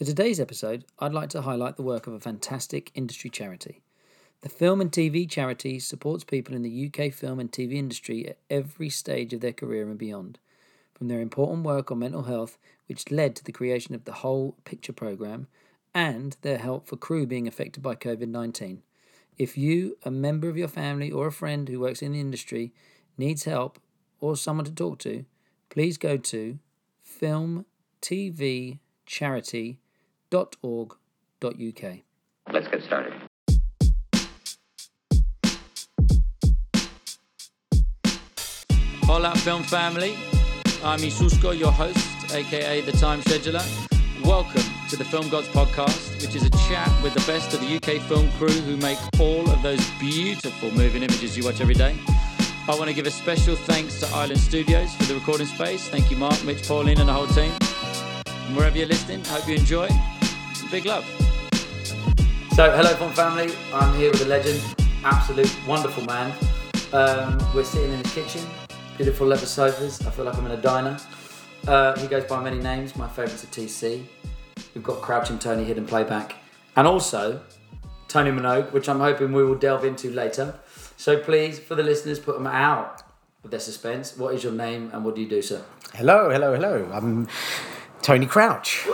For 0.00 0.06
today's 0.06 0.40
episode, 0.40 0.86
I'd 0.98 1.12
like 1.12 1.28
to 1.28 1.42
highlight 1.42 1.76
the 1.76 1.82
work 1.82 2.06
of 2.06 2.14
a 2.14 2.20
fantastic 2.20 2.90
industry 2.94 3.28
charity. 3.28 3.82
The 4.40 4.48
film 4.48 4.80
and 4.80 4.90
TV 4.90 5.28
charity 5.28 5.78
supports 5.78 6.24
people 6.24 6.54
in 6.54 6.62
the 6.62 6.86
UK 6.86 7.12
film 7.12 7.38
and 7.38 7.52
TV 7.52 7.74
industry 7.74 8.26
at 8.26 8.38
every 8.48 8.88
stage 8.88 9.34
of 9.34 9.42
their 9.42 9.52
career 9.52 9.90
and 9.90 9.98
beyond. 9.98 10.38
From 10.94 11.08
their 11.08 11.20
important 11.20 11.64
work 11.64 11.90
on 11.90 11.98
mental 11.98 12.22
health, 12.22 12.56
which 12.86 13.10
led 13.10 13.36
to 13.36 13.44
the 13.44 13.52
creation 13.52 13.94
of 13.94 14.06
the 14.06 14.14
Whole 14.14 14.56
Picture 14.64 14.94
programme, 14.94 15.48
and 15.94 16.34
their 16.40 16.56
help 16.56 16.86
for 16.86 16.96
crew 16.96 17.26
being 17.26 17.46
affected 17.46 17.82
by 17.82 17.94
COVID 17.94 18.28
19. 18.28 18.82
If 19.36 19.58
you, 19.58 19.98
a 20.02 20.10
member 20.10 20.48
of 20.48 20.56
your 20.56 20.68
family, 20.68 21.12
or 21.12 21.26
a 21.26 21.30
friend 21.30 21.68
who 21.68 21.78
works 21.78 22.00
in 22.00 22.12
the 22.12 22.20
industry 22.20 22.72
needs 23.18 23.44
help 23.44 23.78
or 24.18 24.34
someone 24.34 24.64
to 24.64 24.72
talk 24.72 24.98
to, 25.00 25.26
please 25.68 25.98
go 25.98 26.16
to 26.16 26.58
filmtvcharity.org.uk. 30.30 31.98
Let's 32.52 32.68
get 32.68 32.82
started. 32.84 33.12
Hola, 39.04 39.34
film 39.36 39.62
family. 39.64 40.16
I'm 40.84 41.00
Isusko, 41.00 41.58
your 41.58 41.72
host, 41.72 42.32
aka 42.34 42.80
the 42.82 42.92
Time 42.92 43.20
Scheduler. 43.22 43.64
Welcome 44.24 44.62
to 44.88 44.96
the 44.96 45.04
Film 45.04 45.28
Gods 45.28 45.48
podcast, 45.48 46.22
which 46.22 46.34
is 46.34 46.44
a 46.44 46.50
chat 46.68 46.90
with 47.02 47.14
the 47.14 47.24
best 47.26 47.52
of 47.52 47.60
the 47.60 47.76
UK 47.76 48.00
film 48.02 48.30
crew 48.32 48.48
who 48.48 48.76
make 48.76 48.98
all 49.18 49.48
of 49.50 49.62
those 49.62 49.84
beautiful 49.98 50.70
moving 50.72 51.02
images 51.02 51.36
you 51.36 51.44
watch 51.44 51.60
every 51.60 51.74
day. 51.74 51.98
I 52.68 52.76
want 52.76 52.86
to 52.86 52.94
give 52.94 53.06
a 53.06 53.10
special 53.10 53.56
thanks 53.56 53.98
to 54.00 54.06
Island 54.14 54.38
Studios 54.38 54.94
for 54.94 55.04
the 55.04 55.14
recording 55.14 55.46
space. 55.46 55.88
Thank 55.88 56.10
you, 56.10 56.16
Mark, 56.16 56.44
Mitch, 56.44 56.66
Pauline, 56.68 57.00
and 57.00 57.08
the 57.08 57.12
whole 57.12 57.26
team. 57.26 57.52
And 58.46 58.56
wherever 58.56 58.76
you're 58.78 58.86
listening, 58.86 59.24
hope 59.24 59.48
you 59.48 59.56
enjoy. 59.56 59.88
Big 60.70 60.86
love. 60.86 61.04
So, 62.52 62.70
hello, 62.70 62.94
Film 62.94 63.10
family. 63.12 63.52
I'm 63.74 63.92
here 63.96 64.12
with 64.12 64.22
a 64.22 64.26
legend, 64.26 64.62
absolute 65.02 65.52
wonderful 65.66 66.04
man. 66.04 66.32
Um, 66.92 67.44
we're 67.52 67.64
sitting 67.64 67.90
in 67.90 67.98
his 67.98 68.14
kitchen, 68.14 68.46
beautiful 68.96 69.26
leather 69.26 69.46
sofas. 69.46 70.06
I 70.06 70.10
feel 70.10 70.24
like 70.24 70.36
I'm 70.36 70.46
in 70.46 70.52
a 70.52 70.62
diner. 70.62 70.96
Uh, 71.66 71.98
he 71.98 72.06
goes 72.06 72.22
by 72.22 72.40
many 72.40 72.60
names. 72.60 72.94
My 72.94 73.08
favourites 73.08 73.42
are 73.42 73.48
TC. 73.48 74.04
We've 74.74 74.84
got 74.84 75.02
Crouching 75.02 75.40
Tony, 75.40 75.64
Hidden 75.64 75.86
Playback, 75.86 76.36
and 76.76 76.86
also 76.86 77.42
Tony 78.06 78.30
Minogue, 78.30 78.72
which 78.72 78.88
I'm 78.88 79.00
hoping 79.00 79.32
we 79.32 79.42
will 79.42 79.56
delve 79.56 79.84
into 79.84 80.08
later. 80.10 80.54
So 80.96 81.18
please, 81.18 81.58
for 81.58 81.74
the 81.74 81.82
listeners, 81.82 82.20
put 82.20 82.36
them 82.36 82.46
out 82.46 83.02
with 83.42 83.50
their 83.50 83.58
suspense. 83.58 84.16
What 84.16 84.34
is 84.34 84.44
your 84.44 84.52
name 84.52 84.90
and 84.92 85.04
what 85.04 85.16
do 85.16 85.20
you 85.20 85.28
do, 85.28 85.42
sir? 85.42 85.64
Hello, 85.94 86.30
hello, 86.30 86.54
hello. 86.54 86.88
I'm 86.92 87.26
Tony 88.02 88.26
Crouch. 88.26 88.86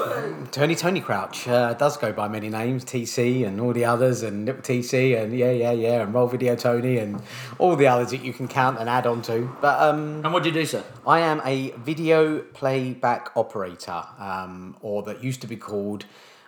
Tony 0.50 0.74
Tony 0.74 1.00
Crouch 1.00 1.46
uh, 1.46 1.74
does 1.74 1.96
go 1.96 2.12
by 2.12 2.26
many 2.28 2.48
names, 2.48 2.84
TC 2.84 3.46
and 3.46 3.60
all 3.60 3.72
the 3.72 3.84
others, 3.84 4.22
and 4.22 4.44
Nip 4.44 4.62
TC 4.62 5.20
and 5.20 5.36
yeah, 5.36 5.52
yeah, 5.52 5.70
yeah, 5.70 6.02
and 6.02 6.12
Roll 6.12 6.26
Video 6.26 6.56
Tony 6.56 6.98
and 6.98 7.22
all 7.58 7.76
the 7.76 7.86
others 7.86 8.10
that 8.10 8.24
you 8.24 8.32
can 8.32 8.48
count 8.48 8.78
and 8.78 8.88
add 8.88 9.06
on 9.06 9.22
to. 9.22 9.48
But 9.60 9.80
um, 9.80 10.22
And 10.24 10.32
what 10.32 10.42
do 10.42 10.48
you 10.48 10.54
do, 10.54 10.66
sir? 10.66 10.82
I 11.06 11.20
am 11.20 11.40
a 11.44 11.70
video 11.72 12.40
playback 12.40 13.30
operator, 13.36 14.02
um, 14.18 14.76
or 14.80 15.02
that 15.04 15.22
used 15.22 15.40
to 15.42 15.46
be 15.46 15.56
called 15.56 16.04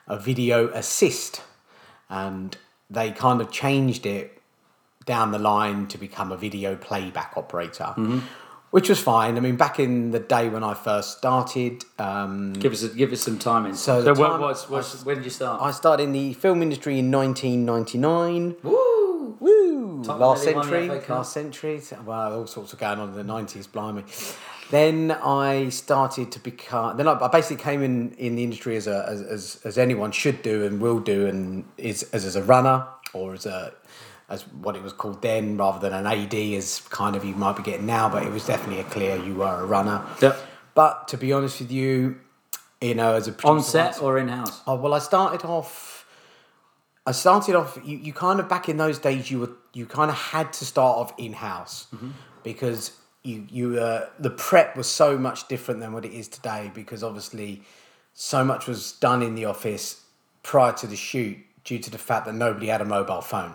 a 0.09 0.19
video 0.19 0.69
assist, 0.69 1.43
and 2.09 2.57
they 2.91 3.13
kind 3.13 3.41
of 3.41 3.53
changed 3.53 4.05
it 4.05 4.43
down 5.07 5.31
the 5.31 5.39
line 5.39 5.87
to 5.87 5.97
become 5.97 6.33
a 6.33 6.37
video 6.37 6.77
playback 6.77 7.35
operator. 7.37 7.95
Which 8.71 8.91
was 8.91 9.01
fine. 9.01 9.37
I 9.39 9.41
mean, 9.41 9.57
back 9.57 9.81
in 9.81 10.11
the 10.11 10.19
day 10.21 10.49
when 10.51 10.63
I 10.63 10.75
first 10.75 11.17
started, 11.17 11.85
um, 11.99 12.53
Give 12.53 12.73
us 12.73 12.83
a, 12.83 12.89
give 12.89 13.13
us 13.13 13.23
some 13.23 13.39
timing. 13.39 13.75
So 13.75 14.03
so 14.03 14.13
the 14.13 14.21
what, 14.21 14.29
time- 14.29 14.41
what's, 14.43 14.69
what's, 14.69 15.05
when 15.05 15.17
did 15.17 15.25
you 15.25 15.31
start? 15.31 15.63
I 15.63 15.71
started 15.71 16.03
in 16.05 16.13
the 16.13 16.35
film 16.35 16.61
industry 16.61 16.99
in 16.99 17.11
1999. 17.11 18.57
Woo! 18.63 19.37
Woo! 19.41 20.05
Top 20.05 20.21
last 20.21 20.45
the 20.45 20.53
century. 20.53 20.89
Last 21.09 21.33
century. 21.33 21.81
Well, 22.05 22.41
all 22.41 22.47
sorts 22.47 22.73
of 22.75 22.79
going 22.79 22.99
on 22.99 23.11
in 23.11 23.15
the 23.15 23.25
nineties. 23.25 23.67
Blimey. 23.67 24.05
Then 24.71 25.13
I 25.13 25.71
started 25.71 26.31
to 26.33 26.39
become. 26.41 26.97
Then 26.99 27.09
I, 27.09 27.13
I 27.19 27.29
basically 27.29 27.63
came 27.63 27.83
in 27.83 28.13
in 28.13 28.37
the 28.37 28.45
industry 28.45 28.77
as 28.77 28.87
a 28.87 29.07
as, 29.09 29.23
as, 29.23 29.61
as 29.65 29.79
anyone 29.79 30.13
should 30.13 30.43
do 30.43 30.65
and 30.67 30.81
will 30.81 31.01
do, 31.01 31.27
and 31.27 31.65
is 31.79 32.03
as, 32.13 32.27
as 32.27 32.37
a 32.37 32.43
runner 32.43 32.87
or 33.15 33.33
as 33.33 33.47
a 33.47 33.73
as 34.29 34.43
what 34.49 34.77
it 34.77 34.83
was 34.83 34.93
called 34.93 35.23
then, 35.23 35.57
rather 35.57 35.79
than 35.79 35.93
an 35.93 36.07
AD, 36.07 36.35
as 36.35 36.81
kind 36.91 37.17
of 37.17 37.25
you 37.25 37.35
might 37.35 37.57
be 37.57 37.63
getting 37.63 37.87
now. 37.87 38.09
But 38.09 38.25
it 38.25 38.33
was 38.33 38.47
definitely 38.47 38.81
a 38.81 38.85
clear 38.85 39.17
you 39.17 39.37
were 39.37 39.63
a 39.63 39.67
runner. 39.67 40.05
Yep. 40.21 40.39
But 40.75 41.09
to 41.09 41.17
be 41.17 41.33
honest 41.33 41.61
with 41.61 41.73
you, 41.73 42.21
you 42.81 42.95
know, 42.95 43.15
as 43.15 43.27
a 43.27 43.35
On 43.45 43.63
set 43.63 44.01
or 44.01 44.19
in 44.19 44.29
house? 44.29 44.61
Oh 44.67 44.77
well, 44.77 44.95
I 44.95 44.99
started 44.99 45.45
off. 45.45 46.07
I 47.07 47.13
started 47.13 47.57
off. 47.57 47.79
You, 47.85 47.99
you 47.99 48.13
kind 48.13 48.39
of 48.39 48.49
back 48.49 48.69
in 48.69 48.77
those 48.77 48.99
days. 48.99 49.31
You 49.31 49.41
were 49.41 49.53
you 49.73 49.87
kind 49.87 50.11
of 50.11 50.17
had 50.17 50.53
to 50.55 50.65
start 50.65 50.99
off 50.99 51.13
in 51.19 51.33
house 51.33 51.87
because 52.43 52.93
you 53.23 53.47
you 53.51 53.79
uh, 53.79 54.09
the 54.19 54.31
prep 54.31 54.77
was 54.77 54.89
so 54.89 55.19
much 55.19 55.49
different 55.49 55.81
than 55.81 55.93
what 55.93 56.05
it 56.05 56.13
is 56.13 56.29
today. 56.29 56.71
Because 56.75 57.03
obviously, 57.03 57.63
so 58.13 58.45
much 58.45 58.67
was 58.67 58.93
done 58.93 59.23
in 59.23 59.35
the 59.35 59.47
office 59.47 60.03
prior 60.43 60.73
to 60.75 60.87
the 60.87 60.97
shoot 60.97 61.39
due 61.65 61.79
to 61.79 61.91
the 61.91 61.99
fact 61.99 62.27
that 62.27 62.35
nobody 62.35 62.69
had 62.69 62.81
a 62.81 62.85
mobile 62.85 63.21
phone. 63.21 63.55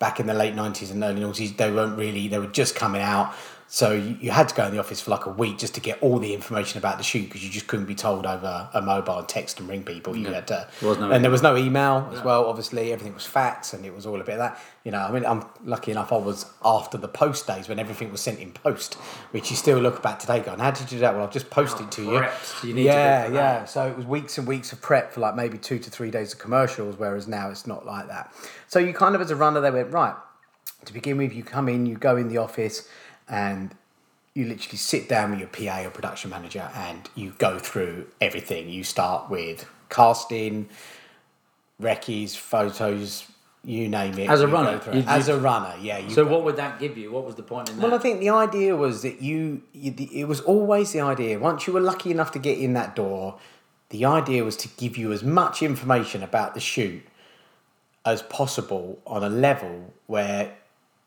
Back 0.00 0.18
in 0.18 0.26
the 0.26 0.34
late 0.34 0.56
nineties 0.56 0.90
and 0.90 1.04
early 1.04 1.20
noughties, 1.20 1.56
they 1.56 1.70
weren't 1.70 1.96
really. 1.96 2.26
They 2.26 2.38
were 2.40 2.46
just 2.46 2.74
coming 2.74 3.02
out. 3.02 3.34
So 3.72 3.92
you, 3.92 4.16
you 4.20 4.30
had 4.32 4.48
to 4.48 4.54
go 4.56 4.66
in 4.66 4.72
the 4.72 4.80
office 4.80 5.00
for 5.00 5.12
like 5.12 5.26
a 5.26 5.30
week 5.30 5.58
just 5.58 5.74
to 5.76 5.80
get 5.80 6.02
all 6.02 6.18
the 6.18 6.34
information 6.34 6.78
about 6.78 6.98
the 6.98 7.04
shoot 7.04 7.26
because 7.26 7.44
you 7.44 7.50
just 7.50 7.68
couldn't 7.68 7.86
be 7.86 7.94
told 7.94 8.26
over 8.26 8.68
a 8.74 8.82
mobile 8.82 9.20
and 9.20 9.28
text 9.28 9.60
and 9.60 9.68
ring 9.68 9.84
people. 9.84 10.16
You 10.16 10.26
had 10.26 10.48
to, 10.48 10.68
There 10.80 10.88
was 10.88 10.98
no 10.98 11.12
and 11.12 11.22
there 11.22 11.30
was 11.30 11.40
no 11.40 11.56
email 11.56 12.10
as 12.12 12.20
well. 12.24 12.46
Obviously, 12.46 12.92
everything 12.92 13.14
was 13.14 13.24
fax, 13.24 13.72
and 13.72 13.86
it 13.86 13.94
was 13.94 14.06
all 14.06 14.20
a 14.20 14.24
bit 14.24 14.32
of 14.32 14.38
that. 14.38 14.60
You 14.82 14.90
know, 14.90 14.98
I 14.98 15.12
mean, 15.12 15.24
I'm 15.24 15.44
lucky 15.64 15.92
enough. 15.92 16.12
I 16.12 16.16
was 16.16 16.46
after 16.64 16.98
the 16.98 17.06
post 17.06 17.46
days 17.46 17.68
when 17.68 17.78
everything 17.78 18.10
was 18.10 18.20
sent 18.20 18.40
in 18.40 18.50
post, 18.50 18.94
which 19.30 19.50
you 19.50 19.56
still 19.56 19.78
look 19.78 20.02
back 20.02 20.18
today, 20.18 20.40
going, 20.40 20.58
"How 20.58 20.72
did 20.72 20.90
you 20.90 20.98
do 20.98 20.98
that?" 20.98 21.14
Well, 21.14 21.22
I've 21.22 21.32
just 21.32 21.48
posted 21.48 21.86
oh, 21.86 21.90
to 21.90 22.02
you. 22.02 22.10
prepped. 22.10 22.64
You 22.64 22.74
need 22.74 22.86
yeah, 22.86 23.26
for 23.26 23.34
yeah. 23.34 23.64
So 23.66 23.86
it 23.86 23.96
was 23.96 24.04
weeks 24.04 24.36
and 24.36 24.48
weeks 24.48 24.72
of 24.72 24.82
prep 24.82 25.12
for 25.12 25.20
like 25.20 25.36
maybe 25.36 25.58
two 25.58 25.78
to 25.78 25.90
three 25.90 26.10
days 26.10 26.32
of 26.32 26.40
commercials, 26.40 26.98
whereas 26.98 27.28
now 27.28 27.50
it's 27.50 27.68
not 27.68 27.86
like 27.86 28.08
that. 28.08 28.34
So 28.66 28.80
you 28.80 28.92
kind 28.92 29.14
of, 29.14 29.20
as 29.20 29.30
a 29.30 29.36
runner, 29.36 29.60
they 29.60 29.70
went 29.70 29.92
right. 29.92 30.16
To 30.86 30.92
begin 30.92 31.18
with, 31.18 31.32
you 31.32 31.44
come 31.44 31.68
in, 31.68 31.86
you 31.86 31.96
go 31.96 32.16
in 32.16 32.28
the 32.28 32.38
office, 32.38 32.88
and 33.30 33.74
you 34.34 34.44
literally 34.46 34.76
sit 34.78 35.08
down 35.08 35.30
with 35.30 35.40
your 35.40 35.48
PA 35.48 35.86
or 35.86 35.90
production 35.90 36.30
manager 36.30 36.70
and 36.74 37.08
you 37.14 37.32
go 37.38 37.58
through 37.58 38.06
everything. 38.20 38.68
You 38.68 38.84
start 38.84 39.30
with 39.30 39.66
casting, 39.88 40.68
recce's, 41.80 42.36
photos, 42.36 43.26
you 43.64 43.88
name 43.88 44.18
it. 44.18 44.28
As 44.30 44.40
a 44.40 44.48
runner, 44.48 44.80
you- 44.92 45.04
as 45.06 45.28
a 45.28 45.38
runner, 45.38 45.74
yeah. 45.80 46.06
So 46.08 46.24
what 46.26 46.44
would 46.44 46.56
that 46.56 46.78
give 46.78 46.96
you? 46.96 47.10
What 47.10 47.24
was 47.24 47.34
the 47.34 47.42
point 47.42 47.68
in 47.70 47.76
that? 47.76 47.82
well, 47.82 47.94
I 47.94 47.98
think 47.98 48.20
the 48.20 48.30
idea 48.30 48.76
was 48.76 49.02
that 49.02 49.20
you, 49.20 49.62
you, 49.72 49.94
it 50.12 50.26
was 50.26 50.40
always 50.40 50.92
the 50.92 51.00
idea. 51.00 51.38
Once 51.38 51.66
you 51.66 51.72
were 51.72 51.80
lucky 51.80 52.10
enough 52.10 52.30
to 52.32 52.38
get 52.38 52.58
in 52.58 52.72
that 52.74 52.96
door, 52.96 53.38
the 53.90 54.04
idea 54.04 54.44
was 54.44 54.56
to 54.56 54.68
give 54.76 54.96
you 54.96 55.12
as 55.12 55.22
much 55.22 55.62
information 55.62 56.22
about 56.22 56.54
the 56.54 56.60
shoot 56.60 57.02
as 58.06 58.22
possible 58.22 58.98
on 59.06 59.22
a 59.22 59.28
level 59.28 59.92
where 60.06 60.56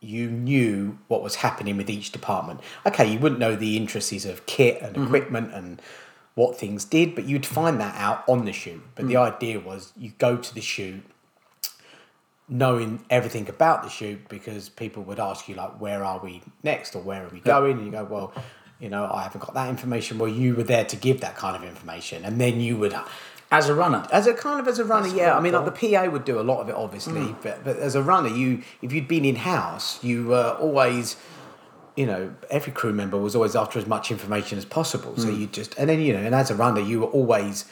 you 0.03 0.29
knew 0.29 0.97
what 1.07 1.23
was 1.23 1.35
happening 1.35 1.77
with 1.77 1.89
each 1.89 2.11
department. 2.11 2.59
Okay, 2.85 3.11
you 3.11 3.19
wouldn't 3.19 3.39
know 3.39 3.55
the 3.55 3.77
intricacies 3.77 4.25
of 4.25 4.45
kit 4.45 4.81
and 4.81 4.95
mm-hmm. 4.95 5.05
equipment 5.05 5.53
and 5.53 5.81
what 6.35 6.57
things 6.57 6.85
did, 6.85 7.15
but 7.15 7.25
you'd 7.25 7.45
find 7.45 7.79
that 7.79 7.95
out 7.95 8.27
on 8.27 8.45
the 8.45 8.53
shoot. 8.53 8.81
But 8.95 9.07
the 9.07 9.15
mm. 9.15 9.33
idea 9.33 9.59
was 9.59 9.93
you 9.95 10.13
go 10.17 10.37
to 10.37 10.53
the 10.53 10.61
shoot 10.61 11.03
knowing 12.49 13.03
everything 13.09 13.47
about 13.47 13.83
the 13.83 13.89
shoot 13.89 14.27
because 14.27 14.69
people 14.69 15.03
would 15.03 15.19
ask 15.19 15.47
you 15.47 15.55
like 15.55 15.79
where 15.79 16.03
are 16.03 16.19
we 16.19 16.41
next 16.61 16.95
or 16.95 17.01
where 17.01 17.25
are 17.25 17.29
we 17.29 17.39
going? 17.39 17.77
And 17.77 17.85
you 17.85 17.91
go 17.91 18.03
well 18.03 18.33
you 18.79 18.89
know 18.89 19.09
i 19.13 19.23
haven't 19.23 19.41
got 19.41 19.53
that 19.53 19.69
information. 19.69 20.17
Well 20.17 20.29
you 20.29 20.55
were 20.55 20.63
there 20.63 20.85
to 20.85 20.95
give 20.95 21.21
that 21.21 21.35
kind 21.35 21.55
of 21.55 21.63
information. 21.63 22.25
And 22.25 22.41
then 22.41 22.59
you 22.59 22.77
would 22.77 22.95
as 23.53 23.69
a 23.69 23.75
runner. 23.75 24.05
as 24.11 24.27
a 24.27 24.33
kind 24.33 24.59
of 24.59 24.67
as 24.67 24.79
a 24.79 24.85
runner 24.85 25.07
That's 25.07 25.17
yeah. 25.17 25.37
i 25.37 25.39
mean 25.39 25.53
like 25.53 25.65
the 25.65 25.71
pa 25.71 26.09
would 26.09 26.25
do 26.25 26.39
a 26.39 26.41
lot 26.41 26.59
of 26.61 26.69
it 26.69 26.75
obviously 26.75 27.21
hmm. 27.21 27.33
but, 27.41 27.63
but 27.63 27.77
as 27.77 27.95
a 27.95 28.03
runner 28.03 28.29
you 28.29 28.63
if 28.81 28.91
you'd 28.91 29.07
been 29.07 29.25
in 29.25 29.35
house 29.35 30.03
you 30.03 30.25
were 30.25 30.57
always 30.59 31.15
you 31.95 32.05
know 32.05 32.33
every 32.49 32.73
crew 32.73 32.93
member 32.93 33.17
was 33.17 33.35
always 33.35 33.55
after 33.55 33.77
as 33.77 33.85
much 33.85 34.11
information 34.11 34.57
as 34.57 34.65
possible. 34.65 35.15
So 35.17 35.29
hmm. 35.29 35.41
you 35.41 35.47
just 35.47 35.77
and 35.77 35.89
then 35.89 35.99
you 35.99 36.13
know 36.13 36.19
and 36.19 36.33
as 36.33 36.49
a 36.49 36.55
runner 36.55 36.81
you 36.81 37.01
were 37.01 37.07
always 37.07 37.65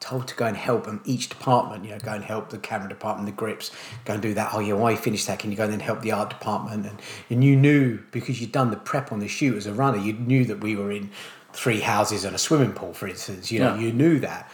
told 0.00 0.26
to 0.26 0.34
go 0.34 0.46
and 0.46 0.56
help 0.56 0.84
them 0.84 1.00
each 1.04 1.28
department 1.28 1.84
you 1.84 1.92
know 1.92 1.98
go 1.98 2.12
and 2.12 2.24
help 2.24 2.50
the 2.50 2.58
camera 2.58 2.88
department 2.88 3.26
the 3.26 3.32
grips 3.32 3.70
go 4.04 4.14
and 4.14 4.22
do 4.22 4.34
that. 4.34 4.50
Oh 4.52 4.60
yeah 4.60 4.74
why 4.74 4.90
you 4.90 4.96
finished 4.96 5.26
that? 5.26 5.38
Can 5.38 5.50
you 5.50 5.56
go 5.56 5.64
and 5.64 5.72
then 5.72 5.80
help 5.80 6.02
the 6.02 6.12
art 6.12 6.30
department? 6.30 6.86
And, 6.86 7.00
and 7.30 7.44
you 7.44 7.56
knew 7.56 7.98
because 8.10 8.40
you'd 8.40 8.52
done 8.52 8.70
the 8.70 8.76
prep 8.76 9.12
on 9.12 9.20
the 9.20 9.28
shoot 9.28 9.56
as 9.56 9.66
a 9.66 9.72
runner 9.72 9.98
you 9.98 10.12
knew 10.12 10.44
that 10.44 10.60
we 10.60 10.76
were 10.76 10.92
in 10.92 11.10
three 11.52 11.80
houses 11.80 12.24
and 12.24 12.34
a 12.34 12.38
swimming 12.38 12.72
pool 12.72 12.94
for 12.94 13.06
instance 13.06 13.52
you 13.52 13.58
know 13.58 13.74
Yeah. 13.74 13.80
you 13.80 13.92
knew 13.92 14.18
that 14.20 14.50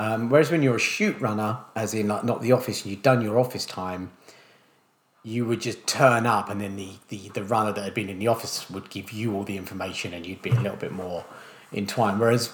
um, 0.00 0.30
whereas 0.30 0.50
when 0.50 0.62
you're 0.62 0.76
a 0.76 0.80
shoot 0.80 1.20
runner 1.20 1.58
as 1.74 1.94
in 1.94 2.08
like 2.08 2.24
not 2.24 2.40
the 2.42 2.52
office 2.52 2.82
and 2.82 2.90
you'd 2.90 3.02
done 3.02 3.20
your 3.22 3.38
office 3.38 3.66
time 3.66 4.10
you 5.22 5.44
would 5.44 5.60
just 5.60 5.86
turn 5.86 6.26
up 6.26 6.48
and 6.48 6.60
then 6.60 6.76
the, 6.76 6.92
the, 7.08 7.28
the 7.34 7.44
runner 7.44 7.72
that 7.72 7.84
had 7.84 7.94
been 7.94 8.08
in 8.08 8.18
the 8.18 8.26
office 8.26 8.70
would 8.70 8.88
give 8.88 9.12
you 9.12 9.34
all 9.34 9.44
the 9.44 9.56
information 9.56 10.14
and 10.14 10.26
you'd 10.26 10.40
be 10.40 10.50
a 10.50 10.60
little 10.60 10.78
bit 10.78 10.92
more 10.92 11.24
entwined. 11.72 12.18
Whereas 12.18 12.52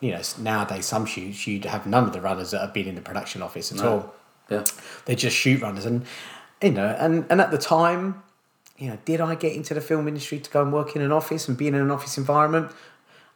you 0.00 0.12
know 0.12 0.20
nowadays 0.38 0.86
some 0.86 1.06
shoots 1.06 1.46
you'd 1.46 1.64
have 1.64 1.86
none 1.86 2.04
of 2.04 2.12
the 2.12 2.20
runners 2.20 2.50
that 2.52 2.60
have 2.60 2.72
been 2.72 2.86
in 2.86 2.94
the 2.94 3.00
production 3.00 3.42
office 3.42 3.72
at 3.72 3.84
all. 3.84 4.14
Yeah. 4.50 4.64
They're 5.04 5.16
just 5.16 5.36
shoot 5.36 5.60
runners, 5.60 5.84
and 5.84 6.06
you 6.62 6.70
know, 6.70 6.96
and 6.98 7.26
and 7.28 7.40
at 7.40 7.50
the 7.50 7.58
time, 7.58 8.22
you 8.78 8.88
know, 8.88 8.98
did 9.04 9.20
I 9.20 9.34
get 9.34 9.52
into 9.54 9.74
the 9.74 9.80
film 9.80 10.08
industry 10.08 10.38
to 10.40 10.50
go 10.50 10.62
and 10.62 10.72
work 10.72 10.96
in 10.96 11.02
an 11.02 11.12
office 11.12 11.48
and 11.48 11.56
be 11.56 11.68
in 11.68 11.74
an 11.74 11.90
office 11.90 12.16
environment? 12.16 12.72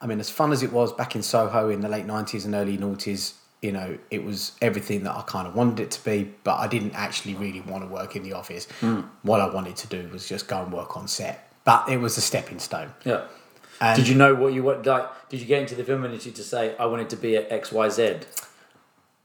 I 0.00 0.06
mean, 0.06 0.20
as 0.20 0.31
fun 0.31 0.53
as 0.53 0.62
it 0.62 0.73
was 0.73 0.93
back 0.93 1.14
in 1.14 1.23
Soho 1.23 1.69
in 1.69 1.81
the 1.81 1.88
late 1.88 2.06
nineties 2.06 2.44
and 2.44 2.55
early 2.55 2.79
noughties, 2.79 3.35
you 3.62 3.70
know, 3.73 3.97
it 4.11 4.25
was 4.25 4.53
everything 4.61 5.05
that 5.05 5.14
I 5.17 5.23
kind 5.23 5.47
of 5.47 5.55
wanted 5.55 5.79
it 5.81 5.91
to 5.93 6.05
be, 6.05 6.32
but 6.43 6.56
I 6.56 6.67
didn't 6.67 6.94
actually 6.94 7.35
really 7.37 7.61
want 7.61 7.85
to 7.85 7.88
work 7.88 8.17
in 8.17 8.25
the 8.25 8.32
office. 8.32 8.67
What 9.23 9.41
I 9.41 9.47
wanted 9.49 9.76
to 9.76 9.87
do 9.87 10.09
was 10.12 10.29
just 10.29 10.49
go 10.49 10.62
and 10.62 10.73
work 10.73 10.97
on 10.97 11.06
set. 11.06 11.49
But 11.64 11.88
it 11.88 11.99
was 11.99 12.19
a 12.19 12.20
stepping 12.20 12.59
stone. 12.59 12.91
Yeah. 13.05 13.23
And- 13.81 13.97
did 13.97 14.09
you 14.09 14.17
know 14.17 14.35
what 14.35 14.53
you 14.53 14.64
want? 14.64 14.85
Like, 14.85 15.06
did 15.29 15.38
you 15.41 15.47
get 15.47 15.61
into 15.62 15.76
the 15.76 15.85
film 15.85 16.05
industry 16.05 16.32
to 16.32 16.43
say 16.43 16.76
I 16.76 16.87
wanted 16.87 17.09
to 17.11 17.17
be 17.17 17.37
at 17.37 17.53
X, 17.53 17.70
Y, 17.70 17.88
Z? 17.88 18.17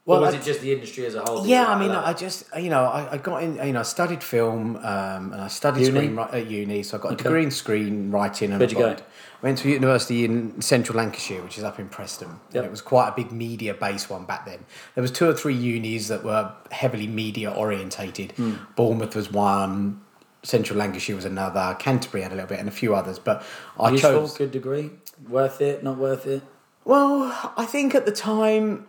Well, 0.05 0.19
or 0.19 0.21
was 0.21 0.35
I- 0.35 0.37
it 0.37 0.43
just 0.43 0.61
the 0.61 0.71
industry 0.71 1.05
as 1.07 1.15
a 1.15 1.21
whole? 1.21 1.45
Yeah, 1.45 1.67
I 1.67 1.77
mean? 1.79 1.89
I 1.91 2.13
just 2.13 2.43
you 2.57 2.69
know 2.69 2.83
I, 2.85 3.13
I 3.13 3.17
got 3.17 3.41
in 3.43 3.55
you 3.55 3.73
know 3.73 3.79
I 3.81 3.83
studied 3.83 4.23
film 4.23 4.77
um, 4.77 5.33
and 5.33 5.41
I 5.41 5.47
studied 5.47 5.87
Uni? 5.87 6.07
screenwriting 6.09 6.33
at 6.33 6.47
uni, 6.47 6.83
so 6.83 6.97
I 6.97 7.01
got 7.01 7.09
a 7.09 7.13
Okay. 7.15 7.23
degree 7.23 7.43
in 7.43 7.49
screenwriting. 7.49 8.49
And 8.51 8.59
Where'd 8.59 8.71
you 8.71 8.77
I 8.85 8.93
go? 8.93 9.01
Went 9.41 9.59
to 9.59 9.69
university 9.69 10.25
in 10.25 10.61
central 10.61 10.97
Lancashire, 10.97 11.43
which 11.43 11.57
is 11.57 11.63
up 11.63 11.79
in 11.79 11.89
Preston. 11.89 12.27
Yep. 12.29 12.55
And 12.55 12.65
it 12.65 12.71
was 12.71 12.81
quite 12.81 13.09
a 13.09 13.11
big 13.15 13.31
media 13.31 13.73
based 13.73 14.09
one 14.09 14.25
back 14.25 14.45
then. 14.45 14.65
There 14.95 15.01
was 15.01 15.11
two 15.11 15.29
or 15.29 15.33
three 15.33 15.53
unis 15.53 16.07
that 16.07 16.23
were 16.23 16.51
heavily 16.71 17.07
media 17.07 17.51
orientated. 17.51 18.31
Hmm. 18.31 18.55
Bournemouth 18.75 19.15
was 19.15 19.31
one. 19.31 20.01
Central 20.43 20.79
Lancashire 20.79 21.15
was 21.15 21.25
another. 21.25 21.75
Canterbury 21.79 22.23
had 22.23 22.31
a 22.31 22.35
little 22.35 22.47
bit, 22.49 22.59
and 22.59 22.67
a 22.67 22.71
few 22.71 22.95
others. 22.95 23.19
But 23.19 23.43
I 23.79 23.91
Useful, 23.91 24.11
chose. 24.11 24.37
good 24.37 24.51
degree, 24.51 24.91
worth 25.27 25.61
it, 25.61 25.83
not 25.83 25.97
worth 25.97 26.25
it. 26.25 26.41
Well, 26.85 27.51
I 27.57 27.65
think 27.65 27.93
at 27.93 28.05
the 28.05 28.11
time, 28.13 28.87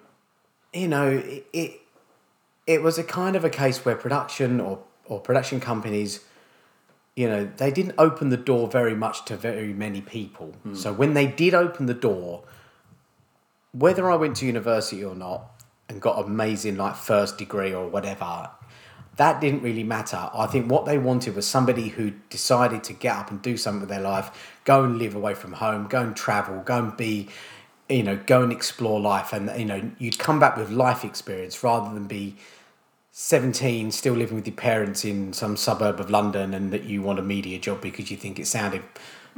you 0.72 0.88
know, 0.88 1.08
it, 1.08 1.46
it 1.52 1.80
it 2.66 2.82
was 2.82 2.96
a 2.98 3.02
kind 3.04 3.34
of 3.34 3.44
a 3.44 3.50
case 3.50 3.84
where 3.84 3.96
production 3.96 4.60
or 4.60 4.78
or 5.06 5.20
production 5.20 5.58
companies, 5.58 6.20
you 7.18 7.28
know, 7.28 7.50
they 7.56 7.72
didn't 7.72 7.96
open 7.98 8.28
the 8.28 8.36
door 8.36 8.68
very 8.68 8.94
much 8.94 9.24
to 9.24 9.36
very 9.36 9.72
many 9.72 10.00
people. 10.00 10.54
Hmm. 10.62 10.76
So 10.76 10.92
when 10.92 11.14
they 11.14 11.26
did 11.26 11.52
open 11.52 11.86
the 11.86 12.00
door, 12.08 12.44
whether 13.72 14.08
I 14.08 14.14
went 14.14 14.36
to 14.36 14.46
university 14.46 15.04
or 15.04 15.16
not 15.16 15.50
and 15.88 16.00
got 16.00 16.24
amazing 16.24 16.76
like 16.76 16.94
first 16.94 17.36
degree 17.36 17.74
or 17.74 17.88
whatever, 17.88 18.50
that 19.16 19.40
didn't 19.40 19.62
really 19.62 19.82
matter. 19.82 20.30
I 20.32 20.46
think 20.46 20.70
what 20.70 20.86
they 20.86 20.96
wanted 20.96 21.34
was 21.34 21.44
somebody 21.44 21.88
who 21.88 22.12
decided 22.30 22.84
to 22.84 22.92
get 22.92 23.16
up 23.16 23.32
and 23.32 23.42
do 23.42 23.56
something 23.56 23.80
with 23.80 23.88
their 23.88 24.00
life, 24.00 24.54
go 24.64 24.84
and 24.84 24.96
live 24.96 25.16
away 25.16 25.34
from 25.34 25.54
home, 25.54 25.88
go 25.88 26.00
and 26.00 26.14
travel, 26.14 26.60
go 26.60 26.78
and 26.78 26.96
be, 26.96 27.28
you 27.88 28.04
know, 28.04 28.16
go 28.26 28.44
and 28.44 28.52
explore 28.52 29.00
life, 29.00 29.32
and 29.32 29.50
you 29.58 29.64
know, 29.64 29.90
you'd 29.98 30.20
come 30.20 30.38
back 30.38 30.56
with 30.56 30.70
life 30.70 31.04
experience 31.04 31.64
rather 31.64 31.92
than 31.92 32.06
be. 32.06 32.36
17 33.20 33.90
still 33.90 34.14
living 34.14 34.36
with 34.36 34.46
your 34.46 34.54
parents 34.54 35.04
in 35.04 35.32
some 35.32 35.56
suburb 35.56 35.98
of 35.98 36.08
london 36.08 36.54
and 36.54 36.72
that 36.72 36.84
you 36.84 37.02
want 37.02 37.18
a 37.18 37.22
media 37.22 37.58
job 37.58 37.80
because 37.80 38.12
you 38.12 38.16
think 38.16 38.38
it 38.38 38.46
sounded 38.46 38.80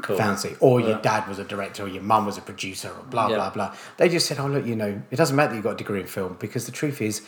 Cool. 0.02 0.18
fancy 0.18 0.54
or 0.60 0.80
your 0.80 0.98
dad 1.00 1.26
was 1.26 1.38
a 1.38 1.44
director 1.44 1.84
or 1.84 1.88
your 1.88 2.02
mum 2.02 2.26
was 2.26 2.36
a 2.36 2.42
producer 2.42 2.88
or 2.90 3.02
blah 3.04 3.28
Yeah. 3.28 3.36
blah 3.36 3.50
blah 3.50 3.74
they 3.96 4.10
just 4.10 4.26
said 4.26 4.38
oh 4.38 4.46
look 4.46 4.66
you 4.66 4.76
know 4.76 5.00
it 5.10 5.16
doesn't 5.16 5.34
matter 5.34 5.48
that 5.50 5.54
you've 5.56 5.64
got 5.64 5.72
a 5.72 5.76
degree 5.78 6.00
in 6.00 6.06
film 6.06 6.36
because 6.38 6.66
the 6.66 6.72
truth 6.72 7.00
is 7.00 7.22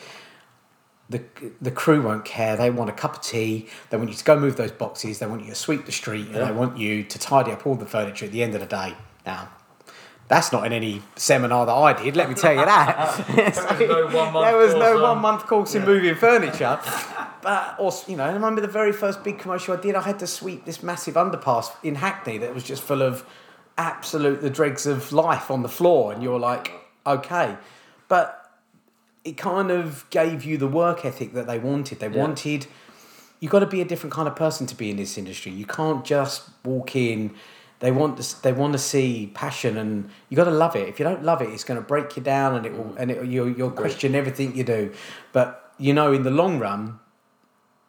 the 1.09 1.23
the 1.61 1.71
crew 1.71 2.01
won't 2.03 2.25
care. 2.25 2.57
They 2.57 2.71
want 2.71 2.89
a 2.89 2.93
cup 2.95 3.17
of 3.17 3.23
tea. 3.23 3.67
They 3.91 3.97
want 3.99 4.09
you 4.09 4.17
to 4.17 4.25
go 4.25 4.39
move 4.39 4.57
those 4.57 4.71
boxes. 4.73 5.19
They 5.19 5.27
want 5.27 5.43
you 5.43 5.49
to 5.51 5.55
sweep 5.55 5.85
the 5.85 5.93
street, 5.93 6.29
and 6.29 6.37
they 6.37 6.53
want 6.53 6.79
you 6.79 7.03
to 7.05 7.19
tidy 7.19 7.51
up 7.53 7.67
all 7.67 7.75
the 7.75 7.85
furniture 7.85 8.25
at 8.25 8.33
the 8.33 8.43
end 8.43 8.55
of 8.55 8.61
the 8.63 8.67
day. 8.67 8.95
Now, 9.27 9.51
that's 10.33 10.51
not 10.51 10.65
in 10.65 10.73
any 10.73 11.03
seminar 11.15 11.67
that 11.67 11.73
I 11.75 11.93
did. 11.93 12.17
Let 12.17 12.31
me 12.31 12.35
tell 12.35 12.55
you 12.55 12.65
that. 12.65 13.19
was 13.29 13.79
no 13.79 14.07
one-month 14.07 14.47
there 14.47 14.57
was 14.65 14.75
no 14.75 15.03
one 15.03 15.19
month 15.19 15.47
course 15.47 15.75
in 15.75 15.85
moving 15.85 16.15
furniture. 16.15 16.81
But 17.43 17.79
also, 17.79 18.11
you 18.11 18.17
know, 18.17 18.25
I 18.25 18.33
remember 18.33 18.63
the 18.63 18.67
very 18.67 18.93
first 18.93 19.23
big 19.23 19.39
commercial 19.39 19.77
I 19.77 19.81
did. 19.81 19.95
I 19.95 20.01
had 20.01 20.19
to 20.21 20.27
sweep 20.27 20.65
this 20.65 20.83
massive 20.83 21.17
underpass 21.17 21.67
in 21.83 21.97
Hackney 21.97 22.39
that 22.39 22.55
was 22.55 22.65
just 22.65 22.83
full 22.83 23.03
of 23.03 23.27
absolute 23.77 24.41
the 24.41 24.49
dregs 24.49 24.87
of 24.87 25.13
life 25.13 25.51
on 25.51 25.63
the 25.63 25.69
floor, 25.69 26.15
and 26.15 26.23
you're 26.23 26.41
like, 26.41 26.73
okay, 27.07 27.57
but 28.09 28.39
it 29.25 29.37
kind 29.37 29.71
of 29.71 30.09
gave 30.09 30.45
you 30.45 30.57
the 30.57 30.67
work 30.67 31.05
ethic 31.05 31.35
that 31.35 31.47
they 31.47 31.59
wanted. 31.59 32.01
They 32.01 32.09
Yeah. 32.09 32.23
wanted 32.23 32.67
you've 33.41 33.51
got 33.51 33.59
to 33.59 33.67
be 33.67 33.81
a 33.81 33.85
different 33.85 34.15
kind 34.15 34.29
of 34.29 34.37
person 34.37 34.69
to 34.69 34.75
be 34.77 34.89
in 34.89 34.97
this 34.97 35.19
industry. 35.19 35.51
You 35.51 35.67
can't 35.67 36.05
just 36.05 36.49
walk 36.65 36.95
in. 36.95 37.35
They 37.83 37.91
want 37.91 38.17
to, 38.19 38.43
they 38.43 38.53
want 38.53 38.75
to 38.75 38.79
see 38.79 39.33
passion, 39.35 39.77
and 39.77 40.09
you 40.29 40.37
got 40.37 40.45
to 40.45 40.53
love 40.53 40.77
it. 40.77 40.89
If 40.89 41.01
you 41.01 41.05
don't 41.05 41.25
love 41.25 41.43
it, 41.43 41.49
it's 41.51 41.65
going 41.65 41.81
to 41.81 41.85
break 41.85 42.17
you 42.17 42.23
down, 42.23 42.55
and 42.55 42.65
it 42.65 42.77
will, 42.77 42.95
and 42.97 43.11
it, 43.11 43.27
you'll, 43.27 43.51
you'll 43.51 43.73
question 43.73 44.15
everything 44.15 44.55
you 44.55 44.63
do. 44.63 44.93
But 45.33 45.75
you 45.79 45.93
know, 45.93 46.13
in 46.13 46.23
the 46.23 46.31
long 46.31 46.61
run, 46.61 47.01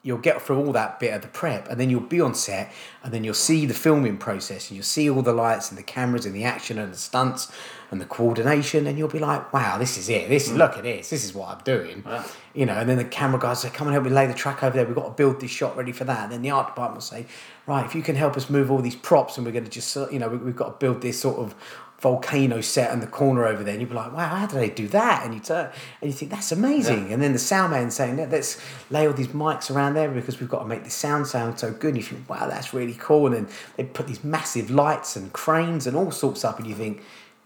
you'll 0.04 0.18
get 0.18 0.42
through 0.42 0.58
all 0.58 0.74
that 0.74 1.00
bit 1.00 1.14
of 1.14 1.22
the 1.22 1.28
prep 1.30 1.70
and 1.70 1.80
then 1.80 1.90
you'll 1.90 2.02
be 2.02 2.20
on 2.20 2.36
set 2.36 2.72
and 3.04 3.14
then 3.14 3.24
you'll 3.24 3.34
see 3.34 3.66
the 3.66 3.74
filming 3.74 4.18
process 4.18 4.70
and 4.70 4.76
you'll 4.76 4.84
see 4.84 5.10
all 5.10 5.22
the 5.22 5.34
lights 5.34 5.70
and 5.70 5.78
the 5.78 5.84
cameras 5.84 6.26
and 6.26 6.36
the 6.36 6.44
action 6.44 6.78
and 6.78 6.94
the 6.94 6.98
stunts 6.98 7.50
and 7.90 8.02
the 8.02 8.06
coordination 8.06 8.86
and 8.86 8.98
you'll 8.98 9.08
be 9.08 9.20
like 9.20 9.52
wow 9.54 9.78
this 9.78 9.98
is 9.98 10.10
it. 10.10 10.28
This 10.28 10.48
is 10.48 10.54
look 10.56 10.78
at 10.78 10.84
this. 10.84 11.10
This 11.10 11.24
is 11.24 11.34
what 11.34 11.50
i'm 11.50 11.64
doing. 11.64 12.04
Yeah. 12.06 12.28
you 12.54 12.66
know 12.66 12.74
and 12.74 12.90
then 12.90 12.98
the 12.98 13.06
camera 13.06 13.40
guys 13.40 13.62
say 13.62 13.70
come 13.70 13.88
and 13.88 13.94
help 13.94 14.06
me 14.06 14.12
lay 14.12 14.28
the 14.28 14.34
track 14.34 14.62
over 14.62 14.76
there. 14.76 14.86
We've 14.86 14.96
got 14.96 15.06
to 15.06 15.12
build 15.12 15.40
this 15.40 15.52
shot 15.52 15.78
ready 15.78 15.94
for 15.94 16.04
that. 16.04 16.26
And 16.26 16.34
then 16.34 16.42
the 16.42 16.52
art 16.52 16.68
department 16.68 16.98
will 16.98 17.02
say 17.02 17.26
right 17.66 17.86
if 17.86 17.96
you 17.96 18.02
can 18.02 18.16
help 18.16 18.36
us 18.36 18.50
move 18.50 18.70
all 18.70 18.82
these 18.82 18.96
props 18.96 19.38
and 19.38 19.46
we're 19.46 19.54
going 19.54 19.64
to 19.64 19.72
just 19.72 19.96
you 20.12 20.20
know 20.20 20.28
we've 20.28 20.56
got 20.56 20.80
to 20.80 20.86
build 20.86 21.02
this 21.02 21.20
sort 21.20 21.38
of 21.38 21.56
volcano 22.04 22.60
set 22.62 22.92
in 22.94 23.00
the 23.00 23.08
corner 23.08 23.46
over 23.46 23.64
there 23.64 23.74
and 23.74 23.82
you'd 23.82 23.90
be 23.90 23.96
like 23.96 24.12
wow 24.12 24.28
how 24.28 24.46
do 24.46 24.56
they 24.58 24.70
do 24.70 24.88
that? 24.90 25.24
And 25.26 25.34
you 25.34 25.40
turn 25.40 25.72
and 26.02 26.12
you 26.12 26.16
think 26.16 26.30
that's 26.32 26.52
amazing. 26.52 27.14
And 27.14 27.22
then 27.24 27.32
the 27.32 27.40
sound 27.40 27.72
man 27.72 27.90
saying 27.92 28.18
let's 28.30 28.62
lay 28.92 29.08
all 29.08 29.14
these 29.14 29.30
mics 29.30 29.74
around 29.74 29.94
there 29.94 30.10
because 30.12 30.40
we've 30.40 30.50
got 30.50 30.60
to 30.60 30.66
make 30.74 30.84
the 30.84 30.90
sound 30.90 31.28
sound 31.28 31.58
so 31.58 31.72
good. 31.72 31.96
And 31.96 31.98
you 31.98 32.04
think 32.04 32.30
wow 32.30 32.46
that's 32.48 32.74
really 32.74 32.98
cool. 33.00 33.28
And 33.28 33.36
then 33.36 33.48
they 33.78 33.86
put 33.86 34.06
these 34.08 34.24
massive 34.24 34.70
lights 34.70 35.16
and 35.16 35.32
cranes 35.32 35.88
and 35.88 35.96
all 35.96 36.12
sorts 36.12 36.44
up 36.44 36.60
and 36.60 36.68
you 36.68 36.76
think 36.76 37.02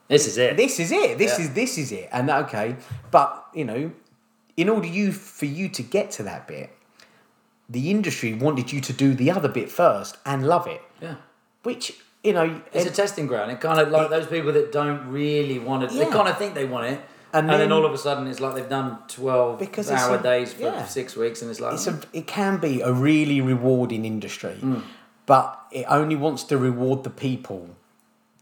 This 0.07 0.25
is 0.27 0.37
it. 0.39 0.57
this 0.57 0.79
is 0.79 0.91
it. 0.91 1.17
This 1.19 1.37
Yeah. 1.37 1.45
is 1.45 1.53
this 1.53 1.77
is 1.77 1.91
it. 1.91 2.09
And 2.11 2.29
okay 2.29 2.75
but 3.11 3.29
you 3.53 3.63
know 3.63 3.91
in 4.57 4.67
order 4.69 4.87
you 4.87 5.11
for 5.11 5.45
you 5.45 5.69
to 5.69 5.83
get 5.83 6.09
to 6.17 6.23
that 6.23 6.47
bit 6.47 6.71
the 7.69 7.91
industry 7.91 8.33
wanted 8.33 8.71
you 8.73 8.81
to 8.81 8.93
do 8.93 9.13
the 9.13 9.29
other 9.29 9.49
bit 9.59 9.69
first 9.69 10.17
and 10.25 10.47
love 10.47 10.65
it. 10.67 10.81
Yeah. 10.99 11.15
which 11.61 11.85
you 12.27 12.33
know 12.33 12.61
It's 12.73 12.85
a 12.85 12.91
testing 12.91 13.25
ground. 13.27 13.51
It 13.51 13.59
kind 13.61 13.79
of 13.79 13.89
like 13.89 14.09
those 14.09 14.27
people 14.27 14.51
that 14.53 14.71
don't 14.71 15.01
really 15.11 15.59
want 15.59 15.83
it. 15.83 15.91
They 15.91 16.05
kind 16.05 16.27
of 16.27 16.37
think 16.37 16.53
they 16.55 16.65
want 16.65 16.85
it, 16.87 16.99
And 17.33 17.49
and, 17.49 17.49
then, 17.49 17.59
then- 17.59 17.71
all 17.71 17.85
of 17.85 17.93
a 17.93 17.97
sudden 17.97 18.27
it's 18.27 18.39
like 18.39 18.55
they've 18.55 18.69
done 18.69 18.99
twelve 19.07 19.59
Because 19.59 19.89
hour 19.89 20.17
a- 20.17 20.23
days 20.31 20.53
for 20.53 20.63
yeah. 20.63 20.85
six 20.85 21.15
weeks, 21.15 21.41
and 21.41 21.49
it's 21.51 21.59
like 21.59 21.73
it's 21.75 21.87
a, 21.87 21.91
hmm. 21.93 22.01
it 22.19 22.27
can 22.27 22.57
be 22.57 22.81
a 22.81 22.91
really 22.91 23.39
rewarding 23.41 24.03
industry, 24.05 24.55
hmm. 24.55 24.79
but 25.25 25.47
it 25.71 25.85
only 25.87 26.15
wants 26.15 26.43
to 26.45 26.57
reward 26.57 27.03
the 27.03 27.09
people 27.09 27.69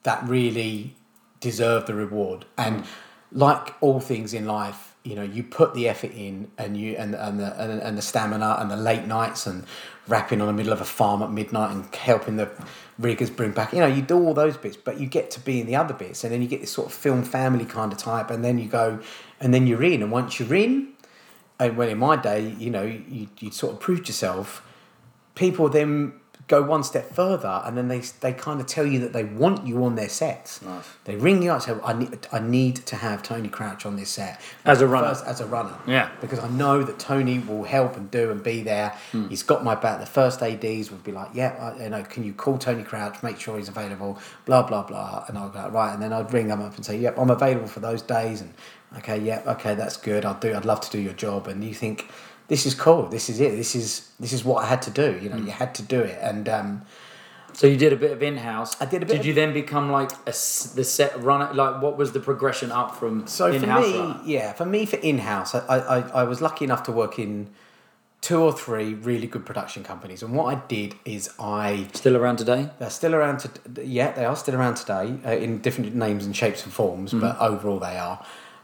that 0.04 0.28
really 0.28 0.96
deserve 1.40 1.86
the 1.86 1.94
reward. 1.94 2.46
And 2.58 2.86
like 3.32 3.74
all 3.82 4.00
things 4.00 4.34
in 4.34 4.46
life, 4.46 4.95
you 5.06 5.16
know, 5.16 5.22
you 5.22 5.44
put 5.44 5.76
the 5.76 5.88
effort 5.88 6.12
in, 6.14 6.50
and 6.58 6.76
you 6.76 6.96
and 6.98 7.14
and 7.14 7.40
the 7.40 7.62
and, 7.62 7.80
and 7.80 7.98
the 7.98 8.02
stamina 8.02 8.58
and 8.60 8.72
the 8.72 8.76
late 8.76 9.06
nights 9.06 9.46
and 9.46 9.64
wrapping 10.08 10.42
on 10.42 10.48
the 10.48 10.54
middle 10.54 10.74
of 10.74 10.82
a 10.82 10.86
farm 10.86 11.22
at 11.22 11.32
midnight 11.32 11.72
and 11.72 11.94
helping 11.96 12.38
the 12.38 12.50
riggers 12.98 13.30
bring 13.30 13.52
back. 13.52 13.72
You 13.72 13.80
know, 13.80 13.88
you 13.88 14.02
do 14.02 14.18
all 14.18 14.34
those 14.34 14.58
bits, 14.58 14.78
but 14.78 15.00
you 15.00 15.06
get 15.06 15.30
to 15.32 15.40
be 15.40 15.62
in 15.62 15.68
the 15.68 15.76
other 15.76 15.94
bits, 15.94 16.24
and 16.24 16.34
then 16.34 16.42
you 16.42 16.48
get 16.48 16.60
this 16.60 16.72
sort 16.72 16.88
of 16.88 16.94
film 16.94 17.24
family 17.24 17.66
kind 17.66 17.92
of 17.92 18.00
type, 18.00 18.32
and 18.32 18.44
then 18.44 18.58
you 18.58 18.68
go, 18.68 19.00
and 19.40 19.54
then 19.54 19.68
you're 19.68 19.84
in, 19.84 20.02
and 20.02 20.12
once 20.12 20.40
you're 20.40 20.56
in, 20.56 20.94
and 21.60 21.78
when 21.78 21.90
in 21.90 22.00
my 22.00 22.16
day, 22.16 22.56
you 22.58 22.72
know, 22.72 22.84
you 22.84 23.28
you 23.40 23.52
sort 23.52 23.74
of 23.74 23.80
proved 23.80 24.08
yourself. 24.08 24.64
People 25.36 25.70
then 25.70 26.14
go 26.48 26.62
one 26.62 26.84
step 26.84 27.12
further, 27.14 27.62
and 27.66 27.76
then 27.76 27.88
they 27.88 28.00
they 28.22 28.32
kind 28.32 28.60
of 28.62 28.68
tell 28.68 28.86
you 28.86 29.00
that 29.00 29.14
they 29.14 29.24
want 29.24 29.66
you 29.66 29.84
on 29.84 29.96
their 29.96 30.10
sets. 30.10 30.62
Nice. 30.62 30.86
They 31.06 31.16
ring 31.16 31.42
you 31.42 31.52
up 31.52 31.68
and 31.68 31.78
say, 31.78 31.84
"I 31.84 31.94
need 31.94 32.28
I 32.32 32.40
need 32.40 32.76
to 32.88 32.96
have 32.98 33.24
Tony 33.24 33.50
Crouch 33.50 33.86
on 33.86 33.96
this 33.96 34.10
set 34.10 34.40
As 34.64 34.82
a 34.82 34.88
runner. 34.88 35.08
First, 35.10 35.26
as 35.26 35.42
a 35.42 35.46
runner, 35.48 35.76
Yeah. 35.88 36.10
because 36.22 36.40
I 36.40 36.48
know 36.50 36.84
that 36.84 37.00
Tony 37.00 37.40
will 37.40 37.64
help 37.64 37.98
and 37.98 38.12
do 38.12 38.30
and 38.32 38.44
be 38.44 38.62
there. 38.62 38.94
Hmm. 39.12 39.28
He's 39.28 39.44
got 39.44 39.64
my 39.64 39.76
back. 39.76 40.00
The 40.00 40.06
first 40.06 40.42
ADs 40.44 40.92
would 40.92 41.04
be 41.04 41.12
like, 41.12 41.30
"Yeah, 41.34 41.74
I, 41.80 41.84
you 41.84 41.90
know, 41.90 42.04
can 42.04 42.24
you 42.24 42.34
call 42.34 42.58
Tony 42.58 42.84
Crouch? 42.84 43.24
Make 43.24 43.40
sure 43.40 43.58
he's 43.58 43.70
available." 43.70 44.20
Blah 44.46 44.64
blah 44.64 44.84
blah, 44.84 45.26
and 45.28 45.38
I'll 45.38 45.50
go 45.50 45.68
right, 45.70 45.94
and 45.94 46.02
then 46.02 46.14
I'd 46.14 46.32
ring 46.32 46.48
them 46.50 46.62
up 46.62 46.76
and 46.76 46.86
say, 46.86 46.98
"Yep, 46.98 47.18
I'm 47.18 47.30
available 47.32 47.68
for 47.68 47.80
those 47.80 48.02
days." 48.04 48.42
And 48.42 48.54
okay, 49.00 49.18
yep, 49.18 49.48
okay, 49.48 49.74
that's 49.74 49.98
good. 49.98 50.26
I'll 50.26 50.40
do. 50.40 50.54
I'd 50.56 50.66
love 50.66 50.82
to 50.82 50.92
do 50.92 51.00
your 51.00 51.14
job. 51.14 51.48
And 51.48 51.64
you 51.64 51.74
think, 51.74 52.08
this 52.48 52.66
is 52.66 52.74
cool. 52.76 53.08
This 53.10 53.30
is 53.30 53.40
it. 53.40 53.56
This 53.56 53.76
is 53.76 54.10
this 54.20 54.34
is 54.34 54.44
what 54.46 54.64
I 54.64 54.68
had 54.68 54.82
to 54.84 54.92
do. 54.92 55.20
You 55.22 55.30
know, 55.30 55.38
Hmm. 55.38 55.46
you 55.48 55.52
had 55.52 55.74
to 55.76 55.84
do 55.84 56.00
it, 56.02 56.18
and. 56.22 56.48
um 56.50 56.82
So 57.62 57.68
you 57.68 57.78
did 57.78 57.94
a 57.94 57.96
bit 57.96 58.12
of 58.12 58.22
in 58.22 58.36
house. 58.38 58.76
I 58.82 58.86
did 58.86 59.02
a 59.02 59.06
bit 59.06 59.14
Did 59.14 59.20
of- 59.22 59.26
you 59.28 59.34
then 59.34 59.54
become 59.54 59.90
like 60.00 60.12
a 60.28 60.34
the 60.80 60.84
set 60.98 61.12
runner? 61.24 61.50
Like, 61.54 61.82
what 61.82 61.96
was 61.98 62.12
the 62.12 62.20
progression 62.20 62.70
up 62.70 62.90
from 63.00 63.14
So 63.28 63.48
for 63.50 63.56
in 63.56 63.64
house 63.64 63.88
me, 63.88 63.98
runner? 64.00 64.20
yeah, 64.26 64.52
for 64.60 64.66
me 64.66 64.86
for 64.86 64.98
in 64.98 65.20
house, 65.20 65.56
I, 65.56 65.60
I 65.96 65.98
I- 66.22 66.28
was 66.32 66.42
lucky 66.42 66.66
enough 66.66 66.84
to 66.84 66.92
work 66.92 67.18
in 67.18 67.48
two 68.20 68.40
or 68.48 68.52
three 68.52 68.94
really 69.10 69.28
good 69.28 69.46
production 69.46 69.84
companies. 69.84 70.22
And 70.24 70.34
what 70.34 70.48
I 70.54 70.56
did 70.68 70.96
is 71.06 71.30
I 71.40 71.88
Still 71.94 72.18
around 72.18 72.38
today? 72.44 72.62
they're 72.80 72.90
still 73.02 73.16
around 73.16 73.38
to 73.44 73.50
yeah 73.86 74.12
they 74.18 74.26
are 74.26 74.36
still 74.36 74.56
around 74.56 74.76
today 74.84 75.06
uh, 75.26 75.32
in 75.46 75.60
different 75.62 75.96
names 75.96 76.26
and 76.26 76.36
shapes 76.36 76.64
and 76.66 76.74
forms, 76.74 77.14
but 77.14 77.34
overall 77.40 77.80
they 77.80 77.98
are. 77.98 78.18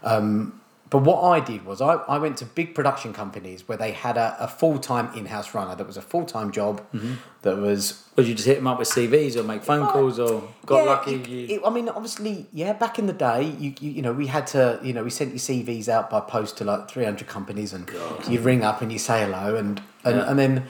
Um, 0.04 0.60
but 0.92 0.98
what 1.04 1.22
I 1.22 1.40
did 1.40 1.64
was 1.64 1.80
I, 1.80 1.94
I 1.94 2.18
went 2.18 2.36
to 2.36 2.44
big 2.44 2.74
production 2.74 3.14
companies 3.14 3.66
where 3.66 3.78
they 3.78 3.92
had 3.92 4.18
a, 4.18 4.36
a 4.38 4.46
full 4.46 4.78
time 4.78 5.08
in 5.16 5.24
house 5.24 5.54
runner 5.54 5.74
that 5.74 5.86
was 5.86 5.96
a 5.96 6.02
full 6.02 6.26
time 6.26 6.52
job 6.52 6.82
mm-hmm. 6.92 7.14
that 7.40 7.56
was 7.56 8.06
Would 8.16 8.26
you 8.26 8.34
just 8.34 8.46
hit 8.46 8.56
them 8.56 8.66
up 8.66 8.78
with 8.78 8.90
CVs 8.90 9.36
or 9.36 9.42
make 9.42 9.62
phone 9.64 9.86
calls 9.88 10.18
or 10.18 10.46
got 10.66 10.84
yeah, 10.84 10.90
lucky? 10.90 11.14
it- 11.14 11.28
you... 11.28 11.56
it- 11.56 11.62
I 11.64 11.70
mean, 11.70 11.88
obviously, 11.88 12.46
yeah. 12.52 12.74
Back 12.74 12.98
in 12.98 13.06
the 13.06 13.14
day, 13.14 13.44
you, 13.58 13.72
you 13.80 13.90
you 13.92 14.02
know 14.02 14.12
we 14.12 14.26
had 14.26 14.46
to 14.48 14.78
you 14.82 14.92
know 14.92 15.02
we 15.02 15.08
sent 15.08 15.30
your 15.30 15.38
CVs 15.38 15.88
out 15.88 16.10
by 16.10 16.20
post 16.20 16.58
to 16.58 16.64
like 16.64 16.90
three 16.90 17.04
hundred 17.06 17.26
companies, 17.26 17.72
and 17.72 17.90
you'd 18.28 18.42
ring 18.42 18.62
up 18.62 18.82
and 18.82 18.92
you 18.92 18.98
say 18.98 19.24
hello, 19.24 19.56
and 19.56 19.80
and, 20.04 20.16
Yeah. 20.16 20.28
and 20.30 20.38
then 20.38 20.66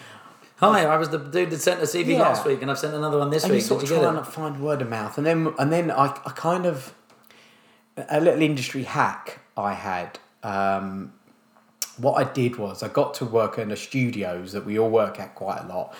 Hi, 0.59 0.85
I 0.85 0.97
was 0.97 1.09
the 1.09 1.19
dude 1.19 1.51
that 1.51 1.61
sent 1.61 1.81
a 1.81 1.87
CV 1.87 2.11
Yeah. 2.13 2.21
last 2.21 2.47
week 2.47 2.63
and 2.63 2.71
I've 2.71 2.79
sent 2.79 2.95
another 2.95 3.19
one 3.19 3.31
this 3.31 3.43
and 3.43 3.51
you 3.51 3.57
week. 3.57 3.65
sort 3.65 3.83
of 3.83 3.91
you 3.91 3.97
try 3.97 4.17
and 4.17 4.25
find 4.25 4.61
word 4.63 4.81
of 4.81 4.89
mouth, 4.89 5.19
and 5.19 5.27
then 5.27 5.53
and 5.59 5.73
then 5.73 5.91
I, 5.91 6.05
I 6.25 6.31
kind 6.31 6.65
of 6.67 6.95
a 8.09 8.21
little 8.21 8.41
industry 8.41 8.85
hack 8.85 9.41
I 9.57 9.75
had. 9.75 10.19
Um, 10.43 11.13
what 11.99 12.15
I 12.15 12.31
did 12.31 12.57
was 12.57 12.83
I 12.83 12.89
got 12.89 13.15
to 13.15 13.25
work 13.25 13.59
in 13.59 13.69
the 13.69 13.77
studios 13.77 14.53
that 14.53 14.65
we 14.65 14.79
all 14.79 14.91
work 14.91 15.21
at 15.21 15.35
quite 15.35 15.61
a 15.63 15.67
lot, 15.67 15.95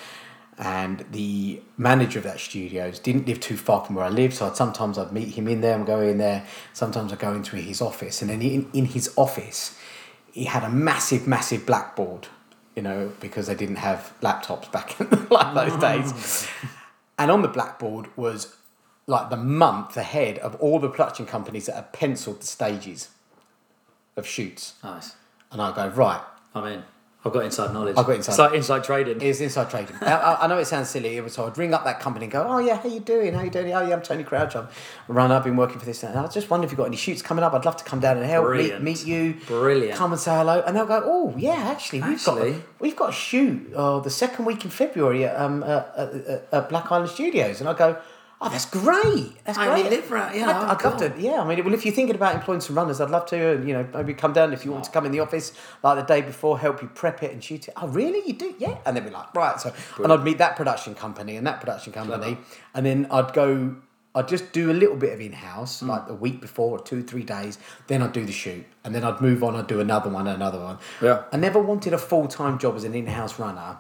and 0.59 1.05
the 1.13 1.61
manager 1.77 2.19
of 2.19 2.25
that 2.25 2.41
studios 2.41 2.99
didn't 2.99 3.27
live 3.27 3.41
too 3.41 3.57
far 3.57 3.85
from 3.85 3.97
where 3.97 4.05
I 4.05 4.09
lived, 4.09 4.35
so 4.35 4.47
I'd, 4.47 4.57
sometimes 4.57 4.99
I'd 4.99 5.13
meet 5.13 5.35
him 5.35 5.49
in 5.49 5.61
there 5.61 5.77
and 5.77 5.87
go 5.87 6.01
in 6.01 6.19
there. 6.19 6.45
Sometimes 6.73 7.13
I'd 7.13 7.19
go 7.19 7.33
into 7.33 7.57
his 7.57 7.81
office, 7.81 8.23
and 8.23 8.31
then 8.31 8.43
in, 8.43 8.71
in 8.73 8.87
his 8.87 9.13
office, 9.17 9.79
he 10.33 10.45
had 10.45 10.65
a 10.65 10.71
massive, 10.71 11.27
massive 11.27 11.67
blackboard, 11.67 12.29
you 12.75 12.83
know, 12.83 13.13
because 13.21 13.47
they 13.47 13.55
didn't 13.55 13.77
have 13.77 14.15
laptops 14.23 14.71
back 14.73 14.99
in 15.01 15.09
like 15.31 15.55
those 15.55 15.79
days. 15.81 16.49
And 17.19 17.31
on 17.31 17.43
the 17.43 17.49
blackboard 17.49 18.17
was 18.17 18.57
like 19.07 19.31
the 19.31 19.37
month 19.37 19.97
ahead 19.97 20.39
of 20.39 20.55
all 20.57 20.79
the 20.79 20.89
production 20.89 21.27
companies 21.27 21.67
that 21.67 21.75
had 21.75 21.93
penciled 21.93 22.41
the 22.41 22.47
stages 22.47 23.11
of 24.17 24.27
shoots. 24.27 24.75
Nice. 24.83 25.17
And 25.51 25.61
I 25.61 25.75
go, 25.75 25.89
right, 25.89 26.21
I'm 26.55 26.67
in. 26.67 26.83
I've 27.25 27.33
got 27.33 27.45
inside 27.45 27.73
knowledge. 27.73 27.97
I've 27.97 28.05
got 28.05 28.17
inside- 28.17 28.33
It's 28.33 28.39
like 28.41 28.55
inside 28.55 28.83
trading. 28.85 29.21
It's 29.23 29.39
inside 29.41 29.71
trading. 29.71 29.95
I, 30.01 30.39
I- 30.43 30.47
know 30.49 30.59
it 30.59 30.65
sounds 30.65 30.91
silly, 30.91 31.23
so 31.29 31.47
I'd 31.47 31.57
ring 31.57 31.73
up 31.73 31.85
that 31.85 32.01
company 32.01 32.25
and 32.25 32.33
go, 32.33 32.45
"Oh 32.49 32.59
yeah, 32.59 32.77
how 32.83 32.89
you 32.89 32.99
doing? 32.99 33.33
How 33.35 33.43
you 33.43 33.51
doing? 33.51 33.73
Oh 33.73 33.81
yeah, 33.87 33.95
I'm 33.95 34.03
Tony 34.03 34.25
Crouch. 34.25 34.57
I'm 34.57 34.67
run. 35.07 35.31
I've 35.31 35.45
been 35.45 35.57
working 35.57 35.79
for 35.79 35.85
this, 35.87 36.03
and 36.03 36.19
I 36.19 36.27
just 36.27 36.51
wonder 36.51 36.65
if 36.65 36.73
you've 36.73 36.79
got 36.79 36.87
any 36.89 36.97
shoots 36.97 37.23
coming 37.23 37.45
up. 37.45 37.53
I'd 37.55 37.65
love 37.65 37.77
to 37.77 37.85
come 37.85 38.01
down 38.01 38.17
and 38.17 38.27
help, 38.27 38.47
meet, 38.47 38.57
Brilliant. 38.57 38.83
meet 38.83 39.07
you, 39.07 39.35
Brilliant. 39.47 39.97
come 39.97 40.11
and 40.11 40.21
say 40.21 40.33
hello." 40.37 40.65
And 40.67 40.75
they'll 40.77 40.85
go, 40.85 41.01
"Oh 41.05 41.33
yeah, 41.39 41.53
actually, 41.71 42.01
we've 42.03 42.15
Actually. 42.15 42.53
got 42.55 42.63
we've 42.81 42.97
got 42.97 43.11
a 43.11 43.13
shoot 43.13 43.73
uh, 43.73 44.01
the 44.01 44.11
second 44.11 44.45
week 44.45 44.65
in 44.65 44.71
February 44.73 45.25
at, 45.25 45.41
um, 45.41 45.63
uh, 45.63 45.85
at, 45.97 46.49
at 46.51 46.69
Black 46.71 46.91
Island 46.91 47.11
Studios," 47.11 47.61
and 47.61 47.69
I 47.69 47.75
go. 47.75 47.99
Oh, 48.45 48.49
that's 48.49 48.65
great! 48.67 49.33
That's 49.45 49.57
I 49.57 49.67
great. 49.67 49.85
only 49.87 49.97
live 49.97 50.11
right- 50.11 50.35
yeah, 50.35 50.49
I'd, 50.51 50.57
oh, 50.65 50.69
I'd 50.71 50.85
love 50.85 50.97
to. 50.99 51.15
Yeah, 51.21 51.41
I 51.43 51.47
mean, 51.47 51.65
well, 51.65 51.75
if 51.75 51.85
you're 51.85 51.95
thinking 51.95 52.17
about 52.17 52.35
employing 52.35 52.61
some 52.61 52.77
runners, 52.77 53.01
I'd 53.01 53.09
love 53.11 53.27
to. 53.27 53.53
And 53.55 53.69
you 53.69 53.75
know, 53.75 53.87
maybe 53.95 54.15
come 54.15 54.33
down 54.33 54.53
if 54.53 54.65
you 54.65 54.73
want 54.73 54.85
to 54.85 54.91
come 54.91 55.07
in 55.07 55.13
the 55.13 55.21
office 55.21 55.53
like 55.85 55.97
the 55.97 56.03
day 56.15 56.21
before, 56.23 56.59
help 56.59 56.83
you 56.83 56.89
prep 56.89 57.23
it 57.23 57.33
and 57.33 57.43
shoot 57.43 57.69
it. 57.69 57.75
Oh, 57.81 57.87
really? 57.87 58.21
You 58.27 58.33
do? 58.33 58.55
Yeah. 58.59 58.79
And 58.85 58.97
they'd 58.97 59.05
be 59.05 59.11
like, 59.11 59.33
right. 59.35 59.61
So, 59.61 59.73
and 60.03 60.13
I'd 60.13 60.25
meet 60.25 60.39
that 60.39 60.57
production 60.57 60.95
company 60.97 61.37
and 61.37 61.47
that 61.47 61.61
production 61.61 61.93
company, 61.93 62.37
and 62.75 62.85
then 62.85 63.07
I'd 63.11 63.33
go. 63.33 63.77
I'd 64.15 64.29
just 64.29 64.53
do 64.53 64.71
a 64.71 64.75
little 64.75 64.97
bit 64.97 65.15
of 65.15 65.23
in 65.23 65.33
house, 65.33 65.81
Hmm. 65.81 65.89
like 65.89 66.07
the 66.07 66.13
week 66.13 66.43
before, 66.43 66.79
or 66.79 66.83
two, 66.83 67.03
three 67.03 67.23
days. 67.23 67.59
Then 67.87 68.03
I'd 68.03 68.13
do 68.13 68.27
the 68.27 68.33
shoot, 68.33 68.67
and 68.85 68.95
then 68.95 69.05
I'd 69.05 69.23
move 69.23 69.43
on. 69.43 69.57
I'd 69.57 69.69
do 69.69 69.81
another 69.81 70.11
one, 70.11 70.27
another 70.27 70.59
one. 70.59 70.79
Yeah. 71.01 71.23
I 71.33 71.39
never 71.39 71.59
wanted 71.59 71.95
a 71.95 71.99
full 71.99 72.29
time 72.29 72.59
job 72.59 72.77
as 72.77 72.85
an 72.85 72.95
in 72.95 73.07
house 73.07 73.39
runner, 73.39 73.79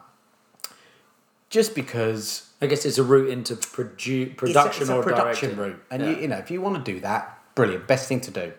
just 1.52 1.74
because 1.74 2.48
I 2.62 2.66
guess 2.66 2.86
it's 2.86 2.96
a 2.96 3.02
route 3.04 3.28
into 3.28 3.54
produ- 3.56 4.32
it's 4.32 4.32
a- 4.32 4.34
production 4.36 4.82
it's 4.84 4.90
a, 4.90 4.96
or 4.96 5.02
production 5.02 5.50
directing. 5.54 5.72
route, 5.74 5.84
and 5.90 6.02
Yeah. 6.02 6.08
you, 6.10 6.16
you 6.22 6.28
know 6.28 6.38
if 6.38 6.50
you 6.50 6.60
want 6.62 6.82
to 6.82 6.92
do 6.92 6.98
that, 7.00 7.38
brilliant, 7.54 7.86
best 7.86 8.08
thing 8.08 8.20
to 8.22 8.30
do, 8.30 8.52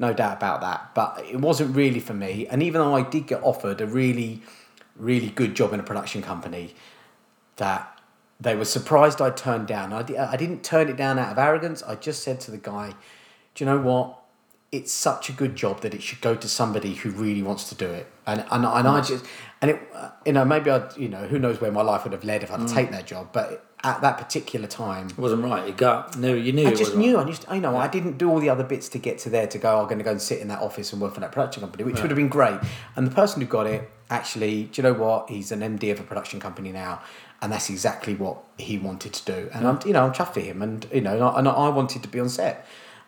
no 0.00 0.12
doubt 0.12 0.38
about 0.38 0.60
that. 0.60 0.92
But 0.94 1.24
it 1.30 1.40
wasn't 1.40 1.76
really 1.76 2.00
for 2.00 2.14
me, 2.14 2.46
and 2.48 2.60
even 2.62 2.80
though 2.80 2.96
I 2.96 3.02
did 3.02 3.26
get 3.28 3.40
offered 3.44 3.80
a 3.80 3.86
really, 3.86 4.42
really 4.96 5.28
good 5.30 5.54
job 5.54 5.72
in 5.72 5.78
a 5.78 5.84
production 5.84 6.20
company, 6.20 6.74
that 7.56 7.88
they 8.40 8.56
were 8.56 8.64
surprised 8.64 9.22
I 9.22 9.30
turned 9.30 9.68
down. 9.68 9.92
I, 9.92 9.98
I 10.32 10.36
didn't 10.36 10.64
turn 10.64 10.88
it 10.88 10.96
down 10.96 11.18
out 11.20 11.30
of 11.30 11.38
arrogance. 11.38 11.80
I 11.84 11.94
just 11.94 12.24
said 12.24 12.40
to 12.40 12.50
the 12.50 12.58
guy, 12.58 12.94
"Do 13.54 13.62
you 13.64 13.70
know 13.70 13.78
what? 13.78 14.18
It's 14.72 14.90
such 14.92 15.28
a 15.28 15.32
good 15.32 15.54
job 15.54 15.82
that 15.82 15.92
it 15.94 16.02
should 16.02 16.20
go 16.22 16.34
to 16.34 16.48
somebody 16.48 16.94
who 16.94 17.10
really 17.10 17.42
wants 17.42 17.68
to 17.68 17.74
do 17.74 17.86
it." 17.90 18.06
And 18.26 18.40
and, 18.50 18.64
and 18.64 18.88
I 18.88 19.00
just 19.02 19.24
and 19.60 19.70
it 19.72 19.80
uh, 19.94 20.10
you 20.26 20.32
know 20.32 20.44
maybe 20.44 20.70
I 20.70 20.88
you 20.96 21.08
know 21.08 21.26
who 21.26 21.38
knows 21.38 21.60
where 21.60 21.70
my 21.70 21.82
life 21.82 22.04
would 22.04 22.12
have 22.12 22.24
led 22.24 22.42
if 22.42 22.50
I'd 22.50 22.60
Mm. 22.60 22.74
taken 22.74 22.92
that 22.92 23.06
job, 23.06 23.28
but 23.32 23.66
at 23.84 24.00
that 24.00 24.16
particular 24.16 24.68
time. 24.68 25.08
It 25.08 25.18
wasn't 25.18 25.42
right. 25.44 25.66
You 25.66 25.74
got 25.74 26.16
knew 26.16 26.36
you 26.36 26.52
knew. 26.52 26.68
I 26.68 26.74
just 26.74 26.96
knew. 26.96 27.16
Right. 27.16 27.26
I 27.26 27.30
just, 27.30 27.44
I 27.50 27.58
know, 27.58 27.76
I 27.76 27.88
didn't 27.88 28.16
do 28.16 28.30
all 28.30 28.38
the 28.38 28.48
other 28.48 28.62
bits 28.64 28.88
to 28.90 28.98
get 28.98 29.18
to 29.20 29.30
there 29.30 29.48
to 29.48 29.58
go. 29.58 29.80
I'm 29.80 29.86
going 29.86 29.98
to 29.98 30.04
go 30.04 30.12
and 30.12 30.22
sit 30.22 30.38
in 30.40 30.48
that 30.48 30.60
office 30.60 30.92
and 30.92 31.02
work 31.02 31.14
for 31.14 31.20
that 31.20 31.32
production 31.32 31.62
company, 31.62 31.82
which 31.84 32.00
would 32.00 32.10
have 32.10 32.16
been 32.16 32.28
great. 32.28 32.60
And 32.94 33.06
the 33.06 33.10
person 33.10 33.42
who 33.42 33.48
got 33.48 33.66
it 33.66 33.90
actually, 34.08 34.64
do 34.64 34.80
you 34.80 34.82
know 34.84 34.92
what? 34.94 35.30
He's 35.30 35.50
an 35.50 35.60
MD 35.60 35.90
of 35.90 35.98
a 35.98 36.04
production 36.04 36.38
company 36.38 36.70
now, 36.70 37.02
and 37.40 37.50
that's 37.52 37.68
exactly 37.70 38.14
what 38.14 38.38
he 38.56 38.78
wanted 38.78 39.12
to 39.14 39.24
do. 39.24 39.50
And 39.52 39.66
I'm, 39.66 39.80
you 39.84 39.92
know, 39.92 40.06
I'm 40.06 40.12
chuffed 40.12 40.34
for 40.34 40.40
him. 40.40 40.62
And 40.62 40.86
you 40.92 41.00
know, 41.00 41.14
and 41.14 41.24
I, 41.24 41.38
and 41.40 41.48
I 41.48 41.68
wanted 41.68 42.02
to 42.04 42.08
be 42.08 42.20
on 42.20 42.28
set. 42.28 42.64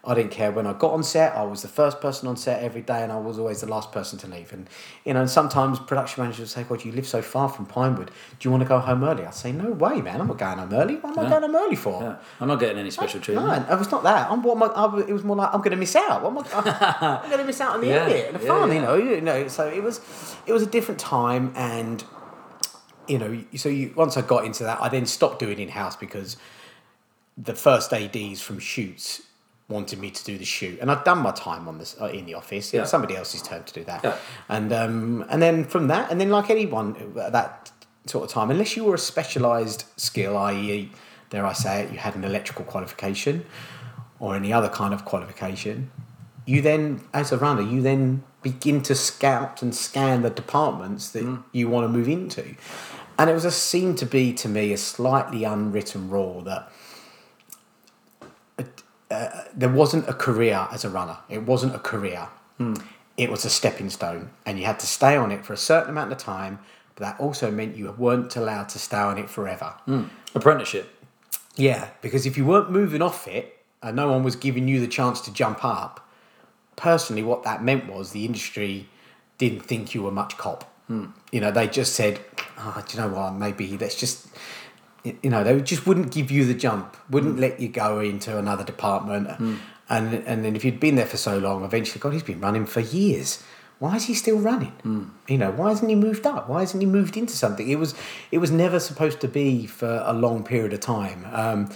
I 0.07 0.15
didn't 0.15 0.33
care 0.33 0.53
when 0.53 0.67
I 0.67 0.73
got 0.75 0.93
on 0.93 1.03
set. 1.03 1.35
I 1.35 1.45
was 1.45 1.63
the 1.63 1.69
first 1.69 2.01
person 2.01 2.29
on 2.29 2.37
set 2.37 2.63
every 2.63 2.83
day, 2.83 3.03
and 3.03 3.11
I 3.11 3.17
was 3.19 3.39
always 3.39 3.61
the 3.63 3.67
last 3.67 3.91
person 3.91 4.19
to 4.19 4.27
leave. 4.27 4.53
And 4.53 4.69
you 5.05 5.15
know, 5.15 5.21
and 5.21 5.31
sometimes 5.31 5.79
production 5.79 6.23
managers 6.23 6.41
would 6.41 6.49
say, 6.51 6.63
"God, 6.65 6.85
you 6.85 6.93
live 6.93 7.07
so 7.07 7.23
far 7.23 7.49
from 7.49 7.65
Pinewood. 7.67 8.09
Do 8.39 8.47
you 8.47 8.51
want 8.51 8.63
to 8.63 8.69
go 8.69 8.79
home 8.81 9.03
early?" 9.03 9.25
I 9.25 9.31
say, 9.31 9.51
"No 9.53 9.71
way, 9.71 10.01
man. 10.03 10.21
I'm 10.21 10.27
not 10.29 10.39
going 10.39 10.59
home 10.59 10.73
early. 10.75 10.97
What 10.97 11.17
am 11.17 11.25
I 11.27 11.31
going 11.31 11.43
home 11.43 11.57
early 11.57 11.77
for?" 11.77 12.03
Yeah. 12.03 12.17
I'm 12.41 12.49
not 12.49 12.61
getting 12.61 12.79
any 12.79 12.91
special 12.91 13.21
No, 13.21 13.25
treatment. 13.25 13.67
it 13.71 13.79
was 13.79 13.91
not 13.91 14.03
that. 14.03 14.31
I'm 14.31 14.43
what 14.43 14.57
am 14.57 14.63
I, 14.65 14.67
I 14.67 15.01
it 15.09 15.13
was 15.13 15.25
more 15.25 15.37
like 15.37 15.51
I'm 15.55 15.61
going 15.61 15.71
to 15.71 15.77
miss 15.77 15.97
out. 15.97 16.23
What 16.23 16.31
am 16.31 16.65
I, 16.65 17.21
I'm 17.23 17.27
going 17.31 17.41
to 17.41 17.47
miss 17.47 17.61
out 17.61 17.75
on 17.75 17.81
the 17.81 17.87
Yeah, 17.89 18.05
edit 18.05 18.27
and 18.33 18.41
the 18.41 18.45
yeah, 18.45 18.49
fun, 18.59 18.69
yeah. 18.69 18.75
you 18.75 18.81
know. 18.83 18.95
You 18.97 19.21
know, 19.21 19.49
so 19.49 19.67
it 19.69 19.83
was, 19.83 20.01
it 20.47 20.53
was 20.53 20.63
a 20.63 20.67
different 20.67 21.01
time, 21.01 21.53
and 21.57 22.05
you 23.09 23.19
know, 23.19 23.43
so 23.57 23.69
you 23.69 23.93
once 23.97 24.17
I 24.17 24.21
got 24.23 24.45
into 24.45 24.65
that, 24.65 24.81
I 24.83 24.89
then 24.89 25.07
stopped 25.07 25.39
doing 25.39 25.59
in 25.59 25.69
house 25.71 25.97
because 25.97 26.37
the 27.37 27.55
first 27.55 27.93
ads 27.93 28.41
from 28.41 28.59
shoots 28.59 29.23
wanted 29.69 29.99
me 29.99 30.11
to 30.11 30.25
do 30.25 30.37
the 30.37 30.45
shoot, 30.45 30.79
and 30.81 30.91
I'd 30.91 31.05
done 31.05 31.19
my 31.19 31.31
time 31.33 31.69
on 31.69 31.79
this 31.79 31.97
uh, 32.01 32.07
in 32.07 32.27
the 32.27 32.35
office. 32.35 32.75
It 32.75 32.81
was 32.81 32.91
somebody 32.91 33.17
else's 33.17 33.43
turn 33.43 33.65
to 33.65 33.73
do 33.73 33.85
that, 33.85 34.05
Yeah. 34.05 34.17
and 34.49 34.73
um, 34.73 35.25
and 35.31 35.41
then 35.41 35.65
from 35.65 35.89
that, 35.89 36.11
and 36.11 36.21
then 36.21 36.31
like 36.31 36.51
anyone 36.51 36.97
at 37.21 37.33
that 37.33 37.73
sort 38.07 38.25
of 38.25 38.31
time, 38.31 38.51
unless 38.51 38.77
you 38.77 38.85
were 38.85 38.95
a 38.95 38.99
specialised 38.99 39.85
skill, 39.99 40.37
i.e., 40.37 40.91
dare 41.31 41.47
I 41.47 41.55
say 41.55 41.83
it, 41.85 41.93
you 41.93 41.99
had 41.99 42.15
an 42.15 42.25
electrical 42.25 42.65
qualification 42.67 43.47
or 44.21 44.37
any 44.37 44.53
other 44.53 44.69
kind 44.69 44.93
of 44.93 45.05
qualification, 45.07 45.91
you 46.47 46.61
then, 46.61 47.01
as 47.15 47.33
a 47.33 47.39
runner, 47.39 47.63
you 47.63 47.81
then 47.81 48.23
begin 48.43 48.83
to 48.83 48.95
scout 48.95 49.63
and 49.63 49.75
scan 49.75 50.21
the 50.21 50.29
departments 50.31 51.11
that 51.13 51.43
you 51.53 51.67
want 51.69 51.85
to 51.85 51.89
move 51.89 52.09
into. 52.09 52.55
And 53.19 53.31
it 53.31 53.33
was 53.33 53.45
a 53.47 53.51
seemed 53.51 53.97
to 53.99 54.07
be 54.07 54.33
to 54.35 54.49
me 54.49 54.73
a 54.73 54.77
slightly 54.77 55.45
unwritten 55.45 56.11
rule 56.11 56.43
that 56.43 56.71
uh, 59.15 59.45
there 59.55 59.69
wasn't 59.69 60.09
a 60.09 60.13
career 60.13 60.67
as 60.71 60.85
a 60.85 60.91
runner. 60.91 61.19
It 61.29 61.43
wasn't 61.43 61.75
a 61.75 61.79
career. 61.79 62.29
It 63.17 63.31
was 63.31 63.45
a 63.45 63.51
stepping 63.51 63.91
stone, 63.91 64.31
and 64.45 64.59
you 64.59 64.65
had 64.65 64.79
to 64.81 64.87
stay 64.87 65.17
on 65.17 65.31
it 65.31 65.45
for 65.45 65.53
a 65.53 65.57
certain 65.57 65.91
amount 65.91 66.13
of 66.13 66.19
time. 66.19 66.59
But 66.97 67.05
that 67.05 67.21
also 67.21 67.51
meant 67.51 67.77
you 67.77 67.91
weren't 67.99 68.37
allowed 68.37 68.69
to 68.71 68.79
stay 68.79 68.99
on 68.99 69.19
it 69.19 69.29
forever. 69.29 69.75
Apprenticeship. 70.35 70.91
Yeah, 71.57 71.89
because 72.03 72.27
if 72.27 72.37
you 72.37 72.45
weren't 72.45 72.71
moving 72.71 73.03
off 73.03 73.29
it 73.29 73.65
and 73.83 73.97
no 73.97 74.11
one 74.11 74.23
was 74.23 74.37
giving 74.37 74.67
you 74.69 74.81
the 74.81 74.89
chance 74.89 75.21
to 75.23 75.33
jump 75.33 75.65
up, 75.65 76.09
personally, 76.77 77.23
what 77.23 77.43
that 77.45 77.63
meant 77.63 77.93
was 77.93 78.11
the 78.11 78.25
industry 78.25 78.89
didn't 79.39 79.61
think 79.61 79.95
you 79.95 80.03
were 80.03 80.11
much 80.11 80.37
cop. 80.37 80.71
You 81.33 81.41
know, 81.41 81.51
they 81.51 81.67
just 81.67 81.95
said, 81.95 82.21
oh, 82.59 82.85
do 82.87 82.97
you 82.97 83.03
know 83.03 83.09
what, 83.15 83.33
maybe 83.33 83.77
let's 83.79 83.95
just, 83.95 84.29
you 85.05 85.31
know, 85.31 85.45
they 85.45 85.61
just 85.61 85.87
wouldn't 85.87 86.13
give 86.13 86.31
you 86.31 86.45
the 86.45 86.55
jump, 86.55 86.97
wouldn't 87.11 87.39
let 87.39 87.61
you 87.61 87.69
go 87.69 88.01
into 88.01 88.39
another 88.39 88.65
department. 88.65 89.29
And, 89.89 90.15
and 90.15 90.45
then 90.45 90.57
if 90.57 90.65
you'd 90.65 90.81
been 90.81 90.97
there 90.97 91.07
for 91.07 91.19
so 91.19 91.39
long, 91.39 91.63
eventually, 91.63 92.01
God, 92.01 92.15
he's 92.15 92.23
been 92.23 92.41
running 92.41 92.65
for 92.65 92.81
years. 92.81 93.43
Why 93.81 93.97
is 93.97 94.05
he 94.05 94.15
still 94.15 94.39
running? 94.39 94.73
You 95.29 95.37
know, 95.37 95.51
why 95.51 95.69
hasn't 95.69 95.91
he 95.91 95.95
moved 95.97 96.27
up? 96.27 96.49
Why 96.49 96.61
hasn't 96.61 96.83
he 96.83 96.87
moved 96.87 97.17
into 97.19 97.35
something? 97.35 97.69
It 97.69 97.79
was, 97.79 97.95
it 98.31 98.39
was 98.39 98.51
never 98.51 98.81
supposed 98.81 99.21
to 99.21 99.29
be 99.29 99.67
for 99.67 100.03
a 100.07 100.15
long 100.15 100.43
period 100.43 100.73
of 100.73 100.81
time. 100.81 101.27
Um, 101.31 101.71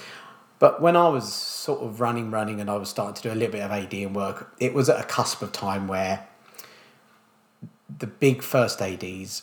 but 0.59 0.81
when 0.81 0.97
I 0.97 1.09
was 1.09 1.31
sort 1.33 1.81
of 1.83 2.01
running, 2.01 2.31
running, 2.31 2.61
and 2.61 2.71
I 2.71 2.77
was 2.77 2.89
starting 2.89 3.15
to 3.15 3.23
do 3.23 3.33
a 3.33 3.37
little 3.37 3.53
bit 3.53 3.63
of 3.63 3.71
AD 3.71 3.93
and 3.93 4.17
work, 4.17 4.55
it 4.59 4.73
was 4.73 4.89
at 4.89 4.99
a 4.99 5.05
cusp 5.05 5.43
of 5.43 5.53
time 5.53 5.87
where 5.87 6.27
the 7.99 8.07
big 8.07 8.43
first 8.43 8.81
ADs 8.81 9.43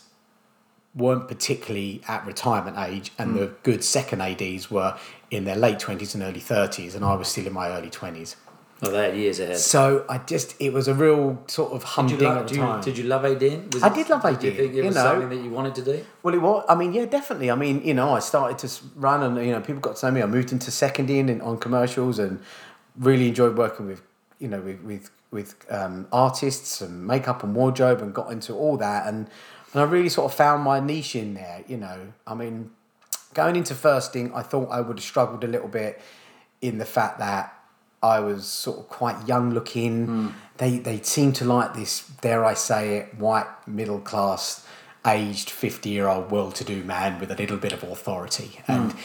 weren't 0.95 1.27
particularly 1.27 2.01
at 2.07 2.25
retirement 2.25 2.77
age, 2.77 3.11
and 3.17 3.35
the 3.35 3.47
good 3.63 3.83
second 3.83 4.21
ADs 4.21 4.71
were 4.71 4.97
in 5.29 5.43
their 5.45 5.55
late 5.57 5.79
twenties 5.79 6.13
and 6.15 6.23
early 6.23 6.39
thirties, 6.39 6.95
and 6.95 7.03
I 7.03 7.15
was 7.15 7.27
still 7.27 7.45
in 7.47 7.53
my 7.53 7.69
early 7.69 7.89
twenties. 7.89 8.35
Oh, 8.83 8.91
they're 8.91 9.15
years 9.15 9.39
ahead. 9.39 9.57
So 9.57 10.05
I 10.09 10.17
just, 10.17 10.53
it 10.59 10.73
was 10.73 10.89
a 10.89 10.93
real 10.93 11.41
sort 11.47 11.71
of 11.71 11.83
Did 12.07 12.19
you, 12.19 12.27
love, 12.27 12.45
did, 12.45 12.55
you, 12.57 12.61
time. 12.61 12.81
did 12.81 12.97
you 12.97 13.03
love? 13.05 13.23
Was 13.23 13.31
I 13.31 13.35
it- 13.35 13.93
did 13.95 14.09
love 14.09 14.21
Did 14.21 14.43
you 14.43 14.51
think 14.51 14.73
it 14.73 14.75
you 14.75 14.83
was 14.83 14.95
know. 14.95 15.01
something 15.03 15.29
that 15.29 15.41
you 15.43 15.49
wanted 15.49 15.75
to 15.75 15.81
do? 15.81 16.05
Well, 16.23 16.33
it 16.35 16.41
was. 16.41 16.65
I 16.67 16.75
mean, 16.75 16.91
yeah, 16.91 17.05
definitely. 17.05 17.49
I 17.49 17.55
mean, 17.55 17.81
you 17.85 17.93
know, 17.93 18.09
I 18.13 18.19
started 18.19 18.57
to 18.67 18.83
run, 18.95 19.23
and 19.23 19.37
you 19.45 19.53
know, 19.53 19.61
people 19.61 19.79
got 19.81 19.95
to 19.95 20.05
know 20.05 20.11
me. 20.11 20.21
I 20.21 20.25
moved 20.25 20.51
into 20.51 20.71
seconding 20.71 21.29
in, 21.29 21.39
on 21.41 21.57
commercials, 21.57 22.19
and 22.19 22.41
really 22.97 23.29
enjoyed 23.29 23.57
working 23.57 23.87
with, 23.87 24.01
you 24.39 24.49
know, 24.49 24.59
with 24.59 24.81
with 24.81 25.09
with 25.31 25.55
um, 25.69 26.07
artists 26.11 26.81
and 26.81 27.07
makeup 27.07 27.43
and 27.43 27.55
wardrobe, 27.55 28.01
and 28.01 28.13
got 28.13 28.29
into 28.31 28.53
all 28.53 28.75
that, 28.77 29.07
and 29.07 29.29
and 29.73 29.81
I 29.81 29.85
really 29.85 30.09
sort 30.09 30.31
of 30.31 30.37
found 30.37 30.63
my 30.63 30.79
niche 30.79 31.15
in 31.15 31.33
there. 31.33 31.63
You 31.67 31.77
know, 31.77 32.13
I 32.25 32.33
mean, 32.33 32.71
going 33.33 33.55
into 33.55 33.75
firsting, 33.75 34.33
I 34.33 34.41
thought 34.41 34.69
I 34.69 34.81
would 34.81 34.97
have 34.97 35.03
struggled 35.03 35.43
a 35.43 35.47
little 35.47 35.67
bit 35.67 36.01
in 36.61 36.77
the 36.77 36.85
fact 36.85 37.19
that 37.19 37.53
I 38.01 38.19
was 38.19 38.45
sort 38.45 38.79
of 38.79 38.87
quite 38.87 39.27
young 39.27 39.51
looking. 39.51 40.05
Hmm. 40.05 40.27
They 40.57 40.77
they 40.77 41.01
seemed 41.01 41.35
to 41.35 41.45
like 41.45 41.73
this, 41.73 42.07
dare 42.21 42.45
I 42.45 42.53
say 42.53 42.97
it, 42.97 43.15
white 43.15 43.47
middle 43.67 43.99
class, 43.99 44.65
aged 45.05 45.49
fifty 45.49 45.89
year 45.89 46.07
old 46.07 46.31
well 46.31 46.51
to 46.51 46.63
do 46.63 46.83
man 46.83 47.19
with 47.19 47.31
a 47.31 47.35
little 47.35 47.57
bit 47.57 47.73
of 47.73 47.83
authority, 47.83 48.59
hmm. 48.65 48.71
and 48.71 48.95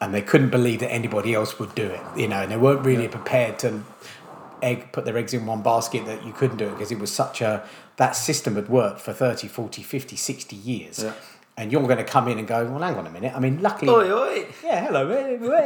and 0.00 0.14
they 0.14 0.22
couldn't 0.22 0.50
believe 0.50 0.80
that 0.80 0.92
anybody 0.92 1.34
else 1.34 1.58
would 1.58 1.74
do 1.74 1.86
it. 1.86 2.00
You 2.16 2.28
know, 2.28 2.42
and 2.42 2.50
they 2.50 2.56
weren't 2.56 2.84
really 2.84 3.08
prepared 3.08 3.58
to 3.60 3.82
egg 4.62 4.92
put 4.92 5.04
their 5.04 5.16
eggs 5.16 5.34
in 5.34 5.46
one 5.46 5.62
basket 5.62 6.06
that 6.06 6.24
you 6.24 6.32
couldn't 6.32 6.56
do 6.56 6.68
it 6.68 6.72
because 6.72 6.90
it 6.90 6.98
was 6.98 7.12
such 7.12 7.40
a 7.40 7.68
that 7.98 8.16
system 8.16 8.54
had 8.56 8.68
worked 8.68 9.00
for 9.00 9.12
30 9.12 9.46
40 9.48 9.82
50 9.82 10.16
60 10.16 10.56
years 10.56 11.02
Yeah. 11.04 11.12
and 11.56 11.70
you're 11.70 11.82
going 11.82 11.98
to 11.98 12.04
come 12.04 12.26
in 12.28 12.38
and 12.38 12.48
go 12.48 12.64
well 12.64 12.80
hang 12.80 12.94
on 12.96 13.06
a 13.06 13.10
minute 13.10 13.32
i 13.36 13.38
mean 13.40 13.60
luckily 13.60 13.90
Oi, 13.92 14.10
oi. 14.10 14.46
yeah, 14.64 14.86
hello. 14.86 15.02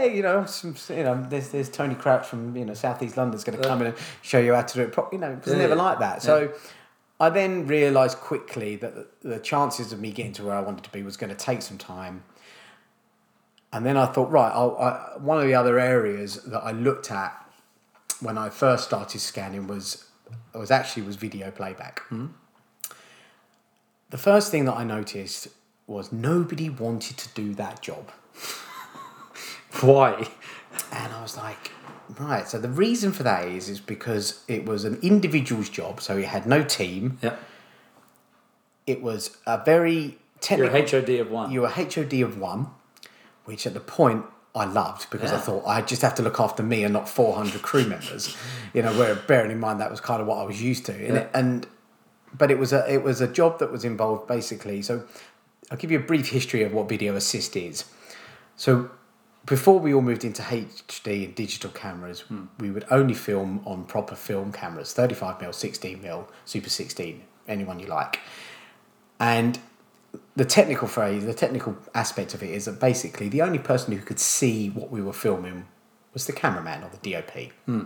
You 0.04 0.22
know, 0.22 0.44
some, 0.46 0.74
you 0.96 1.04
know, 1.04 1.24
there's 1.30 1.48
there's 1.50 1.68
Tony 1.70 1.94
Crouch 1.94 2.26
from 2.26 2.56
you 2.56 2.64
know 2.64 2.74
Southeast 2.74 3.16
London's 3.16 3.44
going 3.44 3.58
to 3.60 3.64
come 3.68 3.80
in 3.82 3.86
and 3.88 3.96
show 4.22 4.38
you 4.40 4.54
how 4.54 4.62
to 4.62 4.74
do 4.74 4.82
it. 4.82 4.92
Pro- 4.92 5.08
you 5.12 5.18
know, 5.18 5.30
it 5.32 5.44
was 5.44 5.52
Yeah, 5.54 5.60
never 5.60 5.74
like 5.76 5.98
that. 6.00 6.22
So 6.22 6.52
I 7.20 7.28
then 7.30 7.66
realised 7.66 8.18
quickly 8.18 8.76
that 8.76 8.94
the, 9.22 9.28
the 9.28 9.38
chances 9.38 9.92
of 9.92 10.00
me 10.00 10.10
getting 10.10 10.32
to 10.34 10.44
where 10.44 10.56
I 10.56 10.60
wanted 10.60 10.84
to 10.84 10.90
be 10.90 11.02
was 11.02 11.16
going 11.16 11.30
to 11.30 11.36
take 11.36 11.62
some 11.62 11.78
time. 11.78 12.24
And 13.72 13.86
then 13.86 13.96
I 13.96 14.06
thought, 14.06 14.30
right, 14.30 14.50
I'll, 14.52 14.76
I, 14.78 15.18
one 15.18 15.38
of 15.38 15.44
the 15.46 15.54
other 15.54 15.78
areas 15.78 16.42
that 16.44 16.60
I 16.62 16.72
looked 16.72 17.10
at 17.10 17.32
when 18.20 18.36
I 18.38 18.48
first 18.50 18.84
started 18.84 19.20
scanning 19.20 19.66
was 19.66 20.04
was 20.58 20.70
actually 20.70 21.02
was 21.02 21.16
video 21.16 21.50
playback. 21.50 22.00
Hmm. 22.08 22.26
The 24.10 24.18
first 24.18 24.50
thing 24.50 24.66
that 24.66 24.74
I 24.74 24.84
noticed 24.84 25.48
was 25.86 26.12
nobody 26.12 26.68
wanted 26.68 27.16
to 27.16 27.28
do 27.30 27.54
that 27.54 27.80
job. 27.80 28.10
Why? 29.80 30.28
And 30.92 31.12
I 31.12 31.22
was 31.22 31.36
like, 31.36 31.70
right. 32.18 32.46
So 32.46 32.58
the 32.58 32.68
reason 32.68 33.12
for 33.12 33.22
that 33.22 33.48
is 33.48 33.68
is 33.68 33.80
because 33.80 34.44
it 34.48 34.66
was 34.66 34.84
an 34.84 34.98
individual's 35.02 35.68
job, 35.68 36.00
so 36.00 36.16
you 36.16 36.26
had 36.26 36.46
no 36.46 36.62
team. 36.62 37.18
Yeah. 37.22 37.36
It 38.86 39.02
was 39.02 39.36
a 39.46 39.62
very 39.64 40.18
You're 40.50 40.66
a 40.66 40.90
HOD 40.90 41.10
of 41.20 41.30
one. 41.30 41.50
You 41.50 41.62
were 41.62 41.68
HOD 41.68 42.14
of 42.14 42.38
one, 42.38 42.68
which 43.44 43.66
at 43.66 43.74
the 43.74 43.80
point 43.80 44.26
I 44.54 44.66
loved 44.66 45.08
because 45.10 45.32
I 45.32 45.38
thought 45.38 45.64
I 45.66 45.80
just 45.80 46.02
have 46.02 46.14
to 46.16 46.22
look 46.22 46.38
after 46.38 46.62
me 46.62 46.84
and 46.84 46.92
not 46.92 47.08
400 47.08 47.62
crew 47.62 47.86
members. 47.86 48.36
You 48.74 48.82
know, 48.82 48.92
where 48.98 49.14
bearing 49.14 49.50
in 49.50 49.58
mind 49.58 49.80
that 49.80 49.90
was 49.90 50.00
kind 50.00 50.20
of 50.20 50.26
what 50.26 50.38
I 50.38 50.44
was 50.44 50.62
used 50.62 50.86
to, 50.86 50.92
and, 50.92 51.14
Yeah. 51.14 51.26
and 51.32 51.66
but 52.36 52.50
it 52.50 52.58
was 52.58 52.72
a 52.72 52.90
it 52.92 53.02
was 53.02 53.20
a 53.20 53.28
job 53.28 53.58
that 53.60 53.72
was 53.72 53.84
involved 53.84 54.28
basically. 54.28 54.82
So 54.82 55.04
I'll 55.70 55.78
give 55.78 55.90
you 55.90 55.98
a 55.98 56.02
brief 56.02 56.28
history 56.28 56.62
of 56.64 56.72
what 56.72 56.88
video 56.88 57.16
assist 57.16 57.56
is. 57.56 57.84
So 58.56 58.90
before 59.46 59.80
we 59.80 59.92
all 59.92 60.02
moved 60.02 60.24
into 60.24 60.42
HD 60.42 61.24
and 61.24 61.34
digital 61.34 61.70
cameras, 61.70 62.20
hmm. 62.20 62.44
we 62.58 62.70
would 62.70 62.84
only 62.90 63.14
film 63.14 63.62
on 63.66 63.84
proper 63.84 64.14
film 64.14 64.52
cameras, 64.52 64.94
35mm, 64.94 65.48
16mm, 65.48 66.26
Super 66.44 66.68
16, 66.68 67.22
anyone 67.48 67.80
you 67.80 67.86
like. 67.86 68.20
And 69.18 69.58
the 70.36 70.44
technical 70.44 70.88
phrase, 70.88 71.24
the 71.26 71.34
technical 71.34 71.76
aspect 71.94 72.34
of 72.34 72.42
it 72.42 72.50
is 72.50 72.64
that 72.64 72.80
basically 72.80 73.28
the 73.28 73.42
only 73.42 73.58
person 73.58 73.96
who 73.96 74.02
could 74.02 74.18
see 74.18 74.70
what 74.70 74.90
we 74.90 75.02
were 75.02 75.12
filming 75.12 75.66
was 76.12 76.26
the 76.26 76.32
cameraman 76.32 76.82
or 76.82 76.90
the 76.90 77.12
DOP. 77.12 77.52
Hmm. 77.66 77.82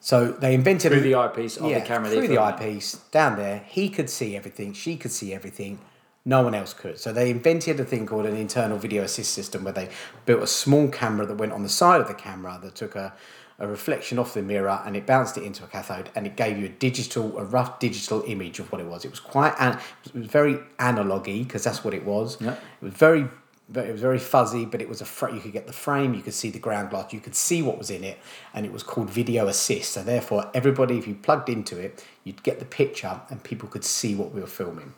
So 0.00 0.32
they 0.32 0.54
invented 0.54 0.92
Through 0.92 1.00
a- 1.00 1.04
the 1.04 1.14
eyepiece 1.14 1.56
of 1.56 1.64
the 1.70 1.80
camera 1.80 2.10
through 2.10 2.28
the 2.28 2.38
eyepiece 2.38 2.94
down 3.10 3.36
there. 3.36 3.64
He 3.66 3.88
could 3.88 4.08
see 4.08 4.36
everything. 4.36 4.72
She 4.72 4.96
could 4.96 5.10
see 5.10 5.34
everything. 5.34 5.78
No 6.24 6.42
one 6.42 6.54
else 6.54 6.74
could. 6.74 6.98
So 6.98 7.12
they 7.12 7.30
invented 7.30 7.80
a 7.80 7.84
thing 7.84 8.06
called 8.06 8.26
an 8.26 8.36
internal 8.36 8.78
video 8.78 9.02
assist 9.02 9.32
system, 9.32 9.64
where 9.64 9.72
they 9.72 9.88
built 10.26 10.42
a 10.42 10.46
small 10.46 10.88
camera 10.88 11.26
that 11.26 11.36
went 11.36 11.52
on 11.52 11.62
the 11.62 11.68
side 11.68 12.00
of 12.00 12.08
the 12.08 12.14
camera 12.14 12.58
that 12.62 12.74
took 12.74 12.96
a, 12.96 13.14
a 13.58 13.66
reflection 13.66 14.18
off 14.18 14.34
the 14.34 14.42
mirror 14.42 14.80
and 14.86 14.96
it 14.96 15.04
bounced 15.04 15.36
it 15.36 15.42
into 15.42 15.64
a 15.64 15.66
cathode 15.66 16.10
and 16.14 16.26
it 16.26 16.36
gave 16.36 16.58
you 16.58 16.66
a 16.66 16.68
digital, 16.68 17.36
a 17.38 17.44
rough 17.44 17.80
digital 17.80 18.22
image 18.26 18.60
of 18.60 18.70
what 18.70 18.80
it 18.80 18.86
was. 18.86 19.04
It 19.04 19.10
was 19.10 19.20
quite, 19.20 19.54
an, 19.58 19.78
it 20.04 20.14
was 20.14 20.26
very 20.26 20.58
analogy 20.78 21.42
because 21.42 21.64
that's 21.64 21.82
what 21.82 21.92
it 21.92 22.04
was. 22.04 22.40
Yeah. 22.40 22.52
It 22.52 22.84
was 22.84 22.94
very 22.94 23.28
it 23.74 23.92
was 23.92 24.00
very 24.00 24.18
fuzzy, 24.18 24.64
but 24.64 24.80
it 24.80 24.88
was 24.88 25.02
a 25.02 25.04
fra- 25.04 25.32
you 25.34 25.40
could 25.40 25.52
get 25.52 25.66
the 25.66 25.74
frame, 25.74 26.14
you 26.14 26.22
could 26.22 26.32
see 26.32 26.48
the 26.48 26.58
ground 26.58 26.88
glass, 26.88 27.12
you 27.12 27.20
could 27.20 27.34
see 27.34 27.60
what 27.60 27.76
was 27.76 27.90
in 27.90 28.02
it, 28.02 28.18
and 28.54 28.64
it 28.64 28.72
was 28.72 28.82
called 28.82 29.10
video 29.10 29.46
assist. 29.46 29.92
So 29.92 30.02
therefore, 30.02 30.50
everybody, 30.54 30.96
if 30.96 31.06
you 31.06 31.14
plugged 31.14 31.50
into 31.50 31.78
it, 31.78 32.02
you'd 32.24 32.42
get 32.42 32.60
the 32.60 32.64
picture, 32.64 33.20
and 33.28 33.42
people 33.42 33.68
could 33.68 33.84
see 33.84 34.14
what 34.14 34.32
we 34.32 34.40
were 34.40 34.46
filming. 34.46 34.94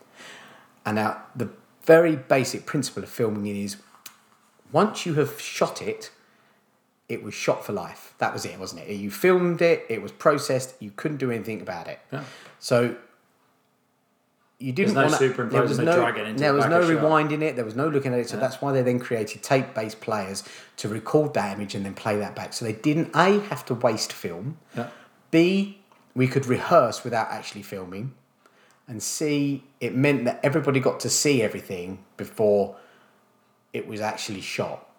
And 0.86 0.96
now 0.96 1.22
the 1.34 1.50
very 1.82 2.14
basic 2.14 2.64
principle 2.64 3.02
of 3.02 3.08
filming 3.08 3.46
is, 3.46 3.76
once 4.70 5.04
you 5.04 5.14
have 5.14 5.40
shot 5.40 5.82
it, 5.82 6.12
it 7.10 7.22
was 7.22 7.34
shot 7.34 7.64
for 7.64 7.72
life. 7.72 8.14
That 8.18 8.32
was 8.32 8.44
it, 8.44 8.58
wasn't 8.58 8.82
it? 8.82 8.94
You 8.94 9.10
filmed 9.10 9.60
it, 9.60 9.84
it 9.88 10.00
was 10.00 10.12
processed, 10.12 10.74
you 10.78 10.92
couldn't 10.94 11.16
do 11.18 11.30
anything 11.30 11.60
about 11.60 11.88
it. 11.88 11.98
Yeah. 12.12 12.24
So 12.60 12.96
you 14.58 14.72
didn't 14.72 14.94
no 14.94 15.06
want 15.06 15.14
superimposing 15.14 15.86
no, 15.86 15.92
or 15.92 15.96
dragging 15.96 16.26
into 16.26 16.40
there 16.40 16.52
the 16.52 16.58
was 16.58 16.66
no 16.66 16.82
rewinding 16.82 17.42
it. 17.42 17.56
There 17.56 17.64
was 17.64 17.74
no 17.74 17.88
looking 17.88 18.12
at 18.12 18.20
it. 18.20 18.28
So 18.28 18.36
that's 18.36 18.60
why 18.60 18.72
they 18.72 18.82
then 18.82 19.00
created 19.00 19.42
tape-based 19.42 20.00
players 20.00 20.44
to 20.76 20.88
record 20.88 21.34
that 21.34 21.56
image 21.56 21.74
and 21.74 21.84
then 21.84 21.94
play 21.94 22.18
that 22.18 22.36
back. 22.36 22.52
So 22.52 22.64
they 22.64 22.74
didn't 22.74 23.10
a 23.14 23.40
have 23.40 23.64
to 23.66 23.74
waste 23.74 24.12
film. 24.12 24.58
Yeah. 24.76 24.88
B 25.30 25.78
we 26.14 26.26
could 26.26 26.46
rehearse 26.46 27.04
without 27.04 27.30
actually 27.30 27.62
filming, 27.62 28.12
and 28.86 29.02
C 29.02 29.64
it 29.80 29.94
meant 29.94 30.24
that 30.26 30.40
everybody 30.42 30.78
got 30.78 31.00
to 31.00 31.08
see 31.08 31.42
everything 31.42 32.04
before 32.16 32.76
it 33.72 33.86
was 33.86 34.00
actually 34.00 34.42
shot. 34.42 34.89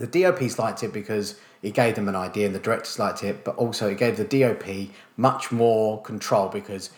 The 0.00 0.06
DOPs 0.06 0.58
liked 0.58 0.82
it 0.82 0.94
because 0.94 1.38
it 1.62 1.74
gave 1.74 1.94
them 1.94 2.08
an 2.08 2.16
idea, 2.16 2.46
and 2.46 2.54
the 2.54 2.58
directors 2.58 2.98
liked 2.98 3.22
it, 3.22 3.44
but 3.44 3.54
also 3.56 3.88
it 3.88 3.98
gave 3.98 4.16
the 4.16 4.24
DOP 4.24 4.88
much 5.18 5.52
more 5.52 6.00
control 6.00 6.48
because 6.48 6.88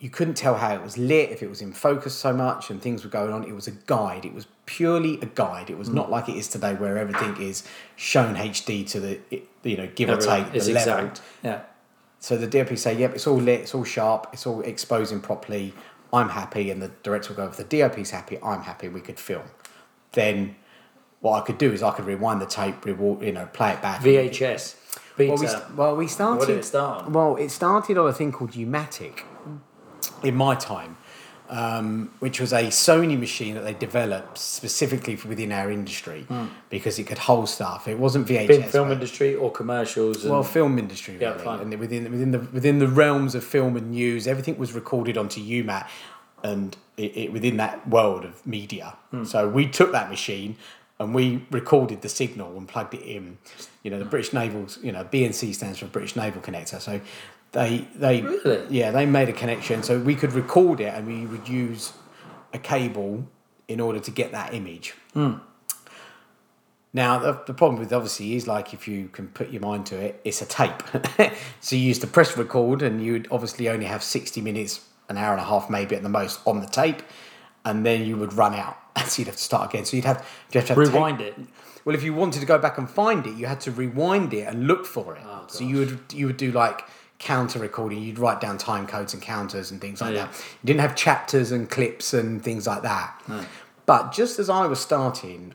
you 0.00 0.10
couldn't 0.10 0.34
tell 0.34 0.56
how 0.56 0.74
it 0.74 0.82
was 0.82 0.98
lit, 0.98 1.30
if 1.30 1.40
it 1.40 1.48
was 1.48 1.62
in 1.62 1.72
focus 1.72 2.14
so 2.14 2.32
much, 2.32 2.68
and 2.68 2.82
things 2.82 3.04
were 3.04 3.10
going 3.10 3.32
on. 3.32 3.44
It 3.44 3.54
was 3.54 3.68
a 3.68 3.70
guide. 3.70 4.24
It 4.24 4.34
was 4.34 4.48
purely 4.66 5.20
a 5.20 5.26
guide. 5.26 5.70
It 5.70 5.78
was 5.78 5.88
not 5.88 6.10
like 6.10 6.28
it 6.28 6.36
is 6.36 6.48
today, 6.48 6.74
where 6.74 6.98
everything 6.98 7.40
is 7.40 7.62
shown 7.94 8.34
HD 8.34 8.84
to 8.90 8.98
the 8.98 9.20
you 9.62 9.76
know 9.76 9.88
give 9.94 10.10
or 10.10 10.16
take 10.16 10.50
the 10.50 10.58
level. 10.72 11.04
exact. 11.04 11.22
Yeah. 11.44 11.60
So 12.18 12.36
the 12.36 12.48
DOP 12.48 12.76
say, 12.76 12.98
yep, 12.98 13.14
it's 13.14 13.28
all 13.28 13.36
lit, 13.36 13.60
it's 13.60 13.74
all 13.74 13.84
sharp, 13.84 14.30
it's 14.32 14.48
all 14.48 14.62
exposing 14.62 15.20
properly. 15.20 15.74
I'm 16.12 16.30
happy, 16.30 16.72
and 16.72 16.82
the 16.82 16.90
director 17.04 17.28
will 17.30 17.36
go, 17.36 17.46
if 17.46 17.56
the 17.56 17.78
DOP's 17.78 18.10
happy, 18.10 18.38
I'm 18.42 18.62
happy. 18.62 18.88
We 18.88 19.00
could 19.00 19.20
film. 19.20 19.44
Then 20.10 20.56
what 21.26 21.42
I 21.42 21.44
could 21.44 21.58
do 21.58 21.72
is 21.72 21.82
I 21.82 21.90
could 21.90 22.06
rewind 22.06 22.40
the 22.40 22.46
tape, 22.46 22.84
reward, 22.84 23.22
you 23.22 23.32
know, 23.32 23.46
play 23.52 23.72
it 23.72 23.82
back. 23.82 24.00
VHS. 24.00 24.76
Beta. 25.16 25.32
Well, 25.32 25.40
we, 25.40 25.74
well, 25.76 25.96
we 25.96 26.06
started. 26.06 26.38
What 26.38 26.48
did 26.48 26.58
it 26.58 26.64
start 26.64 27.06
on? 27.06 27.12
Well, 27.12 27.36
it 27.36 27.50
started 27.50 27.98
on 27.98 28.08
a 28.08 28.12
thing 28.12 28.32
called 28.32 28.54
U-matic 28.54 29.22
in 30.22 30.36
my 30.36 30.54
time, 30.54 30.98
um, 31.48 32.10
which 32.18 32.38
was 32.38 32.52
a 32.52 32.64
Sony 32.64 33.18
machine 33.18 33.54
that 33.54 33.62
they 33.62 33.72
developed 33.72 34.36
specifically 34.38 35.16
for 35.16 35.28
within 35.28 35.52
our 35.52 35.70
industry 35.70 36.26
because 36.68 36.98
it 36.98 37.04
could 37.04 37.18
hold 37.18 37.48
stuff. 37.48 37.88
It 37.88 37.98
wasn't 37.98 38.28
VHS. 38.28 38.46
Been 38.46 38.62
film 38.64 38.92
industry 38.92 39.34
or 39.34 39.50
commercials? 39.50 40.22
And 40.22 40.32
well, 40.32 40.42
film 40.42 40.78
industry 40.78 41.16
Yeah, 41.18 41.30
really, 41.32 41.44
fine. 41.44 41.60
and 41.60 41.80
within 41.80 42.10
within 42.10 42.30
the 42.32 42.38
within 42.38 42.78
the 42.78 42.88
realms 42.88 43.34
of 43.34 43.42
film 43.42 43.76
and 43.76 43.90
news, 43.90 44.26
everything 44.26 44.58
was 44.58 44.74
recorded 44.74 45.16
onto 45.16 45.40
UMAT, 45.40 45.88
and 46.42 46.76
it, 46.98 47.16
it 47.16 47.32
within 47.32 47.56
that 47.56 47.88
world 47.88 48.26
of 48.26 48.46
media. 48.46 48.96
Hmm. 49.10 49.24
So 49.24 49.48
we 49.48 49.66
took 49.66 49.92
that 49.92 50.10
machine 50.10 50.56
and 50.98 51.14
we 51.14 51.44
recorded 51.50 52.02
the 52.02 52.08
signal 52.08 52.56
and 52.56 52.66
plugged 52.68 52.94
it 52.94 53.02
in. 53.02 53.38
You 53.82 53.90
know, 53.90 53.98
the 53.98 54.04
British 54.04 54.32
Naval's 54.32 54.78
you 54.82 54.92
know 54.92 55.04
BNC 55.04 55.54
stands 55.54 55.78
for 55.78 55.86
British 55.86 56.16
Naval 56.16 56.40
Connector. 56.42 56.80
So 56.80 57.00
they 57.52 57.86
they 57.94 58.22
Really? 58.22 58.66
yeah 58.70 58.90
they 58.90 59.06
made 59.06 59.28
a 59.28 59.32
connection 59.32 59.82
so 59.82 59.98
we 59.98 60.14
could 60.14 60.32
record 60.32 60.80
it 60.80 60.92
and 60.94 61.06
we 61.06 61.26
would 61.26 61.48
use 61.48 61.92
a 62.52 62.58
cable 62.58 63.26
in 63.68 63.80
order 63.80 64.00
to 64.00 64.10
get 64.10 64.32
that 64.32 64.54
image. 64.54 64.94
Hmm. 65.12 65.34
Now, 66.92 67.18
the, 67.18 67.32
the 67.46 67.52
problem 67.52 67.78
with 67.78 67.92
obviously 67.92 68.36
is 68.36 68.46
like 68.46 68.72
if 68.72 68.88
you 68.88 69.08
can 69.08 69.28
put 69.28 69.50
your 69.50 69.60
mind 69.60 69.84
to 69.86 69.96
it, 69.96 70.20
it's 70.24 70.40
a 70.40 70.46
tape. 70.46 70.82
so 71.60 71.76
you 71.76 71.82
use 71.82 71.98
the 71.98 72.06
press 72.06 72.36
record, 72.38 72.80
and 72.80 73.04
you'd 73.04 73.28
obviously 73.30 73.68
only 73.68 73.84
have 73.84 74.02
60 74.02 74.40
minutes, 74.40 74.80
an 75.10 75.18
hour 75.18 75.32
and 75.32 75.40
a 75.40 75.44
half 75.44 75.68
maybe 75.68 75.94
at 75.94 76.02
the 76.02 76.08
most 76.08 76.40
on 76.46 76.60
the 76.60 76.66
tape. 76.66 77.02
and 77.66 77.84
then 77.84 78.06
you 78.06 78.16
would 78.16 78.32
run 78.32 78.54
out, 78.54 78.78
so 79.04 79.20
you'd 79.20 79.26
have 79.28 79.36
to 79.36 79.42
start 79.42 79.70
again. 79.72 79.84
So 79.84 79.96
you'd 79.96 80.04
have, 80.06 80.26
you'd 80.48 80.60
have 80.60 80.66
to 80.68 80.74
have 80.74 80.78
Rewind 80.92 81.18
tape- 81.18 81.38
it. 81.38 81.46
Well, 81.84 81.94
if 81.94 82.02
you 82.02 82.14
wanted 82.14 82.40
to 82.40 82.46
go 82.46 82.58
back 82.58 82.78
and 82.78 82.88
find 82.90 83.26
it, 83.26 83.36
you 83.36 83.46
had 83.46 83.60
to 83.60 83.70
rewind 83.70 84.34
it 84.34 84.48
and 84.48 84.66
look 84.66 84.86
for 84.86 85.14
it. 85.16 85.22
Oh, 85.24 85.44
so 85.48 85.62
you 85.62 85.76
would 85.78 86.00
you 86.12 86.26
would 86.26 86.36
do 86.36 86.50
like 86.50 86.82
counter 87.20 87.58
recording. 87.60 88.02
You'd 88.02 88.18
write 88.18 88.40
down 88.40 88.58
time 88.58 88.86
codes 88.88 89.14
and 89.14 89.22
counters 89.22 89.70
and 89.70 89.80
things 89.80 90.00
like 90.00 90.10
Oh, 90.10 90.14
yeah. 90.14 90.24
that. 90.26 90.34
You 90.62 90.66
didn't 90.66 90.80
have 90.80 90.96
chapters 90.96 91.52
and 91.52 91.70
clips 91.70 92.12
and 92.12 92.42
things 92.42 92.66
like 92.66 92.82
that. 92.82 93.22
But 93.86 94.12
just 94.12 94.38
as 94.40 94.50
I 94.50 94.66
was 94.66 94.80
starting, 94.80 95.54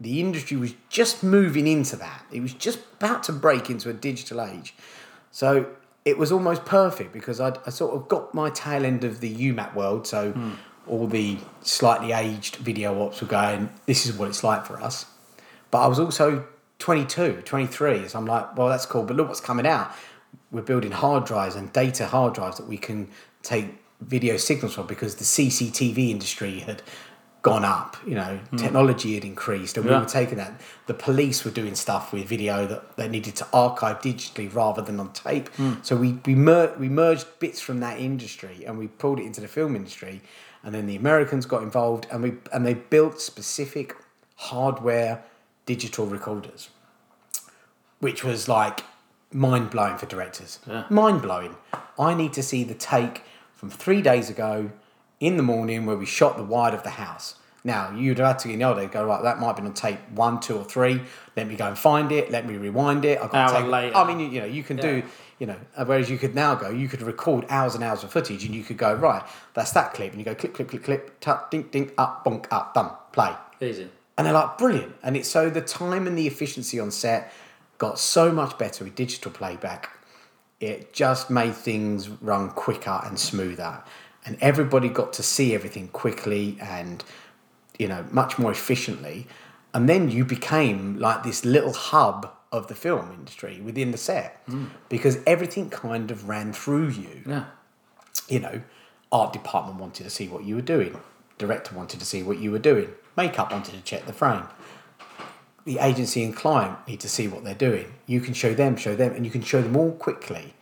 the 0.00 0.20
industry 0.20 0.56
was 0.56 0.74
just 0.90 1.24
moving 1.24 1.66
into 1.66 1.96
that. 1.96 2.24
It 2.30 2.40
was 2.40 2.54
just 2.54 2.78
about 3.00 3.24
to 3.24 3.32
break 3.32 3.68
into 3.68 3.90
a 3.90 3.92
digital 3.92 4.40
age. 4.40 4.74
So 5.32 5.66
it 6.04 6.16
was 6.18 6.30
almost 6.30 6.64
perfect 6.64 7.12
because 7.12 7.40
I'd, 7.40 7.58
I 7.66 7.70
sort 7.70 7.94
of 7.96 8.08
got 8.08 8.32
my 8.32 8.50
tail 8.50 8.84
end 8.84 9.02
of 9.02 9.18
the 9.20 9.34
UMAT 9.34 9.74
world. 9.74 10.06
So 10.06 10.30
hmm. 10.32 10.52
All 10.86 11.06
the 11.06 11.38
slightly 11.62 12.12
aged 12.12 12.56
video 12.56 13.02
ops 13.02 13.20
were 13.20 13.26
going, 13.26 13.70
this 13.86 14.06
is 14.06 14.16
what 14.16 14.28
it's 14.28 14.44
like 14.44 14.66
for 14.66 14.80
us. 14.80 15.06
But 15.70 15.82
I 15.82 15.86
was 15.86 15.98
also 15.98 16.46
22, 16.78 17.42
23. 17.44 18.08
So 18.08 18.18
I'm 18.18 18.26
like, 18.26 18.56
well, 18.56 18.68
that's 18.68 18.86
cool. 18.86 19.04
But 19.04 19.16
look 19.16 19.28
what's 19.28 19.40
coming 19.40 19.66
out. 19.66 19.92
We're 20.50 20.62
building 20.62 20.92
hard 20.92 21.24
drives 21.24 21.56
and 21.56 21.72
data 21.72 22.06
hard 22.06 22.34
drives 22.34 22.58
that 22.58 22.66
we 22.66 22.78
can 22.78 23.08
take 23.42 23.66
video 24.00 24.36
signals 24.36 24.74
from 24.74 24.86
because 24.86 25.16
the 25.16 25.24
CCTV 25.24 26.10
industry 26.10 26.60
had 26.60 26.82
gone 27.44 27.64
up. 27.64 27.96
You 28.06 28.14
know, 28.14 28.40
hmm. 28.50 28.56
technology 28.56 29.14
had 29.14 29.24
increased, 29.24 29.76
and 29.76 29.86
we 29.86 29.92
were 29.92 30.04
taking 30.04 30.38
that. 30.38 30.60
The 30.86 30.94
police 30.94 31.44
were 31.44 31.50
doing 31.50 31.74
stuff 31.76 32.12
with 32.12 32.26
video 32.26 32.66
that 32.66 32.96
they 32.96 33.06
needed 33.06 33.36
to 33.36 33.46
archive 33.52 34.00
digitally 34.00 34.52
rather 34.52 34.82
than 34.82 34.98
on 34.98 35.12
tape. 35.12 35.48
Hmm. 35.50 35.74
So 35.82 35.94
we 35.94 36.18
we, 36.26 36.34
mer- 36.34 36.74
we 36.78 36.88
merged 36.88 37.26
bits 37.38 37.60
from 37.60 37.80
that 37.80 38.00
industry 38.00 38.64
and 38.66 38.78
we 38.78 38.88
pulled 38.88 39.20
it 39.20 39.24
into 39.24 39.40
the 39.40 39.48
film 39.48 39.76
industry. 39.76 40.22
And 40.64 40.74
then 40.74 40.86
the 40.86 40.96
Americans 40.96 41.44
got 41.46 41.62
involved, 41.62 42.06
and 42.10 42.22
we 42.22 42.34
and 42.52 42.64
they 42.64 42.74
built 42.74 43.20
specific 43.20 43.94
hardware 44.36 45.22
digital 45.66 46.06
recorders, 46.06 46.70
which 48.00 48.24
was 48.24 48.48
like 48.48 48.80
mind 49.32 49.70
blowing 49.70 49.98
for 49.98 50.06
directors. 50.06 50.58
Yeah. 50.66 50.84
Mind 50.88 51.20
blowing. 51.22 51.56
I 51.98 52.14
need 52.14 52.32
to 52.34 52.42
see 52.42 52.64
the 52.64 52.74
take 52.74 53.22
from 53.54 53.70
three 53.70 54.00
days 54.02 54.30
ago 54.30 54.70
in 55.20 55.36
the 55.36 55.42
morning 55.42 55.86
where 55.86 55.96
we 55.96 56.06
shot 56.06 56.36
the 56.36 56.44
wide 56.44 56.74
of 56.74 56.82
the 56.82 56.90
house. 56.90 57.36
Now, 57.66 57.90
you'd 57.96 58.18
have 58.18 58.36
to, 58.38 58.50
you 58.50 58.58
know, 58.58 58.74
they 58.74 58.86
go, 58.86 59.06
right, 59.06 59.22
that 59.22 59.38
might 59.38 59.46
have 59.46 59.56
been 59.56 59.66
on 59.66 59.72
tape 59.72 59.98
one, 60.10 60.38
two, 60.38 60.58
or 60.58 60.64
three. 60.64 61.00
Let 61.34 61.48
me 61.48 61.56
go 61.56 61.66
and 61.66 61.78
find 61.78 62.12
it. 62.12 62.30
Let 62.30 62.46
me 62.46 62.58
rewind 62.58 63.06
it. 63.06 63.18
I've 63.22 63.30
got 63.30 63.48
to 63.48 63.56
Hour 63.56 63.68
later. 63.68 63.96
I 63.96 64.06
mean, 64.06 64.20
you, 64.20 64.28
you 64.28 64.40
know, 64.40 64.46
you 64.46 64.62
can 64.62 64.76
do, 64.76 64.96
Yeah. 64.96 65.02
You 65.38 65.46
know, 65.46 65.56
uh, 65.76 65.84
whereas 65.84 66.08
you 66.08 66.18
could 66.18 66.34
now 66.34 66.54
go, 66.54 66.70
you 66.70 66.88
could 66.88 67.02
record 67.02 67.44
hours 67.48 67.74
and 67.74 67.82
hours 67.82 68.04
of 68.04 68.10
footage 68.12 68.44
and 68.44 68.54
you 68.54 68.62
could 68.62 68.76
go, 68.76 68.94
right, 68.94 69.22
that's 69.54 69.72
that 69.72 69.94
clip. 69.94 70.12
And 70.12 70.20
you 70.20 70.24
go, 70.24 70.34
clip, 70.34 70.54
clip, 70.54 70.68
clip, 70.68 70.84
clip, 70.84 71.20
tut, 71.20 71.50
dink, 71.50 71.70
dink, 71.70 71.92
up, 71.98 72.24
bonk, 72.24 72.46
up, 72.50 72.74
done, 72.74 72.90
play. 73.12 73.34
Easy. 73.60 73.88
And 74.16 74.26
they're 74.26 74.34
like, 74.34 74.58
brilliant. 74.58 74.94
And 75.02 75.16
it's 75.16 75.28
so 75.28 75.50
the 75.50 75.60
time 75.60 76.06
and 76.06 76.16
the 76.16 76.26
efficiency 76.26 76.78
on 76.78 76.90
set 76.90 77.32
got 77.78 77.98
so 77.98 78.30
much 78.30 78.56
better 78.58 78.84
with 78.84 78.94
digital 78.94 79.32
playback. 79.32 79.90
It 80.60 80.92
just 80.92 81.30
made 81.30 81.54
things 81.54 82.08
run 82.08 82.50
quicker 82.50 83.00
and 83.04 83.18
smoother. 83.18 83.82
And 84.24 84.38
everybody 84.40 84.88
got 84.88 85.12
to 85.14 85.22
see 85.22 85.54
everything 85.54 85.88
quickly 85.88 86.56
and, 86.60 87.04
you 87.78 87.88
know, 87.88 88.06
much 88.10 88.38
more 88.38 88.52
efficiently. 88.52 89.26
And 89.74 89.88
then 89.88 90.08
you 90.08 90.24
became 90.24 90.98
like 90.98 91.24
this 91.24 91.44
little 91.44 91.72
hub 91.72 92.32
of 92.56 92.68
the 92.68 92.74
film 92.74 93.06
industry 93.18 93.60
within 93.68 93.90
the 93.90 93.98
set 93.98 94.30
because 94.88 95.18
everything 95.26 95.66
kind 95.70 96.10
of 96.10 96.28
ran 96.28 96.52
through 96.52 96.88
you 96.88 97.14
Yeah. 97.26 97.44
you 98.28 98.40
know, 98.40 98.56
art 99.10 99.32
department 99.32 99.78
wanted 99.80 100.04
to 100.04 100.10
see 100.10 100.26
what 100.28 100.42
you 100.44 100.54
were 100.54 100.68
doing, 100.76 100.92
director 101.36 101.74
wanted 101.74 101.98
to 102.00 102.06
see 102.06 102.22
what 102.22 102.38
you 102.38 102.50
were 102.50 102.64
doing, 102.72 102.88
makeup 103.16 103.50
wanted 103.52 103.74
to 103.74 103.82
check 103.82 104.06
the 104.06 104.12
frame. 104.12 104.46
The 105.64 105.78
agency 105.78 106.22
and 106.22 106.34
client 106.36 106.76
need 106.86 107.00
to 107.00 107.08
see 107.08 107.26
what 107.26 107.42
they're 107.44 107.62
doing. 107.70 107.94
You 108.06 108.20
can 108.20 108.34
show 108.34 108.52
them, 108.54 108.76
show 108.76 108.94
them, 108.94 109.12
and 109.14 109.24
you 109.26 109.32
can 109.32 109.42
show 109.42 109.62
them 109.62 109.76
all 109.76 109.92
quickly. 109.92 110.54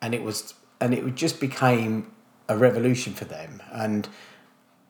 And 0.00 0.14
it 0.14 0.22
was, 0.22 0.54
and 0.80 0.94
it 0.94 1.02
just 1.14 1.38
became 1.38 2.10
a 2.48 2.56
revolution 2.56 3.12
for 3.14 3.26
them. 3.26 3.62
And 3.72 4.08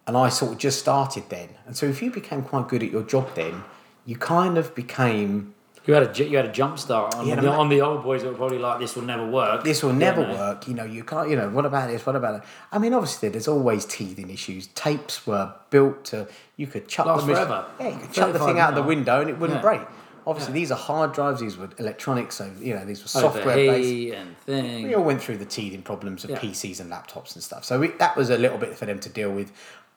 and 0.07 0.17
I 0.17 0.31
sort 0.31 0.53
of 0.53 0.59
just 0.59 0.79
started 0.79 1.25
then. 1.29 1.51
And 1.67 1.77
so 1.77 1.85
if 1.87 2.01
you 2.03 2.11
became 2.11 2.43
quite 2.43 2.67
good 2.69 2.83
at 2.83 2.91
your 2.91 3.03
job 3.03 3.35
then, 3.35 3.65
you 4.07 4.17
kind 4.17 4.57
of 4.57 4.75
became 4.75 5.55
You 5.89 5.95
had 5.95 6.21
a 6.21 6.25
you 6.29 6.37
had 6.37 6.45
a 6.45 6.53
jump 6.53 6.79
start 6.79 7.15
on, 7.15 7.27
Yeah, 7.27 7.37
the, 7.37 7.49
on 7.51 7.71
the 7.71 7.81
old 7.81 8.03
boys 8.03 8.23
that 8.23 8.29
were 8.29 8.37
probably 8.37 8.59
like 8.59 8.79
this 8.79 8.95
will 8.95 9.05
never 9.05 9.27
work. 9.27 9.65
this 9.65 9.83
will 9.83 9.95
never 9.95 10.21
know. 10.21 10.35
work. 10.35 10.69
You 10.69 10.75
know, 10.75 10.85
you 10.85 11.03
can't. 11.03 11.31
You 11.31 11.37
know, 11.37 11.49
what 11.49 11.65
about 11.65 11.89
this? 11.89 12.05
What 12.05 12.15
about 12.15 12.35
it? 12.35 12.43
I 12.71 12.79
mean, 12.79 12.93
obviously, 12.93 13.31
there's 13.31 13.49
always 13.49 13.87
teething 13.87 14.29
issues. 14.29 14.67
Tapes 14.69 15.27
were 15.27 15.55
built 15.71 16.05
to 16.07 16.29
you 16.59 16.67
could 16.67 16.89
chuck 16.89 17.07
Last 17.07 17.27
the 17.27 17.33
forever. 17.33 17.65
Yeah, 17.81 17.89
you 17.89 17.99
could 18.01 18.13
chuck 18.13 18.33
the 18.35 18.39
thing 18.39 18.59
out 18.59 18.69
of 18.69 18.75
the 18.75 18.83
window 18.83 19.23
and 19.23 19.31
it 19.31 19.39
wouldn't 19.39 19.61
Yeah. 19.61 19.63
break. 19.63 19.81
Obviously, 20.27 20.53
Yeah. 20.53 20.61
these 20.61 20.73
are 20.73 20.79
hard 20.79 21.15
drives. 21.15 21.41
These 21.41 21.57
were 21.57 21.71
electronics, 21.79 22.35
so 22.35 22.51
you 22.61 22.75
know 22.75 22.85
these 22.85 23.01
were 23.01 23.09
software 23.09 23.55
based. 23.57 24.15
And 24.15 24.39
thing. 24.41 24.89
We 24.89 24.95
all 24.95 25.05
went 25.05 25.23
through 25.23 25.39
the 25.39 25.47
teething 25.47 25.81
problems 25.81 26.23
of 26.23 26.29
Yeah. 26.29 26.39
PCs 26.39 26.81
and 26.81 26.93
laptops 26.93 27.35
and 27.35 27.43
stuff. 27.43 27.65
So 27.65 27.79
we, 27.81 27.89
that 27.93 28.15
was 28.15 28.29
a 28.29 28.37
little 28.37 28.59
bit 28.59 28.77
for 28.77 28.85
them 28.85 28.99
to 29.01 29.09
deal 29.09 29.31
with. 29.31 29.53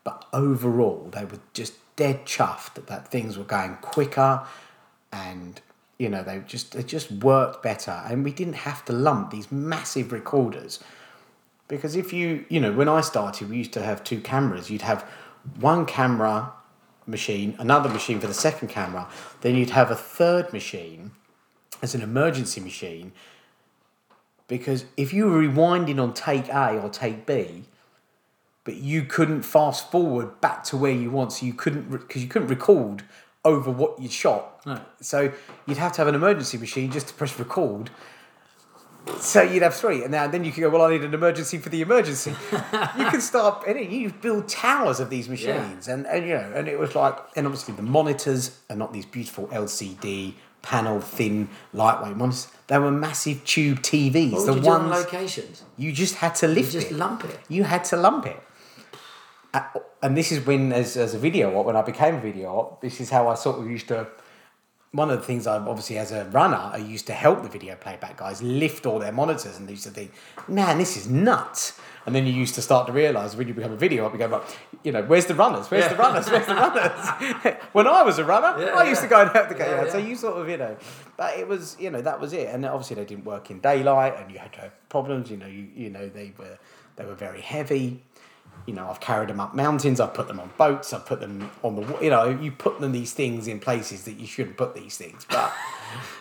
But 0.05 0.23
overall, 0.31 1.09
they 1.11 1.25
were 1.25 1.39
just 1.53 1.73
dead 1.97 2.25
chuffed 2.25 2.75
that, 2.75 2.87
that 2.87 3.09
things 3.09 3.37
were 3.37 3.43
going 3.43 3.75
quicker 3.81 4.43
and 5.11 5.59
you 6.01 6.09
know 6.09 6.23
they 6.23 6.39
just 6.47 6.71
they 6.71 6.81
just 6.81 7.11
worked 7.11 7.61
better. 7.61 8.01
And 8.07 8.23
we 8.23 8.31
didn't 8.31 8.59
have 8.69 8.83
to 8.85 8.93
lump 8.93 9.29
these 9.29 9.51
massive 9.51 10.11
recorders. 10.11 10.79
Because 11.67 11.95
if 11.95 12.11
you 12.11 12.43
you 12.49 12.59
know 12.59 12.71
when 12.71 12.89
I 12.89 13.01
started 13.01 13.49
we 13.49 13.57
used 13.57 13.73
to 13.73 13.83
have 13.83 14.03
two 14.03 14.19
cameras. 14.19 14.71
You'd 14.71 14.81
have 14.81 15.03
one 15.59 15.85
camera 15.85 16.53
machine 17.05 17.55
another 17.59 17.89
machine 17.89 18.19
for 18.19 18.25
the 18.25 18.33
second 18.33 18.69
camera. 18.69 19.07
Then 19.41 19.55
you'd 19.55 19.69
have 19.81 19.91
a 19.91 19.95
third 19.95 20.51
machine 20.51 21.11
as 21.83 21.93
an 21.93 22.01
emergency 22.01 22.61
machine. 22.61 23.11
Because 24.47 24.85
if 24.97 25.13
you 25.13 25.27
were 25.27 25.43
rewinding 25.43 26.01
on 26.01 26.13
take 26.13 26.49
A 26.49 26.79
or 26.81 26.89
take 26.89 27.27
B, 27.27 27.65
but 28.63 28.75
you 28.75 29.03
couldn't 29.03 29.43
fast 29.43 29.91
forward 29.91 30.41
back 30.41 30.63
to 30.65 30.77
where 30.77 30.91
you 30.91 31.11
want, 31.11 31.33
so 31.33 31.45
you 31.45 31.53
couldn't 31.53 31.91
because 31.91 32.23
you 32.23 32.27
couldn't 32.27 32.47
record 32.47 33.03
over 33.43 33.71
what 33.71 33.99
you'd 33.99 34.11
shot. 34.11 34.65
No. 34.65 34.81
So 35.01 35.31
you'd 35.65 35.77
have 35.77 35.93
to 35.93 35.97
have 35.99 36.07
an 36.07 36.15
emergency 36.15 36.57
machine 36.57 36.91
just 36.91 37.07
to 37.09 37.13
press 37.13 37.37
record. 37.39 37.89
So 39.19 39.41
you'd 39.41 39.63
have 39.63 39.73
three, 39.73 40.03
and 40.03 40.11
now 40.11 40.27
then 40.27 40.43
you 40.43 40.51
could 40.51 40.61
go. 40.61 40.69
Well, 40.69 40.83
I 40.83 40.91
need 40.91 41.03
an 41.03 41.13
emergency 41.13 41.57
for 41.57 41.69
the 41.69 41.81
emergency. 41.81 42.35
you 42.51 43.05
can 43.05 43.19
start, 43.19 43.65
and 43.67 43.91
you 43.91 44.11
build 44.11 44.47
towers 44.47 44.99
of 44.99 45.09
these 45.09 45.27
machines, 45.27 45.87
and, 45.87 46.05
and 46.05 46.23
you 46.23 46.35
know, 46.35 46.51
and 46.53 46.67
it 46.67 46.77
was 46.77 46.93
like, 46.93 47.17
and 47.35 47.47
obviously 47.47 47.73
the 47.73 47.81
monitors 47.81 48.59
are 48.69 48.75
not 48.75 48.93
these 48.93 49.07
beautiful 49.07 49.47
LCD 49.47 50.35
panel, 50.61 51.01
thin, 51.01 51.49
lightweight 51.73 52.15
ones. 52.17 52.47
They 52.67 52.77
were 52.77 52.91
massive 52.91 53.43
tube 53.43 53.79
TVs. 53.79 54.33
What 54.33 54.45
the 54.45 54.53
would 54.53 54.57
you 54.57 54.63
do 54.63 54.69
on 54.69 54.89
ones 54.89 55.05
locations? 55.05 55.63
you 55.77 55.91
just 55.91 56.15
had 56.15 56.35
to 56.35 56.47
lift. 56.47 56.69
It. 56.69 56.73
You 56.75 56.79
just 56.81 56.91
it. 56.91 56.97
lump 56.97 57.25
it. 57.25 57.39
You 57.49 57.63
had 57.63 57.83
to 57.85 57.97
lump 57.97 58.27
it. 58.27 58.39
And 60.01 60.17
this 60.17 60.31
is 60.31 60.45
when, 60.45 60.71
as, 60.73 60.97
as 60.97 61.13
a 61.13 61.19
video 61.19 61.53
op, 61.57 61.65
when 61.65 61.75
I 61.75 61.81
became 61.81 62.15
a 62.15 62.21
video 62.21 62.49
op, 62.49 62.81
this 62.81 62.99
is 63.01 63.09
how 63.09 63.27
I 63.27 63.35
sort 63.35 63.59
of 63.59 63.69
used 63.69 63.87
to. 63.89 64.07
One 64.93 65.09
of 65.09 65.17
the 65.19 65.25
things 65.25 65.47
I 65.47 65.55
obviously, 65.55 65.97
as 65.97 66.11
a 66.11 66.25
runner, 66.25 66.57
I 66.57 66.75
used 66.77 67.07
to 67.07 67.13
help 67.13 67.43
the 67.43 67.49
video 67.49 67.75
playback 67.75 68.17
guys 68.17 68.41
lift 68.43 68.85
all 68.85 68.99
their 68.99 69.13
monitors, 69.13 69.57
and 69.57 69.65
they 69.65 69.71
used 69.71 69.85
to 69.85 69.89
think, 69.89 70.11
"Man, 70.49 70.77
this 70.79 70.97
is 70.97 71.07
nuts." 71.09 71.79
And 72.05 72.13
then 72.13 72.25
you 72.25 72.33
used 72.33 72.55
to 72.55 72.61
start 72.61 72.87
to 72.87 72.93
realise 72.93 73.35
when 73.35 73.47
you 73.47 73.53
become 73.53 73.71
a 73.71 73.77
video 73.77 74.05
op, 74.05 74.11
you 74.11 74.19
go, 74.19 74.27
"Right, 74.27 74.41
you 74.83 74.91
know, 74.91 75.03
where's 75.03 75.27
the 75.27 75.35
runners? 75.35 75.71
Where's 75.71 75.87
the 75.87 75.95
runners? 75.95 76.29
Where's 76.29 76.45
the 76.45 76.55
runners?" 76.55 77.55
when 77.71 77.87
I 77.87 78.01
was 78.03 78.19
a 78.19 78.25
runner, 78.25 78.61
Yeah, 78.61 78.75
I 78.75 78.83
used 78.89 79.01
yeah. 79.01 79.07
to 79.07 79.15
go 79.15 79.21
and 79.21 79.29
help 79.31 79.47
the 79.47 79.55
guy. 79.55 79.67
Yeah, 79.67 79.89
So 79.89 79.97
you 79.97 80.15
sort 80.17 80.35
of, 80.41 80.49
you 80.49 80.57
know, 80.57 80.75
but 81.15 81.37
it 81.39 81.47
was, 81.47 81.77
you 81.79 81.89
know, 81.89 82.01
that 82.01 82.19
was 82.19 82.33
it. 82.33 82.47
And 82.53 82.65
obviously 82.65 82.97
they 82.97 83.05
didn't 83.05 83.23
work 83.23 83.49
in 83.49 83.59
daylight, 83.61 84.15
and 84.19 84.29
you 84.29 84.39
had 84.39 84.51
to 84.53 84.59
have 84.61 84.89
problems. 84.89 85.31
You 85.31 85.37
know, 85.37 85.47
you 85.47 85.69
you 85.73 85.89
know 85.89 86.09
they 86.09 86.33
were 86.37 86.57
they 86.97 87.05
were 87.05 87.15
very 87.15 87.39
heavy. 87.41 88.03
You 88.67 88.73
know, 88.73 88.87
I've 88.89 88.99
carried 88.99 89.29
them 89.29 89.39
up 89.39 89.55
mountains. 89.55 89.99
I've 89.99 90.13
put 90.13 90.27
them 90.27 90.39
on 90.39 90.51
boats. 90.57 90.93
I've 90.93 91.05
put 91.05 91.19
them 91.19 91.49
on 91.63 91.75
the. 91.75 91.97
You 92.03 92.09
know, 92.11 92.29
you 92.29 92.51
put 92.51 92.79
them 92.79 92.91
these 92.91 93.11
things 93.13 93.47
in 93.47 93.59
places 93.59 94.03
that 94.05 94.13
you 94.13 94.27
shouldn't 94.27 94.57
put 94.57 94.75
these 94.75 94.97
things, 94.97 95.25
but 95.29 95.51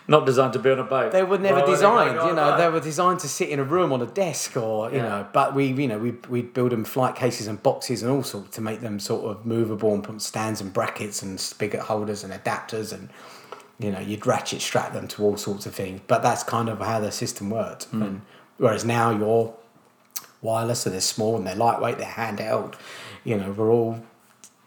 Not 0.09 0.27
designed 0.27 0.55
to 0.55 0.59
be 0.59 0.71
on 0.71 0.81
a 0.81 0.85
boat. 0.85 1.13
they 1.13 1.23
were 1.23 1.39
never 1.39 1.61
Well, 1.61 1.67
designed. 1.67 2.15
You 2.29 2.35
know, 2.35 2.57
they 2.57 2.69
were 2.69 2.81
designed 2.81 3.21
to 3.21 3.29
sit 3.29 3.51
in 3.51 3.61
a 3.61 3.65
room 3.65 3.93
on 3.93 4.03
a 4.03 4.07
desk, 4.07 4.57
or 4.57 4.91
you 4.91 4.97
Yeah. 4.97 5.03
know. 5.03 5.27
But 5.33 5.55
we, 5.55 5.67
you 5.67 5.87
know, 5.87 5.99
we 5.99 6.13
we 6.29 6.43
build 6.43 6.73
them 6.73 6.85
flight 6.85 7.15
cases 7.15 7.47
and 7.47 7.63
boxes 7.63 8.03
and 8.03 8.11
all 8.11 8.23
sorts 8.25 8.57
to 8.57 8.61
make 8.61 8.81
them 8.81 8.99
sort 8.99 9.25
of 9.31 9.47
movable 9.47 9.95
and 9.95 10.03
put 10.03 10.21
stands 10.23 10.61
and 10.61 10.73
brackets 10.73 11.23
and 11.23 11.39
spigot 11.39 11.81
holders 11.83 12.25
and 12.25 12.33
adapters 12.33 12.93
and 12.93 13.09
you 13.79 13.91
know 13.93 14.01
you'd 14.01 14.27
ratchet 14.27 14.61
strap 14.61 14.93
them 14.93 15.07
to 15.09 15.23
all 15.23 15.37
sorts 15.37 15.67
of 15.67 15.75
things. 15.75 16.01
But 16.09 16.23
that's 16.23 16.43
kind 16.43 16.69
of 16.69 16.81
how 16.81 16.99
the 17.01 17.13
system 17.13 17.49
worked. 17.51 17.85
Hmm. 17.85 18.03
And 18.03 18.21
whereas 18.57 18.85
now 18.85 19.11
you're 19.11 19.55
wireless, 20.43 20.81
so 20.81 20.91
they're 20.91 21.01
small 21.01 21.37
and 21.37 21.47
they're 21.47 21.55
lightweight, 21.55 21.99
they're 21.99 22.07
handheld. 22.07 22.75
You 23.25 23.37
know, 23.37 23.51
we're 23.53 23.71
all 23.71 24.01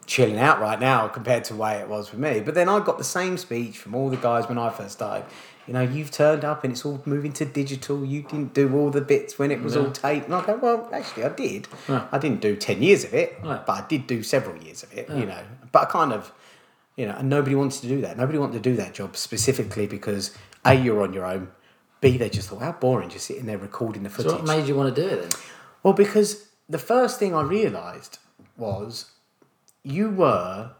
chilling 0.06 0.38
out 0.38 0.60
right 0.60 0.78
now 0.78 1.08
compared 1.08 1.44
to 1.44 1.54
the 1.54 1.58
way 1.58 1.76
it 1.78 1.88
was 1.88 2.08
for 2.08 2.16
me. 2.16 2.40
But 2.40 2.54
then 2.54 2.68
I 2.68 2.78
got 2.80 2.98
the 2.98 3.04
same 3.04 3.36
speech 3.38 3.78
from 3.78 3.94
all 3.94 4.10
the 4.10 4.16
guys 4.16 4.48
when 4.48 4.58
I 4.58 4.70
first 4.70 4.92
started. 4.92 5.24
You 5.66 5.72
know, 5.72 5.80
you've 5.80 6.10
turned 6.10 6.44
up 6.44 6.62
and 6.62 6.74
it's 6.74 6.84
all 6.84 7.00
moving 7.06 7.32
to 7.34 7.46
digital. 7.46 8.04
You 8.04 8.20
didn't 8.22 8.52
do 8.52 8.74
all 8.76 8.90
the 8.90 9.00
bits 9.00 9.38
when 9.38 9.50
it 9.50 9.62
was 9.62 9.76
all 9.78 9.90
tape. 9.90 10.24
And 10.26 10.34
I 10.34 10.44
go, 10.44 10.56
well, 10.58 10.90
actually, 10.92 11.24
I 11.24 11.30
did. 11.30 11.68
Yeah. 11.88 12.06
I 12.12 12.18
didn't 12.18 12.42
do 12.42 12.54
10 12.54 12.82
years 12.82 13.04
of 13.04 13.14
it, 13.14 13.38
Yeah. 13.42 13.62
but 13.66 13.72
I 13.72 13.86
did 13.88 14.06
do 14.06 14.22
several 14.22 14.62
years 14.62 14.82
of 14.82 14.92
it, 14.92 15.08
you 15.08 15.24
know. 15.24 15.42
But 15.72 15.84
I 15.84 15.86
kind 15.86 16.12
of, 16.12 16.32
you 16.96 17.06
know, 17.06 17.14
and 17.16 17.30
nobody 17.30 17.54
wants 17.54 17.80
to 17.80 17.88
do 17.88 18.02
that. 18.02 18.18
Nobody 18.18 18.36
wanted 18.38 18.62
to 18.62 18.70
do 18.70 18.76
that 18.76 18.92
job 18.92 19.16
specifically 19.16 19.86
because 19.86 20.32
A, 20.66 20.74
you're 20.74 21.02
on 21.02 21.14
your 21.14 21.24
own. 21.24 21.48
B, 22.02 22.18
they 22.18 22.28
just 22.28 22.50
thought, 22.50 22.60
how 22.60 22.72
boring 22.72 23.08
just 23.08 23.24
sitting 23.24 23.46
there 23.46 23.56
recording 23.56 24.02
the 24.02 24.10
footage. 24.10 24.32
So 24.32 24.36
footage. 24.36 24.48
what 24.48 24.58
made 24.58 24.68
you 24.68 24.76
want 24.76 24.94
to 24.94 25.00
do 25.02 25.08
it 25.08 25.22
then? 25.22 25.40
Well, 25.84 25.92
because 25.92 26.48
the 26.68 26.78
first 26.78 27.20
thing 27.20 27.34
I 27.34 27.42
realised 27.42 28.18
was 28.56 29.12
you 29.84 30.10
were, 30.10 30.72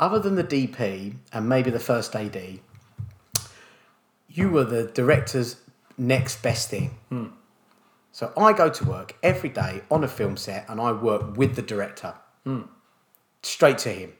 other 0.00 0.18
than 0.18 0.34
the 0.34 0.42
DP 0.42 1.16
and 1.32 1.48
maybe 1.48 1.70
the 1.70 1.78
first 1.78 2.16
AD, 2.16 2.58
you 4.28 4.48
were 4.48 4.64
the 4.64 4.84
director's 4.86 5.56
next 5.98 6.42
best 6.42 6.70
thing. 6.70 6.98
Hmm. 7.10 7.26
So 8.12 8.32
I 8.36 8.54
go 8.54 8.70
to 8.70 8.84
work 8.84 9.14
every 9.22 9.50
day 9.50 9.82
on 9.90 10.02
a 10.02 10.08
film 10.08 10.38
set 10.38 10.68
and 10.70 10.80
I 10.80 10.92
work 10.92 11.36
with 11.36 11.54
the 11.54 11.62
director, 11.62 12.14
hmm. 12.44 12.62
straight 13.42 13.78
to 13.78 13.90
him. 13.90 14.12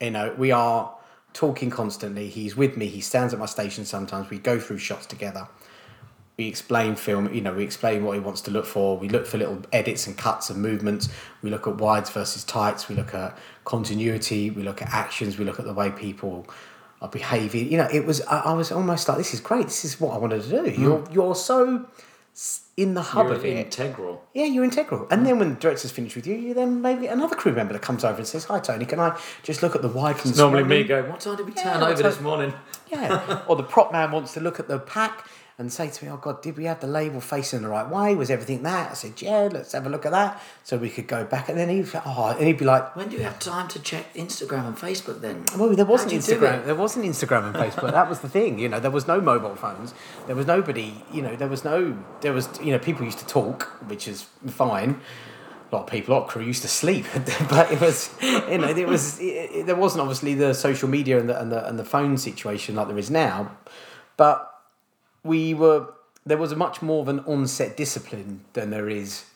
You 0.00 0.10
know, 0.10 0.34
we 0.38 0.52
are 0.52 0.94
talking 1.34 1.68
constantly. 1.68 2.28
He's 2.28 2.56
with 2.56 2.78
me. 2.78 2.86
He 2.86 3.02
stands 3.02 3.34
at 3.34 3.38
my 3.38 3.46
station 3.46 3.84
sometimes. 3.84 4.30
We 4.30 4.38
go 4.38 4.58
through 4.58 4.78
shots 4.78 5.04
together 5.04 5.48
we 6.36 6.46
explain 6.48 6.96
film 6.96 7.32
you 7.32 7.40
know 7.40 7.54
we 7.54 7.64
explain 7.64 8.04
what 8.04 8.12
he 8.12 8.20
wants 8.20 8.40
to 8.42 8.50
look 8.50 8.66
for. 8.66 8.98
We 8.98 9.08
look 9.08 9.26
for 9.26 9.38
little 9.38 9.62
edits 9.72 10.06
and 10.06 10.16
cuts 10.16 10.50
and 10.50 10.60
movements. 10.60 11.08
We 11.42 11.50
look 11.50 11.66
at 11.66 11.76
wides 11.76 12.10
versus 12.10 12.44
tights. 12.44 12.88
We 12.88 12.94
look 12.94 13.14
at 13.14 13.36
continuity. 13.64 14.50
We 14.50 14.62
look 14.62 14.82
at 14.82 14.88
actions. 14.92 15.38
We 15.38 15.44
look 15.44 15.58
at 15.58 15.64
the 15.64 15.72
way 15.74 15.90
people 15.90 16.46
are 17.00 17.08
behaving. 17.08 17.70
You 17.70 17.78
know 17.78 17.88
it 17.92 18.04
was 18.04 18.20
i, 18.22 18.40
I 18.40 18.52
was 18.52 18.70
almost 18.72 19.08
like 19.08 19.18
this 19.18 19.32
is 19.34 19.40
great. 19.40 19.64
This 19.66 19.84
is 19.84 20.00
what 20.00 20.14
i 20.14 20.18
wanted 20.18 20.42
to 20.42 20.48
do. 20.50 20.70
Hmm. 20.70 20.82
You're 20.82 21.04
you're 21.12 21.34
so 21.34 21.86
in 22.76 22.92
the 22.92 23.00
hub 23.00 23.28
You're 23.28 23.36
of 23.36 23.44
it. 23.46 23.56
integral. 23.56 24.22
yeah, 24.34 24.44
you're 24.44 24.62
integral. 24.62 25.06
And 25.10 25.24
then 25.24 25.38
when 25.38 25.48
the 25.54 25.54
director's 25.54 25.90
finished 25.90 26.16
with 26.16 26.26
you, 26.26 26.34
you 26.34 26.52
then 26.52 26.82
maybe 26.82 27.06
another 27.06 27.34
crew 27.34 27.52
member 27.52 27.72
that 27.72 27.80
comes 27.80 28.04
over 28.04 28.18
and 28.18 28.26
says, 28.26 28.44
"Hi, 28.44 28.60
Tony, 28.60 28.84
can 28.84 29.00
I 29.00 29.18
just 29.42 29.62
look 29.62 29.74
at 29.74 29.80
the 29.80 29.88
wide 29.88 30.22
Normally 30.36 30.62
me 30.64 30.76
screen?" 30.84 30.86
going, 30.88 31.10
what 31.10 31.20
time 31.20 31.36
did 31.36 31.46
we 31.46 31.54
Yeah, 31.54 31.72
turn 31.72 31.82
over 31.82 32.02
this 32.02 32.20
morning? 32.20 32.52
Yeah. 32.88 33.42
or 33.48 33.56
the 33.56 33.62
prop 33.62 33.90
man 33.90 34.12
wants 34.12 34.34
to 34.34 34.40
look 34.40 34.60
at 34.60 34.68
the 34.68 34.78
pack 34.78 35.26
and 35.58 35.72
say 35.72 35.88
to 35.88 36.04
me, 36.04 36.10
Oh 36.10 36.18
God, 36.18 36.42
did 36.42 36.56
we 36.58 36.64
have 36.64 36.80
the 36.80 36.86
label 36.86 37.20
facing 37.20 37.62
the 37.62 37.68
right 37.68 37.88
way? 37.88 38.14
Was 38.14 38.30
everything 38.30 38.62
that? 38.64 38.90
I 38.90 38.94
said, 38.94 39.20
Yeah, 39.22 39.48
let's 39.50 39.72
have 39.72 39.86
a 39.86 39.88
look 39.88 40.04
at 40.04 40.12
that. 40.12 40.40
So 40.64 40.76
we 40.76 40.90
could 40.90 41.06
go 41.06 41.24
back 41.24 41.48
and 41.48 41.56
then 41.56 41.68
he'd 41.70 41.88
oh 42.04 42.34
and 42.38 42.46
he'd 42.46 42.58
be 42.58 42.64
like, 42.66 42.94
When 42.94 43.08
do 43.08 43.16
you 43.16 43.22
have 43.22 43.38
time 43.38 43.66
to 43.68 43.78
check 43.80 44.12
Instagram 44.14 44.66
and 44.66 44.76
Facebook 44.76 45.20
then? 45.22 45.44
well, 45.58 45.70
there 45.74 45.86
wasn't 45.86 46.12
How'd 46.12 46.28
you 46.28 46.34
do 46.34 46.40
Instagram. 46.40 46.64
There 46.66 46.74
wasn't 46.74 47.04
Instagram 47.06 47.46
and 47.46 47.54
Facebook. 47.56 47.92
that 47.92 48.08
was 48.08 48.20
the 48.20 48.28
thing. 48.28 48.58
You 48.58 48.68
know, 48.68 48.80
there 48.80 48.90
was 48.90 49.06
no 49.08 49.20
mobile 49.20 49.56
phones. 49.56 49.94
There 50.26 50.36
was 50.36 50.46
nobody. 50.46 51.02
You 51.12 51.22
know, 51.22 51.36
there 51.36 51.48
was 51.48 51.64
no. 51.64 51.96
There 52.20 52.32
was. 52.34 52.48
You 52.62 52.72
know, 52.72 52.78
people 52.78 53.04
used 53.06 53.18
to 53.20 53.26
talk, 53.26 53.62
which 53.88 54.06
is 54.06 54.22
fine. 54.46 55.00
A 55.72 55.74
lot 55.74 55.82
of 55.84 55.90
people, 55.90 56.14
a 56.14 56.18
lot 56.18 56.24
of 56.24 56.28
crew 56.28 56.44
used 56.44 56.62
to 56.62 56.68
sleep, 56.68 57.06
but 57.48 57.72
it 57.72 57.80
was. 57.80 58.10
You 58.22 58.58
know, 58.58 58.72
there 58.74 58.86
was. 58.86 59.18
It, 59.20 59.24
it- 59.24 59.66
there 59.66 59.74
wasn't 59.74 60.02
obviously 60.02 60.34
the 60.34 60.52
social 60.54 60.88
media 60.88 61.18
and 61.18 61.28
the 61.28 61.40
and 61.40 61.50
the 61.50 61.66
and 61.66 61.78
the 61.78 61.84
phone 61.84 62.18
situation 62.18 62.74
like 62.76 62.86
there 62.88 62.98
is 62.98 63.10
now, 63.10 63.50
but 64.16 64.52
we 65.26 65.54
were. 65.54 65.92
There 66.24 66.38
was 66.38 66.50
a 66.50 66.56
much 66.56 66.82
more 66.82 67.02
of 67.02 67.08
an 67.08 67.20
on-set 67.20 67.76
discipline 67.76 68.44
than 68.54 68.70
there 68.70 68.88
is 68.88 69.26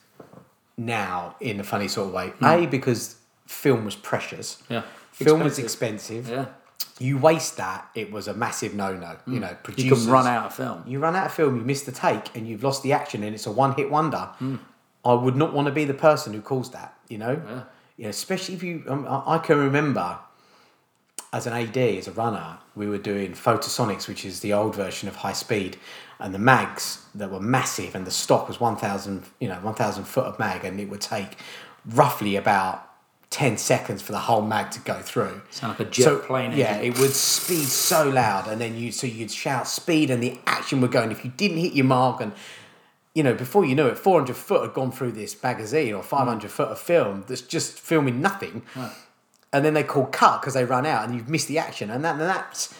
now 0.77 1.37
in 1.41 1.61
a 1.61 1.65
funny 1.65 1.89
sort 1.89 2.09
of 2.09 2.15
way. 2.15 2.29
Hmm. 2.31 2.45
A 2.45 2.67
because 2.67 3.17
film 3.47 3.85
was 3.85 3.95
precious. 3.95 4.63
Yeah. 4.69 4.83
Film 5.13 5.41
was 5.41 5.59
Expensive. 5.59 6.29
expensive 6.29 6.29
Yeah. 6.29 7.07
you 7.07 7.19
waste 7.19 7.57
that, 7.59 7.89
it 7.95 8.11
was 8.11 8.27
a 8.27 8.35
massive 8.35 8.75
no 8.75 8.95
no. 8.97 9.17
You 9.27 9.35
hmm. 9.35 9.41
know, 9.41 9.57
You 9.77 9.95
can 9.95 10.07
run 10.09 10.27
out 10.27 10.47
of 10.47 10.55
film. 10.55 10.83
You 10.87 10.99
run 10.99 11.15
out 11.15 11.27
of 11.27 11.35
film, 11.35 11.57
you 11.57 11.63
miss 11.63 11.83
the 11.83 11.93
take, 11.93 12.35
and 12.35 12.49
you've 12.49 12.65
lost 12.65 12.83
the 12.83 12.93
action, 12.93 13.23
and 13.23 13.35
it's 13.35 13.47
a 13.47 13.53
one 13.53 13.75
hit 13.75 13.91
wonder. 13.91 14.31
Hmm. 14.39 14.57
I 15.05 15.15
would 15.15 15.37
not 15.37 15.53
want 15.55 15.67
to 15.67 15.73
be 15.73 15.85
the 15.85 15.95
person 15.95 16.33
who 16.33 16.41
calls 16.41 16.71
that. 16.73 16.95
You 17.09 17.19
know, 17.19 17.43
Yeah. 17.47 17.63
you 17.97 18.05
know, 18.05 18.11
especially 18.11 18.55
if 18.55 18.63
you. 18.63 18.85
Um, 18.89 19.07
I 19.07 19.37
I 19.37 19.39
can 19.39 19.59
remember 19.59 20.19
as 21.33 21.47
an 21.47 21.53
AD, 21.53 21.77
as 21.99 22.09
a 22.09 22.13
runner, 22.13 22.59
we 22.81 22.89
were 22.89 22.99
doing 22.99 23.33
Photosonics, 23.33 24.09
which 24.09 24.25
is 24.25 24.41
the 24.41 24.55
old 24.55 24.75
version 24.75 25.07
of 25.07 25.17
high 25.17 25.35
speed, 25.35 25.77
and 26.19 26.35
the 26.35 26.39
mags 26.39 27.05
that 27.15 27.31
were 27.31 27.39
massive, 27.39 27.95
and 27.95 28.07
the 28.07 28.11
stock 28.11 28.49
was 28.49 28.59
one 28.59 28.77
thousand, 28.77 29.25
you 29.39 29.49
know, 29.49 29.57
one 29.57 29.75
thousand 29.75 30.05
foot 30.05 30.25
of 30.25 30.39
mag, 30.39 30.65
and 30.65 30.81
it 30.81 30.89
would 30.89 31.03
take 31.03 31.37
roughly 31.85 32.37
about 32.37 32.87
ten 33.29 33.59
seconds 33.59 34.01
for 34.01 34.13
the 34.13 34.19
whole 34.19 34.41
mag 34.41 34.71
to 34.71 34.81
go 34.81 35.03
through. 35.03 35.43
Sound 35.51 35.79
like 35.79 35.89
a 35.89 35.91
jet 35.91 36.23
plane 36.23 36.53
Yeah, 36.57 36.77
it 36.77 36.99
would 36.99 37.13
speed 37.13 37.67
so 37.67 38.09
loud, 38.09 38.49
and 38.49 38.59
then 38.59 38.75
you 38.77 38.91
so 38.93 39.07
you'd 39.07 39.31
shout 39.31 39.69
speed, 39.69 40.09
and 40.09 40.23
the 40.23 40.41
action 40.47 40.81
would 40.81 40.91
go. 40.91 41.03
And 41.03 41.13
if 41.13 41.23
you 41.23 41.31
didn't 41.37 41.59
hit 41.59 41.75
your 41.75 41.85
mark, 41.85 42.23
and 42.23 42.33
you 43.15 43.23
know, 43.23 43.35
before 43.35 43.67
you 43.67 43.75
knew 43.75 43.89
it, 43.89 43.99
400 43.99 44.35
foot 44.35 44.63
had 44.63 44.73
gone 44.73 44.91
through 44.91 45.13
this 45.13 45.41
magazine 45.43 45.93
or 45.93 46.03
500 46.03 46.51
foot 46.51 46.69
of 46.69 46.79
film 46.79 47.25
that's 47.29 47.43
just 47.43 47.79
filming 47.79 48.23
nothing. 48.23 48.63
And 49.53 49.65
then 49.65 49.75
they 49.75 49.83
call 49.83 50.07
cut 50.07 50.41
because 50.41 50.55
they 50.55 50.65
run 50.65 50.87
out 50.87 51.05
and 51.05 51.15
you've 51.15 51.29
missed 51.29 51.49
the 51.49 51.59
action. 51.59 51.91
And, 51.91 52.05
that, 52.05 52.13
and 52.13 52.21
that's 52.21 52.73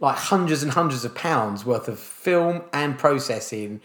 like 0.00 0.16
hundreds 0.16 0.62
and 0.62 0.72
hundreds 0.72 1.04
of 1.04 1.14
pounds 1.14 1.64
worth 1.64 1.88
of 1.88 1.98
film 1.98 2.62
and 2.72 2.98
processing 2.98 3.80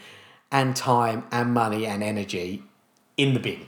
and 0.52 0.76
time 0.76 1.26
and 1.32 1.54
money 1.54 1.86
and 1.86 2.04
energy 2.04 2.64
in 3.18 3.34
the 3.34 3.40
bin. 3.40 3.68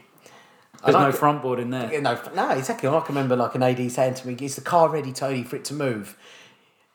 There's 0.84 0.96
I 0.96 1.06
no 1.06 1.12
front 1.14 1.42
board 1.42 1.60
in 1.60 1.70
there. 1.70 2.02
No, 2.02 2.20
no, 2.36 2.50
exactly. 2.50 2.90
I 2.90 3.00
can 3.00 3.16
remember 3.16 3.36
like 3.36 3.56
an 3.56 3.64
AD 3.64 3.90
saying 3.90 4.16
to 4.16 4.28
me, 4.28 4.36
"Is 4.42 4.56
the 4.56 4.62
car 4.62 4.90
ready, 4.90 5.14
Tony, 5.14 5.44
for 5.44 5.56
it 5.56 5.64
to 5.66 5.74
move?" 5.74 6.18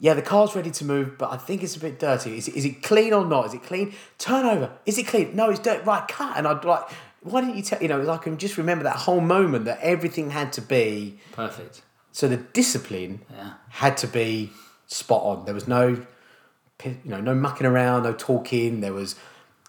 Yeah, 0.00 0.14
the 0.14 0.22
car's 0.22 0.54
ready 0.54 0.70
to 0.70 0.84
move, 0.84 1.18
but 1.18 1.32
I 1.32 1.38
think 1.38 1.62
it's 1.62 1.74
a 1.74 1.80
bit 1.80 1.98
dirty. 1.98 2.38
Is 2.38 2.46
it, 2.46 2.54
is 2.54 2.64
it 2.64 2.84
clean 2.84 3.12
or 3.12 3.26
not? 3.26 3.46
Is 3.46 3.54
it 3.54 3.64
clean? 3.64 3.94
Turn 4.18 4.46
over. 4.46 4.70
Is 4.86 4.96
it 4.96 5.08
clean? 5.08 5.34
No, 5.34 5.50
it's 5.50 5.58
dirty. 5.58 5.82
Right, 5.82 6.06
cut. 6.06 6.36
And 6.36 6.46
I'd 6.46 6.64
like, 6.64 6.84
why 7.28 7.40
didn't 7.42 7.56
you 7.56 7.62
tell? 7.62 7.80
You 7.82 7.88
know, 7.88 8.10
I 8.10 8.16
can 8.18 8.36
just 8.38 8.56
remember 8.58 8.84
that 8.84 8.96
whole 8.96 9.20
moment 9.20 9.64
that 9.66 9.78
everything 9.80 10.30
had 10.30 10.52
to 10.54 10.60
be. 10.62 11.18
Perfect. 11.32 11.82
So 12.12 12.26
the 12.28 12.36
discipline 12.38 13.20
Yeah. 13.34 13.52
had 13.70 13.96
to 13.98 14.06
be 14.06 14.50
spot 14.86 15.22
on. 15.22 15.44
There 15.44 15.54
was 15.54 15.68
no, 15.68 16.04
you 16.84 16.96
know, 17.04 17.20
no 17.20 17.34
mucking 17.34 17.66
around, 17.66 18.02
no 18.04 18.12
talking. 18.12 18.80
There 18.80 18.92
was 18.92 19.14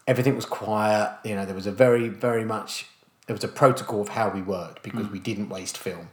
everything 0.08 0.36
was 0.36 0.46
quiet. 0.46 1.12
You 1.24 1.36
know, 1.36 1.46
there 1.46 1.56
was 1.56 1.68
a 1.68 1.72
very, 1.72 2.08
very 2.10 2.46
much 2.46 2.88
there 3.28 3.36
was 3.36 3.44
a 3.44 3.48
protocol 3.48 4.02
of 4.02 4.10
how 4.10 4.30
we 4.30 4.42
worked 4.42 4.82
because 4.82 5.06
Hmm. 5.06 5.12
we 5.14 5.20
didn't 5.20 5.50
waste 5.50 5.78
film. 5.78 6.10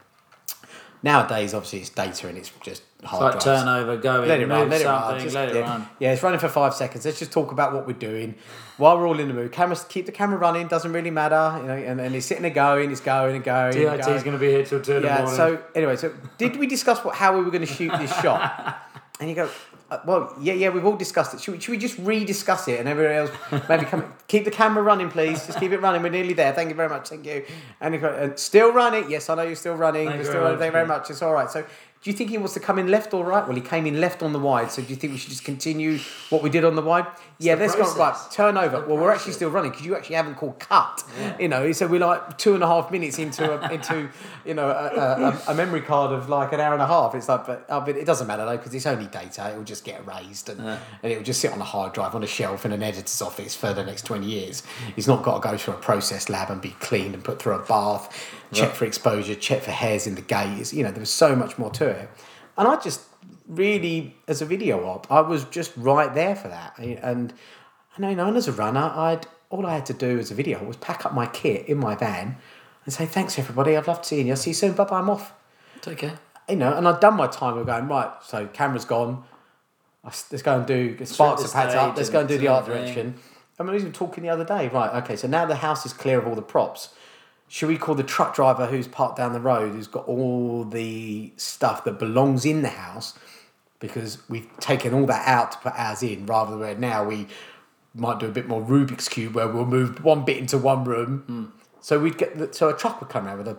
Nowadays, 1.02 1.54
obviously, 1.54 1.80
it's 1.80 1.90
data 1.90 2.26
and 2.28 2.36
it's 2.36 2.50
just 2.62 2.82
hard 3.04 3.22
Like 3.22 3.32
drives. 3.42 3.44
turnover, 3.62 3.96
go 3.98 4.20
Let 4.20 4.40
it 4.40 4.48
move 4.48 4.58
run, 4.58 4.70
let 4.70 4.80
it 4.80 4.86
run. 4.86 5.20
Just, 5.20 5.34
let 5.34 5.48
it 5.50 5.54
yeah. 5.54 5.60
run. 5.60 5.88
Yeah, 6.00 6.12
it's 6.12 6.22
running 6.22 6.40
for 6.40 6.48
five 6.48 6.74
seconds. 6.74 7.04
Let's 7.04 7.18
just 7.18 7.32
talk 7.32 7.52
about 7.52 7.72
what 7.72 7.86
we're 7.86 7.92
doing 7.92 8.34
while 8.78 8.98
we're 8.98 9.06
all 9.08 9.18
in 9.18 9.28
the 9.28 9.34
mood. 9.34 9.52
Cameras, 9.52 9.84
keep 9.88 10.06
the 10.06 10.12
camera 10.12 10.38
running. 10.38 10.68
Doesn't 10.68 10.92
really 10.92 11.10
matter, 11.10 11.58
you 11.60 11.66
know. 11.68 11.74
And, 11.76 12.00
and 12.00 12.14
it's 12.14 12.26
sitting 12.26 12.42
there 12.42 12.50
going, 12.50 12.90
he's 12.90 13.00
going 13.00 13.34
and 13.36 13.44
going. 13.44 13.72
DIT's 13.72 14.06
going. 14.06 14.32
to 14.32 14.38
be 14.38 14.48
here 14.50 14.64
till 14.64 14.80
2 14.80 14.92
in 14.96 15.02
the 15.02 15.08
Yeah. 15.08 15.18
morning. 15.18 15.34
So 15.36 15.62
anyway, 15.74 15.96
so 15.96 16.12
did 16.38 16.56
we 16.56 16.66
discuss 16.66 17.04
what 17.04 17.14
how 17.14 17.36
we 17.36 17.44
were 17.44 17.50
going 17.50 17.66
to 17.66 17.72
shoot 17.72 17.92
this 17.98 18.14
shot? 18.20 18.82
And 19.18 19.30
you 19.30 19.34
go, 19.34 19.48
uh, 19.90 19.98
well, 20.04 20.34
yeah, 20.38 20.52
yeah, 20.52 20.68
we've 20.68 20.84
all 20.84 20.94
discussed 20.94 21.32
it. 21.32 21.40
Should 21.40 21.54
we, 21.54 21.58
should 21.60 21.70
we 21.70 21.78
just 21.78 21.96
re-discuss 22.00 22.68
it? 22.68 22.78
And 22.80 22.86
everybody 22.86 23.14
else 23.14 23.66
maybe 23.66 23.86
come, 23.86 24.12
keep 24.28 24.44
the 24.44 24.50
camera 24.50 24.82
running, 24.82 25.08
please. 25.08 25.46
Just 25.46 25.58
keep 25.58 25.72
it 25.72 25.80
running. 25.80 26.02
We're 26.02 26.10
nearly 26.10 26.34
there. 26.34 26.52
Thank 26.52 26.68
you 26.68 26.74
very 26.74 26.90
much. 26.90 27.08
Thank 27.08 27.24
you. 27.24 27.46
And 27.80 27.94
you 27.94 28.00
go, 28.00 28.08
uh, 28.08 28.36
still 28.36 28.72
running. 28.74 29.10
Yes, 29.10 29.30
I 29.30 29.34
know 29.36 29.42
you're 29.44 29.54
still 29.56 29.74
running. 29.74 30.08
Thank 30.08 30.16
You're 30.16 30.18
you 30.18 30.24
still 30.24 30.32
very 30.34 30.44
running. 30.44 30.58
much. 30.58 30.60
Thank 30.60 30.68
you 30.68 30.72
very 30.72 30.86
much. 30.86 31.10
It's 31.10 31.22
all 31.22 31.32
right. 31.32 31.50
So. 31.50 31.64
Do 32.02 32.10
you 32.10 32.16
think 32.16 32.30
he 32.30 32.38
wants 32.38 32.54
to 32.54 32.60
come 32.60 32.78
in 32.78 32.88
left 32.88 33.12
or 33.14 33.24
right? 33.24 33.44
Well, 33.44 33.56
he 33.56 33.60
came 33.62 33.84
in 33.84 34.00
left 34.00 34.22
on 34.22 34.32
the 34.32 34.38
wide. 34.38 34.70
So 34.70 34.80
do 34.80 34.88
you 34.88 34.96
think 34.96 35.12
we 35.12 35.18
should 35.18 35.30
just 35.30 35.44
continue 35.44 35.98
what 36.30 36.40
we 36.40 36.50
did 36.50 36.64
on 36.64 36.76
the 36.76 36.82
wide? 36.82 37.06
yeah, 37.38 37.54
the 37.54 37.62
let's 37.62 37.74
go 37.74 37.82
right. 37.82 37.94
process. 37.94 38.34
Turn 38.34 38.56
over. 38.56 38.86
Well, 38.86 38.96
we're 38.96 39.12
actually 39.12 39.32
still 39.32 39.50
running 39.50 39.70
because 39.72 39.84
you 39.84 39.96
actually 39.96 40.16
haven't 40.16 40.36
called 40.36 40.58
cut. 40.58 41.02
You 41.38 41.48
know, 41.48 41.72
so 41.72 41.86
we're 41.86 42.00
like 42.00 42.38
two 42.38 42.54
and 42.54 42.62
a 42.62 42.66
half 42.66 42.90
minutes 42.90 43.18
into 43.18 43.60
a, 43.60 43.72
into 43.72 44.08
you 44.44 44.54
know 44.54 44.68
a, 44.68 45.30
a, 45.30 45.42
a- 45.48 45.54
memory 45.54 45.80
card 45.80 46.12
of 46.12 46.28
like 46.28 46.52
an 46.52 46.60
hour 46.60 46.74
and 46.74 46.82
a 46.82 46.86
half. 46.86 47.14
It's 47.14 47.28
like, 47.28 47.46
but, 47.46 47.66
uh, 47.68 47.80
but 47.80 47.96
it 47.96 48.04
doesn't 48.06 48.26
matter 48.26 48.44
though 48.44 48.56
because 48.56 48.74
it's 48.74 48.86
only 48.86 49.06
data. 49.06 49.50
It 49.50 49.56
will 49.56 49.64
just 49.64 49.84
get 49.84 50.00
erased 50.00 50.48
and, 50.48 50.60
and 50.60 50.78
it 51.02 51.16
will 51.16 51.24
just 51.24 51.40
sit 51.40 51.52
on 51.52 51.60
a 51.60 51.64
hard 51.64 51.92
drive 51.92 52.14
on 52.14 52.22
a 52.22 52.26
shelf 52.26 52.64
in 52.64 52.72
an 52.72 52.82
editor's 52.82 53.20
office 53.20 53.54
for 53.56 53.72
the 53.72 53.84
next 53.84 54.06
twenty 54.06 54.26
years. 54.26 54.62
He's 54.94 55.08
not 55.08 55.22
got 55.22 55.42
to 55.42 55.48
go 55.50 55.56
through 55.56 55.74
a 55.74 55.78
process 55.78 56.28
lab 56.28 56.50
and 56.50 56.60
be 56.60 56.70
cleaned 56.80 57.14
and 57.14 57.24
put 57.24 57.40
through 57.42 57.54
a 57.54 57.64
bath, 57.64 58.14
check 58.52 58.74
for 58.74 58.84
exposure, 58.84 59.34
check 59.34 59.62
for 59.62 59.70
hairs 59.70 60.06
in 60.06 60.14
the 60.14 60.22
gaze. 60.22 60.72
You 60.72 60.84
know, 60.84 60.90
there 60.90 61.00
was 61.00 61.10
so 61.10 61.34
much 61.36 61.58
more 61.58 61.70
to 61.70 61.86
it, 61.86 62.08
and 62.56 62.68
I 62.68 62.76
just 62.76 63.02
really 63.48 64.16
as 64.26 64.42
a 64.42 64.44
video 64.44 64.84
op, 64.86 65.10
I 65.10 65.20
was 65.20 65.44
just 65.44 65.72
right 65.76 66.12
there 66.14 66.34
for 66.34 66.48
that. 66.48 66.78
And 66.78 67.32
I 67.96 68.00
know, 68.00 68.10
you 68.10 68.16
know, 68.16 68.26
and 68.26 68.36
as 68.36 68.48
a 68.48 68.52
runner, 68.52 68.92
I'd 68.94 69.26
all 69.50 69.66
I 69.66 69.74
had 69.74 69.86
to 69.86 69.94
do 69.94 70.18
as 70.18 70.30
a 70.30 70.34
video 70.34 70.62
was 70.64 70.76
pack 70.76 71.06
up 71.06 71.14
my 71.14 71.26
kit 71.26 71.68
in 71.68 71.78
my 71.78 71.94
van 71.94 72.36
and 72.84 72.92
say 72.92 73.06
thanks 73.06 73.38
everybody. 73.38 73.76
I've 73.76 73.86
loved 73.86 74.04
seeing 74.04 74.26
you. 74.26 74.32
I'll 74.32 74.36
see 74.36 74.50
you 74.50 74.54
soon. 74.54 74.72
Bye 74.72 74.84
bye. 74.84 74.98
I'm 74.98 75.10
off. 75.10 75.32
Take 75.80 75.98
care. 75.98 76.18
You 76.48 76.56
know, 76.56 76.76
and 76.76 76.86
I'd 76.86 77.00
done 77.00 77.14
my 77.14 77.26
time 77.26 77.58
of 77.58 77.66
going 77.66 77.88
right. 77.88 78.10
So 78.22 78.46
camera's 78.46 78.84
gone. 78.84 79.24
Let's 80.04 80.42
go 80.42 80.58
and 80.58 80.66
do 80.66 81.04
sparks 81.04 81.44
are 81.44 81.48
packed 81.48 81.74
up. 81.74 81.96
Let's 81.96 82.10
go 82.10 82.20
and 82.20 82.28
do 82.28 82.38
the 82.38 82.48
art 82.48 82.66
direction. 82.66 83.14
I 83.58 83.62
mean, 83.62 83.74
we 83.74 83.82
were 83.82 83.90
talking 83.90 84.22
the 84.22 84.30
other 84.30 84.44
day. 84.44 84.68
Right. 84.68 85.02
Okay. 85.02 85.16
So 85.16 85.26
now 85.26 85.46
the 85.46 85.56
house 85.56 85.86
is 85.86 85.92
clear 85.92 86.18
of 86.18 86.26
all 86.26 86.34
the 86.34 86.42
props. 86.42 86.90
Should 87.48 87.68
we 87.68 87.78
call 87.78 87.94
the 87.94 88.02
truck 88.02 88.34
driver 88.34 88.66
who's 88.66 88.88
parked 88.88 89.16
down 89.16 89.32
the 89.32 89.40
road, 89.40 89.72
who's 89.72 89.86
got 89.86 90.06
all 90.08 90.64
the 90.64 91.32
stuff 91.36 91.84
that 91.84 91.98
belongs 91.98 92.44
in 92.44 92.62
the 92.62 92.68
house, 92.70 93.16
because 93.78 94.18
we've 94.28 94.48
taken 94.58 94.92
all 94.92 95.06
that 95.06 95.26
out 95.28 95.52
to 95.52 95.58
put 95.58 95.72
ours 95.76 96.02
in 96.02 96.26
rather 96.26 96.50
than 96.52 96.60
where 96.60 96.74
now 96.74 97.04
we 97.04 97.28
might 97.94 98.18
do 98.18 98.26
a 98.26 98.30
bit 98.32 98.48
more 98.48 98.60
Rubik's 98.60 99.08
cube 99.08 99.34
where 99.34 99.46
we'll 99.48 99.64
move 99.64 100.02
one 100.02 100.24
bit 100.24 100.38
into 100.38 100.58
one 100.58 100.84
room. 100.84 101.52
So 101.80 102.00
we'd 102.00 102.18
get 102.18 102.36
the, 102.36 102.52
so 102.52 102.68
a 102.68 102.76
truck 102.76 103.00
would 103.00 103.10
come 103.10 103.26
around 103.26 103.38
with 103.38 103.48
a, 103.48 103.58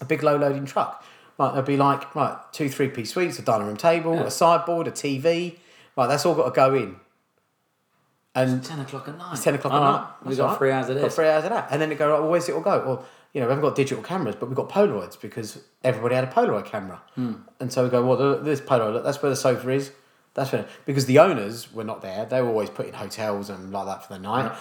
a 0.00 0.04
big 0.04 0.22
low 0.22 0.36
loading 0.36 0.64
truck. 0.66 1.04
Right, 1.38 1.52
there'd 1.52 1.66
be 1.66 1.76
like 1.76 2.14
right 2.14 2.38
two 2.52 2.68
three 2.70 2.88
piece 2.88 3.10
suites, 3.10 3.38
a 3.38 3.42
dining 3.42 3.66
room 3.66 3.76
table, 3.76 4.14
Yeah. 4.14 4.22
a 4.24 4.30
sideboard, 4.30 4.86
a 4.88 4.90
TV. 4.92 5.56
Right, 5.96 6.06
that's 6.06 6.24
all 6.24 6.34
got 6.34 6.44
to 6.46 6.50
go 6.52 6.74
in. 6.74 6.96
And 8.34 8.62
10 8.62 8.80
o'clock 8.80 9.08
at 9.08 9.16
night. 9.16 9.32
it's 9.32 9.44
10 9.44 9.54
o'clock 9.54 9.72
All 9.72 9.82
at 9.82 9.90
right. 9.90 10.00
night. 10.00 10.10
We've 10.24 10.36
got 10.36 10.48
right. 10.50 10.58
three 10.58 10.70
hours 10.70 10.88
of 10.90 10.94
this. 10.96 11.04
Got 11.04 11.12
three 11.12 11.28
hours 11.28 11.44
of 11.44 11.50
that. 11.50 11.68
And 11.70 11.80
then 11.80 11.90
it 11.90 11.98
go, 11.98 12.10
right, 12.10 12.20
well, 12.20 12.30
where's 12.30 12.46
it 12.48 12.54
all 12.54 12.60
go? 12.60 12.82
Well, 12.86 13.04
you 13.32 13.40
know, 13.40 13.46
we 13.46 13.50
haven't 13.50 13.68
got 13.68 13.76
digital 13.76 14.02
cameras, 14.02 14.36
but 14.38 14.48
we've 14.48 14.56
got 14.56 14.68
Polaroids 14.68 15.20
because 15.20 15.62
everybody 15.84 16.14
had 16.14 16.24
a 16.24 16.28
Polaroid 16.28 16.64
camera. 16.64 17.02
Hmm. 17.14 17.34
And 17.60 17.72
so 17.72 17.84
we 17.84 17.90
go, 17.90 18.04
well, 18.04 18.42
this 18.42 18.60
Polaroid, 18.60 19.04
that's 19.04 19.22
where 19.22 19.30
the 19.30 19.36
sofa 19.36 19.68
is. 19.70 19.92
That's 20.34 20.52
where, 20.52 20.66
because 20.84 21.06
the 21.06 21.18
owners 21.18 21.72
were 21.72 21.84
not 21.84 22.02
there. 22.02 22.26
They 22.26 22.42
were 22.42 22.48
always 22.48 22.70
put 22.70 22.86
in 22.86 22.94
hotels 22.94 23.48
and 23.50 23.72
like 23.72 23.86
that 23.86 24.06
for 24.06 24.14
the 24.14 24.18
night. 24.18 24.56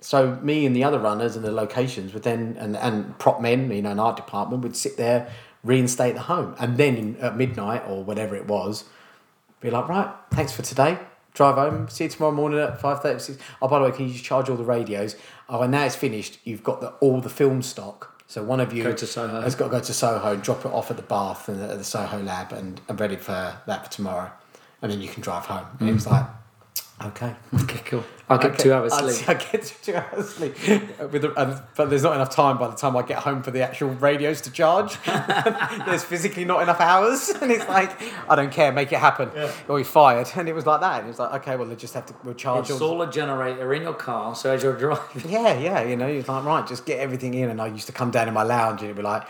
So 0.00 0.36
me 0.36 0.64
and 0.64 0.74
the 0.76 0.84
other 0.84 0.98
runners 0.98 1.36
and 1.36 1.44
the 1.44 1.50
locations 1.50 2.14
would 2.14 2.22
then, 2.22 2.56
and, 2.58 2.76
and 2.76 3.18
prop 3.18 3.40
men, 3.40 3.70
you 3.70 3.82
know, 3.82 3.90
an 3.90 3.98
art 3.98 4.16
department 4.16 4.62
would 4.62 4.76
sit 4.76 4.96
there, 4.96 5.30
reinstate 5.64 6.14
the 6.14 6.22
home. 6.22 6.54
And 6.58 6.76
then 6.76 6.96
in, 6.96 7.16
at 7.16 7.36
midnight 7.36 7.82
or 7.86 8.04
whatever 8.04 8.36
it 8.36 8.46
was, 8.46 8.84
be 9.60 9.70
like, 9.70 9.88
right, 9.88 10.14
thanks 10.30 10.52
for 10.52 10.62
today. 10.62 10.98
Drive 11.38 11.54
home. 11.54 11.88
See 11.88 12.02
you 12.02 12.10
tomorrow 12.10 12.32
morning 12.32 12.58
at 12.58 12.80
five 12.80 13.00
thirty 13.00 13.20
six. 13.20 13.40
Oh, 13.62 13.68
by 13.68 13.78
the 13.78 13.84
way, 13.84 13.92
can 13.92 14.08
you 14.08 14.12
just 14.12 14.24
charge 14.24 14.48
all 14.50 14.56
the 14.56 14.64
radios? 14.64 15.14
Oh, 15.48 15.62
and 15.62 15.70
now 15.70 15.84
it's 15.84 15.94
finished. 15.94 16.40
You've 16.42 16.64
got 16.64 16.80
the, 16.80 16.88
all 16.94 17.20
the 17.20 17.28
film 17.28 17.62
stock. 17.62 18.20
So 18.26 18.42
one 18.42 18.58
of 18.58 18.72
you 18.72 18.82
Go 18.82 18.90
has 18.90 19.54
got 19.54 19.66
to 19.66 19.70
go 19.70 19.78
to 19.78 19.94
Soho 19.94 20.32
and 20.32 20.42
drop 20.42 20.64
it 20.64 20.72
off 20.72 20.90
at 20.90 20.96
the 20.96 21.04
Bath 21.04 21.48
and 21.48 21.62
at 21.62 21.78
the 21.78 21.84
Soho 21.84 22.20
lab 22.20 22.52
and, 22.52 22.80
and 22.88 22.98
ready 22.98 23.14
for 23.14 23.56
that 23.66 23.84
for 23.84 23.92
tomorrow. 23.92 24.32
And 24.82 24.90
then 24.90 25.00
you 25.00 25.06
can 25.06 25.22
drive 25.22 25.46
home. 25.46 25.66
And 25.78 25.88
it 25.88 25.92
was 25.92 26.06
mm. 26.06 26.10
like, 26.10 26.26
okay. 27.06 27.34
Okay, 27.62 27.80
cool. 27.84 28.04
I'll 28.30 28.36
get 28.38 28.52
Okay. 28.52 28.62
two 28.64 28.72
hours 28.74 28.92
I- 28.92 29.10
sleep. 29.10 29.28
I 29.30 29.34
get 29.34 29.74
two 29.82 29.94
hours 29.94 30.28
sleep. 30.28 30.54
With 31.10 31.22
the, 31.22 31.32
and, 31.40 31.62
but 31.76 31.88
there's 31.88 32.02
not 32.02 32.14
enough 32.14 32.28
time 32.30 32.58
by 32.58 32.68
the 32.68 32.76
time 32.76 32.94
I 32.96 33.02
get 33.02 33.20
home 33.20 33.42
for 33.42 33.50
the 33.50 33.62
actual 33.62 33.88
radios 33.90 34.42
to 34.42 34.50
charge. 34.50 34.98
there's 35.86 36.04
physically 36.04 36.44
not 36.44 36.62
enough 36.62 36.80
hours. 36.80 37.30
And 37.30 37.50
it's 37.50 37.66
like, 37.68 37.90
I 38.28 38.36
don't 38.36 38.52
care, 38.52 38.70
make 38.72 38.92
it 38.92 38.98
happen. 38.98 39.30
Or 39.68 39.78
you're 39.78 39.84
fired. 39.84 40.28
And 40.36 40.46
it 40.48 40.54
was 40.54 40.66
like 40.66 40.80
that. 40.82 40.98
And 40.98 41.06
it 41.06 41.08
was 41.08 41.18
like, 41.18 41.32
okay, 41.40 41.56
well, 41.56 41.66
they 41.68 41.76
just 41.76 41.94
have 41.94 42.04
to 42.06 42.14
we'll 42.22 42.34
charge 42.34 42.70
all 42.70 42.76
Install 42.76 43.02
a 43.02 43.10
generator 43.10 43.72
in 43.72 43.82
your 43.82 43.94
car 43.94 44.34
so 44.34 44.50
as 44.52 44.62
you're 44.62 44.76
driving. 44.76 45.30
yeah, 45.30 45.54
yeah, 45.58 45.82
you 45.82 45.96
know, 45.96 46.06
it's 46.06 46.28
like, 46.28 46.44
right, 46.44 46.66
just 46.66 46.84
get 46.84 46.98
everything 47.00 47.32
in. 47.34 47.48
And 47.48 47.60
I 47.62 47.68
used 47.68 47.86
to 47.86 47.92
come 47.92 48.10
down 48.10 48.28
in 48.28 48.34
my 48.34 48.42
lounge 48.42 48.80
and 48.80 48.90
it'd 48.90 48.96
be 48.96 49.02
like, 49.02 49.26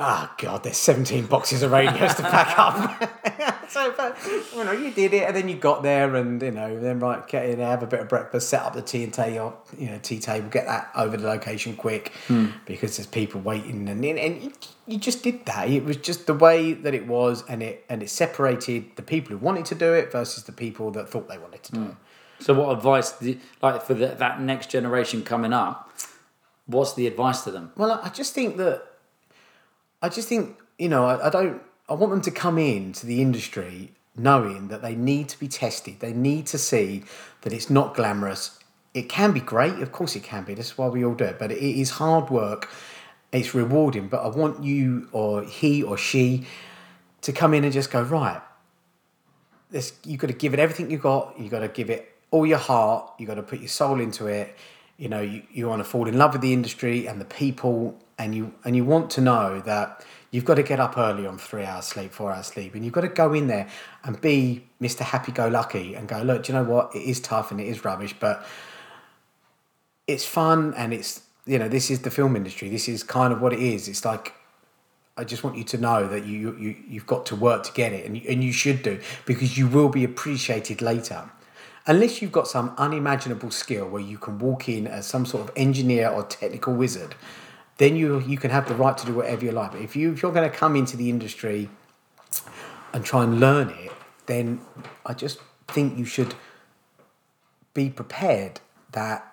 oh, 0.00 0.30
God, 0.38 0.64
there's 0.64 0.76
17 0.76 1.26
boxes 1.26 1.62
of 1.62 1.70
radios 1.70 2.14
to 2.14 2.22
pack 2.22 2.58
up. 2.58 3.68
so, 3.70 3.92
but, 3.96 4.16
you 4.54 4.64
know, 4.64 4.72
you 4.72 4.90
did 4.90 5.14
it 5.14 5.24
and 5.24 5.36
then 5.36 5.48
you 5.48 5.56
got 5.56 5.82
there 5.82 6.14
and, 6.16 6.40
you 6.40 6.50
know, 6.50 6.78
then, 6.80 7.00
right, 7.00 7.26
get 7.26 7.46
in 7.46 7.58
there, 7.58 7.68
have 7.68 7.82
a 7.82 7.86
bit 7.86 8.00
of 8.00 8.08
breakfast, 8.08 8.48
set 8.48 8.62
up 8.62 8.74
the 8.74 8.82
tea 8.82 9.04
and 9.04 9.12
table, 9.12 9.58
you 9.76 9.90
know, 9.90 9.98
tea 10.02 10.18
table, 10.18 10.48
get 10.48 10.66
that 10.66 10.90
over 10.96 11.16
the 11.16 11.26
location 11.26 11.76
quick 11.76 12.12
hmm. 12.26 12.46
because 12.66 12.96
there's 12.96 13.06
people 13.06 13.40
waiting. 13.40 13.88
And, 13.88 14.04
and 14.04 14.42
you, 14.42 14.52
you 14.86 14.98
just 14.98 15.22
did 15.22 15.46
that. 15.46 15.68
It 15.68 15.84
was 15.84 15.96
just 15.96 16.26
the 16.26 16.34
way 16.34 16.72
that 16.72 16.94
it 16.94 17.06
was 17.06 17.44
and 17.48 17.62
it, 17.62 17.84
and 17.88 18.02
it 18.02 18.10
separated 18.10 18.96
the 18.96 19.02
people 19.02 19.36
who 19.36 19.38
wanted 19.38 19.66
to 19.66 19.74
do 19.74 19.92
it 19.92 20.10
versus 20.10 20.44
the 20.44 20.52
people 20.52 20.90
that 20.92 21.08
thought 21.08 21.28
they 21.28 21.38
wanted 21.38 21.62
to 21.64 21.72
do 21.72 21.80
hmm. 21.80 21.90
it. 21.90 21.96
So, 22.40 22.54
what 22.54 22.76
advice, 22.76 23.14
you- 23.20 23.40
like 23.62 23.82
for 23.82 23.94
the, 23.94 24.08
that 24.08 24.40
next 24.40 24.70
generation 24.70 25.22
coming 25.22 25.52
up, 25.52 25.90
what's 26.66 26.94
the 26.94 27.06
advice 27.06 27.42
to 27.42 27.50
them? 27.50 27.72
Well, 27.76 28.00
I 28.02 28.10
just 28.10 28.34
think 28.34 28.56
that 28.58 28.87
I 30.02 30.08
just 30.08 30.28
think 30.28 30.56
you 30.78 30.88
know 30.88 31.04
I, 31.04 31.26
I 31.26 31.30
don't 31.30 31.62
I 31.88 31.94
want 31.94 32.12
them 32.12 32.20
to 32.22 32.30
come 32.30 32.58
in 32.58 32.92
to 32.94 33.06
the 33.06 33.22
industry 33.22 33.92
knowing 34.18 34.68
that 34.68 34.82
they 34.82 34.94
need 34.94 35.28
to 35.28 35.38
be 35.38 35.48
tested. 35.48 36.00
They 36.00 36.12
need 36.12 36.46
to 36.46 36.58
see 36.58 37.04
that 37.42 37.52
it's 37.52 37.70
not 37.70 37.94
glamorous. 37.94 38.58
It 38.94 39.08
can 39.08 39.32
be 39.32 39.40
great, 39.40 39.74
of 39.74 39.92
course 39.92 40.16
it 40.16 40.22
can 40.22 40.44
be. 40.44 40.54
That's 40.54 40.76
why 40.76 40.88
we 40.88 41.04
all 41.04 41.14
do 41.14 41.24
it. 41.24 41.38
But 41.38 41.52
it 41.52 41.62
is 41.62 41.90
hard 41.90 42.30
work. 42.30 42.68
It's 43.32 43.54
rewarding. 43.54 44.08
But 44.08 44.24
I 44.24 44.28
want 44.28 44.64
you 44.64 45.08
or 45.12 45.44
he 45.44 45.82
or 45.82 45.96
she 45.96 46.46
to 47.22 47.32
come 47.32 47.54
in 47.54 47.64
and 47.64 47.72
just 47.72 47.90
go 47.90 48.02
right. 48.02 48.40
This 49.70 49.92
you 50.04 50.16
got 50.16 50.28
to 50.28 50.32
give 50.32 50.54
it 50.54 50.58
everything 50.58 50.90
you 50.90 50.98
got. 50.98 51.38
You've 51.38 51.50
got 51.50 51.60
to 51.60 51.68
give 51.68 51.90
it 51.90 52.12
all 52.30 52.46
your 52.46 52.58
heart. 52.58 53.12
You've 53.18 53.28
got 53.28 53.34
to 53.34 53.42
put 53.42 53.60
your 53.60 53.68
soul 53.68 54.00
into 54.00 54.26
it. 54.26 54.56
You 54.96 55.08
know, 55.08 55.20
you, 55.20 55.42
you 55.52 55.68
want 55.68 55.80
to 55.80 55.88
fall 55.88 56.08
in 56.08 56.18
love 56.18 56.32
with 56.32 56.42
the 56.42 56.52
industry 56.52 57.06
and 57.06 57.20
the 57.20 57.24
people, 57.24 58.00
and 58.18 58.34
you 58.34 58.52
and 58.64 58.74
you 58.76 58.84
want 58.84 59.10
to 59.12 59.20
know 59.20 59.60
that 59.60 60.04
you've 60.30 60.44
got 60.44 60.56
to 60.56 60.62
get 60.62 60.80
up 60.80 60.98
early 60.98 61.26
on 61.26 61.38
three 61.38 61.64
hours 61.64 61.86
sleep, 61.86 62.12
four 62.12 62.32
hours 62.32 62.46
sleep, 62.46 62.74
and 62.74 62.84
you've 62.84 62.94
got 62.94 63.02
to 63.02 63.08
go 63.08 63.32
in 63.32 63.46
there 63.46 63.68
and 64.04 64.20
be 64.20 64.66
Mister 64.80 65.04
Happy 65.04 65.32
Go 65.32 65.48
Lucky 65.48 65.94
and 65.94 66.08
go, 66.08 66.22
look, 66.22 66.44
do 66.44 66.52
you 66.52 66.58
know 66.58 66.64
what? 66.64 66.94
It 66.94 67.02
is 67.02 67.20
tough 67.20 67.50
and 67.50 67.60
it 67.60 67.66
is 67.66 67.84
rubbish, 67.84 68.14
but 68.18 68.44
it's 70.06 70.24
fun 70.24 70.74
and 70.74 70.92
it's 70.92 71.22
you 71.46 71.58
know 71.58 71.68
this 71.68 71.90
is 71.90 72.00
the 72.02 72.10
film 72.10 72.36
industry. 72.36 72.68
This 72.68 72.88
is 72.88 73.02
kind 73.02 73.32
of 73.32 73.40
what 73.40 73.52
it 73.52 73.60
is. 73.60 73.88
It's 73.88 74.04
like 74.04 74.34
I 75.16 75.24
just 75.24 75.42
want 75.42 75.56
you 75.56 75.64
to 75.64 75.78
know 75.78 76.06
that 76.06 76.26
you, 76.26 76.56
you 76.56 76.76
you've 76.88 77.06
got 77.06 77.26
to 77.26 77.36
work 77.36 77.64
to 77.64 77.72
get 77.72 77.92
it, 77.92 78.06
and 78.06 78.16
you, 78.16 78.22
and 78.28 78.44
you 78.44 78.52
should 78.52 78.82
do 78.82 79.00
because 79.26 79.58
you 79.58 79.66
will 79.66 79.88
be 79.88 80.04
appreciated 80.04 80.80
later. 80.80 81.30
Unless 81.86 82.20
you've 82.20 82.32
got 82.32 82.46
some 82.46 82.74
unimaginable 82.76 83.50
skill 83.50 83.88
where 83.88 84.02
you 84.02 84.18
can 84.18 84.38
walk 84.38 84.68
in 84.68 84.86
as 84.86 85.06
some 85.06 85.24
sort 85.24 85.48
of 85.48 85.52
engineer 85.56 86.10
or 86.10 86.22
technical 86.22 86.74
wizard, 86.74 87.14
then 87.78 87.96
you 87.96 88.20
you 88.20 88.36
can 88.36 88.50
have 88.50 88.68
the 88.68 88.74
right 88.74 88.96
to 88.98 89.06
do 89.06 89.14
whatever 89.14 89.44
you 89.44 89.52
like. 89.52 89.72
But 89.72 89.80
if 89.80 89.96
you 89.96 90.12
if 90.12 90.22
you're 90.22 90.32
going 90.32 90.48
to 90.48 90.56
come 90.56 90.76
into 90.76 90.96
the 90.96 91.08
industry 91.08 91.68
and 92.92 93.04
try 93.04 93.24
and 93.24 93.40
learn 93.40 93.70
it, 93.70 93.92
then 94.26 94.60
I 95.06 95.14
just 95.14 95.40
think 95.68 95.98
you 95.98 96.04
should 96.04 96.34
be 97.74 97.90
prepared 97.90 98.60
that 98.92 99.24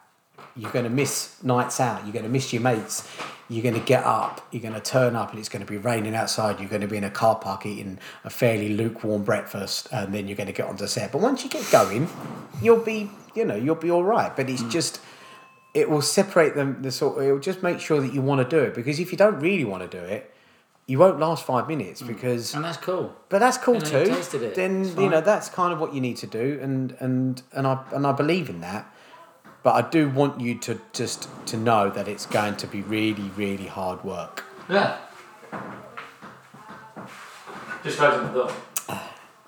you're 0.55 0.71
going 0.71 0.85
to 0.85 0.91
miss 0.91 1.41
nights 1.43 1.79
out, 1.79 2.03
you're 2.03 2.13
going 2.13 2.23
to 2.23 2.31
miss 2.31 2.53
your 2.53 2.61
mates, 2.61 3.09
you're 3.49 3.63
going 3.63 3.75
to 3.75 3.85
get 3.85 4.03
up, 4.03 4.45
you're 4.51 4.61
going 4.61 4.73
to 4.73 4.79
turn 4.79 5.15
up 5.15 5.31
and 5.31 5.39
it's 5.39 5.49
going 5.49 5.65
to 5.65 5.69
be 5.69 5.77
raining 5.77 6.15
outside, 6.15 6.59
you're 6.59 6.69
going 6.69 6.81
to 6.81 6.87
be 6.87 6.97
in 6.97 7.03
a 7.03 7.09
car 7.09 7.35
park 7.35 7.65
eating 7.65 7.99
a 8.23 8.29
fairly 8.29 8.69
lukewarm 8.69 9.23
breakfast 9.23 9.87
and 9.91 10.13
then 10.13 10.27
you're 10.27 10.37
going 10.37 10.47
to 10.47 10.53
get 10.53 10.67
onto 10.67 10.87
set. 10.87 11.11
But 11.11 11.21
once 11.21 11.43
you 11.43 11.49
get 11.49 11.69
going, 11.71 12.07
you'll 12.61 12.83
be, 12.83 13.11
you 13.33 13.45
know, 13.45 13.55
you'll 13.55 13.75
be 13.75 13.91
all 13.91 14.03
right. 14.03 14.33
But 14.35 14.49
it's 14.49 14.63
mm. 14.63 14.71
just, 14.71 15.01
it 15.75 15.89
will 15.89 16.01
separate 16.01 16.55
them, 16.55 16.81
the 16.81 16.91
sort 16.91 17.21
it 17.21 17.31
will 17.31 17.39
just 17.39 17.61
make 17.61 17.79
sure 17.79 17.99
that 18.01 18.13
you 18.13 18.21
want 18.21 18.41
to 18.41 18.57
do 18.57 18.63
it 18.63 18.73
because 18.73 18.99
if 18.99 19.11
you 19.11 19.17
don't 19.17 19.39
really 19.41 19.65
want 19.65 19.83
to 19.89 19.99
do 19.99 20.03
it, 20.03 20.33
you 20.87 20.97
won't 20.97 21.19
last 21.19 21.45
five 21.45 21.67
minutes 21.67 22.01
mm. 22.01 22.07
because 22.07 22.55
And 22.55 22.63
that's 22.63 22.77
cool. 22.77 23.13
but 23.29 23.39
that's 23.39 23.57
cool 23.57 23.75
You 23.75 23.81
you 23.81 24.05
too. 24.05 24.37
it. 24.37 24.55
Then 24.55 24.85
you 24.97 25.09
know 25.09 25.21
that's 25.21 25.49
kind 25.49 25.73
of 25.73 25.79
what 25.79 25.93
you 25.93 25.99
need 25.99 26.17
to 26.17 26.27
do, 26.27 26.59
and 26.61 26.95
and 26.99 27.43
and 27.51 27.67
I 27.67 27.83
and 27.91 28.07
I 28.07 28.13
believe 28.13 28.49
in 28.49 28.61
that. 28.61 28.91
But 29.63 29.73
I 29.83 29.89
do 29.89 30.09
want 30.09 30.39
you 30.39 30.59
to 30.59 30.79
just 30.93 31.27
to 31.47 31.57
know 31.57 31.89
that 31.89 32.07
it's 32.07 32.25
going 32.25 32.55
to 32.57 32.67
be 32.67 32.81
really 32.81 33.29
really 33.35 33.67
hard 33.67 34.03
work. 34.03 34.43
Yeah. 34.69 34.97
Just 37.83 37.97
closing 37.97 38.27
the 38.27 38.33
door. 38.33 38.51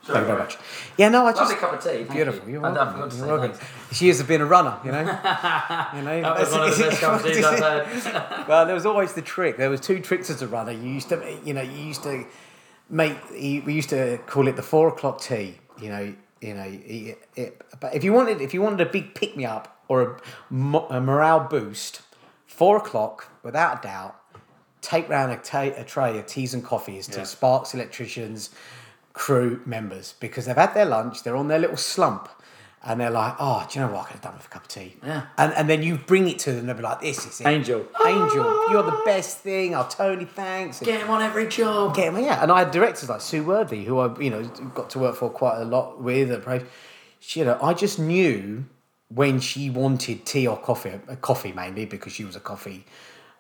Thank 0.08 0.20
you 0.22 0.26
very 0.26 0.40
much. 0.40 0.58
Yeah, 0.98 1.10
no, 1.10 1.26
I 1.26 1.32
just. 1.32 1.42
Lovely 1.42 1.56
cup 1.58 1.74
of 1.74 1.84
tea. 1.84 2.04
Beautiful. 2.04 2.48
You. 2.48 2.54
You're 2.56 2.66
uh, 2.66 2.74
welcome. 2.74 2.88
I 2.88 2.92
forgot 2.94 3.12
to 3.12 3.18
You're 3.18 3.28
welcome. 3.28 3.52
thanks. 3.58 3.72
It's 3.92 4.02
years 4.02 4.20
of 4.20 4.28
being 4.28 4.42
a 4.42 4.46
runner, 4.46 4.80
you 4.86 4.92
know. 4.92 5.00
you 5.02 6.02
know, 6.02 6.22
That 6.22 6.40
was 6.40 6.52
one 6.52 6.70
of 6.70 6.78
the 6.78 6.84
best 6.84 7.02
cup 7.02 7.20
of 7.20 7.26
teas 7.26 7.44
I've 7.46 7.60
had. 7.60 8.48
well, 8.48 8.66
there 8.66 8.76
was 8.76 8.86
always 8.86 9.14
the 9.14 9.22
trick. 9.22 9.58
There 9.58 9.70
was 9.70 9.82
two 9.82 10.00
tricks 10.00 10.30
as 10.30 10.42
a 10.42 10.48
runner. 10.48 10.72
You 10.72 10.90
used 10.90 11.10
to, 11.10 11.40
you 11.44 11.54
know, 11.54 11.62
you 11.62 11.78
used 11.78 12.04
to 12.04 12.26
make. 12.90 13.18
We 13.32 13.62
used 13.74 13.90
to 13.90 14.18
call 14.28 14.48
it 14.48 14.56
the 14.56 14.64
four 14.64 14.88
o'clock 14.88 15.22
tea. 15.22 15.58
You 15.82 15.90
know, 15.90 16.16
you 16.42 16.54
know. 16.54 16.66
It, 16.68 17.28
it, 17.36 17.62
but 17.80 17.94
if 17.94 18.04
you 18.04 18.14
wanted, 18.14 18.42
if 18.42 18.54
you 18.54 18.62
wanted 18.62 18.82
a 18.88 18.90
big 18.90 19.14
pick 19.14 19.36
me 19.36 19.46
up 19.46 19.82
or 19.90 20.02
a, 20.02 20.78
a 20.90 21.02
morale 21.02 21.48
boost, 21.50 22.02
four 22.46 22.78
o'clock 22.78 23.30
without 23.44 23.80
a 23.80 23.88
doubt. 23.88 24.16
Take 24.80 25.10
round 25.10 25.34
a, 25.34 25.38
ta- 25.38 25.74
a 25.76 25.84
tray 25.84 26.18
of 26.18 26.28
teas 26.28 26.54
and 26.54 26.64
coffees 26.64 27.08
to 27.08 27.18
Yeah. 27.20 27.24
Sparks 27.26 27.74
electricians, 27.74 28.52
crew 29.18 29.60
members 29.66 30.14
because 30.20 30.46
they've 30.46 30.56
had 30.56 30.74
their 30.74 30.86
lunch. 30.86 31.24
They're 31.24 31.36
on 31.36 31.48
their 31.48 31.60
little 31.60 31.78
slump. 31.78 32.30
And 32.84 33.02
they're 33.02 33.10
like, 33.10 33.36
oh, 33.40 33.68
do 33.70 33.80
you 33.80 33.86
know 33.86 33.92
what? 33.92 34.04
I 34.04 34.06
could 34.06 34.14
have 34.14 34.22
done 34.22 34.36
with 34.36 34.46
a 34.46 34.50
cup 34.50 34.62
of 34.62 34.68
tea. 34.70 34.96
Yeah. 35.04 35.26
And, 35.38 35.52
and 35.54 35.68
then 35.68 35.84
you 35.84 35.98
bring 35.98 36.30
it 36.30 36.40
to 36.40 36.54
them. 36.54 36.68
They'll 36.68 36.76
be 36.76 36.84
like, 36.84 37.02
this 37.02 37.26
is 37.26 37.42
it. 37.42 37.48
Angel. 37.48 37.86
Angel, 38.06 38.72
you're 38.72 38.84
the 38.84 39.02
best 39.04 39.40
thing. 39.40 39.76
Oh, 39.76 39.86
Tony, 39.90 40.24
thanks. 40.24 40.80
Get 40.80 41.02
him 41.02 41.10
on 41.10 41.22
every 41.22 41.48
job. 41.48 41.96
Get 41.96 42.14
him, 42.14 42.24
yeah. 42.24 42.42
And 42.42 42.52
I 42.52 42.60
had 42.60 42.72
directors 42.72 43.10
like 43.10 43.20
Sue 43.20 43.44
Worthy, 43.44 43.84
who 43.84 43.98
I, 44.00 44.18
you 44.20 44.30
know, 44.30 44.44
got 44.76 44.92
to 44.92 45.00
work 45.00 45.16
for 45.16 45.30
quite 45.30 45.60
a 45.60 45.66
lot 45.66 46.00
with. 46.00 46.30
She, 47.20 47.40
you 47.40 47.46
know, 47.48 47.58
I 47.62 47.74
just 47.74 48.00
knew 48.00 48.66
when 49.10 49.40
she 49.40 49.70
wanted 49.70 50.26
tea 50.26 50.48
or 50.48 50.58
coffee, 50.58 51.00
uh, 51.10 51.16
coffee 51.16 51.52
mainly 51.52 51.86
because 51.86 52.14
she 52.14 52.24
was 52.24 52.36
a 52.36 52.40
coffee 52.40 52.86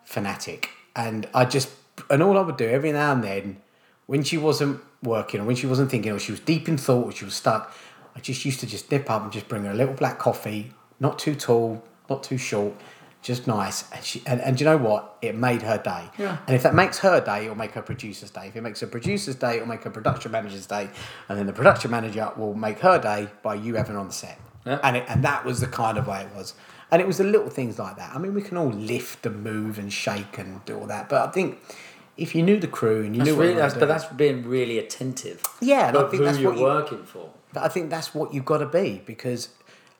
fanatic. 0.04 0.72
And 0.96 1.28
I 1.34 1.46
just, 1.46 1.70
and 2.10 2.24
all 2.24 2.38
I 2.38 2.42
would 2.42 2.58
do 2.58 2.68
every 2.68 2.92
now 2.92 3.14
and 3.14 3.24
then, 3.24 3.62
when 4.08 4.24
she 4.24 4.38
wasn't 4.38 4.82
working 5.04 5.42
or 5.42 5.46
when 5.46 5.56
she 5.56 5.68
wasn't 5.68 5.92
thinking 5.92 6.12
or 6.12 6.20
she 6.20 6.32
was 6.32 6.40
deep 6.42 6.68
in 6.68 6.78
thought 6.78 7.06
or 7.06 7.12
she 7.12 7.26
was 7.26 7.36
stuck, 7.36 7.74
I 8.16 8.20
just 8.20 8.44
used 8.46 8.60
to 8.62 8.68
just 8.68 8.92
nip 8.92 9.10
up 9.10 9.24
and 9.24 9.32
just 9.32 9.48
bring 9.48 9.64
her 9.66 9.72
a 9.72 9.76
little 9.76 9.94
black 9.94 10.20
coffee, 10.20 10.72
not 11.00 11.20
too 11.20 11.36
tall, 11.36 11.84
not 12.10 12.24
too 12.24 12.38
short, 12.38 12.74
just 13.22 13.46
nice. 13.48 13.92
And 13.92 14.04
she 14.04 14.22
and, 14.26 14.42
and 14.42 14.60
you 14.60 14.66
know 14.66 14.78
what? 14.78 15.18
It 15.22 15.36
made 15.36 15.62
her 15.62 15.78
day. 15.78 16.06
Yeah. 16.18 16.38
And 16.48 16.56
if 16.56 16.64
that 16.64 16.74
makes 16.74 17.00
her 17.00 17.20
day, 17.20 17.44
it'll 17.44 17.56
make 17.56 17.72
her 17.72 17.82
producer's 17.82 18.32
day. 18.32 18.48
If 18.48 18.56
it 18.56 18.62
makes 18.62 18.80
her 18.80 18.88
producer's 18.88 19.36
day, 19.36 19.56
it'll 19.56 19.68
make 19.68 19.84
her 19.84 19.90
production 19.90 20.32
manager's 20.32 20.66
day. 20.66 20.90
And 21.30 21.38
then 21.38 21.46
the 21.46 21.54
production 21.54 21.92
manager 21.92 22.32
will 22.38 22.54
make 22.54 22.80
her 22.80 23.00
day 23.00 23.28
by 23.44 23.56
you 23.56 23.76
having 23.76 23.94
her 23.94 24.00
on 24.00 24.08
the 24.08 24.14
set. 24.14 24.40
Yeah. 24.66 24.80
And 24.84 24.98
it, 24.98 25.06
and 25.08 25.24
that 25.24 25.46
was 25.46 25.60
the 25.60 25.68
kind 25.68 25.98
of 25.98 26.08
way 26.08 26.22
it 26.22 26.36
was. 26.36 26.54
And 26.90 27.02
it 27.02 27.08
was 27.08 27.18
the 27.18 27.24
little 27.26 27.50
things 27.50 27.78
like 27.78 27.98
that. 27.98 28.16
I 28.16 28.18
mean, 28.18 28.34
we 28.34 28.42
can 28.42 28.58
all 28.58 28.70
lift 28.70 29.26
and 29.26 29.44
move 29.44 29.78
and 29.78 29.92
shake 29.92 30.38
and 30.38 30.64
do 30.66 30.80
all 30.80 30.88
that, 30.88 31.10
but 31.10 31.28
I 31.28 31.32
think 31.32 31.60
if 32.18 32.34
you 32.36 32.42
knew 32.44 32.60
the 32.60 32.68
crew 32.68 33.04
and 33.04 33.16
you 33.16 33.20
That's 33.20 33.30
knew 33.32 33.36
what 33.38 33.42
really, 33.44 33.54
were 33.56 33.62
that's, 33.62 33.74
but 33.76 33.88
that's 33.88 34.06
being 34.06 34.48
really 34.48 34.78
attentive. 34.80 35.42
Yeah, 35.62 35.90
and 35.90 35.98
I 35.98 36.02
think 36.02 36.14
who 36.14 36.24
that's 36.26 36.38
you're 36.40 36.52
what 36.52 36.60
you- 36.60 36.66
working 36.66 37.04
for. 37.04 37.30
But 37.54 37.64
I 37.64 37.68
think 37.70 37.90
that's 37.90 38.14
what 38.14 38.34
you've 38.34 38.46
got 38.46 38.58
to 38.60 38.66
be 38.66 39.02
because 39.06 39.50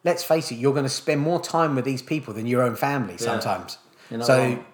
let's 0.04 0.24
face 0.24 0.52
it, 0.52 0.56
you're 0.56 0.74
going 0.74 0.86
to 0.86 0.90
spend 0.90 1.22
more 1.22 1.40
time 1.42 1.76
with 1.76 1.86
these 1.86 2.02
people 2.02 2.34
than 2.34 2.46
your 2.46 2.62
own 2.62 2.76
family 2.76 3.18
sometimes. 3.18 3.78
You're 4.10 4.20
not 4.20 4.28
so 4.28 4.38
wrong. 4.38 4.66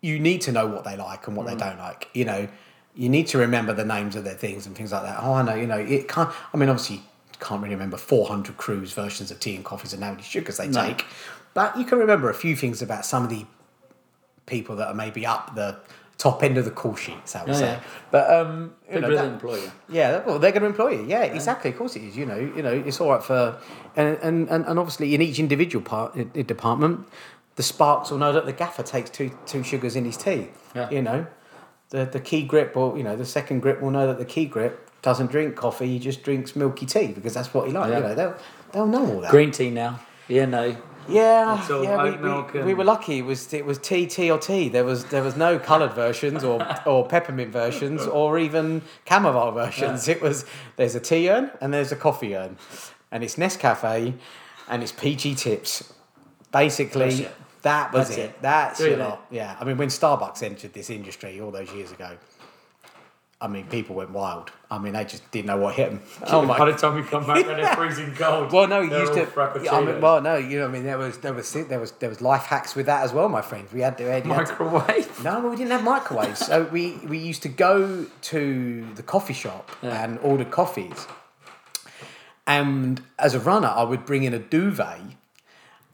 you 0.00 0.18
need 0.18 0.40
to 0.42 0.52
know 0.52 0.66
what 0.66 0.84
they 0.84 0.96
like 0.96 1.26
and 1.26 1.36
what 1.36 1.46
Mm. 1.46 1.50
they 1.50 1.56
don't 1.64 1.78
like. 1.78 2.08
You 2.14 2.24
know, 2.24 2.48
you 2.94 3.08
need 3.08 3.26
to 3.28 3.38
remember 3.38 3.72
the 3.72 3.84
names 3.84 4.16
of 4.16 4.24
their 4.24 4.34
things 4.34 4.66
and 4.66 4.76
things 4.76 4.92
like 4.92 5.02
that. 5.02 5.18
Oh, 5.22 5.34
I 5.34 5.42
know. 5.42 5.54
You 5.54 5.66
know, 5.66 5.78
it 5.78 6.08
can't. 6.08 6.30
I 6.52 6.56
mean, 6.56 6.68
obviously, 6.68 6.96
you 6.96 7.38
can't 7.40 7.62
really 7.62 7.74
remember 7.74 7.96
400 7.96 8.56
crews 8.56 8.92
versions 8.92 9.30
of 9.30 9.40
tea 9.40 9.54
and 9.56 9.64
coffees 9.64 9.92
and 9.92 10.02
how 10.04 10.10
many 10.10 10.22
sugars 10.22 10.56
they 10.58 10.68
No. 10.68 10.82
take, 10.86 11.04
but 11.54 11.76
you 11.78 11.84
can 11.84 11.98
remember 11.98 12.28
a 12.30 12.34
few 12.34 12.54
things 12.56 12.80
about 12.82 13.04
some 13.04 13.24
of 13.24 13.30
the 13.30 13.44
people 14.46 14.76
that 14.76 14.88
are 14.88 14.94
maybe 14.94 15.24
up 15.26 15.54
the 15.54 15.76
top 16.18 16.42
end 16.42 16.58
of 16.58 16.64
the 16.64 16.70
call 16.70 16.96
sheets. 16.96 17.34
I 17.36 17.40
would 17.44 17.48
Yeah, 17.50 17.54
say. 17.54 17.66
yeah. 17.66 17.80
But 18.10 18.30
um, 18.30 18.74
you 18.92 19.00
know, 19.00 19.14
that- 19.14 19.24
employ 19.24 19.56
you. 19.56 19.70
yeah, 19.88 20.22
well, 20.26 20.38
they're 20.38 20.50
going 20.52 20.62
to 20.62 20.68
employ 20.68 20.90
you. 20.90 21.06
Yeah, 21.06 21.22
exactly. 21.22 21.70
Of 21.70 21.78
course 21.78 21.96
it 21.96 22.02
is. 22.02 22.16
You 22.16 22.26
know, 22.26 22.36
you 22.38 22.62
know, 22.62 22.72
it's 22.72 23.00
all 23.00 23.10
right 23.10 23.22
for, 23.22 23.58
and 23.96 24.18
and, 24.20 24.48
and, 24.50 24.78
obviously 24.78 25.14
in 25.14 25.22
each 25.22 25.38
individual 25.38 25.84
part 25.84 26.14
department, 26.46 27.06
the 27.56 27.62
sparks 27.62 28.10
will 28.10 28.18
know 28.18 28.32
that 28.32 28.46
the 28.46 28.52
gaffer 28.52 28.82
takes 28.82 29.10
two 29.10 29.30
two 29.46 29.62
sugars 29.62 29.94
in 29.96 30.04
his 30.04 30.16
tea. 30.16 30.48
Yeah. 30.74 30.90
You 30.90 31.02
know, 31.02 31.26
the 31.90 32.04
the 32.04 32.20
key 32.20 32.42
grip 32.42 32.76
or 32.76 32.96
you 32.98 33.04
know 33.04 33.16
the 33.16 33.24
second 33.24 33.60
grip 33.60 33.80
will 33.80 33.90
know 33.92 34.06
that 34.08 34.18
the 34.18 34.24
key 34.24 34.46
grip 34.46 34.90
doesn't 35.02 35.30
drink 35.30 35.54
coffee. 35.54 35.86
He 35.86 35.98
just 36.00 36.24
drinks 36.24 36.56
milky 36.56 36.84
tea 36.86 37.08
because 37.08 37.34
that's 37.34 37.54
what 37.54 37.68
he 37.68 37.72
likes. 37.72 37.90
Yeah. 37.90 37.96
You 37.98 38.02
know, 38.02 38.14
they'll 38.16 38.36
they'll 38.72 38.86
know 38.86 39.06
all 39.14 39.20
that. 39.20 39.30
Green 39.30 39.52
tea 39.52 39.70
now. 39.70 40.00
Yeah, 40.26 40.44
no. 40.46 40.76
Yeah, 41.08 41.66
all 41.70 41.82
yeah. 41.84 42.02
We, 42.02 42.10
we, 42.10 42.30
and- 42.58 42.64
we 42.66 42.74
were 42.74 42.84
lucky. 42.84 43.18
It 43.18 43.22
was 43.24 43.52
it 43.54 43.64
was 43.64 43.78
tea, 43.78 44.06
tea 44.06 44.30
or 44.30 44.38
tea. 44.38 44.68
There 44.68 44.84
was 44.84 45.06
there 45.06 45.22
was 45.22 45.36
no 45.36 45.58
coloured 45.58 45.92
versions 45.94 46.44
or 46.44 46.66
or 46.86 47.06
peppermint 47.06 47.50
versions 47.52 48.02
or 48.06 48.38
even 48.38 48.82
chamomile 49.08 49.52
versions. 49.52 50.06
It 50.08 50.20
was 50.20 50.44
there's 50.76 50.94
a 50.94 51.00
tea 51.00 51.30
urn 51.30 51.50
and 51.60 51.72
there's 51.72 51.92
a 51.92 51.96
coffee 51.96 52.36
urn, 52.36 52.56
and 53.10 53.24
it's 53.24 53.36
Nescafe, 53.36 54.14
and 54.68 54.82
it's 54.82 54.92
PG 54.92 55.34
tips. 55.36 55.92
Basically, 56.52 57.28
that 57.62 57.92
was 57.92 58.08
That's 58.08 58.18
it. 58.18 58.22
it. 58.22 58.42
That's 58.42 58.80
Really? 58.80 58.92
your 58.96 58.98
lot. 59.00 59.26
Yeah, 59.30 59.56
I 59.60 59.64
mean 59.64 59.76
when 59.76 59.88
Starbucks 59.88 60.42
entered 60.42 60.72
this 60.72 60.88
industry 60.90 61.40
all 61.40 61.50
those 61.50 61.72
years 61.72 61.92
ago. 61.92 62.16
I 63.40 63.46
mean, 63.46 63.66
people 63.68 63.94
went 63.94 64.10
wild. 64.10 64.50
I 64.68 64.78
mean, 64.78 64.94
they 64.94 65.04
just 65.04 65.30
didn't 65.30 65.46
know 65.46 65.58
what 65.58 65.76
hit 65.76 65.90
them. 65.90 66.02
Oh 66.26 66.42
my 66.42 66.58
By 66.58 66.72
the 66.72 66.76
time 66.76 66.96
we 66.96 67.02
come 67.04 67.24
back, 67.24 67.46
when 67.46 67.56
they're 67.56 67.76
freezing 67.76 68.12
cold. 68.16 68.52
well, 68.52 68.66
no, 68.66 68.80
you 68.80 68.90
used 68.98 69.12
to. 69.14 69.28
Yeah, 69.62 69.76
I 69.76 69.84
mean, 69.84 70.00
well, 70.00 70.20
no, 70.20 70.36
you 70.36 70.58
know, 70.58 70.66
I 70.66 70.68
mean, 70.68 70.82
there 70.82 70.98
was 70.98 71.18
there 71.18 71.32
was 71.32 71.52
there 71.52 71.78
was 71.78 71.92
there 71.92 72.08
was 72.08 72.20
life 72.20 72.46
hacks 72.46 72.74
with 72.74 72.86
that 72.86 73.04
as 73.04 73.12
well, 73.12 73.28
my 73.28 73.40
friend. 73.42 73.68
We 73.72 73.80
had 73.82 73.96
to. 73.98 74.04
We 74.04 74.10
had 74.10 74.24
to 74.24 74.28
microwave. 74.28 75.22
no, 75.22 75.48
we 75.48 75.54
didn't 75.56 75.70
have 75.70 75.84
microwaves. 75.84 76.44
so 76.44 76.64
we 76.64 76.96
we 77.06 77.18
used 77.18 77.42
to 77.42 77.48
go 77.48 78.06
to 78.22 78.86
the 78.96 79.02
coffee 79.04 79.34
shop 79.34 79.70
Yeah. 79.82 80.02
and 80.04 80.18
order 80.18 80.44
coffees. 80.44 81.06
And 82.46 83.02
as 83.18 83.34
a 83.34 83.40
runner, 83.40 83.68
I 83.68 83.82
would 83.82 84.06
bring 84.06 84.24
in 84.24 84.32
a 84.34 84.38
duvet, 84.38 85.00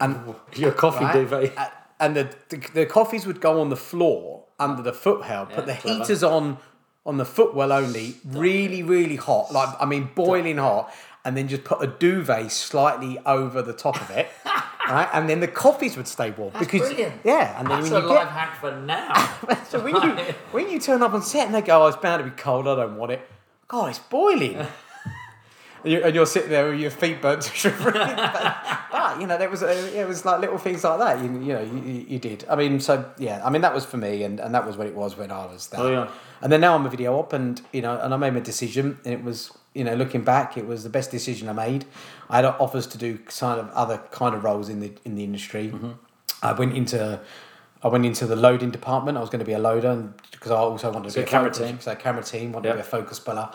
and 0.01 0.34
Your 0.55 0.72
coffee 0.72 1.05
right? 1.05 1.12
duvet. 1.14 1.53
And 2.01 2.16
the, 2.16 2.34
the 2.49 2.57
the 2.72 2.86
coffees 2.86 3.26
would 3.26 3.40
go 3.40 3.61
on 3.61 3.68
the 3.70 3.76
floor 3.76 4.45
under 4.59 4.82
the 4.82 4.92
footwell. 4.92 5.47
Put 5.47 5.66
the 5.66 5.74
clever. 5.74 5.99
heaters 6.01 6.22
on 6.22 6.59
on 7.07 7.18
the 7.18 7.24
footwell 7.24 7.72
only, 7.72 8.16
really 8.24 8.82
really 8.82 9.16
hot, 9.16 9.52
like 9.52 9.74
I 9.80 9.84
mean 9.86 10.11
boiling 10.14 10.59
hot, 10.59 10.92
and 11.24 11.36
then 11.36 11.48
just 11.48 11.64
put 11.64 11.82
a 11.82 11.86
duvet 11.86 12.50
slightly 12.52 13.18
over 13.26 13.62
the 13.62 13.72
top 13.72 14.00
of 14.00 14.11
it, 14.11 14.28
right? 14.88 15.09
And 15.12 15.28
then 15.28 15.40
the 15.40 15.48
coffees 15.48 15.96
would 15.96 16.09
stay 16.09 16.30
warm 16.30 16.52
because 16.59 16.80
brilliant. 16.80 17.20
yeah, 17.24 17.59
and 17.59 17.68
then 17.68 17.80
That's 17.80 17.90
when 17.90 18.02
a 18.02 18.05
you 18.05 18.11
life 18.12 18.24
get 18.24 18.28
hack 18.28 18.61
for 18.61 18.76
now. 18.80 19.64
so 19.68 19.82
when 19.82 19.94
you 19.94 20.34
when 20.52 20.70
you 20.70 20.80
turn 20.80 21.02
up 21.02 21.12
on 21.14 21.22
set 21.22 21.46
and 21.46 21.55
they 21.55 21.62
go, 21.62 21.82
"Oh, 21.82 21.86
it's 21.86 21.96
bound 21.96 22.24
to 22.24 22.30
be 22.30 22.36
cold. 22.36 22.68
I 22.68 22.76
don't 22.76 22.96
want 22.96 23.12
it." 23.12 23.20
God, 23.68 23.90
it's 23.90 23.98
boiling. 23.98 24.57
and, 25.84 25.92
you, 25.92 26.02
and 26.02 26.14
you're 26.14 26.26
sitting 26.26 26.50
there 26.50 26.70
with 26.70 26.80
your 26.80 26.90
feet 26.90 27.22
burnt 27.22 27.42
to 27.42 27.55
shivering. 27.55 27.94
but, 27.94 28.86
but, 28.92 29.20
you 29.20 29.26
know, 29.26 29.38
there 29.38 29.48
was 29.48 29.62
a, 29.62 29.98
it 29.98 30.07
was 30.07 30.24
like 30.24 30.40
little 30.40 30.59
things 30.59 30.84
like 30.84 30.98
that. 30.98 31.18
You, 31.24 31.32
you 31.40 31.52
know, 31.55 31.62
you, 31.62 31.82
you 31.82 32.07
you 32.09 32.18
did. 32.18 32.44
I 32.48 32.57
mean, 32.57 32.80
so 32.80 33.11
yeah. 33.18 33.40
I 33.44 33.50
mean, 33.50 33.62
that 33.62 33.74
was 33.74 33.84
for 33.84 33.96
me, 33.96 34.22
and, 34.22 34.38
and 34.40 34.55
that 34.55 34.66
was 34.66 34.76
what 34.76 34.86
it 34.86 34.94
was 34.94 35.16
when 35.16 35.30
I 35.30 35.46
was 35.46 35.68
there. 35.68 35.80
Oh, 35.80 35.90
yeah. 35.90 36.11
And 36.43 36.53
then 36.53 36.61
now 36.61 36.74
I'm 36.74 36.85
a 36.87 36.91
video 36.91 37.14
op, 37.18 37.32
and 37.32 37.61
you 37.72 37.82
know, 37.82 37.99
and 38.01 38.12
I 38.12 38.16
made 38.16 38.35
my 38.35 38.41
decision, 38.41 38.99
and 39.05 39.14
it 39.14 39.22
was 39.22 39.51
you 39.74 39.82
know, 39.82 39.95
looking 39.95 40.22
back, 40.22 40.57
it 40.57 40.66
was 40.66 40.85
the 40.85 40.89
best 40.89 41.11
decision 41.11 41.49
I 41.49 41.53
made. 41.53 41.85
I 42.30 42.37
had 42.37 42.45
offers 42.45 42.87
to 42.89 42.99
do 42.99 43.18
kind 43.18 43.59
of 43.61 43.68
other 43.70 43.99
kind 44.12 44.35
of 44.35 44.45
roles 44.45 44.68
in 44.68 44.80
the 44.80 44.93
in 45.05 45.16
the 45.16 45.24
industry. 45.24 45.68
Mm-hmm. 45.68 45.91
I 46.43 46.53
went 46.53 46.76
into 46.76 47.20
I 47.82 47.89
went 47.89 48.07
into 48.07 48.26
the 48.26 48.37
loading 48.37 48.70
department. 48.70 49.18
I 49.18 49.20
was 49.20 49.30
going 49.30 49.41
to 49.41 49.45
be 49.45 49.53
a 49.53 49.59
loader, 49.59 50.11
because 50.30 50.51
I 50.53 50.57
also 50.57 50.91
wanted 50.91 51.09
to 51.09 51.11
So 51.11 51.20
be 51.20 51.24
a 51.24 51.26
camera 51.26 51.53
focus, 51.53 51.68
team. 51.68 51.80
So 51.80 51.95
camera 51.95 52.22
team 52.22 52.53
wanted 52.53 52.68
Yep. 52.68 52.76
to 52.76 52.82
be 52.82 52.87
a 52.87 52.91
focus 52.91 53.18
puller. 53.18 53.51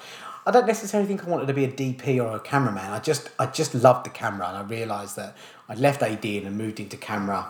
I 0.45 0.51
don't 0.51 0.67
necessarily 0.67 1.07
think 1.07 1.25
I 1.25 1.29
wanted 1.29 1.47
to 1.47 1.53
be 1.53 1.65
a 1.65 1.71
DP 1.71 2.23
or 2.23 2.35
a 2.35 2.39
cameraman. 2.39 2.91
I 2.91 2.99
just 2.99 3.29
I 3.39 3.45
just 3.47 3.73
loved 3.73 4.05
the 4.05 4.09
camera, 4.09 4.47
and 4.49 4.57
I 4.57 4.61
realised 4.61 5.15
that 5.15 5.35
I 5.69 5.75
left 5.75 6.01
AD 6.03 6.25
and 6.25 6.57
moved 6.57 6.79
into 6.79 6.97
camera. 6.97 7.47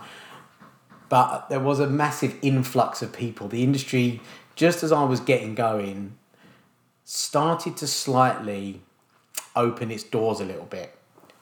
But 1.10 1.50
there 1.50 1.60
was 1.60 1.80
a 1.80 1.88
massive 1.88 2.36
influx 2.44 3.02
of 3.02 3.12
people. 3.12 3.48
The 3.48 3.64
industry, 3.64 4.22
just 4.60 4.84
as 4.84 4.92
I 4.92 5.06
was 5.06 5.22
getting 5.22 5.56
going, 5.56 6.18
started 7.06 7.78
to 7.78 7.88
slightly 7.88 8.82
open 9.56 9.90
its 9.90 10.04
doors 10.04 10.42
a 10.42 10.44
little 10.44 10.66
bit 10.66 10.94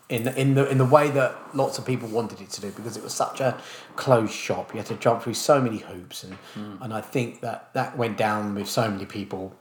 in 0.07 0.26
the, 0.26 0.39
in 0.39 0.53
the 0.53 0.70
in 0.70 0.78
the 0.78 0.86
way 0.86 1.09
that 1.09 1.36
lots 1.55 1.80
of 1.80 1.86
people 1.86 2.07
wanted 2.09 2.41
it 2.41 2.51
to 2.51 2.61
do 2.61 2.70
because 2.70 2.95
it 2.95 3.01
was 3.01 3.15
such 3.15 3.41
a 3.41 3.59
closed 3.95 4.34
shop. 4.34 4.72
You 4.72 4.78
had 4.78 4.86
to 4.86 4.95
jump 4.97 5.24
through 5.24 5.34
so 5.34 5.59
many 5.59 5.80
hoops, 5.80 6.24
and 6.24 6.36
hmm. 6.53 6.76
and 6.80 6.93
I 6.93 7.01
think 7.01 7.41
that 7.41 7.74
that 7.74 7.97
went 7.97 8.18
down 8.18 8.53
with 8.53 8.70
so 8.70 8.88
many 8.88 9.07
people. 9.07 9.55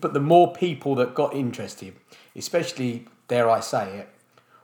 But 0.00 0.12
the 0.12 0.20
more 0.20 0.52
people 0.52 0.94
that 0.94 1.16
got 1.16 1.34
interested, 1.34 1.96
especially 2.36 3.08
dare 3.26 3.50
I 3.50 3.58
say 3.58 3.98
it, 3.98 4.08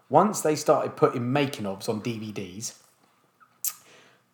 once 0.08 0.40
they 0.40 0.54
started 0.54 0.94
putting 0.94 1.32
making 1.32 1.64
ofs 1.64 1.88
on 1.88 2.00
DVDs, 2.00 2.74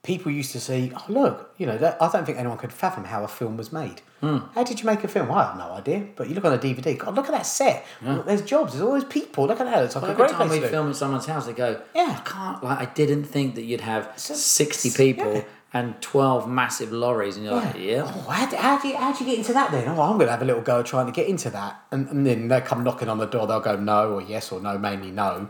people 0.03 0.33
used 0.33 0.53
to 0.53 0.61
say, 0.61 0.91
"Oh, 0.97 1.05
look, 1.09 1.55
you 1.59 1.67
know, 1.67 1.77
that, 1.79 2.01
I 2.01 2.11
don't 2.11 2.25
think 2.25 2.39
anyone 2.39 2.57
could 2.59 2.73
fathom 2.73 3.05
how 3.05 3.23
a 3.25 3.29
film 3.29 3.57
was 3.57 3.71
made. 3.73 4.01
Hmm. 4.21 4.39
How 4.55 4.65
did 4.65 4.81
you 4.81 4.87
make 4.87 5.05
a 5.05 5.09
film? 5.09 5.31
I 5.31 5.45
have 5.45 5.57
no 5.57 5.71
idea. 5.73 6.07
But 6.17 6.29
you 6.29 6.35
look 6.35 6.45
on 6.45 6.53
a 6.53 6.59
DVD, 6.59 6.97
God, 6.99 7.15
look 7.15 7.27
at 7.27 7.33
that 7.33 7.47
set. 7.47 7.87
Look, 8.03 8.27
there's 8.27 8.43
jobs. 8.43 8.73
There's 8.73 8.83
all 8.83 8.93
those 8.93 9.05
people. 9.05 9.47
Look 9.47 9.61
at 9.61 9.67
that. 9.67 9.85
It's 9.85 9.95
like 9.95 10.03
Well, 10.03 10.13
a 10.13 10.15
great 10.15 10.31
time 10.31 10.49
we 10.49 10.61
film 10.61 10.91
at 10.91 10.97
someone's 10.97 11.27
house, 11.27 11.47
they 11.47 11.53
go, 11.53 11.81
Yeah. 11.95 12.17
I 12.19 12.29
can't, 12.29 12.63
like, 12.65 12.79
I 12.81 12.85
didn't 12.93 13.25
think 13.25 13.55
that 13.55 13.63
you'd 13.63 13.81
have 13.83 14.11
So- 14.17 14.35
60 14.35 14.91
people 14.91 15.35
yeah. 15.35 15.43
and 15.73 16.01
12 16.03 16.47
massive 16.49 16.93
lorries. 16.93 17.37
And 17.37 17.47
you're 17.47 17.55
like, 17.55 17.77
yeah. 17.79 18.03
Oh, 18.05 18.31
how, 18.31 18.47
do- 18.51 18.57
how, 18.57 18.79
do 18.79 18.89
you, 18.89 18.97
how 18.97 19.13
do 19.13 19.25
you 19.25 19.31
get 19.31 19.39
into 19.39 19.55
that 19.55 19.71
then? 19.71 19.89
Oh, 19.89 20.01
I'm 20.03 20.17
going 20.17 20.27
to 20.27 20.33
have 20.33 20.43
a 20.43 20.45
little 20.47 20.63
go 20.63 20.83
trying 20.83 21.07
to 21.07 21.13
get 21.13 21.27
into 21.27 21.49
that. 21.51 21.83
And, 21.91 22.09
and 22.09 22.27
then 22.27 22.49
they 22.49 22.61
come 22.61 22.85
knocking 22.85 23.09
on 23.09 23.17
the 23.19 23.27
door. 23.27 23.47
They'll 23.47 23.61
go 23.61 23.77
no 23.77 24.13
or 24.15 24.21
yes 24.23 24.53
or 24.53 24.61
no, 24.61 24.77
mainly 24.77 25.11
no. 25.11 25.49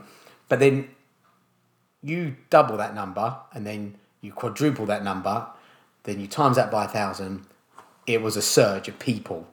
But 0.49 0.59
then 0.61 0.91
you 2.03 2.37
double 2.51 2.77
that 2.77 2.95
number 2.95 3.37
and 3.53 3.67
then 3.67 3.97
you 4.21 4.33
quadruple 4.33 4.87
that 4.87 5.03
number, 5.05 5.47
then 6.05 6.21
you 6.21 6.27
times 6.27 6.57
that 6.57 6.71
by 6.71 6.85
a 6.85 6.89
thousand. 6.89 7.47
It 8.07 8.23
was 8.23 8.37
a 8.37 8.43
surge 8.43 8.89
of 8.89 8.99
people, 8.99 9.47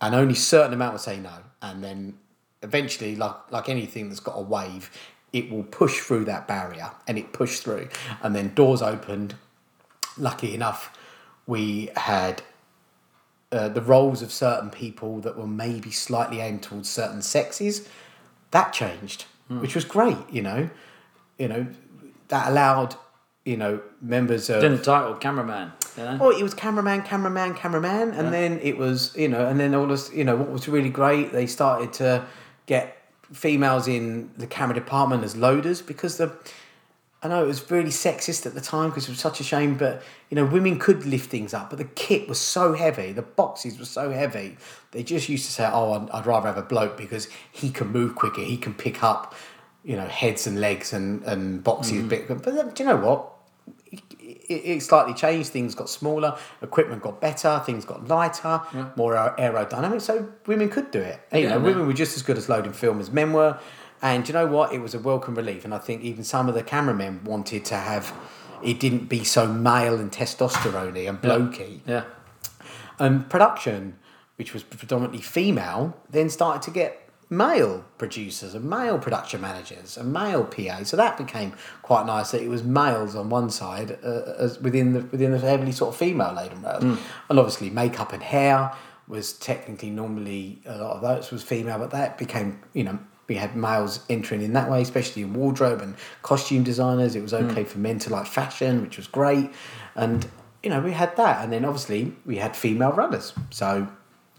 and 0.00 0.14
only 0.14 0.34
certain 0.34 0.72
amount 0.72 0.92
would 0.94 1.02
say 1.02 1.18
no. 1.18 1.34
And 1.60 1.84
then 1.84 2.18
eventually, 2.62 3.16
like 3.16 3.36
like 3.50 3.68
anything 3.68 4.08
that's 4.08 4.20
got 4.20 4.36
a 4.36 4.40
wave, 4.42 4.90
it 5.32 5.50
will 5.50 5.64
push 5.64 6.00
through 6.00 6.24
that 6.26 6.48
barrier, 6.48 6.92
and 7.06 7.18
it 7.18 7.32
pushed 7.32 7.62
through, 7.62 7.88
and 8.22 8.34
then 8.34 8.54
doors 8.54 8.82
opened. 8.82 9.34
Lucky 10.16 10.54
enough, 10.54 10.96
we 11.46 11.90
had 11.96 12.42
uh, 13.52 13.68
the 13.68 13.80
roles 13.80 14.22
of 14.22 14.32
certain 14.32 14.70
people 14.70 15.20
that 15.20 15.36
were 15.36 15.46
maybe 15.46 15.90
slightly 15.90 16.40
aimed 16.40 16.62
towards 16.62 16.88
certain 16.88 17.22
sexes. 17.22 17.88
That 18.50 18.72
changed, 18.72 19.26
which 19.48 19.74
was 19.74 19.84
great. 19.84 20.18
You 20.30 20.42
know, 20.42 20.70
you 21.38 21.48
know, 21.48 21.66
that 22.28 22.48
allowed 22.48 22.96
you 23.44 23.56
know 23.56 23.80
members 24.00 24.50
of 24.50 24.60
Then 24.60 24.76
the 24.76 24.82
title, 24.82 25.14
cameraman. 25.14 25.72
You 25.96 26.04
know? 26.04 26.18
well, 26.20 26.30
it 26.30 26.42
was 26.42 26.54
cameraman, 26.54 27.02
cameraman, 27.02 27.54
cameraman, 27.54 28.12
and 28.12 28.32
then 28.32 28.60
it 28.62 28.76
was 28.76 29.14
you 29.16 29.28
know, 29.28 29.46
and 29.46 29.58
then 29.58 29.74
all 29.74 29.86
this 29.86 30.12
you 30.12 30.24
know 30.24 30.36
what 30.36 30.50
was 30.50 30.68
really 30.68 30.90
great. 30.90 31.32
They 31.32 31.46
started 31.46 31.92
to 31.94 32.24
get 32.66 32.96
females 33.32 33.88
in 33.88 34.30
the 34.36 34.46
camera 34.46 34.74
department 34.74 35.24
as 35.24 35.36
loaders 35.36 35.82
because 35.82 36.16
the. 36.16 36.32
I 37.22 37.28
know 37.28 37.44
it 37.44 37.48
was 37.48 37.70
really 37.70 37.90
sexist 37.90 38.46
at 38.46 38.54
the 38.54 38.62
time 38.62 38.88
because 38.88 39.04
it 39.06 39.10
was 39.10 39.18
such 39.18 39.40
a 39.40 39.44
shame, 39.44 39.76
but 39.76 40.02
you 40.30 40.36
know, 40.36 40.46
women 40.46 40.78
could 40.78 41.04
lift 41.04 41.28
things 41.28 41.52
up, 41.52 41.68
but 41.68 41.78
the 41.78 41.84
kit 41.84 42.26
was 42.26 42.40
so 42.40 42.72
heavy, 42.72 43.12
the 43.12 43.20
boxes 43.20 43.78
were 43.78 43.84
so 43.84 44.10
heavy. 44.10 44.56
They 44.92 45.02
just 45.02 45.28
used 45.28 45.44
to 45.44 45.52
say, 45.52 45.68
"Oh, 45.70 46.08
I'd 46.14 46.24
rather 46.24 46.46
have 46.46 46.56
a 46.56 46.62
bloke 46.62 46.96
because 46.96 47.28
he 47.52 47.70
can 47.70 47.88
move 47.88 48.14
quicker, 48.14 48.40
he 48.40 48.56
can 48.56 48.72
pick 48.72 49.02
up, 49.02 49.34
you 49.84 49.96
know, 49.96 50.06
heads 50.06 50.46
and 50.46 50.60
legs 50.60 50.92
and 50.92 51.22
and 51.24 51.62
boxes." 51.62 51.98
Mm-hmm. 51.98 52.08
Bit, 52.08 52.28
but 52.28 52.44
then, 52.44 52.70
do 52.70 52.82
you 52.82 52.88
know 52.88 52.96
what? 52.96 53.32
it, 54.50 54.62
it 54.76 54.82
slightly 54.82 55.14
changed. 55.14 55.50
Things 55.50 55.74
got 55.74 55.88
smaller, 55.88 56.36
equipment 56.62 57.02
got 57.02 57.20
better, 57.20 57.62
things 57.64 57.84
got 57.84 58.08
lighter, 58.08 58.60
more 58.96 59.14
aerodynamic. 59.38 60.00
So 60.00 60.28
women 60.46 60.68
could 60.68 60.90
do 60.90 61.00
it. 61.00 61.20
And, 61.30 61.42
you 61.42 61.48
Yeah, 61.48 61.54
know, 61.54 61.60
man. 61.60 61.68
women 61.70 61.86
were 61.86 61.92
just 61.92 62.16
as 62.16 62.22
good 62.22 62.36
as 62.36 62.48
loading 62.48 62.72
film 62.72 63.00
as 63.00 63.10
men 63.10 63.32
were. 63.32 63.58
And 64.02 64.26
you 64.26 64.32
know 64.32 64.46
what? 64.46 64.72
It 64.72 64.80
was 64.80 64.94
a 64.94 64.98
welcome 64.98 65.34
relief. 65.34 65.64
And 65.64 65.74
I 65.74 65.78
think 65.78 66.02
even 66.02 66.24
some 66.24 66.48
of 66.48 66.54
the 66.54 66.62
cameramen 66.62 67.24
wanted 67.24 67.64
to 67.66 67.76
have 67.76 68.12
it 68.62 68.78
didn't 68.78 69.08
be 69.08 69.24
so 69.24 69.46
male 69.46 69.98
and 69.98 70.10
testosterone 70.12 71.08
and 71.08 71.20
blokey. 71.20 71.80
Yeah. 71.86 72.04
And 72.98 73.28
production, 73.30 73.98
which 74.36 74.52
was 74.52 74.62
predominantly 74.62 75.22
female, 75.22 75.96
then 76.10 76.28
started 76.28 76.60
to 76.62 76.70
get 76.70 77.08
male 77.30 77.84
producers 77.96 78.54
and 78.54 78.68
male 78.68 78.98
production 78.98 79.40
managers 79.40 79.96
and 79.96 80.12
male 80.12 80.44
PA. 80.44 80.82
So 80.82 80.96
that 80.96 81.16
became 81.16 81.54
quite 81.80 82.04
nice 82.04 82.32
that 82.32 82.42
it 82.42 82.48
was 82.48 82.64
males 82.64 83.14
on 83.14 83.30
one 83.30 83.50
side 83.50 83.98
uh, 84.02 84.06
uh 84.06 84.36
as 84.38 84.58
within 84.60 84.92
the 84.92 85.00
within 85.00 85.30
the 85.30 85.38
heavily 85.38 85.72
sort 85.72 85.94
of 85.94 85.96
female 85.98 86.34
laden 86.34 86.60
road. 86.62 86.82
Hmm. 86.82 86.94
And 87.28 87.38
obviously 87.38 87.70
makeup 87.70 88.12
and 88.12 88.22
hair 88.22 88.72
was 89.06 89.32
technically 89.32 89.90
normally 89.90 90.60
a 90.66 90.76
lot 90.78 90.96
of 90.96 91.02
those 91.02 91.30
was 91.30 91.42
female, 91.42 91.78
but 91.78 91.92
that 91.92 92.18
became 92.18 92.60
you 92.74 92.82
know 92.82 92.98
we 93.28 93.36
had 93.36 93.54
males 93.54 94.00
entering 94.10 94.42
in 94.42 94.52
that 94.54 94.68
way, 94.68 94.82
especially 94.82 95.22
in 95.22 95.32
wardrobe 95.32 95.80
and 95.80 95.94
costume 96.22 96.64
designers. 96.64 97.14
It 97.14 97.22
was 97.22 97.30
hmm. 97.30 97.48
okay 97.48 97.62
for 97.62 97.78
men 97.78 98.00
to 98.00 98.10
like 98.10 98.26
fashion, 98.26 98.82
which 98.82 98.96
was 98.96 99.06
great, 99.06 99.52
and 99.94 100.28
you 100.64 100.70
know 100.70 100.80
we 100.80 100.92
had 100.92 101.16
that, 101.16 101.44
and 101.44 101.52
then 101.52 101.64
obviously 101.64 102.12
we 102.26 102.38
had 102.38 102.56
female 102.56 102.90
runners, 102.90 103.32
so 103.50 103.86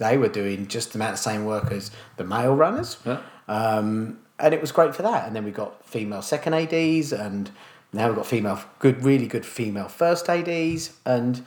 they 0.01 0.17
were 0.17 0.27
doing 0.41 0.67
just 0.67 0.95
about 0.95 1.11
the 1.11 1.17
same 1.29 1.45
work 1.45 1.71
as 1.71 1.91
the 2.17 2.23
male 2.23 2.55
runners, 2.55 2.97
Yeah. 3.05 3.19
um, 3.47 4.17
and 4.39 4.53
it 4.53 4.59
was 4.59 4.71
great 4.71 4.95
for 4.95 5.03
that. 5.03 5.27
And 5.27 5.35
then 5.35 5.43
we 5.45 5.51
got 5.51 5.71
female 5.87 6.21
second 6.23 6.53
ads, 6.55 7.13
and 7.13 7.51
now 7.93 8.07
we've 8.07 8.15
got 8.15 8.25
female 8.25 8.59
good, 8.79 9.03
really 9.03 9.27
good 9.27 9.45
female 9.45 9.87
first 9.87 10.27
ads, 10.27 10.91
and 11.05 11.45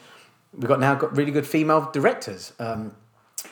we've 0.56 0.68
got 0.68 0.78
now 0.80 0.94
got 0.94 1.16
really 1.16 1.32
good 1.32 1.46
female 1.46 1.90
directors. 1.92 2.52
Um, 2.58 2.92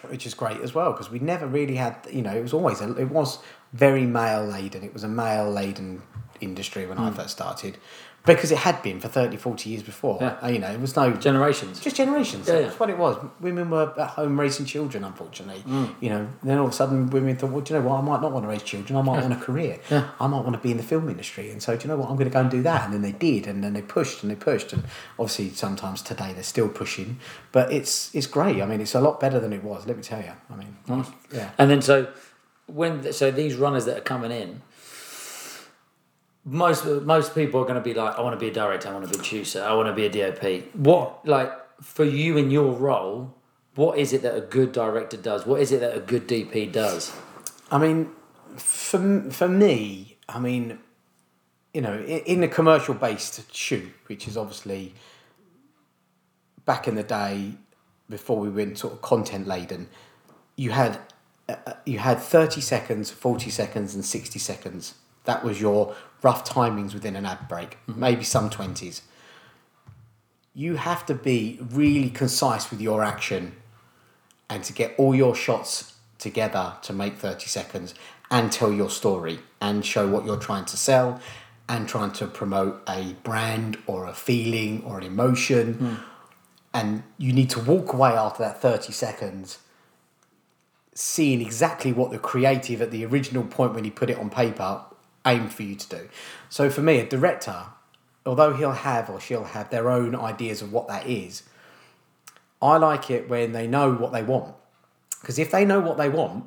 which 0.08 0.26
is 0.26 0.34
great 0.34 0.60
as 0.62 0.74
well 0.74 0.90
because 0.92 1.10
we 1.10 1.18
never 1.18 1.46
really 1.46 1.76
had 1.76 1.94
you 2.10 2.22
know 2.22 2.34
it 2.34 2.42
was 2.42 2.52
always 2.54 2.80
a, 2.80 2.96
it 2.96 3.10
was 3.10 3.38
very 3.72 4.04
male 4.06 4.44
laden 4.44 4.82
it 4.82 4.92
was 4.92 5.04
a 5.04 5.08
male 5.08 5.48
laden 5.48 6.02
industry 6.40 6.86
when 6.86 6.98
I 6.98 7.08
Hmm. 7.10 7.14
first 7.16 7.30
started 7.30 7.76
because 8.24 8.52
it 8.52 8.58
had 8.58 8.80
been 8.82 9.00
for 9.00 9.08
30 9.08 9.36
40 9.36 9.68
years 9.70 9.82
before. 9.82 10.18
Yeah. 10.20 10.38
Uh, 10.42 10.46
you 10.48 10.58
know 10.60 10.70
it 10.70 10.80
was 10.80 10.94
no 10.94 11.10
Generations. 11.12 11.80
just 11.80 11.96
generations. 11.96 12.46
Yeah, 12.46 12.54
yeah. 12.54 12.60
that's 12.66 12.78
what 12.78 12.88
it 12.88 12.96
was. 12.98 13.16
Women 13.40 13.68
were 13.70 13.92
at 13.98 14.10
home 14.10 14.38
raising 14.38 14.64
children 14.66 15.02
unfortunately. 15.04 15.62
Hmm. 15.62 15.86
you 16.00 16.08
know 16.10 16.28
then 16.42 16.58
all 16.58 16.66
of 16.66 16.72
a 16.72 16.74
sudden 16.74 17.10
women 17.10 17.36
thought 17.36 17.50
well 17.50 17.60
do 17.62 17.74
you 17.74 17.80
know 17.80 17.88
what? 17.88 17.98
I 17.98 18.00
might 18.02 18.20
not 18.22 18.30
want 18.32 18.44
to 18.44 18.48
raise 18.48 18.62
children. 18.62 18.96
I 18.96 19.02
might 19.02 19.20
want 19.20 19.32
a 19.32 19.36
career. 19.36 19.80
Yeah. 19.90 20.08
I 20.20 20.26
might 20.28 20.40
want 20.42 20.52
to 20.54 20.58
be 20.62 20.70
in 20.70 20.76
the 20.76 20.82
film 20.84 21.08
industry. 21.08 21.50
And 21.50 21.62
so 21.62 21.76
do 21.76 21.82
you 21.82 21.88
know 21.88 21.96
what? 21.96 22.08
I'm 22.10 22.16
going 22.16 22.28
to 22.28 22.32
go 22.32 22.40
and 22.40 22.50
do 22.50 22.62
that. 22.62 22.84
And 22.84 22.94
then 22.94 23.02
they 23.02 23.12
did. 23.12 23.46
And 23.46 23.62
then 23.64 23.72
they 23.72 23.82
pushed 23.82 24.22
and 24.22 24.30
they 24.30 24.36
pushed. 24.36 24.72
And 24.72 24.84
obviously 25.18 25.50
sometimes 25.50 26.00
today 26.02 26.32
they're 26.32 26.42
still 26.42 26.68
pushing. 26.68 27.18
But 27.50 27.72
it's 27.72 28.14
it's 28.14 28.26
great. 28.28 28.62
I 28.62 28.66
mean 28.66 28.80
it's 28.80 28.94
a 28.94 29.00
lot 29.00 29.18
better 29.20 29.40
than 29.40 29.52
it 29.52 29.64
was 29.64 29.86
let 29.86 29.96
me 29.96 30.02
tell 30.02 30.20
you. 30.22 30.32
I 30.50 30.56
mean 30.56 30.76
Nice. 30.86 31.08
yeah. 31.32 31.50
And 31.58 31.70
then 31.70 31.82
so 31.82 32.06
when 32.66 33.12
so 33.12 33.30
these 33.30 33.56
runners 33.56 33.84
that 33.86 33.98
are 33.98 34.02
coming 34.02 34.30
in, 34.30 34.62
most 36.44 36.84
most 36.84 37.34
people 37.34 37.60
are 37.60 37.64
going 37.64 37.76
to 37.76 37.80
be 37.80 37.94
like, 37.94 38.18
I 38.18 38.20
want 38.20 38.34
to 38.34 38.40
be 38.40 38.48
a 38.48 38.54
director, 38.54 38.88
I 38.88 38.92
want 38.92 39.06
to 39.06 39.10
be 39.10 39.16
a 39.16 39.22
producer, 39.22 39.62
I 39.62 39.74
want 39.74 39.88
to 39.88 39.94
be 39.94 40.06
a 40.06 40.32
DOP. 40.32 40.74
What 40.74 41.26
like 41.26 41.52
for 41.80 42.04
you 42.04 42.36
in 42.36 42.50
your 42.50 42.72
role? 42.72 43.34
What 43.74 43.98
is 43.98 44.12
it 44.12 44.22
that 44.22 44.36
a 44.36 44.40
good 44.40 44.72
director 44.72 45.16
does? 45.16 45.46
What 45.46 45.60
is 45.60 45.72
it 45.72 45.80
that 45.80 45.96
a 45.96 46.00
good 46.00 46.28
DP 46.28 46.70
does? 46.70 47.14
I 47.70 47.78
mean, 47.78 48.10
for 48.56 49.30
for 49.30 49.48
me, 49.48 50.18
I 50.28 50.38
mean, 50.38 50.78
you 51.72 51.80
know, 51.80 51.98
in, 52.00 52.42
a 52.42 52.48
commercial 52.48 52.94
based 52.94 53.54
shoot, 53.54 53.92
which 54.06 54.28
is 54.28 54.36
obviously 54.36 54.94
back 56.66 56.86
in 56.86 56.96
the 56.96 57.02
day 57.02 57.54
before 58.10 58.38
we 58.38 58.50
went 58.50 58.78
sort 58.78 58.92
of 58.92 59.00
content 59.00 59.46
laden, 59.46 59.88
you 60.54 60.70
had 60.72 60.98
uh, 61.48 61.56
uh, 61.66 61.72
you 61.86 61.98
had 61.98 62.18
thirty 62.18 62.60
seconds, 62.60 63.10
forty 63.10 63.50
seconds, 63.50 63.94
and 63.94 64.04
sixty 64.04 64.38
seconds. 64.38 64.94
That 65.24 65.42
was 65.42 65.60
your 65.60 65.94
rough 66.22 66.44
timings 66.48 66.94
within 66.94 67.16
an 67.16 67.26
ad 67.26 67.48
break. 67.48 67.78
Maybe 67.86 68.24
some 68.24 68.50
twenties. 68.50 69.02
You 70.54 70.76
have 70.76 71.06
to 71.06 71.14
be 71.14 71.58
really 71.70 72.10
concise 72.10 72.70
with 72.70 72.80
your 72.80 73.02
action 73.02 73.56
and 74.50 74.62
to 74.64 74.72
get 74.72 74.94
all 74.98 75.14
your 75.14 75.34
shots 75.34 75.94
together 76.18 76.74
to 76.82 76.92
make 76.92 77.16
30 77.16 77.46
seconds 77.46 77.94
and 78.30 78.52
tell 78.52 78.72
your 78.72 78.90
story 78.90 79.40
and 79.60 79.84
show 79.84 80.06
what 80.06 80.26
you're 80.26 80.36
trying 80.38 80.66
to 80.66 80.76
sell 80.76 81.20
and 81.68 81.88
trying 81.88 82.12
to 82.12 82.26
promote 82.26 82.82
a 82.88 83.14
brand 83.22 83.78
or 83.86 84.06
a 84.06 84.12
feeling 84.12 84.82
or 84.84 84.98
an 84.98 85.04
emotion. 85.04 85.74
Hmm. 85.74 85.94
And 86.74 87.02
you 87.18 87.32
need 87.32 87.50
to 87.50 87.60
walk 87.60 87.92
away 87.92 88.10
after 88.10 88.42
that 88.42 88.60
30 88.60 88.92
seconds 88.92 89.58
seeing 90.94 91.40
exactly 91.40 91.92
what 91.92 92.10
the 92.10 92.18
creative 92.18 92.82
at 92.82 92.90
the 92.90 93.04
original 93.04 93.44
point 93.44 93.74
when 93.74 93.84
he 93.84 93.90
put 93.90 94.10
it 94.10 94.18
on 94.18 94.28
paper 94.28 94.82
aimed 95.26 95.52
for 95.52 95.62
you 95.62 95.76
to 95.76 95.88
do. 95.88 96.08
So 96.48 96.70
for 96.70 96.80
me, 96.80 96.98
a 96.98 97.06
director, 97.06 97.66
although 98.26 98.54
he'll 98.54 98.72
have 98.72 99.08
or 99.08 99.20
she'll 99.20 99.44
have 99.44 99.70
their 99.70 99.90
own 99.90 100.14
ideas 100.14 100.62
of 100.62 100.72
what 100.72 100.88
that 100.88 101.06
is, 101.06 101.42
I 102.60 102.76
like 102.76 103.10
it 103.10 103.28
when 103.28 103.52
they 103.52 103.66
know 103.66 103.92
what 103.92 104.12
they 104.12 104.22
want. 104.22 104.54
Because 105.20 105.38
if 105.38 105.50
they 105.50 105.64
know 105.64 105.80
what 105.80 105.98
they 105.98 106.08
want 106.08 106.46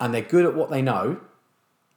and 0.00 0.14
they're 0.14 0.22
good 0.22 0.44
at 0.44 0.54
what 0.54 0.70
they 0.70 0.82
know, 0.82 1.20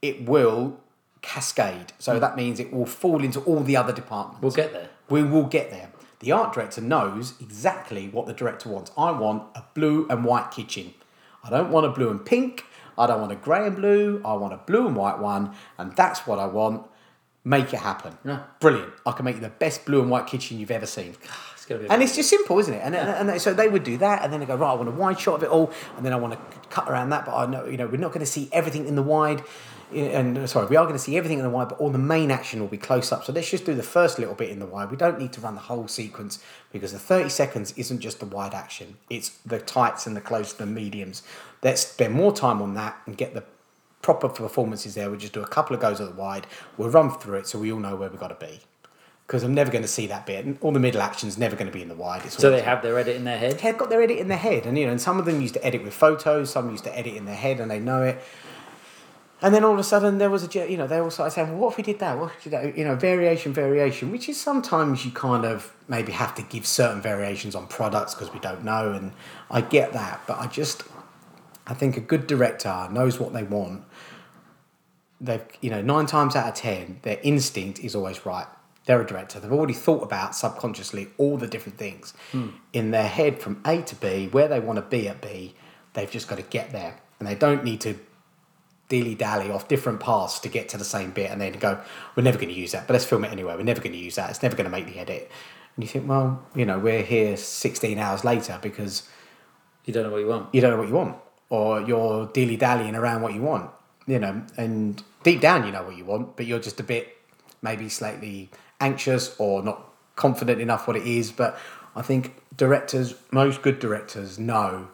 it 0.02 0.26
will 0.28 0.80
cascade. 1.22 1.94
So 2.00 2.20
that 2.20 2.36
means 2.36 2.60
it 2.60 2.74
will 2.74 2.86
fall 2.86 3.24
into 3.24 3.40
all 3.42 3.62
the 3.62 3.78
other 3.78 3.94
departments. 3.94 4.42
We'll 4.42 4.52
get 4.52 4.74
there. 4.74 4.90
We 5.10 5.24
will 5.24 5.46
get 5.46 5.70
there. 5.70 5.92
The 6.20 6.32
art 6.32 6.54
director 6.54 6.82
knows 6.82 7.34
exactly 7.40 8.08
what 8.08 8.28
the 8.28 8.34
director 8.34 8.70
wants. 8.70 8.92
I 8.98 9.12
want 9.12 9.44
a 9.56 9.64
blue 9.74 10.08
and 10.10 10.24
white 10.24 10.52
kitchen. 10.52 10.94
I 11.44 11.50
don't 11.50 11.72
want 11.72 11.86
a 11.86 11.90
blue 11.90 12.10
and 12.10 12.24
pink. 12.24 12.66
I 12.98 13.08
don't 13.08 13.20
want 13.20 13.32
a 13.32 13.36
grey 13.36 13.66
and 13.66 13.76
blue. 13.76 14.22
I 14.26 14.34
want 14.34 14.54
a 14.54 14.58
blue 14.58 14.88
and 14.88 14.96
white 14.96 15.20
one, 15.20 15.54
and 15.78 15.96
that's 15.96 16.26
what 16.28 16.40
I 16.40 16.46
want. 16.46 16.88
Make 17.44 17.74
it 17.74 17.80
happen. 17.80 18.18
Yeah. 18.24 18.44
Brilliant. 18.60 18.94
I 19.04 19.14
can 19.14 19.26
make 19.26 19.36
you 19.36 19.42
the 19.42 19.50
best 19.50 19.86
blue 19.86 20.02
and 20.02 20.12
white 20.12 20.28
kitchen 20.28 20.60
you've 20.60 20.70
ever 20.70 20.86
seen. 20.86 21.16
It's 21.56 21.66
gonna 21.66 21.82
be 21.82 21.90
And 21.90 22.04
it's 22.04 22.16
just 22.16 22.30
simple, 22.30 22.60
isn't 22.60 22.74
it? 22.74 22.82
And, 22.84 22.96
and, 22.96 23.30
and 23.30 23.42
so 23.42 23.54
they 23.54 23.68
would 23.68 23.84
do 23.84 23.98
that, 23.98 24.24
and 24.24 24.32
then 24.32 24.40
they 24.40 24.46
go, 24.46 24.56
right, 24.56 24.72
I 24.72 24.76
want 24.76 24.90
a 24.90 24.92
wide 24.92 25.20
shot 25.20 25.36
of 25.36 25.44
it 25.44 25.50
all, 25.50 25.72
and 25.98 26.06
then 26.06 26.14
I 26.14 26.18
want 26.18 26.34
to 26.34 26.60
cut 26.70 26.88
around 26.90 27.10
that, 27.10 27.26
but 27.26 27.36
I 27.36 27.46
know, 27.48 27.66
you 27.66 27.78
know, 27.78 27.88
we're 27.88 27.98
not 27.98 28.10
going 28.10 28.26
to 28.26 28.32
see 28.32 28.50
everything 28.52 28.88
in 28.88 28.96
the 28.96 29.04
wide. 29.04 29.44
And 29.94 30.38
uh, 30.38 30.48
sorry, 30.48 30.68
we 30.68 30.78
are 30.78 30.86
going 30.86 30.96
to 30.96 31.04
see 31.04 31.18
everything 31.18 31.38
in 31.38 31.44
the 31.44 31.50
wide, 31.50 31.70
but 31.70 31.80
all 31.80 31.90
the 31.90 31.98
main 31.98 32.32
action 32.32 32.62
will 32.62 32.68
be 32.68 32.78
close 32.78 33.12
up. 33.12 33.26
So 33.26 33.34
let's 33.34 33.50
just 33.50 33.66
do 33.66 33.76
the 33.76 33.84
first 33.84 34.20
little 34.20 34.36
bit 34.36 34.50
in 34.50 34.60
the 34.60 34.66
wide. 34.66 34.90
We 34.90 34.98
don't 34.98 35.20
need 35.20 35.34
to 35.34 35.42
run 35.42 35.56
the 35.56 35.62
whole 35.62 35.88
sequence 35.88 36.40
because 36.72 36.94
the 36.94 37.00
30 37.00 37.30
seconds 37.30 37.74
isn't 37.76 38.00
just 38.00 38.20
the 38.20 38.26
wide 38.26 38.54
action, 38.54 38.98
it's 39.10 39.30
the 39.46 39.60
tights 39.60 40.08
and 40.08 40.16
the 40.16 40.22
close, 40.22 40.54
the 40.54 40.66
mediums. 40.66 41.24
Let's 41.64 41.82
spend 41.82 42.14
more 42.14 42.34
time 42.34 42.62
on 42.62 42.74
that 42.74 42.98
and 43.06 43.18
get 43.18 43.34
the 43.34 43.44
proper 44.02 44.30
performances 44.30 44.96
there. 44.96 45.10
We'll 45.10 45.20
just 45.20 45.34
do 45.34 45.42
a 45.42 45.48
couple 45.48 45.76
of 45.76 45.82
goes 45.82 46.00
of 46.00 46.08
the 46.08 46.16
wide, 46.16 46.48
we'll 46.78 46.90
run 46.90 47.12
through 47.12 47.40
it 47.40 47.48
so 47.48 47.60
we 47.60 47.72
all 47.72 47.80
know 47.80 47.96
where 47.96 48.10
we've 48.10 48.20
got 48.20 48.40
to 48.40 48.46
be. 48.46 48.62
Because 49.28 49.44
I'm 49.44 49.54
never 49.54 49.72
going 49.72 49.84
to 49.84 49.88
see 49.88 50.08
that 50.08 50.26
bit. 50.26 50.44
And 50.44 50.58
all 50.60 50.74
the 50.74 50.80
middle 50.80 51.02
action's 51.02 51.38
never 51.38 51.56
going 51.56 51.68
to 51.68 51.72
be 51.72 51.82
in 51.82 51.88
the 51.88 51.96
wide. 51.96 52.26
It's 52.26 52.36
so 52.38 52.50
they 52.50 52.62
have 52.62 52.82
their 52.82 52.98
edit 52.98 53.16
in 53.16 53.24
their 53.24 53.38
head. 53.38 53.60
They've 53.60 53.78
got 53.78 53.90
their 53.90 54.02
edit 54.02 54.18
in 54.18 54.28
their 54.28 54.38
head, 54.38 54.66
and 54.66 54.78
you 54.78 54.86
know, 54.86 54.92
and 54.92 55.00
some 55.00 55.20
of 55.20 55.26
them 55.26 55.40
used 55.40 55.54
to 55.54 55.66
edit 55.66 55.84
with 55.84 55.94
photos, 55.94 56.50
some 56.50 56.70
used 56.70 56.84
to 56.84 56.98
edit 56.98 57.16
in 57.16 57.26
their 57.26 57.36
head, 57.36 57.62
and 57.62 57.72
they 57.72 57.80
know 57.80 58.04
it. 58.04 58.22
And 59.44 59.56
then 59.56 59.64
all 59.64 59.74
of 59.74 59.80
a 59.80 59.84
sudden, 59.84 60.20
there 60.20 60.30
was 60.30 60.44
a, 60.44 60.70
you 60.70 60.78
know, 60.78 60.86
they 60.86 61.00
all 61.00 61.10
started 61.10 61.32
saying, 61.32 61.50
"Well, 61.50 61.60
what 61.60 61.72
if 61.72 61.78
we 61.78 61.84
did 61.84 62.00
that? 62.00 62.20
What 62.20 62.32
if 62.32 62.46
we 62.46 62.52
did 62.52 62.62
that?" 62.62 62.78
You 62.78 62.84
know, 62.84 62.96
variation, 62.96 63.54
variation, 63.54 64.12
which 64.12 64.28
is 64.28 64.40
sometimes 64.40 65.06
you 65.06 65.12
kind 65.12 65.46
of 65.46 65.74
maybe 65.88 66.12
have 66.12 66.36
to 66.36 66.42
give 66.42 66.68
certain 66.68 67.02
variations 67.02 67.56
on 67.56 67.68
products 67.68 68.14
because 68.14 68.34
we 68.34 68.40
don't 68.40 68.64
know, 68.64 68.92
and 68.92 69.14
I 69.50 69.62
get 69.62 69.94
that, 69.94 70.22
but 70.28 70.40
I 70.40 70.48
just, 70.48 70.84
I 71.72 71.74
think 71.74 71.96
a 71.96 72.02
good 72.02 72.28
director 72.28 72.90
knows 72.92 73.20
what 73.20 73.32
they 73.32 73.44
want. 73.44 73.86
They've, 75.22 75.44
you 75.62 75.70
know, 75.70 75.82
nine 75.82 76.06
times 76.06 76.36
out 76.36 76.48
of 76.50 76.56
ten, 76.56 77.00
their 77.04 77.20
instinct 77.24 77.80
is 77.80 77.96
always 77.96 78.26
right. 78.26 78.48
They're 78.86 79.02
a 79.02 79.08
director. 79.08 79.40
They've 79.40 79.52
already 79.52 79.74
thought 79.74 80.04
about 80.04 80.36
subconsciously 80.36 81.08
all 81.18 81.38
the 81.38 81.48
different 81.48 81.78
things 81.78 82.14
hmm. 82.32 82.50
in 82.74 82.92
their 82.92 83.08
head 83.08 83.40
from 83.40 83.62
A 83.66 83.82
to 83.84 83.96
B, 83.96 84.28
where 84.28 84.50
they 84.50 84.60
want 84.60 84.78
to 84.78 84.82
be 84.82 85.08
at 85.08 85.22
B. 85.22 85.54
They've 85.94 86.12
just 86.12 86.28
got 86.28 86.38
to 86.38 86.44
get 86.44 86.72
there, 86.72 87.00
and 87.20 87.28
they 87.28 87.36
don't 87.36 87.64
need 87.64 87.80
to 87.82 87.96
dilly 88.90 89.16
dally 89.16 89.50
off 89.50 89.70
different 89.70 90.02
paths 90.02 90.40
to 90.40 90.50
get 90.50 90.68
to 90.70 90.78
the 90.78 90.84
same 90.84 91.12
bit, 91.12 91.32
and 91.32 91.40
then 91.40 91.54
go, 91.54 91.80
"We're 92.16 92.24
never 92.24 92.38
going 92.38 92.54
to 92.54 92.60
use 92.60 92.74
that, 92.74 92.88
but 92.88 92.94
let's 92.94 93.06
film 93.06 93.24
it 93.24 93.32
anyway. 93.32 93.56
We're 93.56 93.64
never 93.64 93.82
going 93.82 93.94
to 93.94 93.98
use 93.98 94.16
that. 94.16 94.30
It's 94.30 94.44
never 94.44 94.58
going 94.58 94.70
to 94.70 94.76
make 94.78 94.88
the 94.88 95.00
edit." 95.00 95.32
And 95.76 95.84
you 95.86 95.88
think, 95.88 96.10
well, 96.10 96.44
you 96.54 96.66
know, 96.66 96.80
we're 96.80 97.04
here 97.04 97.38
sixteen 97.38 97.98
hours 97.98 98.26
later 98.26 98.60
because 98.62 99.04
You 99.86 99.94
don't 99.94 100.04
know 100.04 100.12
what 100.12 100.20
you 100.20 100.28
want. 100.28 100.54
you 100.54 100.62
don't 100.62 100.72
know 100.72 100.78
what 100.78 100.90
you 100.90 100.96
want, 100.96 101.16
or 101.52 101.82
you're 101.82 102.28
dilly 102.28 102.56
dallying 102.56 102.96
around 102.96 103.22
what 103.22 103.34
you 103.34 103.42
want, 103.42 103.70
you 104.08 104.18
know, 104.18 104.42
and 104.58 105.04
deep 105.22 105.42
down 105.42 105.66
you 105.66 105.72
know 105.72 105.84
what 105.84 105.98
you 105.98 106.06
want, 106.06 106.36
but 106.38 106.46
you're 106.46 106.60
just 106.60 106.80
a 106.80 106.84
bit 106.84 107.18
maybe 107.62 107.90
slightly 107.90 108.50
anxious 108.80 109.36
or 109.38 109.62
not 109.62 109.84
confident 110.16 110.62
enough 110.62 110.88
what 110.88 110.96
it 110.96 111.06
is. 111.06 111.32
But 111.32 111.60
I 111.94 112.02
think 112.02 112.42
directors, 112.56 113.16
most 113.32 113.62
good 113.62 113.80
directors, 113.80 114.40
know 114.40 114.88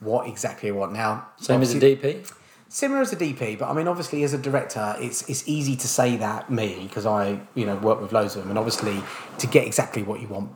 what 0.00 0.26
exactly 0.26 0.70
they 0.70 0.72
want. 0.72 0.94
Now, 0.94 1.28
Same 1.36 1.60
as 1.60 1.74
a 1.74 1.78
DP. 1.78 2.32
similar 2.70 3.02
as 3.02 3.12
a 3.12 3.16
DP, 3.16 3.58
but 3.58 3.68
I 3.68 3.74
mean, 3.74 3.86
obviously, 3.86 4.24
as 4.24 4.32
a 4.32 4.38
director, 4.38 4.96
it's 4.98 5.28
it's 5.28 5.46
easy 5.46 5.76
to 5.76 5.86
say 5.86 6.16
that 6.16 6.50
me 6.50 6.84
because 6.88 7.04
I 7.04 7.38
you 7.54 7.66
know 7.66 7.76
work 7.76 8.00
with 8.00 8.12
loads 8.12 8.34
of 8.34 8.42
them, 8.42 8.50
and 8.50 8.58
obviously, 8.58 9.02
to 9.38 9.46
get 9.46 9.66
exactly 9.66 10.02
what 10.02 10.22
you 10.22 10.28
want 10.28 10.50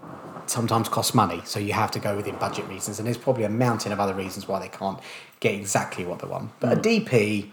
sometimes 0.50 0.88
costs 0.88 1.14
money, 1.14 1.42
so 1.44 1.58
you 1.58 1.72
have 1.72 1.90
to 1.92 1.98
go 1.98 2.16
within 2.16 2.36
budget 2.36 2.66
reasons, 2.68 2.98
and 2.98 3.06
there's 3.06 3.18
probably 3.18 3.44
a 3.44 3.50
mountain 3.50 3.92
of 3.92 4.00
other 4.00 4.14
reasons 4.14 4.48
why 4.48 4.58
they 4.58 4.68
can't 4.68 4.98
get 5.40 5.54
exactly 5.54 6.04
what 6.04 6.18
they 6.20 6.28
want. 6.28 6.50
But 6.60 6.72
a 6.72 6.76
hmm. 6.76 7.06
DP, 7.06 7.50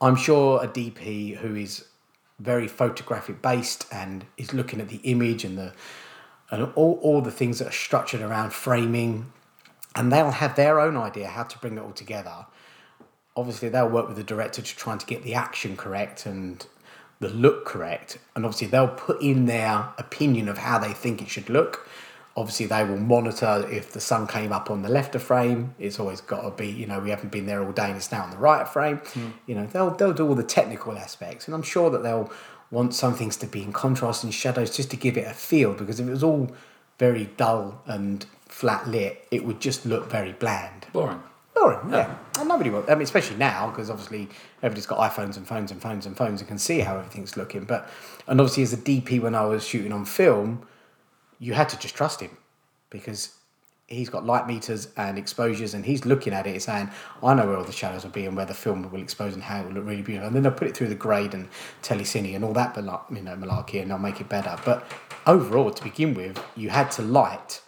I'm 0.00 0.16
sure 0.16 0.62
a 0.62 0.68
DP 0.68 1.36
who 1.36 1.54
is 1.54 1.84
very 2.38 2.68
photographic 2.68 3.40
based 3.40 3.86
and 3.90 4.26
is 4.36 4.52
looking 4.52 4.80
at 4.80 4.88
the 4.88 5.00
image 5.04 5.44
and 5.44 5.56
the 5.56 5.72
and 6.50 6.70
all, 6.74 6.98
all 7.02 7.20
the 7.20 7.30
things 7.30 7.58
that 7.58 7.66
are 7.66 7.72
structured 7.72 8.20
around 8.20 8.52
framing 8.52 9.32
and 9.96 10.12
they'll 10.12 10.30
have 10.30 10.54
their 10.54 10.78
own 10.78 10.96
idea 10.96 11.26
how 11.26 11.42
to 11.42 11.58
bring 11.58 11.76
it 11.76 11.80
all 11.80 11.92
together. 11.92 12.46
Obviously 13.34 13.68
they'll 13.68 13.88
work 13.88 14.06
with 14.06 14.16
the 14.16 14.22
director 14.22 14.62
to 14.62 14.76
try 14.76 14.96
to 14.96 15.06
get 15.06 15.24
the 15.24 15.34
action 15.34 15.76
correct 15.76 16.24
and 16.24 16.64
the 17.18 17.30
look 17.30 17.64
correct 17.64 18.18
and 18.36 18.44
obviously 18.44 18.66
they'll 18.66 18.88
put 18.88 19.20
in 19.20 19.46
their 19.46 19.88
opinion 19.98 20.48
of 20.48 20.58
how 20.58 20.78
they 20.78 20.92
think 20.92 21.22
it 21.22 21.28
should 21.28 21.48
look 21.48 21.88
obviously 22.36 22.66
they 22.66 22.84
will 22.84 22.98
monitor 22.98 23.66
if 23.70 23.92
the 23.92 24.00
sun 24.00 24.26
came 24.26 24.52
up 24.52 24.70
on 24.70 24.82
the 24.82 24.88
left 24.88 25.14
of 25.14 25.22
frame 25.22 25.74
it's 25.78 25.98
always 25.98 26.20
got 26.20 26.42
to 26.42 26.50
be 26.50 26.70
you 26.70 26.86
know 26.86 27.00
we 27.00 27.10
haven't 27.10 27.32
been 27.32 27.46
there 27.46 27.64
all 27.64 27.72
day 27.72 27.86
and 27.86 27.96
it's 27.96 28.12
now 28.12 28.22
on 28.22 28.30
the 28.30 28.36
right 28.36 28.62
of 28.62 28.72
frame 28.72 28.98
hmm. 28.98 29.30
you 29.46 29.54
know 29.54 29.66
they'll, 29.66 29.90
they'll 29.90 30.12
do 30.12 30.26
all 30.28 30.34
the 30.34 30.42
technical 30.42 30.96
aspects 30.96 31.46
and 31.46 31.54
i'm 31.54 31.62
sure 31.62 31.90
that 31.90 32.02
they'll 32.02 32.30
want 32.70 32.92
some 32.92 33.14
things 33.14 33.36
to 33.36 33.46
be 33.46 33.62
in 33.62 33.72
contrast 33.72 34.24
and 34.24 34.34
shadows 34.34 34.74
just 34.76 34.90
to 34.90 34.96
give 34.96 35.16
it 35.16 35.26
a 35.26 35.32
feel 35.32 35.72
because 35.72 35.98
if 35.98 36.06
it 36.06 36.10
was 36.10 36.22
all 36.22 36.50
very 36.98 37.26
dull 37.36 37.80
and 37.86 38.26
flat 38.46 38.86
lit 38.88 39.26
it 39.30 39.44
would 39.44 39.60
just 39.60 39.86
look 39.86 40.10
very 40.10 40.32
bland 40.32 40.86
Boring. 40.92 41.22
Boring, 41.54 41.90
yeah. 41.90 42.14
And 42.38 42.48
nobody 42.48 42.68
will. 42.68 42.84
I 42.86 42.94
mean, 42.94 43.02
especially 43.02 43.36
now 43.36 43.70
because 43.70 43.88
obviously 43.88 44.28
everybody's 44.62 44.84
got 44.84 44.98
iPhones 45.10 45.38
and 45.38 45.46
phones 45.46 45.70
and 45.70 45.80
phones 45.80 46.04
and 46.04 46.14
phones 46.14 46.40
and 46.42 46.48
can 46.48 46.58
see 46.58 46.80
how 46.80 46.98
everything's 46.98 47.36
looking. 47.36 47.64
But 47.64 47.88
and 48.26 48.38
obviously 48.40 48.62
as 48.62 48.74
a 48.74 48.76
DP 48.76 49.20
when 49.22 49.34
I 49.34 49.46
was 49.46 49.66
shooting 49.66 49.90
on 49.90 50.04
film, 50.04 50.66
you 51.38 51.54
had 51.54 51.68
to 51.70 51.78
just 51.78 51.94
trust 51.94 52.20
him 52.20 52.36
because 52.90 53.34
he's 53.86 54.08
got 54.08 54.26
light 54.26 54.46
meters 54.46 54.88
and 54.96 55.16
exposures 55.16 55.74
and 55.74 55.84
he's 55.84 56.04
looking 56.04 56.32
at 56.32 56.46
it 56.46 56.50
and 56.50 56.62
saying, 56.62 56.90
I 57.22 57.34
know 57.34 57.46
where 57.46 57.56
all 57.56 57.64
the 57.64 57.72
shadows 57.72 58.02
will 58.02 58.10
be 58.10 58.26
and 58.26 58.36
where 58.36 58.46
the 58.46 58.54
film 58.54 58.90
will 58.90 59.00
expose 59.00 59.34
and 59.34 59.42
how 59.42 59.60
it 59.60 59.66
will 59.66 59.74
look 59.74 59.86
really 59.86 60.02
beautiful. 60.02 60.26
And 60.26 60.34
then 60.34 60.42
they'll 60.42 60.52
put 60.52 60.68
it 60.68 60.76
through 60.76 60.88
the 60.88 60.94
grade 60.94 61.34
and 61.34 61.48
telecine 61.82 62.34
and 62.34 62.44
all 62.44 62.52
that 62.54 62.76
you 62.76 62.82
know, 62.82 63.36
malarkey 63.36 63.80
and 63.80 63.90
they'll 63.90 63.98
make 63.98 64.20
it 64.20 64.28
better. 64.28 64.56
But 64.64 64.90
overall, 65.26 65.70
to 65.70 65.82
begin 65.82 66.14
with, 66.14 66.42
you 66.56 66.70
had 66.70 66.90
to 66.92 67.02
light 67.02 67.62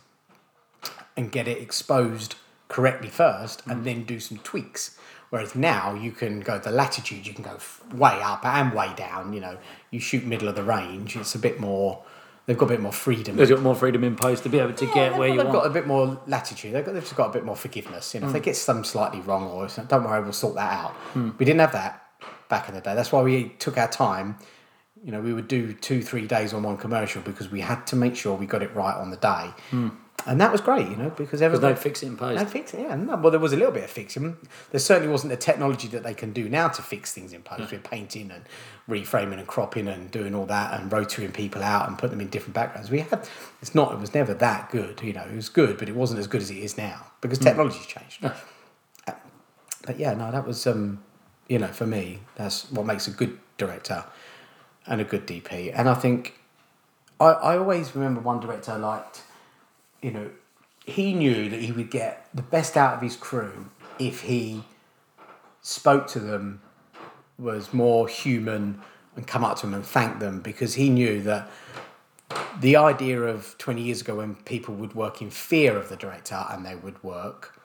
and 1.16 1.30
get 1.30 1.46
it 1.46 1.58
exposed 1.58 2.34
correctly 2.68 3.08
first 3.08 3.62
and 3.66 3.80
mm. 3.80 3.84
then 3.84 4.04
do 4.04 4.20
some 4.20 4.38
tweaks. 4.38 4.98
Whereas 5.30 5.54
now 5.54 5.94
you 5.94 6.12
can 6.12 6.40
go 6.40 6.58
the 6.58 6.70
latitude, 6.70 7.26
you 7.26 7.34
can 7.34 7.44
go 7.44 7.58
way 7.94 8.18
up 8.22 8.44
and 8.46 8.72
way 8.72 8.92
down. 8.96 9.34
You 9.34 9.40
know, 9.40 9.58
you 9.90 10.00
shoot 10.00 10.24
middle 10.24 10.48
of 10.48 10.54
the 10.54 10.62
range. 10.62 11.16
It's 11.16 11.34
a 11.34 11.38
bit 11.38 11.60
more. 11.60 12.02
They've 12.48 12.56
got 12.56 12.64
a 12.64 12.68
bit 12.70 12.80
more 12.80 12.92
freedom. 12.94 13.36
They've 13.36 13.46
got 13.46 13.60
more 13.60 13.74
freedom 13.74 14.02
in 14.04 14.16
post 14.16 14.42
to 14.44 14.48
be 14.48 14.58
able 14.58 14.72
to 14.72 14.86
Yeah, 14.86 14.94
get 14.94 15.18
where 15.18 15.28
got- 15.28 15.32
you 15.34 15.36
they've 15.36 15.46
want. 15.52 15.58
got 15.64 15.66
a 15.66 15.70
bit 15.70 15.86
more 15.86 16.18
latitude. 16.26 16.72
They've, 16.72 16.82
got, 16.84 16.94
they've 16.94 17.02
just 17.02 17.14
got 17.14 17.28
a 17.28 17.32
bit 17.34 17.44
more 17.44 17.54
forgiveness. 17.54 18.14
You 18.14 18.20
know, 18.20 18.26
if 18.26 18.30
Mm. 18.30 18.32
they 18.32 18.40
get 18.40 18.56
something 18.56 18.84
slightly 18.84 19.20
wrong 19.20 19.44
or 19.50 19.68
something, 19.68 19.90
don't 19.98 20.08
worry, 20.08 20.22
we'll 20.22 20.32
sort 20.32 20.54
that 20.54 20.72
out. 20.72 20.94
We 21.38 21.44
didn't 21.44 21.60
have 21.60 21.72
that 21.72 22.02
back 22.48 22.66
in 22.70 22.74
the 22.74 22.80
day. 22.80 22.94
That's 22.94 23.12
why 23.12 23.20
we 23.20 23.50
took 23.58 23.76
our 23.76 23.86
time. 23.88 24.38
You 25.04 25.12
know, 25.12 25.20
we 25.20 25.34
would 25.34 25.46
do 25.46 25.74
two, 25.74 26.02
three 26.02 26.26
days 26.26 26.54
on 26.54 26.62
one 26.62 26.78
commercial 26.78 27.20
because 27.20 27.50
we 27.50 27.60
had 27.60 27.86
to 27.88 27.96
make 27.96 28.16
sure 28.16 28.34
we 28.34 28.46
got 28.46 28.62
it 28.62 28.74
right 28.74 28.96
on 28.96 29.10
the 29.10 29.18
day. 29.18 29.50
And 30.26 30.40
that 30.40 30.52
was 30.52 30.60
great, 30.60 30.88
you 30.88 30.96
know, 30.96 31.10
because 31.10 31.40
everybody 31.40 31.74
they 31.74 31.80
fix 31.80 32.02
it 32.02 32.06
in 32.06 32.16
they 32.16 32.18
post. 32.36 32.46
fix 32.48 32.74
it, 32.74 32.80
yeah. 32.80 32.94
No, 32.96 33.16
well, 33.16 33.30
there 33.30 33.40
was 33.40 33.52
a 33.52 33.56
little 33.56 33.72
bit 33.72 33.84
of 33.84 33.90
fixing. 33.90 34.36
There 34.72 34.80
certainly 34.80 35.10
wasn't 35.10 35.30
the 35.30 35.36
technology 35.36 35.88
that 35.88 36.02
they 36.02 36.12
can 36.12 36.32
do 36.32 36.48
now 36.48 36.68
to 36.68 36.82
fix 36.82 37.12
things 37.14 37.32
in 37.32 37.42
post 37.42 37.70
with 37.70 37.84
painting 37.84 38.30
and 38.30 38.44
reframing 38.88 39.38
and 39.38 39.46
cropping 39.46 39.86
and 39.88 40.10
doing 40.10 40.34
all 40.34 40.44
that 40.46 40.78
and 40.78 40.92
rotating 40.92 41.32
people 41.32 41.62
out 41.62 41.88
and 41.88 41.96
putting 41.96 42.18
them 42.18 42.20
in 42.20 42.28
different 42.28 42.54
backgrounds. 42.54 42.90
We 42.90 43.00
had 43.00 43.28
it's 43.62 43.74
not 43.74 43.92
it 43.92 44.00
was 44.00 44.12
never 44.12 44.34
that 44.34 44.70
good, 44.70 45.00
you 45.02 45.12
know. 45.12 45.22
It 45.22 45.36
was 45.36 45.48
good, 45.48 45.78
but 45.78 45.88
it 45.88 45.94
wasn't 45.94 46.18
as 46.20 46.26
good 46.26 46.42
as 46.42 46.50
it 46.50 46.58
is 46.58 46.76
now 46.76 47.06
because 47.20 47.38
technology's 47.38 47.86
changed. 47.86 48.24
Uh, 48.24 48.32
But 49.86 49.98
yeah, 49.98 50.12
no, 50.14 50.30
that 50.30 50.46
was 50.46 50.66
um, 50.66 51.02
you 51.48 51.58
know, 51.58 51.68
for 51.68 51.86
me, 51.86 52.20
that's 52.34 52.70
what 52.70 52.84
makes 52.84 53.06
a 53.06 53.10
good 53.10 53.38
director 53.56 54.04
and 54.86 55.00
a 55.00 55.04
good 55.04 55.26
DP. 55.26 55.72
And 55.74 55.88
I 55.88 55.94
think 55.94 56.34
I, 57.20 57.26
I 57.26 57.56
always 57.58 57.94
remember 57.94 58.20
one 58.20 58.40
director 58.40 58.72
I 58.72 58.76
liked, 58.76 59.22
you 60.02 60.10
know, 60.10 60.30
he 60.84 61.12
knew 61.12 61.48
that 61.50 61.60
he 61.60 61.72
would 61.72 61.90
get 61.90 62.28
the 62.32 62.42
best 62.42 62.76
out 62.76 62.94
of 62.94 63.02
his 63.02 63.16
crew 63.16 63.66
if 63.98 64.22
he 64.22 64.64
spoke 65.60 66.06
to 66.08 66.20
them, 66.20 66.60
was 67.38 67.72
more 67.74 68.08
human, 68.08 68.80
and 69.16 69.26
come 69.26 69.44
up 69.44 69.56
to 69.58 69.66
them 69.66 69.74
and 69.74 69.84
thank 69.84 70.18
them 70.18 70.40
because 70.40 70.74
he 70.74 70.88
knew 70.88 71.20
that 71.22 71.48
the 72.60 72.76
idea 72.76 73.20
of 73.22 73.56
20 73.58 73.82
years 73.82 74.00
ago 74.00 74.16
when 74.16 74.34
people 74.36 74.74
would 74.74 74.94
work 74.94 75.20
in 75.20 75.30
fear 75.30 75.76
of 75.76 75.88
the 75.88 75.96
director 75.96 76.44
and 76.50 76.64
they 76.64 76.74
would 76.74 77.02
work, 77.02 77.60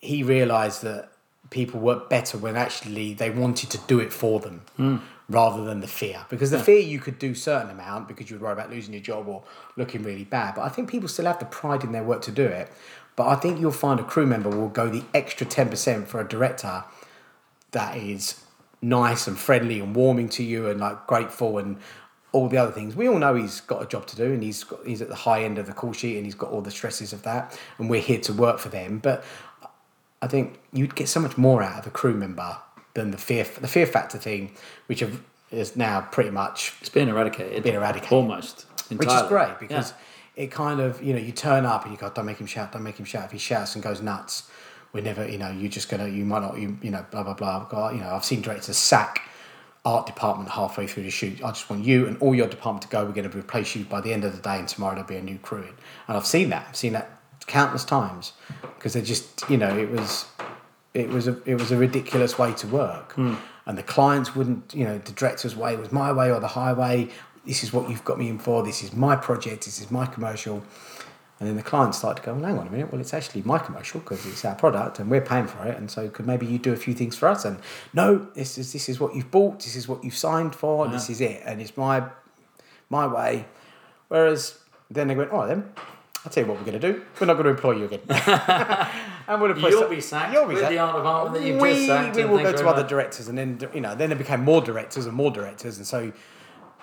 he 0.00 0.22
realised 0.22 0.82
that 0.82 1.10
people 1.50 1.80
work 1.80 2.08
better 2.10 2.38
when 2.38 2.56
actually 2.56 3.14
they 3.14 3.30
wanted 3.30 3.70
to 3.70 3.78
do 3.86 4.00
it 4.00 4.12
for 4.12 4.40
them 4.40 4.62
hmm. 4.76 4.96
Rather 5.28 5.64
than 5.64 5.80
the 5.80 5.86
fear. 5.86 6.26
Because 6.28 6.50
the 6.50 6.58
fear 6.58 6.80
you 6.80 6.98
could 6.98 7.18
do 7.18 7.34
certain 7.34 7.70
amount 7.70 8.08
because 8.08 8.30
you 8.30 8.36
would 8.36 8.42
worry 8.42 8.52
about 8.52 8.70
losing 8.70 8.92
your 8.92 9.02
job 9.02 9.26
or 9.26 9.42
looking 9.76 10.02
really 10.02 10.24
bad. 10.24 10.54
But 10.54 10.62
I 10.62 10.68
think 10.68 10.90
people 10.90 11.08
still 11.08 11.26
have 11.26 11.38
the 11.38 11.46
pride 11.46 11.82
in 11.82 11.92
their 11.92 12.04
work 12.04 12.22
to 12.22 12.30
do 12.30 12.44
it. 12.44 12.70
But 13.16 13.28
I 13.28 13.36
think 13.36 13.60
you'll 13.60 13.72
find 13.72 14.00
a 14.00 14.04
crew 14.04 14.26
member 14.26 14.50
will 14.50 14.68
go 14.68 14.88
the 14.88 15.04
extra 15.14 15.46
10% 15.46 16.06
for 16.06 16.20
a 16.20 16.28
director 16.28 16.84
that 17.70 17.96
is 17.96 18.42
nice 18.82 19.26
and 19.26 19.38
friendly 19.38 19.80
and 19.80 19.96
warming 19.96 20.28
to 20.28 20.42
you 20.42 20.68
and 20.68 20.80
like 20.80 21.06
grateful 21.06 21.58
and 21.58 21.78
all 22.32 22.48
the 22.48 22.58
other 22.58 22.72
things. 22.72 22.96
We 22.96 23.08
all 23.08 23.18
know 23.18 23.34
he's 23.34 23.60
got 23.60 23.82
a 23.82 23.86
job 23.86 24.06
to 24.08 24.16
do 24.16 24.32
and 24.32 24.42
he's 24.42 24.64
got, 24.64 24.84
he's 24.84 25.00
at 25.00 25.08
the 25.08 25.14
high 25.14 25.44
end 25.44 25.58
of 25.58 25.66
the 25.66 25.72
call 25.72 25.92
sheet 25.92 26.16
and 26.16 26.26
he's 26.26 26.34
got 26.34 26.50
all 26.50 26.60
the 26.60 26.70
stresses 26.70 27.12
of 27.12 27.22
that 27.22 27.58
and 27.78 27.88
we're 27.88 28.00
here 28.00 28.20
to 28.20 28.32
work 28.32 28.58
for 28.58 28.68
them. 28.68 28.98
But 28.98 29.24
I 30.20 30.26
think 30.26 30.58
you'd 30.72 30.96
get 30.96 31.08
so 31.08 31.20
much 31.20 31.38
more 31.38 31.62
out 31.62 31.78
of 31.78 31.86
a 31.86 31.90
crew 31.90 32.14
member 32.14 32.58
than 32.94 33.10
the 33.10 33.18
fear 33.18 33.44
the 33.60 33.68
fear 33.68 33.86
factor 33.86 34.18
thing, 34.18 34.52
which 34.86 35.00
have, 35.00 35.20
is 35.50 35.76
now 35.76 36.00
pretty 36.00 36.30
much 36.30 36.72
It's 36.80 36.88
been 36.88 37.08
eradicated. 37.08 37.62
Been 37.62 37.74
eradicated. 37.74 38.12
Almost. 38.12 38.66
which 38.90 39.08
is 39.08 39.22
great 39.22 39.58
because 39.60 39.90
Yeah. 40.36 40.44
it 40.44 40.50
kind 40.50 40.80
of 40.80 41.02
you 41.02 41.12
know 41.12 41.18
you 41.20 41.32
turn 41.32 41.64
up 41.66 41.84
and 41.84 41.92
you 41.92 41.98
go 41.98 42.10
don't 42.10 42.24
make 42.26 42.38
him 42.38 42.46
shout 42.46 42.72
don't 42.72 42.82
make 42.82 42.96
him 42.98 43.04
shout 43.04 43.24
if 43.26 43.32
he 43.32 43.38
shouts 43.38 43.74
and 43.74 43.82
goes 43.84 44.00
nuts 44.00 44.48
we're 44.92 45.02
never 45.02 45.28
you 45.28 45.38
know 45.38 45.50
you're 45.50 45.70
just 45.70 45.88
gonna 45.88 46.08
you 46.08 46.24
might 46.24 46.40
not 46.42 46.58
you 46.58 46.78
you 46.82 46.90
know 46.90 47.04
blah 47.10 47.22
blah 47.22 47.34
blah 47.34 47.64
God, 47.64 47.94
you 47.94 48.00
know 48.00 48.08
I've 48.10 48.24
seen 48.24 48.40
directors 48.42 48.76
sack 48.76 49.28
art 49.84 50.06
department 50.06 50.48
halfway 50.50 50.86
through 50.86 51.02
the 51.02 51.10
shoot 51.10 51.42
I 51.44 51.48
just 51.48 51.68
want 51.68 51.84
you 51.84 52.06
and 52.06 52.16
all 52.18 52.34
your 52.34 52.46
department 52.46 52.82
to 52.82 52.88
go 52.88 53.04
we're 53.04 53.12
going 53.12 53.28
to 53.30 53.36
replace 53.36 53.74
you 53.76 53.84
by 53.84 54.00
the 54.00 54.12
end 54.12 54.24
of 54.24 54.34
the 54.34 54.40
day 54.40 54.58
and 54.58 54.66
tomorrow 54.68 54.94
there'll 54.94 55.08
be 55.08 55.16
a 55.16 55.22
new 55.22 55.38
crew 55.38 55.62
in 55.62 55.74
and 56.08 56.16
I've 56.16 56.26
seen 56.26 56.48
that 56.50 56.66
I've 56.68 56.76
seen 56.76 56.92
that 56.94 57.10
countless 57.46 57.84
times 57.84 58.32
because 58.76 58.92
they 58.94 59.02
just 59.02 59.48
you 59.50 59.56
know 59.58 59.76
it 59.76 59.90
was 59.90 60.26
it 60.94 61.08
was 61.08 61.26
a 61.26 61.36
it 61.44 61.56
was 61.56 61.72
a 61.72 61.76
ridiculous 61.76 62.38
way 62.38 62.52
to 62.54 62.66
work, 62.68 63.12
hmm. 63.12 63.34
and 63.66 63.76
the 63.76 63.82
clients 63.82 64.34
wouldn't. 64.34 64.72
You 64.74 64.84
know, 64.84 64.98
the 64.98 65.12
director's 65.12 65.56
way 65.56 65.76
was 65.76 65.92
my 65.92 66.12
way 66.12 66.30
or 66.30 66.40
the 66.40 66.48
highway. 66.48 67.08
This 67.44 67.62
is 67.62 67.72
what 67.72 67.90
you've 67.90 68.04
got 68.04 68.18
me 68.18 68.28
in 68.28 68.38
for. 68.38 68.62
This 68.62 68.82
is 68.82 68.94
my 68.94 69.16
project. 69.16 69.66
This 69.66 69.80
is 69.80 69.90
my 69.90 70.06
commercial. 70.06 70.64
And 71.40 71.48
then 71.48 71.56
the 71.56 71.62
clients 71.62 71.98
started 71.98 72.22
to 72.22 72.26
go, 72.26 72.34
well, 72.34 72.44
hang 72.44 72.58
on 72.58 72.68
a 72.68 72.70
minute. 72.70 72.92
Well, 72.92 73.00
it's 73.00 73.12
actually 73.12 73.42
my 73.42 73.58
commercial 73.58 73.98
because 74.00 74.24
it's 74.24 74.44
our 74.44 74.54
product 74.54 75.00
and 75.00 75.10
we're 75.10 75.20
paying 75.20 75.48
for 75.48 75.66
it. 75.66 75.76
And 75.76 75.90
so 75.90 76.08
could 76.08 76.26
maybe 76.26 76.46
you 76.46 76.58
do 76.58 76.72
a 76.72 76.76
few 76.76 76.94
things 76.94 77.16
for 77.16 77.28
us? 77.28 77.44
And 77.44 77.58
no, 77.92 78.28
this 78.34 78.56
is 78.56 78.72
this 78.72 78.88
is 78.88 79.00
what 79.00 79.14
you've 79.16 79.32
bought. 79.32 79.58
This 79.60 79.74
is 79.74 79.88
what 79.88 80.04
you've 80.04 80.16
signed 80.16 80.54
for. 80.54 80.86
This 80.88 81.10
is 81.10 81.20
it. 81.20 81.42
And 81.44 81.60
it's 81.60 81.76
my 81.76 82.04
my 82.88 83.06
way. 83.06 83.46
Whereas 84.08 84.58
then 84.90 85.08
they 85.08 85.16
went, 85.16 85.32
all 85.32 85.40
right 85.40 85.48
then. 85.48 85.72
I'll 86.24 86.32
tell 86.32 86.44
you 86.44 86.50
what 86.50 86.58
we're 86.58 86.64
going 86.64 86.80
to 86.80 86.92
do. 86.92 87.04
We're 87.20 87.26
not 87.26 87.34
going 87.34 87.44
to 87.44 87.50
employ 87.50 87.72
you 87.72 87.84
again. 87.84 88.00
and 89.28 89.40
we'll 89.40 89.50
employ 89.52 89.68
You'll 89.70 89.80
some- 89.82 89.90
be 89.90 90.00
sacked 90.00 90.32
You'll 90.32 90.46
be 90.46 90.56
sacked. 90.56 90.70
the 90.70 90.78
art 90.78 90.96
department 90.96 91.34
that 91.42 91.46
you've 91.48 91.60
we, 91.60 91.70
just 91.74 91.86
sacked. 91.86 92.16
We 92.16 92.24
will 92.24 92.38
go 92.42 92.52
to 92.52 92.68
other 92.68 92.82
much. 92.82 92.90
directors, 92.90 93.28
and 93.28 93.36
then 93.38 93.58
you 93.74 93.80
know, 93.80 93.94
then 93.94 94.10
there 94.10 94.18
became 94.18 94.42
more 94.44 94.60
directors 94.60 95.06
and 95.06 95.14
more 95.14 95.30
directors, 95.30 95.76
and 95.78 95.86
so 95.86 96.12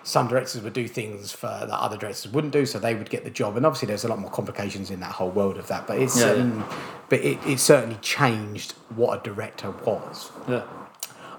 some 0.04 0.28
directors 0.28 0.62
would 0.64 0.74
do 0.74 0.88
things 0.88 1.32
for 1.32 1.46
that 1.48 1.70
other 1.70 1.96
directors 1.98 2.32
wouldn't 2.32 2.54
do, 2.54 2.66
so 2.66 2.80
they 2.80 2.96
would 2.96 3.10
get 3.10 3.24
the 3.24 3.30
job. 3.30 3.56
And 3.58 3.66
obviously, 3.66 3.88
there's 3.88 4.04
a 4.04 4.08
lot 4.08 4.18
more 4.20 4.32
complications 4.32 4.90
in 4.90 5.00
that 5.02 5.12
whole 5.12 5.30
world 5.30 5.58
of 5.58 5.68
that. 5.68 5.86
But 5.86 6.00
it's 6.00 6.20
Yeah, 6.20 6.34
yeah. 6.34 6.42
um, 6.42 6.66
but 7.10 7.20
it, 7.20 7.38
it 7.46 7.60
certainly 7.60 7.98
changed 8.02 8.72
what 8.96 9.20
a 9.20 9.24
director 9.24 9.70
was, 9.72 10.32
Yeah. 10.48 10.64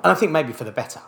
and 0.05 0.12
I 0.12 0.14
think 0.14 0.30
maybe 0.30 0.53
for 0.53 0.64
the 0.64 0.70
better. 0.72 1.00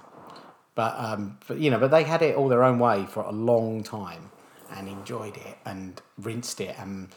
But 0.75 0.95
um, 0.99 1.39
but 1.47 1.59
you 1.59 1.71
know, 1.71 1.79
but 1.79 1.93
they 1.93 2.03
had 2.03 2.23
it 2.23 2.35
all 2.35 2.49
their 2.49 2.65
own 2.65 2.81
way 2.81 3.07
for 3.07 3.23
a 3.23 3.31
long 3.31 3.85
time, 3.85 4.33
and 4.75 4.89
enjoyed 4.89 5.37
it 5.37 5.57
and 5.65 6.03
rinsed 6.19 6.61
it 6.61 6.75
and 6.79 7.09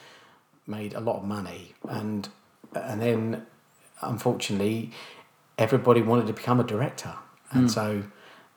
made 0.67 0.93
a 0.93 0.99
lot 0.99 1.15
of 1.17 1.23
money 1.23 1.73
and 1.89 2.29
and 2.73 3.01
then 3.01 3.45
unfortunately 4.01 4.91
everybody 5.57 6.01
wanted 6.01 6.27
to 6.27 6.33
become 6.33 6.59
a 6.59 6.63
director 6.63 7.13
and 7.51 7.63
hmm. 7.63 7.67
so 7.67 8.03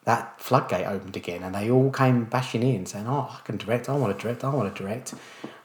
that 0.05 0.41
floodgate 0.41 0.87
opened 0.87 1.17
again, 1.17 1.43
and 1.43 1.55
they 1.55 1.71
all 1.71 1.91
came 1.91 2.25
bashing 2.25 2.63
in 2.63 2.87
saying, 2.87 3.07
"Oh, 3.07 3.29
I 3.31 3.41
can 3.45 3.57
direct. 3.59 3.89
I 3.89 3.95
want 3.95 4.17
to 4.17 4.23
direct. 4.23 4.45
I 4.45 4.49
want 4.49 4.75
to 4.75 4.83
direct." 4.83 5.15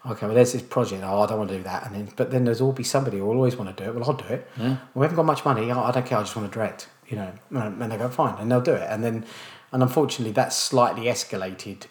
Okay, 0.06 0.26
well, 0.26 0.36
there's 0.36 0.54
this 0.54 0.62
project. 0.62 1.04
Oh, 1.04 1.22
I 1.22 1.26
don't 1.26 1.40
want 1.40 1.50
to 1.50 1.58
do 1.58 1.64
that. 1.64 1.86
And 1.86 1.96
then, 1.96 2.10
but 2.16 2.32
then 2.32 2.44
there's 2.44 2.62
always 2.62 2.90
somebody 2.90 3.18
who 3.18 3.26
will 3.26 3.38
always 3.38 3.56
want 3.56 3.76
to 3.76 3.84
do 3.84 3.90
it. 3.90 3.96
Well, 3.96 4.04
I'll 4.04 4.16
do 4.16 4.34
it. 4.34 4.48
Yeah. 4.58 4.78
We 4.94 5.04
haven't 5.04 5.16
got 5.16 5.26
much 5.26 5.46
money. 5.46 5.72
Oh, 5.72 5.82
I 5.82 5.92
don't 5.92 6.06
care. 6.06 6.18
I 6.18 6.22
just 6.22 6.36
want 6.36 6.52
to 6.52 6.54
direct. 6.54 6.90
You 7.08 7.18
know, 7.18 7.32
and 7.52 7.82
and 7.82 7.92
they 7.92 7.98
go 7.98 8.10
fine, 8.10 8.38
and 8.38 8.52
they'll 8.52 8.62
do 8.62 8.74
it. 8.74 8.88
And 8.90 9.04
then, 9.04 9.26
and 9.72 9.82
unfortunately, 9.82 10.34
that's 10.34 10.56
slightly 10.56 11.04
escalated 11.04 11.86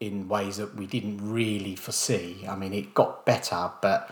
in 0.00 0.28
ways 0.28 0.56
that 0.56 0.74
we 0.74 0.86
didn't 0.86 1.18
really 1.18 1.76
foresee. 1.76 2.46
I 2.48 2.56
mean, 2.56 2.72
it 2.72 2.94
got 2.94 3.24
better, 3.26 3.70
but 3.80 4.10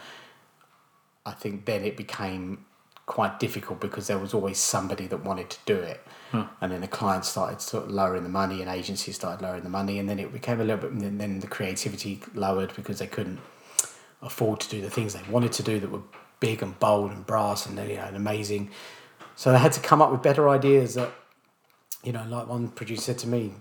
I 1.24 1.32
think 1.32 1.64
then 1.64 1.84
it 1.84 1.96
became 1.96 2.64
quite 3.06 3.40
difficult 3.40 3.80
because 3.80 4.06
there 4.06 4.18
was 4.18 4.32
always 4.32 4.58
somebody 4.58 5.06
that 5.08 5.24
wanted 5.24 5.50
to 5.50 5.58
do 5.66 5.74
it. 5.74 6.00
Hmm. 6.30 6.42
And 6.60 6.72
then 6.72 6.80
the 6.80 6.88
clients 6.88 7.28
started 7.28 7.60
sort 7.60 7.84
of 7.84 7.90
lowering 7.90 8.22
the 8.22 8.28
money 8.28 8.60
and 8.60 8.70
agencies 8.70 9.16
started 9.16 9.42
lowering 9.42 9.64
the 9.64 9.68
money 9.68 9.98
and 9.98 10.08
then 10.08 10.18
it 10.18 10.32
became 10.32 10.60
a 10.60 10.64
little 10.64 10.80
bit 10.80 10.92
and 10.92 11.00
then, 11.00 11.18
then 11.18 11.40
the 11.40 11.46
creativity 11.46 12.20
lowered 12.34 12.74
because 12.74 12.98
they 13.00 13.06
couldn't 13.06 13.40
afford 14.22 14.60
to 14.60 14.68
do 14.68 14.80
the 14.80 14.90
things 14.90 15.14
they 15.14 15.30
wanted 15.30 15.52
to 15.52 15.62
do 15.62 15.80
that 15.80 15.90
were 15.90 16.02
big 16.38 16.62
and 16.62 16.78
bold 16.78 17.10
and 17.10 17.26
brass 17.26 17.66
and 17.66 17.76
you 17.88 17.96
know 17.96 18.02
and 18.02 18.16
amazing. 18.16 18.70
So 19.34 19.52
they 19.52 19.58
had 19.58 19.72
to 19.72 19.80
come 19.80 20.00
up 20.00 20.12
with 20.12 20.22
better 20.22 20.48
ideas 20.48 20.94
that 20.94 21.12
you 22.02 22.12
know, 22.12 22.24
like 22.28 22.48
one 22.48 22.68
producer 22.68 23.02
said 23.02 23.18
to 23.18 23.28
me, 23.28 23.52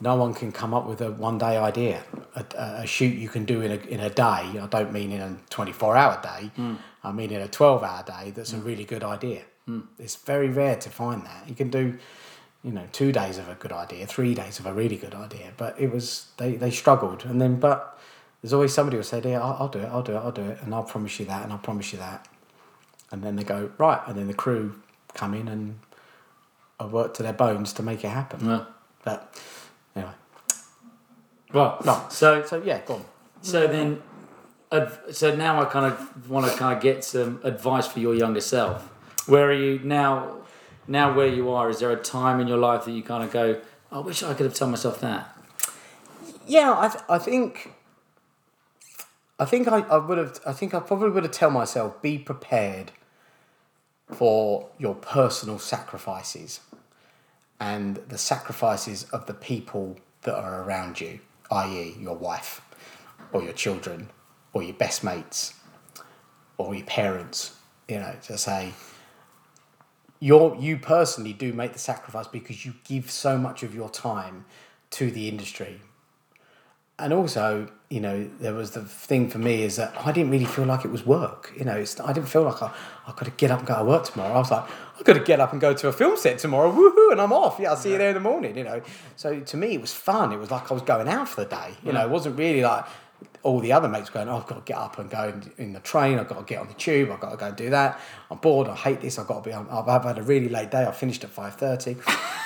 no 0.00 0.16
one 0.16 0.34
can 0.34 0.50
come 0.50 0.72
up 0.72 0.86
with 0.86 1.00
a 1.00 1.10
one 1.10 1.38
day 1.38 1.56
idea. 1.56 2.02
A, 2.34 2.44
a, 2.56 2.86
shoot 2.86 3.16
you 3.16 3.28
can 3.28 3.44
do 3.44 3.60
in 3.60 3.72
a, 3.72 3.76
in 3.86 4.00
a 4.00 4.08
day, 4.08 4.22
I 4.22 4.68
don't 4.70 4.92
mean 4.92 5.12
in 5.12 5.20
a 5.20 5.36
24 5.50 5.96
hour 5.96 6.20
day, 6.22 6.50
hmm. 6.56 6.74
I 7.02 7.12
mean 7.12 7.30
in 7.30 7.40
a 7.40 7.48
12 7.48 7.82
hour 7.82 8.02
day, 8.02 8.30
that's 8.30 8.52
a 8.52 8.56
hmm. 8.56 8.66
really 8.66 8.84
good 8.84 9.04
idea. 9.04 9.42
Hmm. 9.66 9.80
It's 9.98 10.16
very 10.16 10.48
rare 10.48 10.76
to 10.76 10.88
find 10.88 11.24
that. 11.24 11.48
You 11.48 11.54
can 11.54 11.70
do, 11.70 11.98
you 12.62 12.72
know, 12.72 12.86
two 12.92 13.12
days 13.12 13.36
of 13.36 13.48
a 13.48 13.54
good 13.54 13.72
idea, 13.72 14.06
three 14.06 14.34
days 14.34 14.58
of 14.58 14.66
a 14.66 14.72
really 14.72 14.96
good 14.96 15.14
idea, 15.14 15.52
but 15.56 15.78
it 15.78 15.92
was, 15.92 16.28
they, 16.38 16.56
they 16.56 16.70
struggled. 16.70 17.24
And 17.24 17.40
then, 17.40 17.60
but 17.60 17.98
there's 18.42 18.52
always 18.52 18.72
somebody 18.72 18.96
who 18.96 19.02
said, 19.02 19.24
yeah, 19.24 19.40
I'll, 19.40 19.56
I'll 19.60 19.68
do 19.68 19.80
it, 19.80 19.86
I'll 19.86 20.02
do 20.02 20.12
it, 20.12 20.18
I'll 20.18 20.32
do 20.32 20.42
it, 20.42 20.58
and 20.62 20.74
I'll 20.74 20.84
promise 20.84 21.18
you 21.18 21.26
that, 21.26 21.42
and 21.42 21.52
I'll 21.52 21.58
promise 21.58 21.92
you 21.92 21.98
that. 21.98 22.26
And 23.12 23.22
then 23.22 23.36
they 23.36 23.44
go, 23.44 23.70
right, 23.76 24.00
and 24.06 24.16
then 24.16 24.28
the 24.28 24.34
crew 24.34 24.80
come 25.14 25.34
in 25.34 25.48
and 25.48 25.80
I 26.78 26.86
work 26.86 27.12
to 27.14 27.22
their 27.22 27.32
bones 27.32 27.72
to 27.74 27.82
make 27.82 28.04
it 28.04 28.08
happen. 28.08 28.46
Yeah. 28.46 28.64
But 29.04 29.38
Right. 31.52 31.84
No. 31.84 32.06
So 32.10 32.44
so 32.44 32.62
yeah, 32.62 32.80
go 32.86 32.94
on. 32.94 33.04
So 33.42 33.66
then, 33.66 34.02
so 35.10 35.34
now 35.34 35.60
I 35.62 35.64
kind 35.64 35.86
of 35.92 36.30
want 36.30 36.50
to 36.50 36.56
kind 36.58 36.76
of 36.76 36.82
get 36.82 37.04
some 37.04 37.40
advice 37.42 37.86
for 37.86 38.00
your 38.00 38.14
younger 38.14 38.40
self. 38.40 38.82
Where 39.28 39.48
are 39.48 39.52
you 39.52 39.80
now? 39.82 40.36
Now 40.86 41.14
where 41.14 41.26
you 41.26 41.50
are, 41.50 41.70
is 41.70 41.78
there 41.78 41.90
a 41.90 41.96
time 41.96 42.40
in 42.40 42.48
your 42.48 42.58
life 42.58 42.84
that 42.84 42.92
you 42.92 43.02
kind 43.02 43.22
of 43.22 43.30
go, 43.30 43.60
I 43.92 44.00
wish 44.00 44.22
I 44.22 44.34
could 44.34 44.46
have 44.46 44.54
told 44.54 44.72
myself 44.72 45.00
that? 45.00 45.36
Yeah, 46.46 46.74
I, 46.76 46.88
th- 46.88 47.04
I 47.08 47.18
think. 47.18 47.72
I 49.38 49.44
think 49.46 49.68
I, 49.68 49.80
I 49.80 49.96
would 49.96 50.18
have. 50.18 50.40
I 50.46 50.52
think 50.52 50.74
I 50.74 50.80
probably 50.80 51.10
would 51.10 51.22
have 51.22 51.32
tell 51.32 51.50
myself 51.50 52.02
be 52.02 52.18
prepared 52.18 52.92
for 54.08 54.68
your 54.78 54.94
personal 54.94 55.58
sacrifices 55.58 56.60
and 57.58 57.96
the 58.08 58.18
sacrifices 58.18 59.04
of 59.12 59.26
the 59.26 59.34
people 59.34 59.96
that 60.22 60.34
are 60.34 60.62
around 60.62 61.00
you, 61.00 61.20
i.e., 61.50 61.96
your 61.98 62.16
wife 62.16 62.60
or 63.32 63.42
your 63.42 63.52
children 63.52 64.10
or 64.52 64.62
your 64.62 64.74
best 64.74 65.04
mates 65.04 65.54
or 66.58 66.74
your 66.74 66.86
parents. 66.86 67.56
You 67.88 67.98
know, 67.98 68.14
to 68.24 68.38
say 68.38 68.72
you're, 70.20 70.54
you 70.56 70.76
personally 70.76 71.32
do 71.32 71.52
make 71.52 71.72
the 71.72 71.78
sacrifice 71.78 72.26
because 72.26 72.64
you 72.64 72.74
give 72.84 73.10
so 73.10 73.38
much 73.38 73.62
of 73.62 73.74
your 73.74 73.88
time 73.88 74.44
to 74.90 75.10
the 75.10 75.28
industry. 75.28 75.80
And 76.98 77.14
also, 77.14 77.68
you 77.88 78.00
know, 78.00 78.28
there 78.40 78.52
was 78.52 78.72
the 78.72 78.84
thing 78.84 79.30
for 79.30 79.38
me 79.38 79.62
is 79.62 79.76
that 79.76 79.94
I 80.04 80.12
didn't 80.12 80.30
really 80.30 80.44
feel 80.44 80.66
like 80.66 80.84
it 80.84 80.90
was 80.90 81.06
work. 81.06 81.50
You 81.56 81.64
know, 81.64 81.84
I 82.04 82.12
didn't 82.12 82.28
feel 82.28 82.42
like 82.42 82.62
I, 82.62 82.70
I 83.06 83.12
got 83.12 83.24
to 83.24 83.30
get 83.30 83.50
up 83.50 83.60
and 83.60 83.68
go 83.68 83.78
to 83.78 83.84
work 83.84 84.04
tomorrow. 84.04 84.34
I 84.34 84.38
was 84.38 84.50
like, 84.50 84.68
I've 85.00 85.06
got 85.06 85.14
to 85.14 85.20
get 85.20 85.40
up 85.40 85.52
and 85.52 85.60
go 85.60 85.72
to 85.72 85.88
a 85.88 85.92
film 85.92 86.18
set 86.18 86.38
tomorrow. 86.38 86.70
Woohoo! 86.70 87.12
And 87.12 87.22
I'm 87.22 87.32
off. 87.32 87.58
Yeah, 87.58 87.70
I'll 87.70 87.76
see 87.76 87.92
you 87.92 87.98
there 87.98 88.10
in 88.10 88.14
the 88.14 88.20
morning. 88.20 88.54
You 88.54 88.64
know, 88.64 88.82
so 89.16 89.40
to 89.40 89.56
me, 89.56 89.68
it 89.74 89.80
was 89.80 89.94
fun. 89.94 90.30
It 90.30 90.38
was 90.38 90.50
like 90.50 90.70
I 90.70 90.74
was 90.74 90.82
going 90.82 91.08
out 91.08 91.26
for 91.26 91.42
the 91.42 91.48
day. 91.48 91.74
You 91.82 91.92
know, 91.92 92.04
it 92.04 92.10
wasn't 92.10 92.38
really 92.38 92.60
like 92.60 92.84
all 93.42 93.60
the 93.60 93.72
other 93.72 93.88
mates 93.88 94.10
going, 94.10 94.28
oh, 94.28 94.36
I've 94.36 94.46
got 94.46 94.56
to 94.56 94.70
get 94.70 94.76
up 94.76 94.98
and 94.98 95.08
go 95.08 95.28
in, 95.28 95.52
in 95.56 95.72
the 95.72 95.80
train. 95.80 96.18
I've 96.18 96.28
got 96.28 96.38
to 96.38 96.44
get 96.44 96.60
on 96.60 96.68
the 96.68 96.74
tube. 96.74 97.10
I've 97.10 97.20
got 97.20 97.30
to 97.30 97.38
go 97.38 97.46
and 97.46 97.56
do 97.56 97.70
that. 97.70 97.98
I'm 98.30 98.36
bored. 98.36 98.68
I 98.68 98.74
hate 98.74 99.00
this. 99.00 99.18
I've 99.18 99.26
got 99.26 99.42
to 99.42 99.48
be. 99.48 99.54
I've, 99.54 99.88
I've 99.88 100.04
had 100.04 100.18
a 100.18 100.22
really 100.22 100.50
late 100.50 100.70
day. 100.70 100.84
I 100.84 100.92
finished 100.92 101.24
at 101.24 101.30
five 101.30 101.54
thirty. 101.54 101.96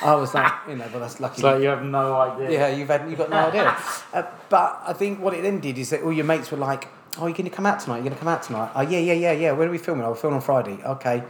I 0.00 0.14
was 0.14 0.32
like, 0.32 0.52
you 0.68 0.76
know, 0.76 0.86
well, 0.92 1.00
that's 1.00 1.18
lucky. 1.18 1.42
Like 1.42 1.60
you 1.60 1.66
have 1.68 1.82
no 1.82 2.14
idea. 2.14 2.52
Yeah, 2.52 2.68
you've 2.68 2.86
had 2.88 3.10
you've 3.10 3.18
got 3.18 3.30
no 3.30 3.48
idea. 3.48 3.76
Uh, 4.14 4.22
but 4.48 4.80
I 4.86 4.92
think 4.92 5.18
what 5.18 5.34
it 5.34 5.42
then 5.42 5.58
did 5.58 5.76
is 5.76 5.90
that 5.90 6.02
all 6.02 6.12
your 6.12 6.24
mates 6.24 6.52
were 6.52 6.56
like, 6.56 6.86
"Oh, 7.18 7.26
you're 7.26 7.34
going 7.34 7.50
to 7.50 7.50
come 7.50 7.66
out 7.66 7.80
tonight? 7.80 7.96
You're 7.96 8.04
going 8.04 8.14
to 8.14 8.20
come 8.20 8.28
out 8.28 8.44
tonight? 8.44 8.70
Oh, 8.76 8.82
yeah, 8.82 9.00
yeah, 9.00 9.14
yeah, 9.14 9.32
yeah. 9.32 9.50
When 9.50 9.66
are 9.66 9.72
we 9.72 9.78
filming? 9.78 10.04
I'll 10.04 10.14
film 10.14 10.34
on 10.34 10.40
Friday. 10.40 10.78
Okay." 10.84 11.24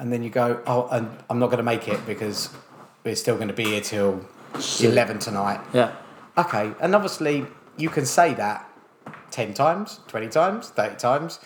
And 0.00 0.10
then 0.12 0.22
you 0.22 0.30
go, 0.30 0.60
"Oh, 0.66 0.88
and 0.90 1.08
I'm 1.28 1.38
not 1.38 1.46
going 1.46 1.58
to 1.58 1.62
make 1.62 1.86
it 1.86 2.04
because 2.06 2.48
we're 3.04 3.14
still 3.14 3.36
going 3.36 3.48
to 3.48 3.54
be 3.54 3.64
here 3.64 3.80
till 3.82 4.26
eleven 4.82 5.18
tonight." 5.18 5.60
Yeah. 5.74 5.92
Okay, 6.38 6.72
and 6.80 6.94
obviously 6.94 7.46
you 7.76 7.90
can 7.90 8.06
say 8.06 8.32
that 8.34 8.66
ten 9.30 9.52
times, 9.54 10.00
twenty 10.08 10.28
times, 10.28 10.70
thirty 10.70 10.96
times. 10.96 11.38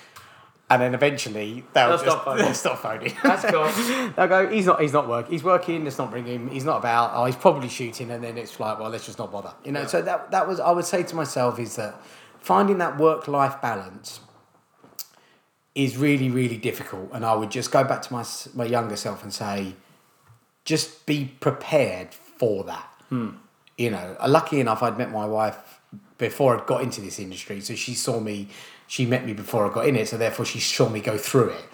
And 0.70 0.80
then 0.80 0.94
eventually 0.94 1.62
they'll, 1.74 1.88
They'll 1.88 1.98
just 1.98 2.04
stop 2.10 2.24
phoning. 2.24 2.44
they'll 2.44 2.54
stop 2.54 2.78
phoning. 2.78 3.12
That's 3.22 3.44
cool. 3.44 3.68
They'll 4.16 4.26
go, 4.28 4.48
he's 4.48 4.64
not, 4.64 4.80
he's 4.80 4.94
not 4.94 5.06
working. 5.06 5.30
He's 5.32 5.44
working. 5.44 5.84
Let's 5.84 5.98
not 5.98 6.10
bringing. 6.10 6.46
him. 6.46 6.48
He's 6.50 6.64
not 6.64 6.78
about. 6.78 7.10
Oh, 7.14 7.26
he's 7.26 7.36
probably 7.36 7.68
shooting, 7.68 8.10
and 8.10 8.24
then 8.24 8.38
it's 8.38 8.58
like, 8.58 8.78
well, 8.80 8.88
let's 8.88 9.04
just 9.04 9.18
not 9.18 9.30
bother. 9.30 9.52
You 9.62 9.72
know. 9.72 9.84
So 9.86 10.00
that 10.02 10.30
that 10.30 10.48
was 10.48 10.60
I 10.60 10.70
would 10.70 10.86
say 10.86 11.02
to 11.02 11.14
myself 11.14 11.58
is 11.58 11.76
that 11.76 12.00
finding 12.40 12.78
that 12.78 12.96
work 12.98 13.28
life 13.28 13.60
balance 13.60 14.20
is 15.74 15.96
really 15.96 16.30
really 16.30 16.56
difficult, 16.56 17.10
and 17.12 17.24
I 17.24 17.34
would 17.34 17.50
just 17.50 17.70
go 17.70 17.84
back 17.84 18.02
to 18.02 18.12
my 18.12 18.24
my 18.54 18.64
younger 18.64 18.96
self 18.96 19.22
and 19.22 19.32
say, 19.32 19.74
just 20.64 21.06
be 21.06 21.34
prepared 21.40 22.14
for 22.14 22.64
that. 22.64 22.88
Hmm. 23.08 23.30
You 23.76 23.90
know, 23.90 24.16
lucky 24.26 24.60
enough, 24.60 24.82
I'd 24.82 24.96
met 24.98 25.10
my 25.10 25.26
wife 25.26 25.80
before 26.18 26.60
I 26.60 26.64
got 26.64 26.82
into 26.82 27.00
this 27.00 27.18
industry, 27.18 27.60
so 27.60 27.74
she 27.74 27.94
saw 27.94 28.20
me. 28.20 28.48
She 28.86 29.06
met 29.06 29.24
me 29.24 29.32
before 29.32 29.68
I 29.68 29.72
got 29.72 29.86
in 29.86 29.96
it, 29.96 30.08
so 30.08 30.16
therefore 30.18 30.44
she 30.44 30.60
saw 30.60 30.88
me 30.88 31.00
go 31.00 31.16
through 31.16 31.50
it. 31.50 31.64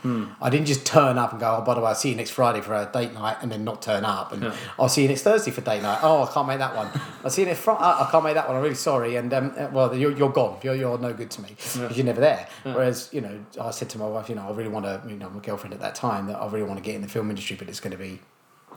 I 0.40 0.48
didn't 0.48 0.66
just 0.66 0.86
turn 0.86 1.18
up 1.18 1.32
and 1.32 1.40
go, 1.40 1.56
"Oh, 1.58 1.64
by 1.64 1.74
the 1.74 1.80
way, 1.80 1.88
I'll 1.88 1.94
see 1.94 2.10
you 2.10 2.14
next 2.16 2.30
Friday 2.30 2.60
for 2.60 2.72
a 2.74 2.88
date 2.92 3.12
night," 3.12 3.36
and 3.42 3.50
then 3.50 3.64
not 3.64 3.82
turn 3.82 4.04
up, 4.04 4.32
and 4.32 4.52
I'll 4.78 4.88
see 4.88 5.02
you 5.02 5.08
next 5.08 5.22
Thursday 5.22 5.50
for 5.50 5.60
date 5.60 5.82
night. 5.82 5.98
Oh, 6.02 6.22
I 6.22 6.32
can't 6.32 6.46
make 6.46 6.58
that 6.58 6.74
one. 6.76 6.88
I'll 7.24 7.30
see 7.30 7.42
you 7.42 7.48
next 7.48 7.60
Friday. 7.60 7.80
I 7.82 8.08
can't 8.10 8.24
make 8.24 8.34
that 8.34 8.46
one. 8.46 8.56
I'm 8.56 8.62
really 8.62 8.74
sorry, 8.76 9.16
and 9.16 9.32
um, 9.34 9.52
uh, 9.58 9.68
well, 9.72 9.94
you're, 9.94 10.16
you're 10.16 10.30
gone. 10.30 10.58
You're, 10.62 10.76
you're 10.76 10.98
no 10.98 11.12
good 11.12 11.30
to 11.32 11.42
me 11.42 11.48
because 11.50 11.96
you're 11.96 12.06
never 12.06 12.20
there. 12.20 12.48
Whereas, 12.62 13.08
you 13.12 13.20
know, 13.20 13.44
I 13.60 13.70
said 13.72 13.88
to 13.90 13.98
my 13.98 14.06
wife, 14.06 14.28
you 14.28 14.36
know, 14.36 14.46
I 14.48 14.52
really 14.52 14.70
want 14.70 14.86
to, 14.86 15.02
you 15.08 15.16
know, 15.16 15.28
my 15.30 15.40
girlfriend 15.40 15.74
at 15.74 15.80
that 15.80 15.94
time, 15.96 16.26
that 16.28 16.36
I 16.40 16.46
really 16.46 16.62
want 16.66 16.78
to 16.78 16.84
get 16.84 16.94
in 16.94 17.02
the 17.02 17.08
film 17.08 17.28
industry, 17.28 17.56
but 17.56 17.68
it's 17.68 17.80
going 17.80 17.92
to 17.92 17.98
be 17.98 18.20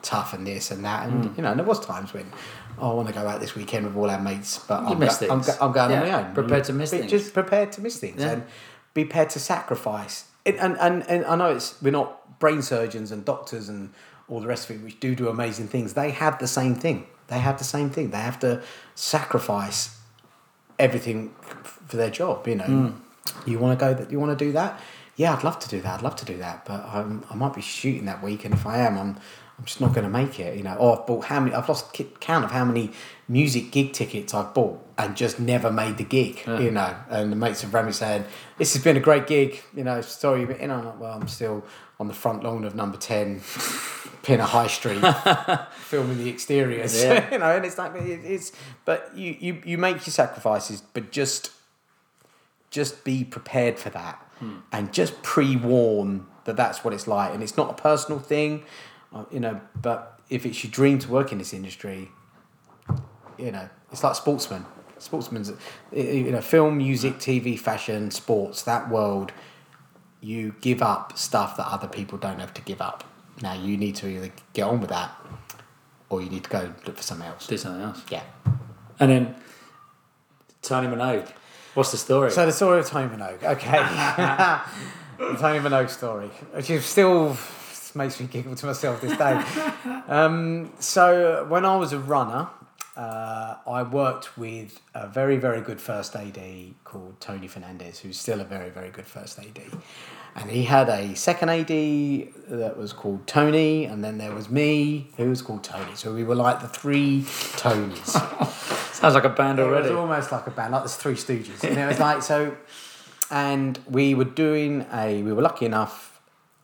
tough 0.03 0.33
and 0.33 0.45
this 0.45 0.69
and 0.69 0.85
that. 0.85 1.07
And 1.09 1.35
you 1.35 1.41
know 1.41 1.49
and 1.51 1.59
there 1.59 1.65
was 1.65 1.79
times 1.79 2.13
when 2.13 2.31
oh, 2.77 2.91
I 2.91 2.93
want 2.93 3.07
to 3.07 3.13
go 3.13 3.27
out 3.27 3.39
this 3.39 3.55
weekend 3.55 3.85
with 3.87 3.95
all 3.97 4.09
our 4.09 4.19
mates 4.21 4.59
but 4.67 4.83
I'm, 4.83 4.99
miss 4.99 5.17
go- 5.17 5.29
I'm, 5.31 5.41
go- 5.41 5.53
I'm 5.61 5.71
going 5.71 5.91
on 5.91 5.99
my 6.07 6.23
own. 6.27 6.33
Prepared 6.33 6.65
to 6.65 6.73
miss 6.73 6.91
things. 6.91 7.09
just 7.09 7.33
prepared 7.33 7.71
to 7.73 7.81
miss 7.81 7.99
things 7.99 8.21
Yeah. 8.21 8.31
and 8.33 8.43
be 8.93 9.05
prepared 9.05 9.31
to 9.31 9.39
sacrifice. 9.39 10.25
It, 10.45 10.57
and, 10.57 10.77
and 10.77 11.03
and 11.09 11.25
I 11.25 11.35
know 11.35 11.51
it's 11.55 11.81
we're 11.81 11.91
not 11.91 12.39
brain 12.39 12.61
surgeons 12.61 13.11
and 13.11 13.23
doctors 13.25 13.69
and 13.69 13.91
all 14.29 14.39
the 14.41 14.47
rest 14.47 14.69
of 14.69 14.75
it 14.75 14.83
which 14.83 14.99
do 14.99 15.15
do 15.15 15.29
amazing 15.29 15.67
things. 15.67 15.93
They 15.93 16.11
have 16.11 16.37
the 16.39 16.47
same 16.47 16.75
thing. 16.75 17.07
They 17.27 17.39
have 17.39 17.57
the 17.57 17.63
same 17.63 17.89
thing. 17.89 18.11
They 18.11 18.17
have 18.19 18.39
to 18.39 18.61
sacrifice 18.95 19.97
everything 20.79 21.33
f- 21.41 21.79
for 21.87 21.97
their 21.97 22.09
job 22.09 22.47
you 22.47 22.55
know. 22.55 22.63
Hmm. 22.65 22.89
you 23.49 23.59
want 23.59 23.77
to 23.79 23.85
go 23.85 23.93
that 23.93 24.11
you 24.11 24.19
want 24.19 24.37
to 24.37 24.45
do 24.45 24.51
that? 24.53 24.79
Yeah 25.15 25.33
i'd 25.35 25.43
love 25.43 25.59
to 25.59 25.69
do 25.69 25.79
that. 25.81 25.99
I'd 25.99 26.01
love 26.03 26.15
to 26.17 26.25
do 26.25 26.37
that 26.37 26.65
but 26.65 26.83
I'm, 26.85 27.23
i 27.29 27.35
might 27.35 27.53
be 27.53 27.61
shooting 27.61 28.05
that 28.05 28.23
week 28.23 28.43
and 28.45 28.53
if 28.53 28.65
i 28.65 28.77
am. 28.79 28.97
I'm 28.97 29.17
i'm 29.57 29.65
just 29.65 29.81
not 29.81 29.93
going 29.93 30.03
to 30.03 30.09
make 30.09 30.39
it 30.39 30.57
you 30.57 30.63
know 30.63 30.75
or 30.75 30.99
i've 30.99 31.07
bought 31.07 31.25
how 31.25 31.39
many 31.39 31.55
i've 31.55 31.67
lost 31.67 31.93
count 32.19 32.45
of 32.45 32.51
how 32.51 32.65
many 32.65 32.91
music 33.27 33.71
gig 33.71 33.93
tickets 33.93 34.33
i've 34.33 34.53
bought 34.53 34.79
and 34.97 35.15
just 35.15 35.39
never 35.39 35.71
made 35.71 35.97
the 35.97 36.03
gig 36.03 36.41
you 36.45 36.71
know 36.71 36.95
and 37.09 37.31
the 37.31 37.35
mates 37.35 37.61
have 37.61 37.73
rang 37.73 37.85
me 37.85 37.91
saying 37.91 38.23
this 38.57 38.73
has 38.73 38.83
been 38.83 38.97
a 38.97 38.99
great 38.99 39.27
gig 39.27 39.61
you 39.75 39.83
know 39.83 40.01
sorry 40.01 40.45
but 40.45 40.61
you 40.61 40.67
know 40.67 40.75
I'm 40.75 40.85
like, 40.85 40.99
well 40.99 41.13
i'm 41.13 41.27
still 41.27 41.63
on 41.99 42.07
the 42.07 42.13
front 42.13 42.43
lawn 42.43 42.63
of 42.63 42.75
number 42.75 42.97
10 42.97 43.41
Pinner 44.23 44.43
High 44.43 44.67
Street, 44.67 45.01
filming 45.73 46.17
the 46.17 46.29
exteriors. 46.29 47.03
Yeah. 47.03 47.29
you 47.31 47.39
know, 47.39 47.57
and 47.57 47.65
it's 47.65 47.77
like 47.77 47.93
it, 47.95 48.21
it's. 48.23 48.53
But 48.85 49.11
you, 49.15 49.35
you 49.37 49.61
you 49.65 49.77
make 49.77 49.97
your 49.97 50.13
sacrifices, 50.13 50.81
but 50.93 51.11
just 51.11 51.51
just 52.71 53.03
be 53.03 53.25
prepared 53.25 53.77
for 53.77 53.89
that, 53.89 54.15
hmm. 54.39 54.59
and 54.71 54.93
just 54.93 55.21
pre 55.23 55.57
warn 55.57 56.25
that 56.45 56.55
that's 56.55 56.85
what 56.85 56.93
it's 56.93 57.05
like, 57.05 57.33
and 57.33 57.43
it's 57.43 57.57
not 57.57 57.69
a 57.69 57.81
personal 57.81 58.19
thing, 58.19 58.63
Uh, 59.13 59.25
you 59.31 59.39
know. 59.39 59.61
But 59.81 60.19
if 60.29 60.45
it's 60.45 60.63
your 60.63 60.71
dream 60.71 60.99
to 60.99 61.09
work 61.09 61.31
in 61.31 61.37
this 61.37 61.53
industry, 61.53 62.09
you 63.37 63.51
know, 63.51 63.69
it's 63.91 64.03
like 64.03 64.15
sportsmen. 64.15 64.65
Sportsmen's, 64.97 65.51
you 65.91 66.31
know, 66.31 66.41
film, 66.41 66.77
music, 66.77 67.15
TV, 67.15 67.59
fashion, 67.59 68.09
sports, 68.09 68.61
that 68.63 68.89
world 68.89 69.33
you 70.23 70.55
give 70.61 70.81
up 70.81 71.17
stuff 71.17 71.57
that 71.57 71.67
other 71.67 71.87
people 71.87 72.17
don't 72.17 72.39
have 72.39 72.53
to 72.53 72.61
give 72.61 72.81
up. 72.81 73.03
Now 73.41 73.53
you 73.53 73.77
need 73.77 73.95
to 73.97 74.07
either 74.07 74.31
get 74.53 74.63
on 74.63 74.79
with 74.79 74.89
that 74.89 75.11
or 76.09 76.21
you 76.21 76.29
need 76.29 76.45
to 76.45 76.49
go 76.49 76.73
look 76.85 76.95
for 76.95 77.03
something 77.03 77.27
else. 77.27 77.45
Do 77.45 77.57
something 77.57 77.81
else. 77.81 78.01
Yeah. 78.09 78.23
And 78.99 79.11
then 79.11 79.35
Tony 80.61 80.87
Minogue. 80.87 81.29
What's 81.73 81.91
the 81.91 81.97
story? 81.97 82.31
So 82.31 82.45
the 82.45 82.51
story 82.51 82.79
of 82.79 82.87
Tony 82.87 83.13
Minogue. 83.13 83.43
Okay. 83.43 83.71
the 85.33 85.37
Tony 85.37 85.59
Minogue 85.59 85.89
story, 85.89 86.27
which 86.53 86.69
is 86.69 86.85
still 86.85 87.37
makes 87.95 88.19
me 88.19 88.27
giggle 88.27 88.55
to 88.55 88.65
myself 88.65 89.01
this 89.01 89.17
day. 89.17 89.43
Um, 90.05 90.73
so 90.79 91.45
when 91.47 91.65
I 91.65 91.77
was 91.77 91.93
a 91.93 91.97
runner, 91.97 92.49
uh, 92.95 93.55
I 93.65 93.83
worked 93.83 94.37
with 94.37 94.79
a 94.93 95.07
very, 95.07 95.37
very 95.37 95.61
good 95.61 95.79
first 95.79 96.15
AD 96.15 96.37
called 96.83 97.19
Tony 97.19 97.47
Fernandez, 97.47 97.99
who's 97.99 98.19
still 98.19 98.41
a 98.41 98.43
very, 98.43 98.69
very 98.69 98.89
good 98.89 99.07
first 99.07 99.39
AD. 99.39 99.59
And 100.35 100.49
he 100.49 100.63
had 100.63 100.89
a 100.89 101.15
second 101.15 101.49
AD 101.49 101.67
that 101.67 102.75
was 102.77 102.91
called 102.91 103.25
Tony, 103.27 103.85
and 103.85 104.03
then 104.03 104.17
there 104.17 104.33
was 104.33 104.49
me, 104.49 105.09
who 105.17 105.29
was 105.29 105.41
called 105.41 105.63
Tony. 105.63 105.95
So 105.95 106.13
we 106.13 106.23
were 106.23 106.35
like 106.35 106.59
the 106.59 106.67
three 106.67 107.21
Tonys. 107.21 108.09
Sounds 108.93 109.15
like 109.15 109.25
a 109.25 109.29
band 109.29 109.59
It 109.59 109.65
was 109.65 109.91
almost 109.91 110.31
like 110.31 110.47
a 110.47 110.51
band, 110.51 110.71
like 110.71 110.81
there's 110.81 110.95
Three 110.95 111.15
Stooges. 111.15 111.63
And 111.63 111.77
it 111.77 111.85
was 111.85 111.99
like 111.99 112.21
so, 112.21 112.55
and 113.29 113.79
we 113.89 114.13
were 114.13 114.23
doing 114.23 114.85
a. 114.93 115.21
We 115.23 115.33
were 115.33 115.41
lucky 115.41 115.65
enough 115.65 116.12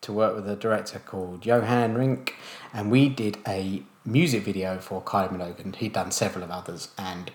to 0.01 0.13
work 0.13 0.35
with 0.35 0.49
a 0.49 0.55
director 0.55 0.99
called 0.99 1.45
Johan 1.45 1.95
Renck, 1.95 2.35
and 2.73 2.89
we 2.89 3.09
did 3.09 3.37
a 3.47 3.83
music 4.05 4.43
video 4.43 4.79
for 4.79 5.01
Kylie 5.01 5.31
Minogue, 5.31 5.59
and 5.59 5.75
he'd 5.75 5.93
done 5.93 6.11
several 6.11 6.43
of 6.43 6.51
others. 6.51 6.89
And 6.97 7.31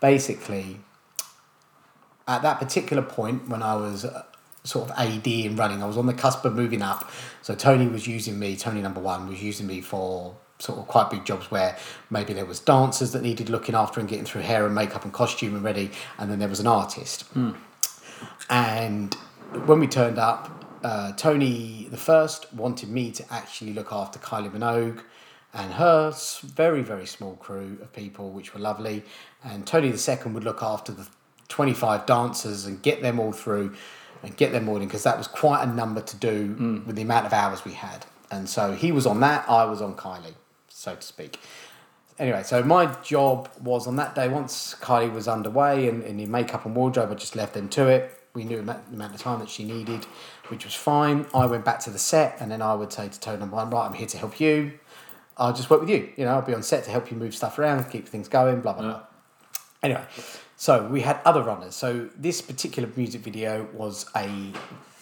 basically, 0.00 0.80
at 2.26 2.42
that 2.42 2.58
particular 2.58 3.02
point 3.02 3.48
when 3.48 3.62
I 3.62 3.76
was 3.76 4.04
uh, 4.04 4.24
sort 4.64 4.90
of 4.90 4.98
AD 4.98 5.26
and 5.26 5.58
running, 5.58 5.82
I 5.82 5.86
was 5.86 5.96
on 5.96 6.06
the 6.06 6.14
cusp 6.14 6.44
of 6.44 6.54
moving 6.54 6.82
up. 6.82 7.10
So 7.42 7.54
Tony 7.54 7.86
was 7.86 8.06
using 8.06 8.38
me. 8.38 8.56
Tony 8.56 8.80
number 8.80 9.00
one 9.00 9.28
was 9.28 9.42
using 9.42 9.66
me 9.66 9.80
for 9.80 10.36
sort 10.58 10.78
of 10.78 10.88
quite 10.88 11.10
big 11.10 11.24
jobs 11.24 11.50
where 11.50 11.76
maybe 12.08 12.32
there 12.32 12.46
was 12.46 12.60
dancers 12.60 13.12
that 13.12 13.22
needed 13.22 13.50
looking 13.50 13.74
after 13.74 14.00
and 14.00 14.08
getting 14.08 14.24
through 14.24 14.40
hair 14.40 14.64
and 14.64 14.74
makeup 14.74 15.04
and 15.04 15.12
costume 15.12 15.54
and 15.54 15.62
ready, 15.62 15.90
and 16.18 16.30
then 16.30 16.38
there 16.38 16.48
was 16.48 16.60
an 16.60 16.66
artist. 16.66 17.24
And 18.48 19.14
when 19.66 19.80
we 19.80 19.86
turned 19.86 20.18
up, 20.18 20.55
uh, 20.86 21.12
Tony 21.12 21.88
the 21.90 21.96
first 21.96 22.52
wanted 22.54 22.88
me 22.88 23.10
to 23.10 23.24
actually 23.32 23.72
look 23.72 23.90
after 23.92 24.18
Kylie 24.18 24.52
Minogue 24.52 25.02
and 25.52 25.72
her 25.72 26.12
very 26.44 26.82
very 26.82 27.06
small 27.06 27.34
crew 27.36 27.78
of 27.82 27.92
people, 27.92 28.30
which 28.30 28.54
were 28.54 28.60
lovely. 28.60 29.02
And 29.42 29.66
Tony 29.66 29.90
the 29.90 29.98
second 29.98 30.34
would 30.34 30.44
look 30.44 30.62
after 30.62 30.92
the 30.92 31.08
twenty 31.48 31.74
five 31.74 32.06
dancers 32.06 32.66
and 32.66 32.80
get 32.82 33.02
them 33.02 33.18
all 33.18 33.32
through 33.32 33.74
and 34.22 34.36
get 34.36 34.52
them 34.52 34.68
all 34.68 34.76
in 34.76 34.86
because 34.86 35.02
that 35.02 35.18
was 35.18 35.26
quite 35.26 35.62
a 35.62 35.66
number 35.66 36.00
to 36.00 36.16
do 36.16 36.82
with 36.86 36.94
the 36.94 37.02
amount 37.02 37.26
of 37.26 37.32
hours 37.32 37.64
we 37.64 37.72
had. 37.72 38.06
And 38.30 38.48
so 38.48 38.72
he 38.72 38.92
was 38.92 39.06
on 39.06 39.20
that, 39.20 39.48
I 39.48 39.64
was 39.64 39.82
on 39.82 39.94
Kylie, 39.94 40.34
so 40.68 40.94
to 40.94 41.02
speak 41.02 41.40
anyway, 42.18 42.42
so 42.42 42.62
my 42.62 42.86
job 43.02 43.48
was 43.60 43.86
on 43.86 43.96
that 43.96 44.14
day, 44.14 44.28
once 44.28 44.74
Kylie 44.80 45.12
was 45.12 45.28
underway 45.28 45.88
and, 45.88 46.02
and 46.02 46.20
in 46.20 46.30
makeup 46.30 46.64
and 46.66 46.74
wardrobe, 46.74 47.10
I 47.10 47.14
just 47.14 47.36
left 47.36 47.54
them 47.54 47.68
to 47.70 47.88
it. 47.88 48.12
We 48.34 48.44
knew 48.44 48.60
the 48.60 48.76
amount 48.92 49.14
of 49.14 49.20
time 49.20 49.40
that 49.40 49.48
she 49.48 49.64
needed, 49.64 50.06
which 50.50 50.64
was 50.64 50.74
fine. 50.74 51.26
I 51.34 51.46
went 51.46 51.64
back 51.64 51.80
to 51.80 51.90
the 51.90 51.98
set 51.98 52.38
and 52.40 52.50
then 52.50 52.62
I 52.62 52.74
would 52.74 52.92
say 52.92 53.08
to 53.08 53.20
Tony 53.20 53.38
number 53.38 53.56
one, 53.56 53.70
right, 53.70 53.86
I'm 53.86 53.94
here 53.94 54.06
to 54.06 54.18
help 54.18 54.40
you. 54.40 54.78
I'll 55.36 55.52
just 55.52 55.68
work 55.68 55.80
with 55.80 55.90
you. 55.90 56.12
You 56.16 56.24
know, 56.24 56.32
I'll 56.34 56.42
be 56.42 56.54
on 56.54 56.62
set 56.62 56.84
to 56.84 56.90
help 56.90 57.10
you 57.10 57.16
move 57.16 57.34
stuff 57.34 57.58
around, 57.58 57.90
keep 57.90 58.08
things 58.08 58.28
going, 58.28 58.60
blah, 58.60 58.72
blah, 58.72 58.82
blah. 58.82 59.02
Anyway, 59.82 60.04
so 60.56 60.86
we 60.86 61.02
had 61.02 61.20
other 61.24 61.42
runners. 61.42 61.74
So 61.74 62.08
this 62.16 62.40
particular 62.40 62.88
music 62.96 63.20
video 63.20 63.68
was 63.72 64.06
a 64.16 64.52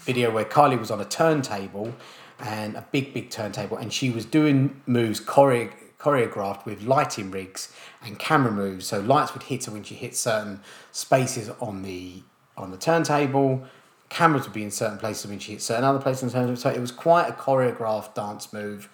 video 0.00 0.30
where 0.30 0.44
Kylie 0.44 0.78
was 0.78 0.90
on 0.90 1.00
a 1.00 1.04
turntable 1.04 1.94
and 2.40 2.74
a 2.76 2.86
big, 2.90 3.14
big 3.14 3.30
turntable, 3.30 3.76
and 3.76 3.92
she 3.92 4.10
was 4.10 4.24
doing 4.24 4.82
moves 4.86 5.20
choreo- 5.20 5.72
choreographed 5.98 6.66
with 6.66 6.82
lighting 6.82 7.30
rigs 7.30 7.72
and 8.04 8.18
camera 8.18 8.50
moves. 8.52 8.86
So 8.86 9.00
lights 9.00 9.32
would 9.32 9.44
hit 9.44 9.64
her 9.66 9.72
when 9.72 9.84
she 9.84 9.94
hit 9.94 10.16
certain 10.16 10.60
spaces 10.92 11.50
on 11.60 11.82
the 11.82 12.22
on 12.56 12.70
the 12.70 12.76
turntable. 12.76 13.64
Cameras 14.14 14.44
would 14.44 14.52
be 14.52 14.62
in 14.62 14.70
certain 14.70 14.96
places 14.96 15.28
when 15.28 15.40
she 15.40 15.52
hit 15.52 15.60
certain 15.60 15.82
other 15.82 15.98
places 15.98 16.22
in 16.22 16.30
terms 16.30 16.48
of 16.48 16.58
So 16.60 16.70
it 16.70 16.80
was 16.80 16.92
quite 16.92 17.28
a 17.28 17.32
choreographed 17.32 18.14
dance 18.14 18.52
move 18.52 18.88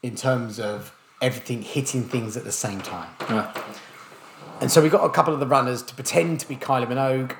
in 0.00 0.14
terms 0.14 0.60
of 0.60 0.94
everything 1.20 1.60
hitting 1.60 2.04
things 2.04 2.36
at 2.36 2.44
the 2.44 2.52
same 2.52 2.80
time. 2.80 3.08
And 4.60 4.70
so 4.70 4.80
we 4.80 4.88
got 4.88 5.04
a 5.04 5.10
couple 5.10 5.34
of 5.34 5.40
the 5.40 5.46
runners 5.46 5.82
to 5.82 5.94
pretend 5.96 6.38
to 6.38 6.48
be 6.48 6.54
Kylie 6.54 6.86
Minogue 6.86 7.34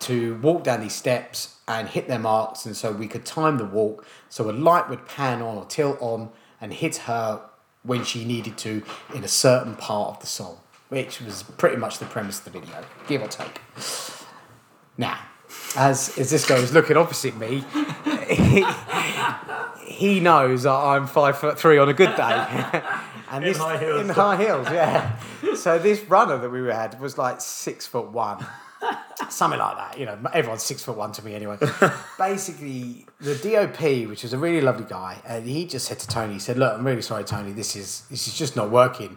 to 0.00 0.36
walk 0.36 0.64
down 0.64 0.80
these 0.80 0.94
steps 0.94 1.58
and 1.68 1.86
hit 1.86 2.08
their 2.08 2.18
marks. 2.18 2.64
And 2.64 2.74
so 2.74 2.92
we 2.92 3.08
could 3.08 3.26
time 3.26 3.58
the 3.58 3.66
walk 3.66 4.06
so 4.30 4.48
a 4.48 4.52
light 4.52 4.88
would 4.88 5.06
pan 5.06 5.42
on 5.42 5.58
or 5.58 5.66
tilt 5.66 5.98
on 6.00 6.30
and 6.62 6.72
hit 6.72 6.96
her 6.96 7.42
when 7.82 8.04
she 8.04 8.24
needed 8.24 8.56
to 8.56 8.82
in 9.14 9.22
a 9.22 9.28
certain 9.28 9.74
part 9.74 10.16
of 10.16 10.20
the 10.20 10.26
song, 10.26 10.56
which 10.88 11.20
was 11.20 11.42
pretty 11.42 11.76
much 11.76 11.98
the 11.98 12.06
premise 12.06 12.38
of 12.38 12.44
the 12.50 12.58
video, 12.58 12.86
give 13.06 13.20
or 13.20 13.28
take. 13.28 13.60
Now, 14.96 15.18
as, 15.76 16.16
as 16.18 16.30
this 16.30 16.46
guy 16.46 16.60
was 16.60 16.72
looking 16.72 16.96
opposite 16.96 17.36
me, 17.36 17.64
he, 18.28 18.64
he 19.86 20.20
knows 20.20 20.64
that 20.64 20.72
I'm 20.72 21.06
five 21.06 21.38
foot 21.38 21.58
three 21.58 21.78
on 21.78 21.88
a 21.88 21.94
good 21.94 22.14
day. 22.16 22.82
and 23.30 23.44
this, 23.44 23.58
high 23.58 23.78
heels. 23.78 24.00
In 24.00 24.08
high 24.08 24.36
heels, 24.36 24.68
yeah. 24.70 25.18
so 25.54 25.78
this 25.78 26.02
runner 26.04 26.38
that 26.38 26.50
we 26.50 26.66
had 26.66 27.00
was 27.00 27.18
like 27.18 27.40
six 27.40 27.86
foot 27.86 28.10
one. 28.10 28.44
Something 29.30 29.58
like 29.58 29.76
that, 29.76 29.98
you 29.98 30.04
know. 30.04 30.18
Everyone's 30.32 30.62
six 30.62 30.82
foot 30.82 30.96
one 30.96 31.12
to 31.12 31.24
me 31.24 31.34
anyway. 31.34 31.56
Basically, 32.18 33.06
the 33.20 33.34
DOP, 33.34 34.08
which 34.08 34.22
was 34.22 34.32
a 34.32 34.38
really 34.38 34.60
lovely 34.60 34.84
guy, 34.84 35.22
and 35.26 35.46
he 35.46 35.64
just 35.64 35.86
said 35.86 35.98
to 36.00 36.06
Tony, 36.06 36.34
he 36.34 36.38
said, 36.38 36.58
"Look, 36.58 36.74
I'm 36.74 36.86
really 36.86 37.00
sorry, 37.00 37.24
Tony. 37.24 37.52
This 37.52 37.76
is 37.76 38.02
this 38.10 38.28
is 38.28 38.36
just 38.36 38.56
not 38.56 38.70
working. 38.70 39.16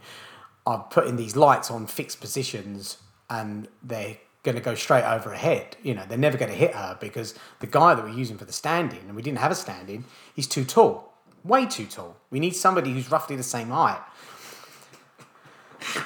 I've 0.65 0.89
put 0.89 1.07
in 1.07 1.17
these 1.17 1.35
lights 1.35 1.69
on 1.69 1.87
fixed 1.87 2.21
positions, 2.21 2.97
and 3.29 3.67
they're 3.83 4.17
going 4.43 4.55
to 4.55 4.61
go 4.61 4.75
straight 4.75 5.03
over 5.03 5.29
her 5.29 5.35
head. 5.35 5.75
You 5.83 5.95
know, 5.95 6.03
they're 6.07 6.17
never 6.17 6.37
going 6.37 6.51
to 6.51 6.57
hit 6.57 6.73
her 6.73 6.97
because 6.99 7.35
the 7.59 7.67
guy 7.67 7.95
that 7.95 8.03
we're 8.03 8.11
using 8.11 8.37
for 8.37 8.45
the 8.45 8.53
stand-in, 8.53 8.99
and 8.99 9.15
we 9.15 9.21
didn't 9.21 9.39
have 9.39 9.51
a 9.51 9.55
stand-in, 9.55 10.05
he's 10.33 10.47
too 10.47 10.63
tall, 10.63 11.13
way 11.43 11.65
too 11.65 11.85
tall. 11.85 12.17
We 12.29 12.39
need 12.39 12.55
somebody 12.55 12.93
who's 12.93 13.11
roughly 13.11 13.35
the 13.35 13.43
same 13.43 13.69
height." 13.69 14.01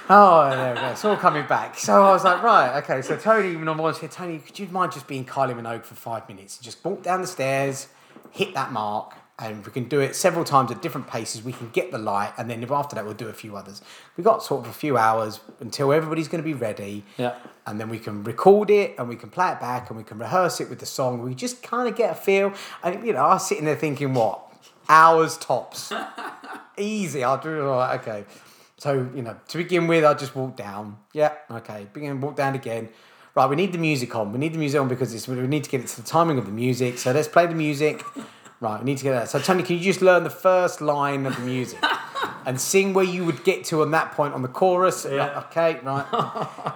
Oh, 0.09 0.49
there 0.49 0.75
we 0.75 0.81
go. 0.81 0.87
It's 0.87 1.05
all 1.05 1.15
coming 1.15 1.47
back. 1.47 1.77
So 1.77 2.03
I 2.03 2.11
was 2.11 2.23
like, 2.25 2.43
right, 2.43 2.83
okay. 2.83 3.01
So 3.01 3.15
Tony, 3.15 3.55
when 3.55 3.69
I 3.69 3.71
was 3.75 3.99
here, 3.99 4.09
Tony, 4.09 4.39
could 4.39 4.59
you 4.59 4.67
mind 4.67 4.91
just 4.91 5.07
being 5.07 5.25
Kylie 5.25 5.55
Minogue 5.55 5.85
for 5.85 5.95
five 5.95 6.27
minutes? 6.27 6.57
Just 6.57 6.83
walk 6.83 7.01
down 7.01 7.21
the 7.21 7.27
stairs, 7.27 7.87
hit 8.31 8.53
that 8.53 8.73
mark, 8.73 9.15
and 9.41 9.65
we 9.65 9.71
can 9.71 9.85
do 9.85 9.99
it 9.99 10.15
several 10.15 10.45
times 10.45 10.71
at 10.71 10.81
different 10.81 11.07
paces. 11.07 11.43
We 11.43 11.53
can 11.53 11.69
get 11.69 11.91
the 11.91 11.97
light, 11.97 12.33
and 12.37 12.49
then 12.49 12.63
after 12.71 12.95
that, 12.95 13.05
we'll 13.05 13.13
do 13.13 13.27
a 13.27 13.33
few 13.33 13.55
others. 13.55 13.81
We've 14.15 14.25
got 14.25 14.43
sort 14.43 14.65
of 14.65 14.69
a 14.69 14.73
few 14.73 14.97
hours 14.97 15.39
until 15.59 15.91
everybody's 15.91 16.27
going 16.27 16.43
to 16.43 16.47
be 16.47 16.53
ready. 16.53 17.03
Yeah. 17.17 17.35
And 17.65 17.79
then 17.79 17.89
we 17.89 17.99
can 17.99 18.23
record 18.23 18.69
it, 18.69 18.95
and 18.97 19.09
we 19.09 19.15
can 19.15 19.29
play 19.29 19.51
it 19.51 19.59
back, 19.59 19.89
and 19.89 19.97
we 19.97 20.03
can 20.03 20.19
rehearse 20.19 20.61
it 20.61 20.69
with 20.69 20.79
the 20.79 20.85
song. 20.85 21.21
We 21.21 21.35
just 21.35 21.63
kind 21.63 21.87
of 21.87 21.95
get 21.95 22.11
a 22.11 22.15
feel. 22.15 22.53
And 22.83 23.05
you 23.05 23.13
know, 23.13 23.19
I 23.19 23.33
was 23.33 23.47
sitting 23.47 23.65
there 23.65 23.75
thinking, 23.75 24.13
what 24.13 24.41
hours 24.87 25.37
tops? 25.37 25.91
Easy. 26.77 27.23
I'll 27.23 27.37
do 27.37 27.49
it. 27.49 27.61
All 27.61 27.77
right, 27.77 27.99
okay. 27.99 28.25
So, 28.77 29.07
you 29.13 29.21
know, 29.21 29.37
to 29.49 29.57
begin 29.57 29.85
with, 29.85 30.03
I 30.03 30.15
just 30.15 30.35
walk 30.35 30.55
down. 30.55 30.97
Yeah, 31.13 31.33
okay. 31.51 31.87
Begin, 31.93 32.19
walk 32.19 32.35
down 32.35 32.55
again. 32.55 32.89
Right, 33.35 33.47
we 33.47 33.55
need 33.55 33.71
the 33.71 33.77
music 33.77 34.15
on. 34.15 34.33
We 34.33 34.39
need 34.39 34.53
the 34.53 34.57
music 34.57 34.81
on 34.81 34.87
because 34.87 35.13
it's, 35.13 35.27
we 35.27 35.35
need 35.35 35.63
to 35.63 35.69
get 35.69 35.81
it 35.81 35.87
to 35.87 36.01
the 36.01 36.07
timing 36.07 36.37
of 36.37 36.45
the 36.45 36.51
music. 36.51 36.97
So 36.97 37.11
let's 37.11 37.27
play 37.27 37.45
the 37.45 37.53
music. 37.53 38.03
Right, 38.61 38.79
we 38.79 38.85
need 38.85 38.99
to 38.99 39.03
get 39.03 39.13
there. 39.13 39.25
So, 39.25 39.39
Tony, 39.39 39.63
can 39.63 39.77
you 39.77 39.81
just 39.81 40.03
learn 40.03 40.23
the 40.23 40.29
first 40.29 40.81
line 40.81 41.25
of 41.25 41.35
the 41.35 41.41
music 41.41 41.83
and 42.45 42.61
sing 42.61 42.93
where 42.93 43.03
you 43.03 43.25
would 43.25 43.43
get 43.43 43.65
to 43.65 43.81
on 43.81 43.89
that 43.91 44.11
point 44.11 44.35
on 44.35 44.43
the 44.43 44.47
chorus? 44.47 45.03
Yeah. 45.09 45.39
Okay, 45.47 45.79
right. 45.83 46.05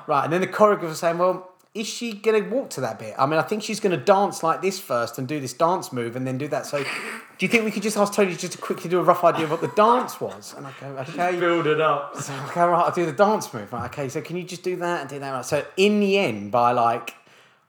right, 0.08 0.24
and 0.24 0.34
then 0.34 0.42
the 0.42 0.48
choreographer 0.48 0.96
saying, 0.96 1.20
well, 1.20 1.52
is 1.76 1.86
she 1.86 2.14
going 2.14 2.44
to 2.44 2.50
walk 2.50 2.72
to 2.72 2.82
that 2.82 2.98
bit? 2.98 3.14
I 3.20 3.28
mean, 3.28 3.38
I 3.38 3.44
think 3.44 3.62
she's 3.62 3.80
going 3.80 3.92
to 3.92 4.04
dance 4.04 4.42
like 4.42 4.64
this 4.64 4.80
first 4.80 5.20
and 5.20 5.28
do 5.28 5.40
this 5.40 5.54
dance 5.54 5.94
move 5.94 6.16
and 6.16 6.26
then 6.26 6.40
do 6.40 6.48
that. 6.48 6.66
So, 6.66 6.82
do 6.82 7.46
you 7.46 7.48
think 7.50 7.66
we 7.66 7.72
could 7.72 7.84
just 7.84 7.98
ask 7.98 8.14
Tony 8.14 8.36
just 8.36 8.54
to 8.54 8.58
quickly 8.58 8.90
do 8.90 9.00
a 9.00 9.04
rough 9.04 9.24
idea 9.24 9.44
of 9.44 9.52
what 9.52 9.62
the 9.62 9.68
dance 9.68 10.20
was? 10.20 10.56
And 10.58 10.66
I 10.66 10.74
go, 10.82 10.88
okay. 11.10 11.40
Build 11.40 11.68
it 11.68 11.82
up. 11.82 12.16
So, 12.16 12.34
okay, 12.48 12.62
right, 12.62 12.84
I'll 12.84 12.92
do 12.92 13.06
the 13.06 13.12
dance 13.12 13.54
move. 13.54 13.72
Right, 13.72 13.86
okay, 13.92 14.10
so 14.10 14.22
can 14.22 14.38
you 14.38 14.44
just 14.44 14.64
do 14.64 14.76
that 14.78 15.02
and 15.02 15.10
do 15.10 15.20
that? 15.20 15.32
Right. 15.32 15.46
So, 15.46 15.64
in 15.78 16.00
the 16.00 16.18
end, 16.18 16.52
by 16.52 16.72
like, 16.72 17.14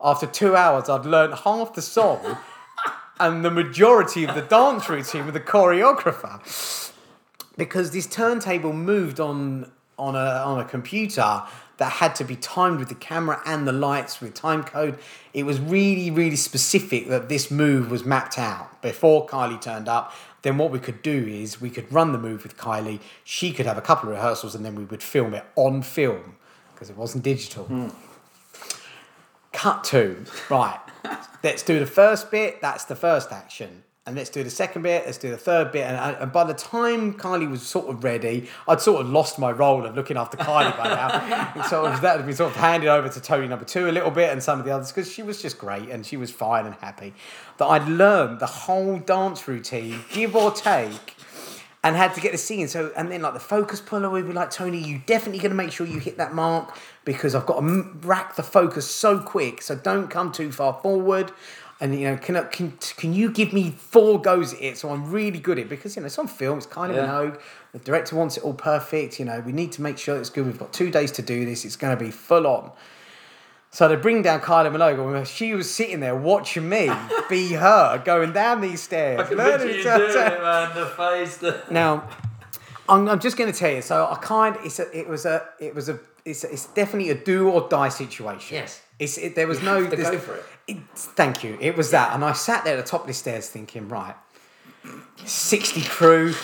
after 0.00 0.26
two 0.26 0.56
hours, 0.56 0.88
I'd 0.88 1.04
learned 1.04 1.34
half 1.34 1.74
the 1.74 1.82
song 1.82 2.38
and 3.18 3.44
the 3.44 3.50
majority 3.50 4.24
of 4.24 4.34
the 4.34 4.42
dance 4.42 4.88
routine 4.88 5.24
with 5.24 5.34
the 5.34 5.40
choreographer 5.40 6.92
because 7.56 7.90
this 7.90 8.06
turntable 8.06 8.72
moved 8.72 9.20
on 9.20 9.70
on 9.98 10.14
a 10.14 10.18
on 10.18 10.60
a 10.60 10.64
computer 10.64 11.42
that 11.78 11.92
had 11.92 12.14
to 12.14 12.24
be 12.24 12.36
timed 12.36 12.78
with 12.78 12.88
the 12.88 12.94
camera 12.94 13.40
and 13.44 13.68
the 13.68 13.72
lights 13.72 14.20
with 14.20 14.32
time 14.32 14.64
code. 14.64 14.98
It 15.32 15.44
was 15.44 15.60
really 15.60 16.10
really 16.10 16.36
specific 16.36 17.08
that 17.08 17.28
this 17.28 17.50
move 17.50 17.90
was 17.90 18.04
mapped 18.04 18.38
out 18.38 18.82
before 18.82 19.26
Kylie 19.26 19.60
turned 19.60 19.88
up. 19.88 20.12
Then 20.42 20.58
what 20.58 20.70
we 20.70 20.78
could 20.78 21.02
do 21.02 21.26
is 21.26 21.60
we 21.60 21.70
could 21.70 21.92
run 21.92 22.12
the 22.12 22.18
move 22.18 22.44
with 22.44 22.56
Kylie. 22.56 23.00
She 23.24 23.52
could 23.52 23.66
have 23.66 23.78
a 23.78 23.82
couple 23.82 24.10
of 24.10 24.14
rehearsals 24.14 24.54
and 24.54 24.64
then 24.64 24.74
we 24.74 24.84
would 24.84 25.02
film 25.02 25.34
it 25.34 25.44
on 25.56 25.82
film 25.82 26.36
because 26.74 26.90
it 26.90 26.96
wasn't 26.96 27.24
digital. 27.24 27.64
Hmm. 27.64 27.88
Cut 29.52 29.82
to 29.84 30.24
right. 30.50 30.78
Let's 31.42 31.62
do 31.62 31.78
the 31.78 31.86
first 31.86 32.30
bit. 32.30 32.60
That's 32.60 32.84
the 32.84 32.96
first 32.96 33.32
action. 33.32 33.84
and 34.06 34.14
let's 34.14 34.30
do 34.30 34.44
the 34.44 34.50
second 34.50 34.82
bit, 34.82 35.04
let's 35.04 35.18
do 35.18 35.30
the 35.30 35.36
third 35.36 35.72
bit. 35.72 35.82
And, 35.82 36.16
and 36.16 36.32
by 36.32 36.44
the 36.44 36.54
time 36.54 37.14
Kylie 37.14 37.50
was 37.50 37.62
sort 37.62 37.88
of 37.88 38.04
ready, 38.04 38.48
I'd 38.68 38.80
sort 38.80 39.00
of 39.00 39.08
lost 39.10 39.36
my 39.36 39.50
role 39.50 39.84
of 39.84 39.96
looking 39.96 40.16
after 40.16 40.36
Kylie 40.36 40.76
by 40.76 40.88
now. 40.88 41.64
So 41.68 41.82
that 41.82 42.16
had 42.18 42.24
been 42.24 42.36
sort 42.36 42.52
of 42.52 42.56
handed 42.56 42.88
over 42.88 43.08
to 43.08 43.20
Tony 43.20 43.48
number 43.48 43.64
two 43.64 43.88
a 43.88 43.90
little 43.90 44.12
bit 44.12 44.30
and 44.30 44.40
some 44.40 44.60
of 44.60 44.64
the 44.64 44.70
others 44.70 44.92
because 44.92 45.10
she 45.10 45.24
was 45.24 45.42
just 45.42 45.58
great 45.58 45.88
and 45.88 46.06
she 46.06 46.16
was 46.16 46.30
fine 46.30 46.66
and 46.66 46.76
happy. 46.76 47.14
That 47.58 47.66
I'd 47.66 47.88
learned 47.88 48.38
the 48.38 48.46
whole 48.46 48.98
dance 48.98 49.48
routine, 49.48 50.04
give 50.12 50.36
or 50.36 50.52
take, 50.52 51.15
and 51.84 51.94
had 51.96 52.14
to 52.14 52.20
get 52.20 52.32
the 52.32 52.38
scene. 52.38 52.66
So, 52.68 52.92
and 52.96 53.10
then 53.10 53.22
like 53.22 53.34
the 53.34 53.40
focus 53.40 53.80
puller 53.80 54.10
would 54.10 54.26
be 54.26 54.32
like, 54.32 54.50
Tony, 54.50 54.78
you 54.78 55.00
definitely 55.06 55.38
going 55.38 55.50
to 55.50 55.56
make 55.56 55.70
sure 55.72 55.86
you 55.86 55.98
hit 56.00 56.16
that 56.18 56.34
mark 56.34 56.76
because 57.04 57.34
I've 57.34 57.46
got 57.46 57.60
to 57.60 57.86
rack 58.02 58.36
the 58.36 58.42
focus 58.42 58.90
so 58.90 59.20
quick. 59.20 59.62
So 59.62 59.76
don't 59.76 60.08
come 60.08 60.32
too 60.32 60.50
far 60.50 60.74
forward. 60.82 61.32
And 61.78 61.94
you 61.94 62.06
know, 62.08 62.16
can 62.16 62.36
I- 62.36 62.44
can 62.44 62.72
can 62.96 63.12
you 63.12 63.30
give 63.30 63.52
me 63.52 63.70
four 63.70 64.20
goes 64.20 64.54
at 64.54 64.62
it 64.62 64.78
so 64.78 64.88
I'm 64.88 65.10
really 65.12 65.38
good 65.38 65.58
at 65.58 65.66
it? 65.66 65.68
Because 65.68 65.94
you 65.94 66.00
know, 66.00 66.06
it's 66.06 66.18
on 66.18 66.26
film, 66.26 66.56
it's 66.56 66.66
kind 66.66 66.90
of 66.90 66.96
Yeah. 66.96 67.06
Minogue. 67.06 67.40
The 67.72 67.78
director 67.80 68.16
wants 68.16 68.38
it 68.38 68.44
all 68.44 68.54
perfect. 68.54 69.18
You 69.18 69.26
know, 69.26 69.40
we 69.40 69.52
need 69.52 69.72
to 69.72 69.82
make 69.82 69.98
sure 69.98 70.16
it's 70.16 70.30
good. 70.30 70.46
We've 70.46 70.58
got 70.58 70.72
two 70.72 70.90
days 70.90 71.12
to 71.12 71.22
do 71.22 71.44
this. 71.44 71.66
It's 71.66 71.76
going 71.76 71.96
to 71.96 72.02
be 72.02 72.10
full 72.10 72.46
on. 72.46 72.70
So 73.76 73.88
they 73.88 73.96
bring 73.96 74.22
down 74.22 74.40
Kylie 74.40 74.72
Minogue, 74.74 75.18
and 75.18 75.28
she 75.28 75.52
was 75.52 75.70
sitting 75.70 76.00
there 76.00 76.16
watching 76.16 76.66
me 76.66 76.90
be 77.28 77.52
her 77.52 78.00
going 78.02 78.32
down 78.32 78.62
these 78.62 78.80
stairs. 78.80 79.20
I 79.20 79.24
can 79.24 79.36
picture 79.36 79.66
you 79.66 79.82
doing 79.82 80.32
it, 80.32 80.40
man. 80.40 80.74
The 80.74 80.86
face. 80.86 81.36
The... 81.36 81.62
now, 81.70 82.08
I'm, 82.88 83.06
I'm 83.06 83.20
just 83.20 83.36
going 83.36 83.52
to 83.52 83.58
tell 83.58 83.70
you. 83.70 83.82
So 83.82 84.08
I 84.10 84.14
kind, 84.14 84.56
it's 84.64 84.78
a, 84.78 84.98
it 84.98 85.06
was 85.06 85.26
a, 85.26 85.46
it 85.60 85.74
was 85.74 85.90
a, 85.90 85.98
it's, 86.24 86.42
a, 86.44 86.52
it's 86.52 86.68
definitely 86.68 87.10
a 87.10 87.22
do 87.22 87.50
or 87.50 87.68
die 87.68 87.90
situation. 87.90 88.56
Yes. 88.56 88.80
It's, 88.98 89.18
it, 89.18 89.34
there 89.34 89.46
was 89.46 89.58
You 89.58 89.66
no. 89.66 89.82
have 89.82 89.90
to 89.90 89.96
go 89.98 90.18
for 90.20 90.36
it. 90.36 90.78
Thank 90.94 91.44
you. 91.44 91.58
It 91.60 91.76
was 91.76 91.90
that, 91.90 92.14
and 92.14 92.24
I 92.24 92.32
sat 92.32 92.64
there 92.64 92.78
at 92.78 92.82
the 92.82 92.90
top 92.90 93.02
of 93.02 93.08
the 93.08 93.12
stairs 93.12 93.50
thinking, 93.50 93.90
right, 93.90 94.14
sixty 95.26 95.82
crew. 95.82 96.34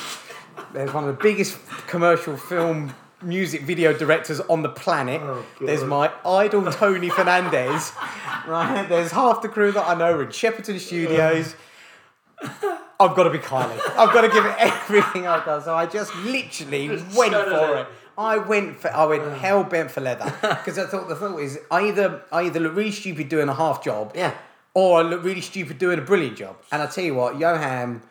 There's 0.74 0.92
one 0.92 1.08
of 1.08 1.16
the 1.16 1.22
biggest 1.22 1.56
commercial 1.86 2.36
film 2.36 2.94
music 3.22 3.62
video 3.62 3.92
directors 3.92 4.40
on 4.40 4.62
the 4.62 4.68
planet. 4.68 5.20
Oh, 5.22 5.44
There's 5.60 5.84
my 5.84 6.10
idol 6.26 6.70
Tony 6.72 7.08
Fernandez. 7.10 7.92
Right. 8.44 8.88
There's 8.88 9.12
half 9.12 9.40
the 9.40 9.48
crew 9.48 9.70
that 9.70 9.86
I 9.86 9.94
know 9.94 10.14
are 10.16 10.22
in 10.24 10.30
Shepperton 10.30 10.80
Studios. 10.80 11.54
I've 12.42 13.14
got 13.14 13.22
to 13.24 13.30
be 13.30 13.38
Kylie. 13.38 13.78
I've 13.96 14.12
got 14.12 14.22
to 14.22 14.28
give 14.28 14.44
it 14.44 14.54
everything 14.58 15.28
I've 15.28 15.44
got. 15.44 15.64
So 15.64 15.74
I 15.76 15.86
just 15.86 16.12
literally 16.16 16.88
went 16.88 17.34
for 17.34 17.76
it. 17.76 17.80
it. 17.82 17.86
I 18.18 18.38
went 18.38 18.80
for 18.80 18.92
I 18.92 19.04
went 19.06 19.32
hell 19.38 19.62
bent 19.64 19.90
for 19.92 20.00
leather 20.00 20.24
because 20.40 20.76
I 20.78 20.86
thought 20.86 21.08
the 21.08 21.14
thought 21.16 21.38
is 21.38 21.58
I 21.70 21.82
either 21.88 22.22
I 22.32 22.42
either 22.42 22.58
look 22.58 22.74
really 22.74 22.90
stupid 22.90 23.28
doing 23.28 23.48
a 23.48 23.54
half 23.54 23.82
job, 23.84 24.12
Yeah. 24.14 24.34
or 24.74 24.98
I 24.98 25.02
look 25.02 25.22
really 25.22 25.40
stupid 25.40 25.78
doing 25.78 25.98
a 25.98 26.02
brilliant 26.02 26.36
job. 26.36 26.56
And 26.72 26.82
I 26.82 26.86
tell 26.86 27.04
you 27.04 27.14
what, 27.14 27.38
Johan, 27.38 28.02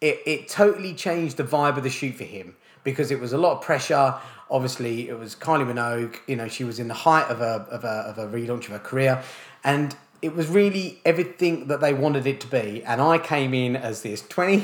it 0.00 0.20
it 0.26 0.48
totally 0.48 0.94
changed 0.94 1.36
the 1.36 1.44
vibe 1.44 1.76
of 1.76 1.82
the 1.82 1.90
shoot 1.90 2.14
for 2.16 2.24
him 2.24 2.56
because 2.84 3.10
it 3.10 3.18
was 3.18 3.32
a 3.32 3.38
lot 3.38 3.56
of 3.56 3.62
pressure. 3.62 4.14
Obviously, 4.50 5.08
it 5.08 5.18
was 5.18 5.34
Kylie 5.34 5.66
Minogue. 5.66 6.16
You 6.26 6.36
know, 6.36 6.48
she 6.48 6.64
was 6.64 6.78
in 6.78 6.88
the 6.88 6.94
height 6.94 7.28
of 7.28 7.40
a 7.40 7.66
of 7.70 7.84
a 7.84 7.88
of 7.88 8.18
a 8.18 8.26
relaunch 8.26 8.66
of 8.66 8.72
her 8.72 8.78
career, 8.78 9.22
and 9.64 9.96
it 10.22 10.34
was 10.34 10.46
really 10.48 11.00
everything 11.04 11.66
that 11.66 11.80
they 11.80 11.92
wanted 11.92 12.26
it 12.26 12.40
to 12.40 12.46
be. 12.46 12.82
And 12.84 13.00
I 13.00 13.18
came 13.18 13.52
in 13.52 13.74
as 13.74 14.02
this 14.02 14.22
twenty 14.22 14.60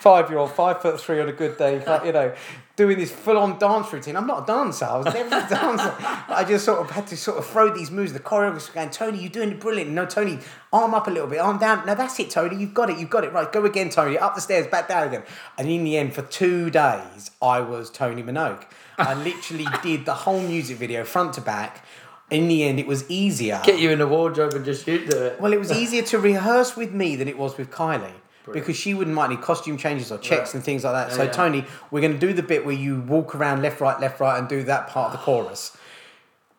five 0.00 0.30
year 0.30 0.38
old, 0.38 0.52
five 0.52 0.80
foot 0.80 1.00
three 1.00 1.20
on 1.20 1.28
a 1.28 1.32
good 1.32 1.58
day, 1.58 1.74
you 2.04 2.12
know, 2.12 2.34
doing 2.76 2.98
this 2.98 3.10
full 3.10 3.38
on 3.38 3.58
dance 3.58 3.90
routine. 3.90 4.16
I'm 4.16 4.26
not 4.26 4.42
a 4.42 4.46
dancer. 4.46 4.84
I 4.84 4.98
was 4.98 5.06
never 5.06 5.28
a 5.28 5.30
dancer. 5.48 5.94
I 5.98 6.44
just 6.46 6.64
sort 6.64 6.78
of 6.78 6.90
had 6.90 7.06
to 7.08 7.16
sort 7.16 7.38
of 7.38 7.46
throw 7.46 7.74
these 7.74 7.90
moves. 7.90 8.12
The 8.12 8.20
choreographer 8.20 8.72
going, 8.72 8.90
Tony, 8.90 9.18
you're 9.18 9.30
doing 9.30 9.52
it 9.52 9.60
brilliant. 9.60 9.90
No, 9.90 10.04
Tony, 10.04 10.38
arm 10.72 10.92
up 10.92 11.06
a 11.08 11.10
little 11.10 11.28
bit, 11.28 11.38
arm 11.38 11.58
down. 11.58 11.86
No, 11.86 11.94
that's 11.94 12.20
it, 12.20 12.30
Tony. 12.30 12.56
You've 12.56 12.74
got 12.74 12.90
it. 12.90 12.98
You've 12.98 13.10
got 13.10 13.24
it. 13.24 13.32
Right, 13.32 13.50
go 13.50 13.64
again, 13.64 13.88
Tony. 13.88 14.18
Up 14.18 14.34
the 14.34 14.42
stairs, 14.42 14.66
back 14.66 14.88
down 14.88 15.08
again. 15.08 15.22
And 15.56 15.68
in 15.68 15.84
the 15.84 15.96
end, 15.96 16.14
for 16.14 16.22
two 16.22 16.70
days, 16.70 17.30
I 17.40 17.60
was 17.60 17.90
Tony 17.90 18.22
Minogue. 18.22 18.64
I 18.98 19.14
literally 19.24 19.66
did 19.82 20.04
the 20.04 20.14
whole 20.14 20.40
music 20.42 20.76
video 20.76 21.04
front 21.04 21.32
to 21.34 21.40
back. 21.40 21.84
In 22.28 22.48
the 22.48 22.64
end, 22.64 22.80
it 22.80 22.88
was 22.88 23.08
easier. 23.08 23.60
Get 23.64 23.78
you 23.78 23.90
in 23.90 24.00
the 24.00 24.06
wardrobe 24.06 24.52
and 24.52 24.64
just 24.64 24.86
you 24.86 25.06
do 25.06 25.16
it. 25.16 25.40
Well, 25.40 25.52
it 25.52 25.60
was 25.60 25.70
easier 25.70 26.02
to 26.02 26.18
rehearse 26.18 26.76
with 26.76 26.92
me 26.92 27.14
than 27.14 27.28
it 27.28 27.38
was 27.38 27.56
with 27.56 27.70
Kylie. 27.70 28.10
Because 28.52 28.76
she 28.76 28.94
wouldn't 28.94 29.14
mind 29.14 29.32
any 29.32 29.42
costume 29.42 29.76
changes 29.76 30.12
or 30.12 30.18
checks 30.18 30.54
and 30.54 30.62
things 30.62 30.84
like 30.84 30.92
that. 30.92 31.14
so, 31.14 31.24
yeah. 31.24 31.30
Tony, 31.30 31.64
we're 31.90 32.00
going 32.00 32.12
to 32.12 32.18
do 32.18 32.32
the 32.32 32.42
bit 32.42 32.64
where 32.64 32.74
you 32.74 33.00
walk 33.00 33.34
around 33.34 33.62
left, 33.62 33.80
right, 33.80 33.98
left, 34.00 34.20
right, 34.20 34.38
and 34.38 34.48
do 34.48 34.62
that 34.64 34.88
part 34.88 35.12
of 35.12 35.18
the 35.18 35.24
chorus. 35.24 35.76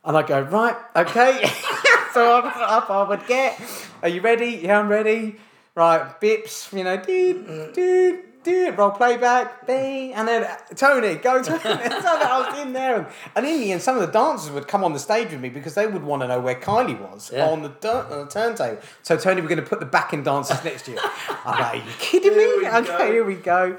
And 0.03 0.15
I 0.17 0.23
go, 0.23 0.41
right, 0.41 0.75
okay. 0.95 1.41
so 2.13 2.41
I'm 2.41 2.45
up, 2.45 2.89
I 2.89 3.03
would 3.07 3.25
get, 3.27 3.61
are 4.01 4.09
you 4.09 4.21
ready? 4.21 4.61
Yeah, 4.63 4.79
I'm 4.79 4.89
ready. 4.89 5.38
Right, 5.75 6.19
bips, 6.19 6.75
you 6.75 6.83
know, 6.83 6.97
do, 6.97 7.71
do, 7.73 8.23
do, 8.47 8.71
roll 8.71 8.91
playback, 8.91 9.67
bing, 9.67 10.13
and 10.13 10.27
then 10.27 10.43
uh, 10.43 10.55
Tony, 10.75 11.15
go 11.15 11.41
Tony. 11.43 11.59
so 11.61 11.69
I 11.69 12.49
was 12.49 12.59
in 12.59 12.73
there. 12.73 12.95
And, 12.97 13.07
and 13.35 13.45
in 13.45 13.59
the 13.59 13.71
end, 13.71 13.81
some 13.81 13.95
of 13.97 14.01
the 14.05 14.11
dancers 14.11 14.51
would 14.51 14.67
come 14.67 14.83
on 14.83 14.93
the 14.93 14.99
stage 14.99 15.31
with 15.31 15.41
me 15.41 15.49
because 15.49 15.73
they 15.75 15.87
would 15.87 16.03
want 16.03 16.21
to 16.23 16.27
know 16.27 16.39
where 16.39 16.55
Kylie 16.55 16.99
was 16.99 17.31
Yeah. 17.33 17.47
on, 17.49 17.61
the, 17.63 17.69
on 17.93 18.25
the 18.25 18.27
turntable. 18.27 18.81
So, 19.03 19.17
Tony, 19.17 19.41
we're 19.41 19.47
going 19.49 19.59
to 19.63 19.65
put 19.69 19.79
the 19.79 19.85
backing 19.85 20.23
dancers 20.23 20.63
next 20.63 20.85
to 20.85 20.91
you. 20.91 20.99
I'm 21.45 21.59
like, 21.59 21.73
are 21.73 21.75
you 21.77 21.91
kidding 21.99 22.31
me? 22.35 22.43
Here 22.43 22.71
okay, 22.75 22.87
go. 22.97 23.11
here 23.11 23.23
we 23.25 23.35
go. 23.35 23.77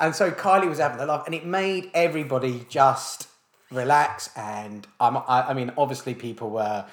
And 0.00 0.14
so 0.14 0.30
Kylie 0.30 0.68
was 0.68 0.78
having 0.78 1.00
a 1.00 1.06
laugh, 1.06 1.24
and 1.26 1.34
it 1.34 1.44
made 1.44 1.90
everybody 1.94 2.66
just 2.68 3.28
relax. 3.70 4.30
And 4.36 4.86
I, 5.00 5.46
I 5.48 5.54
mean, 5.54 5.72
obviously, 5.76 6.14
people 6.14 6.50
were 6.50 6.84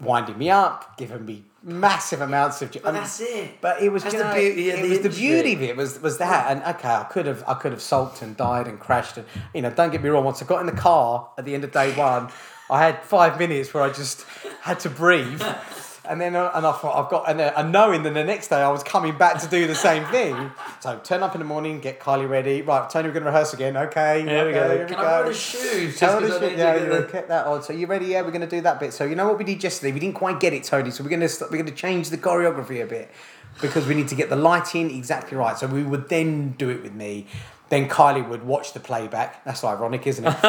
winding 0.00 0.38
me 0.38 0.50
up, 0.50 0.96
giving 0.96 1.24
me 1.24 1.44
massive 1.68 2.20
amounts 2.20 2.62
of. 2.62 2.72
But 2.72 2.92
that's 2.92 3.20
it. 3.20 3.60
But 3.60 3.82
it 3.82 3.90
was 3.90 4.02
That's 4.02 4.14
you 4.14 4.22
the 4.22 4.32
beauty 4.32 4.70
of 4.70 4.78
it 4.78 4.82
the 4.82 4.88
was 4.88 5.00
the 5.00 5.10
beauty 5.10 5.52
of 5.52 5.62
it 5.62 5.76
was 5.76 6.00
was 6.00 6.18
that. 6.18 6.50
And 6.50 6.76
okay, 6.76 6.88
I 6.88 7.04
could 7.04 7.26
have 7.26 7.44
I 7.46 7.54
could 7.54 7.72
have 7.72 7.82
sulked 7.82 8.22
and 8.22 8.36
died 8.36 8.66
and 8.66 8.80
crashed 8.80 9.16
and 9.18 9.26
you 9.54 9.62
know. 9.62 9.70
Don't 9.70 9.90
get 9.90 10.02
me 10.02 10.08
wrong. 10.08 10.24
Once 10.24 10.42
I 10.42 10.46
got 10.46 10.60
in 10.60 10.66
the 10.66 10.72
car 10.72 11.30
at 11.38 11.44
the 11.44 11.54
end 11.54 11.64
of 11.64 11.72
day 11.72 11.94
one, 11.94 12.30
I 12.70 12.82
had 12.82 13.04
five 13.04 13.38
minutes 13.38 13.72
where 13.72 13.82
I 13.82 13.90
just 13.90 14.24
had 14.62 14.80
to 14.80 14.90
breathe. 14.90 15.42
And 16.08 16.20
then, 16.20 16.34
uh, 16.34 16.50
and 16.54 16.66
I 16.66 16.72
thought 16.72 16.96
I've 17.04 17.10
got, 17.10 17.28
and, 17.28 17.38
then, 17.38 17.52
and 17.56 17.70
knowing 17.70 18.02
that 18.04 18.14
the 18.14 18.24
next 18.24 18.48
day 18.48 18.56
I 18.56 18.70
was 18.70 18.82
coming 18.82 19.18
back 19.18 19.40
to 19.42 19.46
do 19.48 19.66
the 19.66 19.74
same 19.74 20.04
thing. 20.06 20.50
So 20.80 20.96
turn 21.02 21.24
up 21.24 21.34
in 21.34 21.40
the 21.40 21.44
morning, 21.44 21.80
get 21.80 21.98
Kylie 21.98 22.28
ready. 22.28 22.62
Right, 22.62 22.88
Tony, 22.88 23.08
we're 23.08 23.14
going 23.14 23.24
to 23.24 23.30
rehearse 23.30 23.52
again. 23.52 23.76
Okay, 23.76 24.22
Here 24.22 24.44
we 24.44 24.50
okay, 24.50 24.68
go. 24.68 24.76
here 24.76 24.86
Can 24.86 24.96
I 24.98 25.02
wear 25.20 25.28
the 25.28 25.34
shoes? 25.34 25.98
Tell 25.98 26.20
Just 26.20 26.34
the 26.34 26.38
'cause 26.38 26.48
shit, 26.50 26.58
yeah, 26.58 26.72
to 26.74 26.80
you 26.80 26.86
get 26.90 27.06
the- 27.06 27.12
kept 27.12 27.28
that 27.28 27.46
on. 27.48 27.62
So 27.64 27.72
you 27.72 27.86
ready? 27.88 28.06
Yeah, 28.06 28.22
we're 28.22 28.30
going 28.30 28.42
to 28.42 28.46
do 28.46 28.60
that 28.60 28.78
bit. 28.78 28.92
So 28.92 29.04
you 29.04 29.16
know 29.16 29.26
what 29.26 29.38
we 29.38 29.44
did 29.44 29.62
yesterday? 29.62 29.90
We 29.92 29.98
didn't 29.98 30.14
quite 30.14 30.38
get 30.38 30.52
it, 30.52 30.62
Tony. 30.62 30.92
So 30.92 31.02
we're 31.02 31.10
going 31.10 31.20
to 31.20 31.28
st- 31.28 31.50
we're 31.50 31.56
going 31.58 31.68
to 31.70 31.74
change 31.74 32.10
the 32.10 32.16
choreography 32.18 32.80
a 32.82 32.86
bit 32.86 33.10
because 33.60 33.86
we 33.88 33.94
need 33.94 34.06
to 34.08 34.14
get 34.14 34.30
the 34.30 34.36
lighting 34.36 34.94
exactly 34.96 35.36
right. 35.36 35.58
So 35.58 35.66
we 35.66 35.82
would 35.82 36.08
then 36.08 36.52
do 36.52 36.70
it 36.70 36.82
with 36.84 36.94
me. 36.94 37.26
Then 37.70 37.88
Kylie 37.88 38.26
would 38.28 38.44
watch 38.44 38.72
the 38.72 38.80
playback. 38.80 39.44
That's 39.44 39.64
ironic, 39.64 40.06
isn't 40.06 40.24
it? 40.24 40.36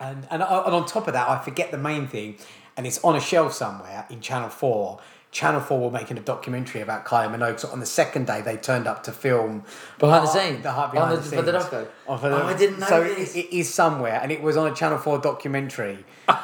and, 0.00 0.26
and 0.30 0.42
and 0.42 0.42
on 0.42 0.86
top 0.86 1.06
of 1.08 1.12
that, 1.12 1.28
I 1.28 1.38
forget 1.44 1.70
the 1.70 1.78
main 1.78 2.06
thing, 2.08 2.36
and 2.76 2.86
it's 2.86 3.02
on 3.04 3.16
a 3.16 3.20
shelf 3.20 3.52
somewhere 3.52 4.06
in 4.10 4.20
Channel 4.20 4.48
Four. 4.48 5.00
Channel 5.32 5.60
Four 5.60 5.80
were 5.80 5.90
making 5.90 6.16
a 6.16 6.20
documentary 6.20 6.80
about 6.80 7.04
Kylie 7.04 7.34
Minogue. 7.34 7.58
So 7.60 7.68
on 7.68 7.80
the 7.80 7.86
second 7.86 8.26
day, 8.26 8.40
they 8.40 8.56
turned 8.56 8.86
up 8.86 9.02
to 9.04 9.12
film 9.12 9.64
Behind 9.98 10.24
the 10.26 10.30
uh, 10.30 10.32
scenes? 10.32 10.62
The, 10.62 10.72
heart 10.72 10.92
behind 10.92 11.12
the- 11.12 11.16
the 11.16 11.36
for 11.36 11.42
the 11.42 11.60
scenes. 11.60 11.72
doco? 11.72 11.88
Oh, 12.08 12.16
for 12.16 12.26
Oh, 12.28 12.46
I 12.46 12.56
didn't 12.56 12.78
know 12.78 12.86
so 12.86 13.02
this. 13.04 13.34
It, 13.34 13.46
it 13.46 13.56
is 13.56 13.72
somewhere, 13.72 14.18
and 14.22 14.32
it 14.32 14.40
was 14.42 14.56
on 14.56 14.70
a 14.70 14.74
Channel 14.74 14.98
Four 14.98 15.18
documentary. 15.18 16.04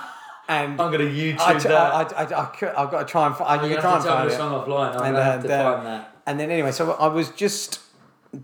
And 0.49 0.73
I'm 0.81 0.91
gonna 0.91 1.05
YouTube 1.05 1.39
I, 1.41 1.55
that. 1.55 1.71
I, 1.73 2.03
I, 2.25 2.43
I, 2.43 2.45
could, 2.47 2.69
I've 2.71 2.91
got 2.91 2.99
to 2.99 3.05
try 3.11 3.27
and 3.27 3.37
find. 3.37 3.63
You're 3.63 3.71
gonna 3.71 3.81
can 3.81 3.91
have 3.93 4.03
try 4.05 4.23
and 4.23 4.31
to 4.31 4.37
tell 4.37 4.51
me 4.51 4.59
find 4.59 4.69
the 4.69 4.69
it. 4.69 4.69
song 4.69 4.93
offline. 4.93 4.97
I'm 5.01 5.05
And, 5.07 5.15
gonna 5.15 5.25
have 5.25 5.39
uh, 5.39 5.43
to 5.43 5.49
the- 5.49 5.57
find 5.57 5.87
that. 5.87 6.17
and 6.27 6.41
then 6.41 6.51
anyway, 6.51 6.73
so 6.73 6.93
I 6.93 7.07
was 7.07 7.31
just, 7.31 7.79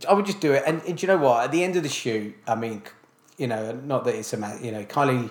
I 0.09 0.15
would 0.15 0.25
just 0.25 0.41
do 0.41 0.53
it. 0.53 0.63
And, 0.65 0.81
and 0.87 0.97
do 0.97 1.03
you 1.07 1.09
know 1.13 1.19
what? 1.19 1.45
At 1.45 1.51
the 1.53 1.65
end 1.65 1.75
of 1.77 1.83
the 1.83 1.89
shoot, 1.89 2.35
I 2.47 2.55
mean, 2.55 2.83
you 3.37 3.49
know, 3.49 3.73
not 3.73 4.05
that 4.05 4.15
it's 4.15 4.33
a 4.33 4.37
ma- 4.37 4.57
you 4.63 4.71
know, 4.71 4.85
Kylie 4.85 5.31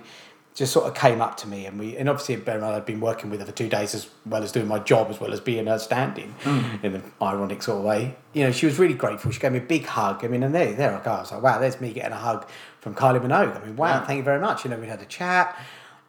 just 0.57 0.73
sort 0.73 0.87
of 0.87 0.95
came 0.95 1.21
up 1.21 1.37
to 1.37 1.47
me, 1.47 1.67
and 1.67 1.79
we, 1.79 1.95
and 1.97 2.09
obviously, 2.09 2.35
bear 2.35 2.55
in 2.55 2.61
mind, 2.61 2.75
I'd 2.75 2.85
been 2.85 2.99
working 2.99 3.29
with 3.29 3.39
her 3.41 3.45
for 3.45 3.51
two 3.51 3.69
days 3.69 3.93
as 3.93 4.09
well 4.25 4.41
as 4.41 4.51
doing 4.51 4.67
my 4.67 4.79
job, 4.79 5.09
as 5.11 5.19
well 5.19 5.31
as 5.31 5.39
being 5.39 5.67
her 5.67 5.77
stand-in, 5.77 6.33
in 6.81 6.95
an 6.95 7.03
ironic 7.21 7.61
sort 7.61 7.77
of 7.77 7.83
way. 7.83 8.15
You 8.33 8.43
know, 8.45 8.51
she 8.51 8.65
was 8.65 8.79
really 8.79 8.95
grateful. 8.95 9.29
She 9.31 9.39
gave 9.39 9.51
me 9.51 9.59
a 9.59 9.61
big 9.61 9.85
hug. 9.85 10.25
I 10.25 10.27
mean, 10.29 10.41
and 10.41 10.55
there, 10.55 10.73
there 10.73 10.97
I 10.99 11.03
go. 11.03 11.11
I 11.11 11.19
was 11.19 11.31
like, 11.31 11.43
wow, 11.43 11.59
there's 11.59 11.79
me 11.79 11.93
getting 11.93 12.11
a 12.11 12.15
hug 12.17 12.47
from 12.79 12.95
Kylie 12.95 13.21
Minogue. 13.21 13.61
I 13.61 13.63
mean, 13.63 13.75
wow, 13.75 13.99
Yeah. 13.99 14.05
thank 14.07 14.17
you 14.17 14.23
very 14.23 14.39
much. 14.39 14.63
You 14.65 14.71
know, 14.71 14.77
we 14.77 14.87
had 14.87 15.01
a 15.01 15.05
chat. 15.05 15.55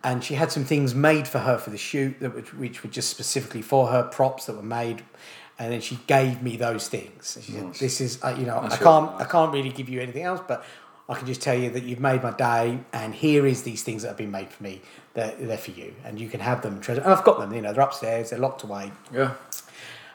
And 0.02 0.22
she 0.24 0.34
had 0.34 0.50
some 0.52 0.64
things 0.64 0.94
made 0.94 1.26
for 1.28 1.40
her 1.40 1.58
for 1.58 1.70
the 1.70 1.76
shoot 1.76 2.20
that 2.20 2.34
which, 2.34 2.54
which 2.54 2.82
were 2.84 2.88
just 2.90 3.10
specifically 3.10 3.60
for 3.62 3.88
her 3.88 4.04
props 4.04 4.46
that 4.46 4.54
were 4.54 4.62
made, 4.62 5.02
and 5.58 5.72
then 5.72 5.80
she 5.80 5.98
gave 6.06 6.40
me 6.40 6.56
those 6.56 6.86
things. 6.88 7.36
She 7.42 7.50
said, 7.50 7.74
"This 7.74 8.00
is, 8.00 8.22
uh, 8.24 8.34
you 8.38 8.46
know, 8.46 8.60
That's 8.62 8.76
I 8.76 8.78
can't, 8.78 9.10
I 9.20 9.24
can't 9.24 9.52
really 9.52 9.70
give 9.70 9.88
you 9.88 10.00
anything 10.00 10.22
else, 10.22 10.40
but 10.46 10.64
I 11.10 11.14
can 11.14 11.26
just 11.26 11.40
tell 11.40 11.54
you 11.58 11.70
that 11.70 11.84
you've 11.84 12.00
made 12.00 12.22
my 12.22 12.32
day, 12.32 12.80
and 12.92 13.14
here 13.14 13.46
is 13.46 13.62
these 13.62 13.82
things 13.82 14.02
that 14.02 14.08
have 14.08 14.16
been 14.18 14.30
made 14.30 14.50
for 14.50 14.62
me. 14.62 14.82
They're, 15.14 15.34
they're 15.40 15.56
for 15.56 15.70
you, 15.70 15.94
and 16.04 16.20
you 16.20 16.28
can 16.28 16.40
have 16.40 16.60
them. 16.62 16.74
and 16.74 16.82
Treasure, 16.82 17.00
and 17.00 17.12
I've 17.12 17.24
got 17.24 17.38
them. 17.38 17.52
You 17.54 17.62
know, 17.62 17.72
they're 17.72 17.82
upstairs. 17.82 18.30
They're 18.30 18.38
locked 18.38 18.62
away. 18.62 18.92
Yeah. 19.12 19.32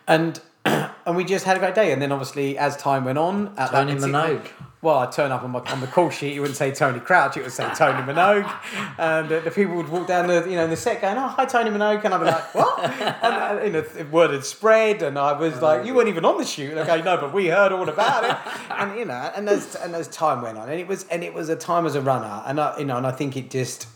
And 0.08 0.39
and 0.66 1.16
we 1.16 1.24
just 1.24 1.46
had 1.46 1.58
a 1.58 1.60
great 1.60 1.74
day. 1.76 1.91
And 1.91 2.02
then 2.02 2.12
obviously, 2.12 2.58
as 2.58 2.78
time 2.78 3.06
went 3.06 3.18
on, 3.18 3.48
at 3.50 3.56
that 3.56 3.72
Tony 3.72 3.96
particular- 3.96 4.38
Minogue. 4.39 4.48
Well, 4.84 4.99
I'd 4.99 5.13
turn 5.13 5.31
up 5.31 5.43
on, 5.43 5.51
my, 5.51 5.59
on 5.61 5.79
the 5.79 5.88
call 5.88 6.09
sheet. 6.09 6.36
It 6.36 6.41
wouldn't 6.41 6.57
say 6.57 6.71
Tony 6.71 6.99
Crouch. 6.99 7.38
It 7.38 7.43
would 7.43 7.53
say 7.53 7.63
Tony 7.73 7.99
Minogue. 8.03 8.53
And 8.97 9.31
uh, 9.31 9.39
the 9.39 9.49
people 9.49 9.75
would 9.75 9.88
walk 9.88 10.07
down 10.07 10.27
the, 10.27 10.43
you 10.43 10.57
know, 10.57 10.65
in 10.65 10.69
the 10.69 10.75
set 10.75 10.99
going, 10.99 11.17
"Oh, 11.17 11.29
hi, 11.29 11.45
Tony 11.45 11.69
Minogue," 11.69 12.03
and 12.03 12.13
I'd 12.13 12.17
be 12.19 12.25
like, 12.25 12.53
"What?" 12.53 12.84
And 12.84 12.99
uh, 13.23 13.63
you 13.63 13.71
know, 13.71 13.81
the 13.81 14.03
word 14.03 14.31
had 14.31 14.43
spread, 14.43 15.01
and 15.01 15.17
I 15.17 15.31
was 15.39 15.61
like, 15.61 15.86
"You 15.86 15.93
weren't 15.93 16.09
even 16.09 16.25
on 16.25 16.38
the 16.38 16.43
shoot." 16.43 16.71
And 16.71 16.81
I 16.81 16.86
go, 16.86 17.01
"No, 17.01 17.15
but 17.15 17.34
we 17.34 17.47
heard 17.47 17.71
all 17.71 17.88
about 17.88 18.25
it." 18.25 18.38
And 18.73 18.97
you 18.97 19.05
know, 19.05 19.31
and 19.36 19.47
as 19.47 19.75
and 19.75 19.95
as 19.95 20.09
time 20.09 20.41
went 20.41 20.57
on, 20.57 20.67
and 20.67 20.77
it 20.77 20.88
was 20.88 21.05
and 21.07 21.23
it 21.23 21.34
was 21.34 21.47
a 21.47 21.55
time 21.55 21.86
as 21.86 21.95
a 21.95 22.01
runner, 22.01 22.43
and 22.45 22.59
I, 22.59 22.77
you 22.79 22.86
know, 22.86 22.97
and 22.97 23.07
I 23.07 23.11
think 23.11 23.38
it 23.38 23.49
just 23.49 23.88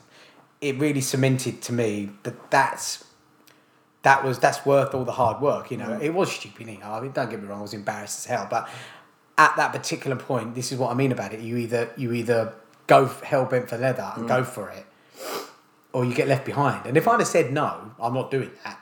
it 0.62 0.80
really 0.80 1.02
cemented 1.02 1.62
to 1.64 1.74
me 1.74 2.12
that 2.24 2.50
that's 2.50 3.04
that 4.04 4.24
was 4.24 4.40
that's 4.40 4.66
worth 4.66 4.94
all 4.96 5.04
the 5.04 5.12
hard 5.12 5.42
work. 5.42 5.70
You 5.72 5.78
know, 5.78 6.00
it 6.02 6.14
was 6.14 6.32
stupid. 6.32 6.68
You 6.68 6.78
know, 6.78 6.92
I 6.92 7.02
mean, 7.02 7.12
don't 7.12 7.30
get 7.30 7.42
me 7.42 7.48
wrong, 7.50 7.60
I 7.60 7.64
was 7.64 7.74
embarrassed 7.74 8.20
as 8.20 8.26
hell, 8.26 8.48
but 8.50 8.70
at 9.38 9.56
that 9.56 9.72
particular 9.72 10.16
point, 10.16 10.56
this 10.56 10.72
is 10.72 10.78
what 10.78 10.92
I 10.92 10.94
mean 10.96 11.12
about 11.12 11.34
it. 11.34 11.40
You 11.42 11.58
either 11.58 11.90
you 11.98 12.14
either 12.14 12.54
go 12.88 13.06
hell 13.06 13.46
bent 13.46 13.70
for 13.70 13.78
leather 13.78 14.12
and 14.16 14.28
go 14.28 14.42
mm. 14.42 14.46
for 14.46 14.70
it, 14.70 14.86
or 15.94 16.06
you 16.06 16.14
get 16.14 16.28
left 16.28 16.46
behind. 16.46 16.86
And 16.86 16.98
if 16.98 17.08
I'd 17.08 17.20
have 17.20 17.28
said 17.28 17.52
no, 17.52 17.92
I'm 18.00 18.14
not 18.14 18.32
doing 18.32 18.52
that. 18.64 18.80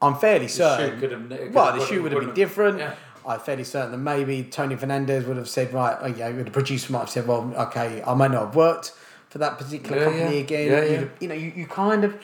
I'm 0.00 0.16
fairly 0.16 0.48
certain. 0.48 0.90
shoot 0.90 1.00
could 1.00 1.12
have- 1.12 1.28
could 1.28 1.54
well, 1.54 1.72
have- 1.72 1.80
the 1.80 1.86
shoe 1.86 2.02
would 2.02 2.12
have 2.12 2.20
been 2.20 2.34
different. 2.34 2.78
yeah. 2.78 2.94
I'm 3.26 3.40
fairly 3.40 3.64
certain 3.64 3.90
that 3.90 3.98
maybe 3.98 4.44
Tony 4.44 4.76
Fernandez 4.76 5.24
would 5.24 5.36
have 5.36 5.48
said, 5.48 5.72
right, 5.72 5.96
oh, 6.00 6.06
yeah, 6.06 6.30
the 6.30 6.50
producer 6.50 6.92
might 6.92 7.00
have 7.00 7.10
said, 7.10 7.26
well, 7.26 7.52
okay, 7.56 8.00
I 8.06 8.14
may 8.14 8.28
not 8.28 8.44
have 8.46 8.54
worked 8.54 8.92
for 9.30 9.38
that 9.38 9.58
particular 9.58 9.98
Yeah, 9.98 10.04
company 10.04 10.34
yeah. 10.36 10.42
again. 10.42 10.70
Yeah, 10.70 10.80
You'd- 10.82 10.92
yeah. 11.02 11.08
You 11.20 11.28
know, 11.28 11.34
you, 11.34 11.52
you 11.56 11.66
kind 11.66 12.04
of, 12.04 12.16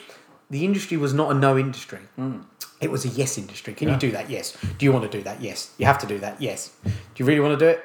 the 0.53 0.65
industry 0.69 0.97
was 0.97 1.13
not 1.21 1.29
a 1.35 1.35
no 1.47 1.53
industry. 1.59 2.03
Hmm. 2.17 2.39
It 2.81 2.91
was 2.91 3.05
a 3.05 3.09
yes 3.21 3.39
industry. 3.39 3.73
Can 3.75 3.89
you 3.89 3.97
do 4.07 4.11
that? 4.17 4.29
Yes. 4.37 4.57
Do 4.79 4.85
you 4.87 4.93
want 4.93 5.05
to 5.11 5.19
do 5.19 5.23
that? 5.29 5.41
Yes. 5.41 5.59
You 5.79 5.87
have 5.87 5.99
to 6.05 6.07
do 6.07 6.19
that? 6.25 6.35
Yes. 6.49 6.71
Do 6.85 6.91
you 7.19 7.25
really 7.25 7.41
want 7.47 7.59
to 7.59 7.65
do 7.65 7.71
it? 7.75 7.79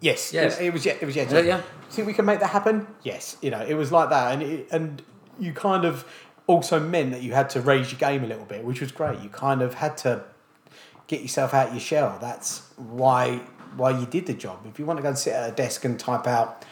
Yes. 0.00 0.32
Yes. 0.32 0.58
It, 0.58 0.66
it 0.66 0.72
was. 0.72 0.84
ye- 0.86 0.98
It 1.02 1.06
was 1.10 1.14
yes. 1.16 1.30
Yeah, 1.32 1.40
yeah. 1.52 1.60
Think 1.90 2.06
we 2.06 2.14
can 2.14 2.24
make 2.24 2.40
that 2.40 2.50
happen? 2.58 2.86
Yes. 3.02 3.36
You 3.42 3.50
know, 3.50 3.60
it 3.72 3.74
was 3.82 3.90
like 3.92 4.08
that, 4.10 4.32
and 4.32 4.42
it, 4.42 4.68
and 4.72 5.02
you 5.38 5.52
kind 5.52 5.84
of 5.84 6.04
also 6.46 6.80
meant 6.80 7.12
that 7.12 7.22
you 7.22 7.32
had 7.34 7.48
to 7.50 7.60
raise 7.60 7.92
your 7.92 7.98
game 7.98 8.24
a 8.24 8.26
little 8.26 8.44
bit, 8.54 8.64
which 8.64 8.80
was 8.80 8.92
great. 8.92 9.20
You 9.20 9.28
kind 9.28 9.60
of 9.62 9.74
had 9.74 9.96
to 9.98 10.24
get 11.06 11.20
yourself 11.22 11.52
out 11.54 11.72
your 11.72 11.80
shell. 11.80 12.18
That's 12.20 12.62
why 12.76 13.40
why 13.76 13.90
you 13.90 14.06
did 14.06 14.24
the 14.26 14.34
job. 14.34 14.56
If 14.66 14.78
you 14.78 14.86
want 14.86 14.98
to 14.98 15.02
go 15.02 15.08
and 15.10 15.18
sit 15.18 15.32
at 15.34 15.48
a 15.52 15.54
desk 15.54 15.84
and 15.84 15.98
type 16.00 16.26
out 16.26 16.64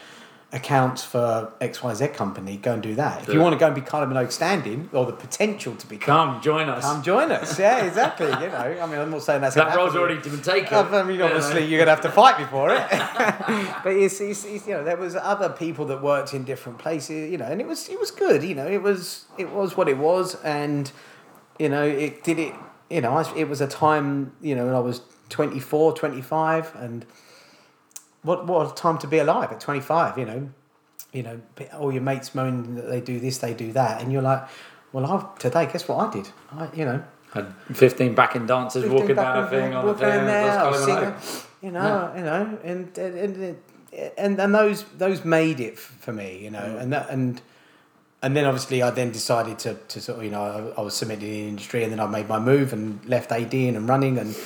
accounts 0.50 1.04
for 1.04 1.52
XYZ 1.60 2.14
company, 2.14 2.56
go 2.56 2.72
and 2.72 2.82
do 2.82 2.94
that. 2.94 3.28
If 3.28 3.34
you 3.34 3.40
want 3.40 3.52
to 3.52 3.58
go 3.58 3.66
and 3.66 3.74
be 3.74 3.82
Kylie 3.82 4.10
Minogue 4.10 4.32
standing, 4.32 4.88
or 4.94 5.04
the 5.04 5.12
potential 5.12 5.74
to 5.76 5.86
become, 5.86 6.34
Come 6.34 6.42
join 6.42 6.68
us. 6.70 6.84
Come 6.84 7.02
join 7.02 7.30
us. 7.30 7.58
Yeah, 7.58 7.84
exactly. 7.84 8.28
You 8.28 8.48
know, 8.48 8.78
I 8.80 8.86
mean, 8.86 8.98
I'm 8.98 9.10
not 9.10 9.22
saying 9.22 9.42
that's 9.42 9.56
that 9.56 9.76
role's 9.76 9.94
already 9.94 10.20
been 10.20 10.40
taken. 10.40 10.74
I 10.74 11.02
mean, 11.02 11.20
obviously, 11.20 11.66
you're 11.66 11.78
gonna 11.78 11.90
have 11.90 12.00
to 12.00 12.10
fight 12.10 12.38
me 12.38 12.46
for 12.46 12.70
it. 12.70 12.80
but 13.84 13.92
it's, 13.92 14.20
it's, 14.22 14.44
it's, 14.46 14.66
you 14.66 14.72
know, 14.72 14.84
there 14.84 14.96
was 14.96 15.16
other 15.16 15.50
people 15.50 15.84
that 15.86 16.02
worked 16.02 16.32
in 16.32 16.44
different 16.44 16.78
places, 16.78 17.30
you 17.30 17.36
know, 17.36 17.46
and 17.46 17.60
it 17.60 17.66
was 17.66 17.88
it 17.90 18.00
was 18.00 18.10
good. 18.10 18.42
You 18.42 18.54
know, 18.54 18.66
it 18.66 18.82
was 18.82 19.26
it 19.36 19.50
was 19.50 19.76
what 19.76 19.88
it 19.88 19.98
was, 19.98 20.34
and 20.42 20.90
you 21.58 21.68
know, 21.68 21.84
it 21.84 22.24
did 22.24 22.38
it. 22.38 22.54
You 22.88 23.02
know, 23.02 23.18
it 23.36 23.48
was 23.50 23.60
a 23.60 23.68
time. 23.68 24.32
You 24.40 24.56
know, 24.56 24.64
when 24.64 24.74
I 24.74 24.80
was 24.80 25.02
24, 25.28 25.92
25, 25.92 26.74
and 26.76 27.04
what 28.28 28.46
what 28.46 28.70
a 28.70 28.74
time 28.74 28.98
to 28.98 29.06
be 29.06 29.18
alive 29.18 29.50
at 29.52 29.60
25. 29.60 30.18
You 30.18 30.26
know, 30.30 30.40
you 31.12 31.22
know, 31.22 31.40
all 31.80 31.90
your 31.92 32.02
mates 32.02 32.34
moan 32.34 32.74
that 32.76 32.88
they 32.92 33.00
do 33.00 33.18
this, 33.18 33.38
they 33.38 33.54
do 33.54 33.72
that, 33.72 34.00
and 34.02 34.12
you're 34.12 34.22
like, 34.32 34.42
well, 34.92 35.04
i've 35.12 35.38
today, 35.38 35.64
guess 35.72 35.88
what 35.88 35.96
I 36.06 36.12
did? 36.16 36.28
I, 36.52 36.68
you 36.74 36.84
know, 36.84 37.02
Had 37.32 37.54
15 37.72 38.14
backing 38.14 38.46
dancers 38.46 38.84
walking 38.88 39.16
back 39.16 39.34
down 39.34 39.44
a 39.44 39.50
thing 39.50 39.74
on 39.74 39.86
the 39.86 39.94
thing. 39.94 40.26
that's 40.26 40.56
I 40.56 40.70
was 40.70 40.80
Kylie 40.80 40.84
singing, 40.84 41.12
Minogue. 41.14 41.46
you 41.62 41.70
know, 41.72 42.12
you 42.18 42.22
know, 42.28 42.58
and 42.70 42.98
and 42.98 43.14
and, 43.24 43.56
and, 44.18 44.40
and 44.44 44.54
those 44.54 44.84
those 44.98 45.24
made 45.24 45.58
it 45.60 45.78
for 45.78 46.12
me, 46.12 46.38
you 46.44 46.50
know, 46.50 46.60
Mm. 46.60 46.80
and 46.82 46.92
that 46.92 47.06
and 47.10 47.40
and 48.20 48.36
then 48.36 48.44
obviously 48.44 48.82
I 48.82 48.90
then 48.90 49.10
decided 49.12 49.58
to, 49.64 49.74
to 49.92 50.00
sort 50.00 50.18
of 50.18 50.24
you 50.24 50.30
know 50.34 50.42
I, 50.76 50.80
I 50.80 50.82
was 50.84 50.94
submitted 50.94 51.24
in 51.24 51.30
the 51.44 51.48
industry, 51.48 51.80
and 51.84 51.90
then 51.92 52.00
I 52.00 52.06
made 52.06 52.28
my 52.28 52.40
move 52.40 52.72
and 52.76 53.02
left 53.06 53.32
AD 53.32 53.54
and 53.54 53.88
running 53.88 54.18
and 54.18 54.36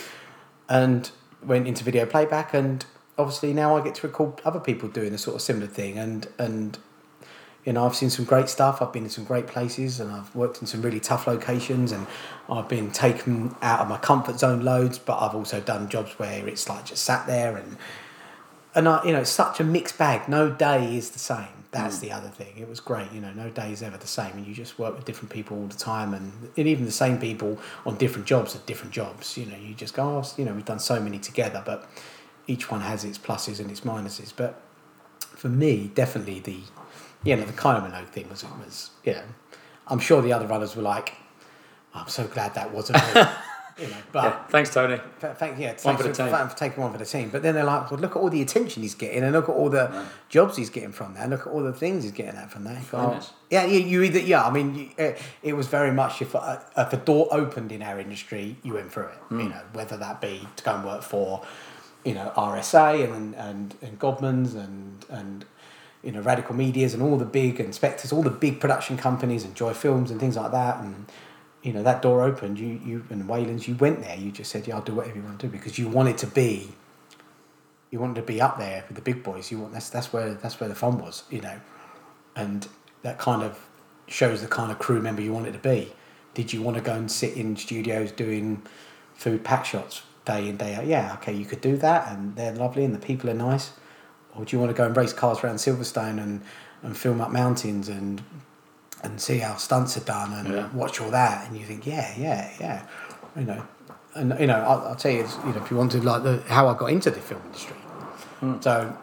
and 0.68 1.10
went 1.42 1.66
into 1.66 1.82
video 1.82 2.04
playback, 2.06 2.54
and 2.54 2.84
obviously 3.18 3.52
now 3.52 3.76
I 3.76 3.82
get 3.82 3.94
to 3.96 4.06
record 4.06 4.40
other 4.44 4.60
people 4.60 4.88
doing 4.88 5.12
a 5.12 5.18
sort 5.18 5.36
of 5.36 5.42
similar 5.42 5.66
thing, 5.66 5.98
and 5.98 6.26
and 6.38 6.78
you 7.64 7.72
know, 7.72 7.86
I've 7.86 7.94
seen 7.94 8.10
some 8.10 8.24
great 8.24 8.48
stuff. 8.48 8.82
I've 8.82 8.92
been 8.92 9.04
in 9.04 9.10
some 9.10 9.24
great 9.24 9.46
places, 9.46 10.00
and 10.00 10.10
I've 10.10 10.34
worked 10.34 10.60
in 10.60 10.66
some 10.66 10.82
really 10.82 10.98
tough 10.98 11.26
locations, 11.26 11.92
and 11.92 12.06
I've 12.50 12.68
been 12.68 12.90
taken 12.90 13.54
out 13.62 13.80
of 13.80 13.88
my 13.88 13.98
comfort 13.98 14.38
zone 14.38 14.62
loads. 14.62 14.98
But 14.98 15.18
I've 15.20 15.34
also 15.34 15.60
done 15.60 15.88
jobs 15.88 16.18
where 16.18 16.46
it's 16.48 16.68
like 16.68 16.86
just 16.86 17.04
sat 17.04 17.26
there, 17.26 17.56
and 17.56 17.76
and 18.74 18.88
I, 18.88 19.04
you 19.04 19.12
know, 19.12 19.20
it's 19.20 19.30
such 19.30 19.60
a 19.60 19.64
mixed 19.64 19.96
bag. 19.96 20.28
No 20.28 20.50
day 20.50 20.96
is 20.96 21.10
the 21.10 21.20
same. 21.20 21.46
That's 21.70 21.98
mm. 21.98 22.00
the 22.00 22.12
other 22.12 22.28
thing. 22.28 22.52
It 22.58 22.68
was 22.68 22.80
great, 22.80 23.12
you 23.12 23.20
know. 23.20 23.32
No 23.32 23.48
day 23.48 23.70
is 23.70 23.80
ever 23.80 23.96
the 23.96 24.08
same, 24.08 24.32
and 24.32 24.44
you 24.44 24.54
just 24.54 24.78
work 24.78 24.96
with 24.96 25.04
different 25.04 25.30
people 25.30 25.56
all 25.56 25.66
the 25.66 25.76
time, 25.76 26.14
and, 26.14 26.32
and 26.56 26.66
even 26.66 26.84
the 26.84 26.90
same 26.90 27.18
people 27.18 27.60
on 27.86 27.96
different 27.96 28.26
jobs 28.26 28.56
at 28.56 28.66
different 28.66 28.92
jobs. 28.92 29.38
You 29.38 29.46
know, 29.46 29.56
you 29.56 29.74
just 29.74 29.94
go, 29.94 30.02
oh, 30.02 30.24
you 30.36 30.44
know, 30.44 30.52
we've 30.52 30.64
done 30.64 30.80
so 30.80 31.00
many 31.00 31.20
together, 31.20 31.62
but 31.64 31.88
each 32.46 32.70
one 32.70 32.80
has 32.80 33.04
its 33.04 33.18
pluses 33.18 33.60
and 33.60 33.70
its 33.70 33.80
minuses. 33.82 34.32
But 34.36 34.60
for 35.20 35.48
me, 35.48 35.90
definitely 35.94 36.40
the 36.40 36.58
you 37.24 37.36
know 37.36 37.44
the 37.44 37.52
Kylie 37.52 37.82
Minogue 37.90 38.08
thing 38.08 38.28
was 38.28 38.44
was 38.64 38.90
you 39.04 39.12
know 39.14 39.22
I'm 39.88 39.98
sure 39.98 40.22
the 40.22 40.32
other 40.32 40.46
runners 40.46 40.74
were 40.76 40.82
like 40.82 41.14
I'm 41.94 42.08
so 42.08 42.26
glad 42.26 42.54
that 42.54 42.72
wasn't 42.72 42.98
me. 43.14 43.22
you 43.78 43.86
know 43.88 43.96
but 44.12 44.24
Yeah, 44.24 44.44
thanks, 44.48 44.74
Tony. 44.74 45.00
th- 45.20 45.36
thank 45.36 45.58
yeah 45.58 45.68
One 45.68 45.76
thanks 45.78 46.02
for 46.02 46.08
the 46.08 46.14
team. 46.14 46.48
for, 46.48 46.56
taking 46.56 46.82
one 46.82 46.92
for 46.92 46.98
the 46.98 47.06
team 47.06 47.30
but 47.30 47.42
then 47.42 47.54
they're 47.54 47.64
like 47.64 47.90
well 47.90 47.98
look 48.00 48.10
at 48.16 48.18
all 48.18 48.28
the 48.28 48.42
attention 48.42 48.82
he's 48.82 48.94
getting 48.94 49.22
and 49.22 49.32
look 49.32 49.48
at 49.48 49.54
all 49.54 49.70
the 49.70 50.04
jobs 50.28 50.56
he's 50.56 50.68
getting 50.68 50.92
from 50.92 51.14
that 51.14 51.30
look 51.30 51.40
at 51.42 51.46
all 51.46 51.62
the 51.62 51.72
things 51.72 52.02
he's 52.02 52.12
getting 52.12 52.36
at 52.38 52.50
from 52.50 52.64
that 52.64 52.76
You 52.82 52.86
go, 52.90 52.98
oh, 53.18 53.20
yeah 53.50 53.64
you, 53.64 53.78
you 53.80 54.02
either 54.02 54.18
yeah 54.18 54.44
I 54.44 54.50
mean 54.50 54.74
you, 54.74 54.88
it, 54.98 55.18
it 55.42 55.52
was 55.54 55.68
very 55.68 55.90
much 55.92 56.20
if 56.20 56.34
a, 56.34 56.62
if 56.76 56.92
a 56.92 56.96
door 56.98 57.28
opened 57.30 57.72
in 57.72 57.82
our 57.82 57.98
industry 57.98 58.56
you 58.62 58.74
went 58.74 58.92
through 58.92 59.04
it 59.04 59.18
Hmm. 59.28 59.40
you 59.40 59.48
know 59.48 59.62
whether 59.72 59.96
that 59.96 60.20
be 60.20 60.46
to 60.56 60.64
go 60.64 60.74
and 60.74 60.84
work 60.84 61.02
for 61.02 61.42
you 62.04 62.14
know 62.14 62.32
RSA 62.36 63.12
and 63.12 63.34
and 63.34 63.74
and 63.82 63.98
Godmans 63.98 64.54
and 64.54 65.04
and 65.08 65.44
you 66.02 66.12
know 66.12 66.20
Radical 66.20 66.54
Medias 66.54 66.94
and 66.94 67.02
all 67.02 67.16
the 67.16 67.24
big 67.24 67.60
inspectors, 67.60 68.12
all 68.12 68.22
the 68.22 68.30
big 68.30 68.60
production 68.60 68.96
companies 68.96 69.44
and 69.44 69.54
Joy 69.54 69.72
Films 69.72 70.10
and 70.10 70.18
things 70.18 70.36
like 70.36 70.52
that. 70.52 70.82
And 70.82 71.06
you 71.62 71.72
know 71.72 71.82
that 71.82 72.02
door 72.02 72.22
opened. 72.22 72.58
You 72.58 72.80
you 72.84 73.04
and 73.10 73.28
Wayland's. 73.28 73.68
You 73.68 73.74
went 73.76 74.00
there. 74.00 74.16
You 74.16 74.32
just 74.32 74.50
said, 74.50 74.66
"Yeah, 74.66 74.76
I'll 74.76 74.82
do 74.82 74.94
whatever 74.94 75.16
you 75.16 75.22
want 75.22 75.38
to 75.40 75.46
do," 75.46 75.52
because 75.52 75.78
you 75.78 75.88
wanted 75.88 76.18
to 76.18 76.26
be. 76.26 76.72
You 77.90 78.00
wanted 78.00 78.16
to 78.16 78.22
be 78.22 78.40
up 78.40 78.58
there 78.58 78.84
with 78.88 78.96
the 78.96 79.02
big 79.02 79.22
boys. 79.22 79.50
You 79.50 79.58
want 79.58 79.72
that's 79.72 79.90
that's 79.90 80.12
where 80.12 80.34
that's 80.34 80.58
where 80.58 80.68
the 80.68 80.74
fun 80.74 80.98
was, 80.98 81.24
you 81.30 81.40
know, 81.40 81.60
and 82.34 82.66
that 83.02 83.18
kind 83.18 83.42
of 83.42 83.66
shows 84.08 84.42
the 84.42 84.48
kind 84.48 84.72
of 84.72 84.78
crew 84.78 85.00
member 85.00 85.22
you 85.22 85.32
wanted 85.32 85.52
to 85.52 85.58
be. 85.58 85.92
Did 86.34 86.52
you 86.52 86.62
want 86.62 86.78
to 86.78 86.82
go 86.82 86.94
and 86.94 87.10
sit 87.10 87.36
in 87.36 87.56
studios 87.56 88.10
doing 88.10 88.62
food 89.14 89.44
pack 89.44 89.64
shots 89.66 90.02
day 90.24 90.48
in 90.48 90.56
day 90.56 90.74
out? 90.74 90.86
Yeah, 90.86 91.14
okay, 91.14 91.32
you 91.32 91.44
could 91.44 91.60
do 91.60 91.76
that, 91.78 92.10
and 92.12 92.36
they're 92.36 92.54
lovely, 92.54 92.84
and 92.84 92.94
the 92.94 92.98
people 92.98 93.28
are 93.30 93.34
nice. 93.34 93.72
Or 94.34 94.44
do 94.44 94.56
you 94.56 94.60
want 94.60 94.70
to 94.70 94.76
go 94.76 94.86
and 94.86 94.96
race 94.96 95.12
cars 95.12 95.42
around 95.44 95.56
Silverstone 95.56 96.22
and, 96.22 96.40
and 96.82 96.96
film 96.96 97.20
up 97.20 97.30
mountains 97.30 97.88
and 97.88 98.22
and 99.02 99.20
see 99.20 99.38
how 99.38 99.56
stunts 99.56 99.96
are 99.96 100.04
done 100.04 100.32
and 100.32 100.48
Yeah. 100.48 100.68
watch 100.72 101.00
all 101.00 101.10
that? 101.10 101.48
And 101.48 101.58
you 101.58 101.66
think, 101.66 101.86
yeah, 101.86 102.14
yeah, 102.16 102.50
yeah, 102.60 102.86
you 103.36 103.44
know. 103.44 103.62
And 104.14 104.34
you 104.38 104.46
know, 104.46 104.58
I'll, 104.60 104.88
I'll 104.88 104.94
tell 104.96 105.10
you, 105.10 105.26
you 105.46 105.52
know, 105.52 105.62
if 105.62 105.70
you 105.70 105.76
wanted 105.76 106.04
like 106.04 106.22
the 106.22 106.42
how 106.48 106.68
I 106.68 106.78
got 106.78 106.86
into 106.90 107.10
the 107.10 107.20
film 107.20 107.42
industry. 107.46 107.76
Hmm. 108.40 108.60
So 108.60 108.96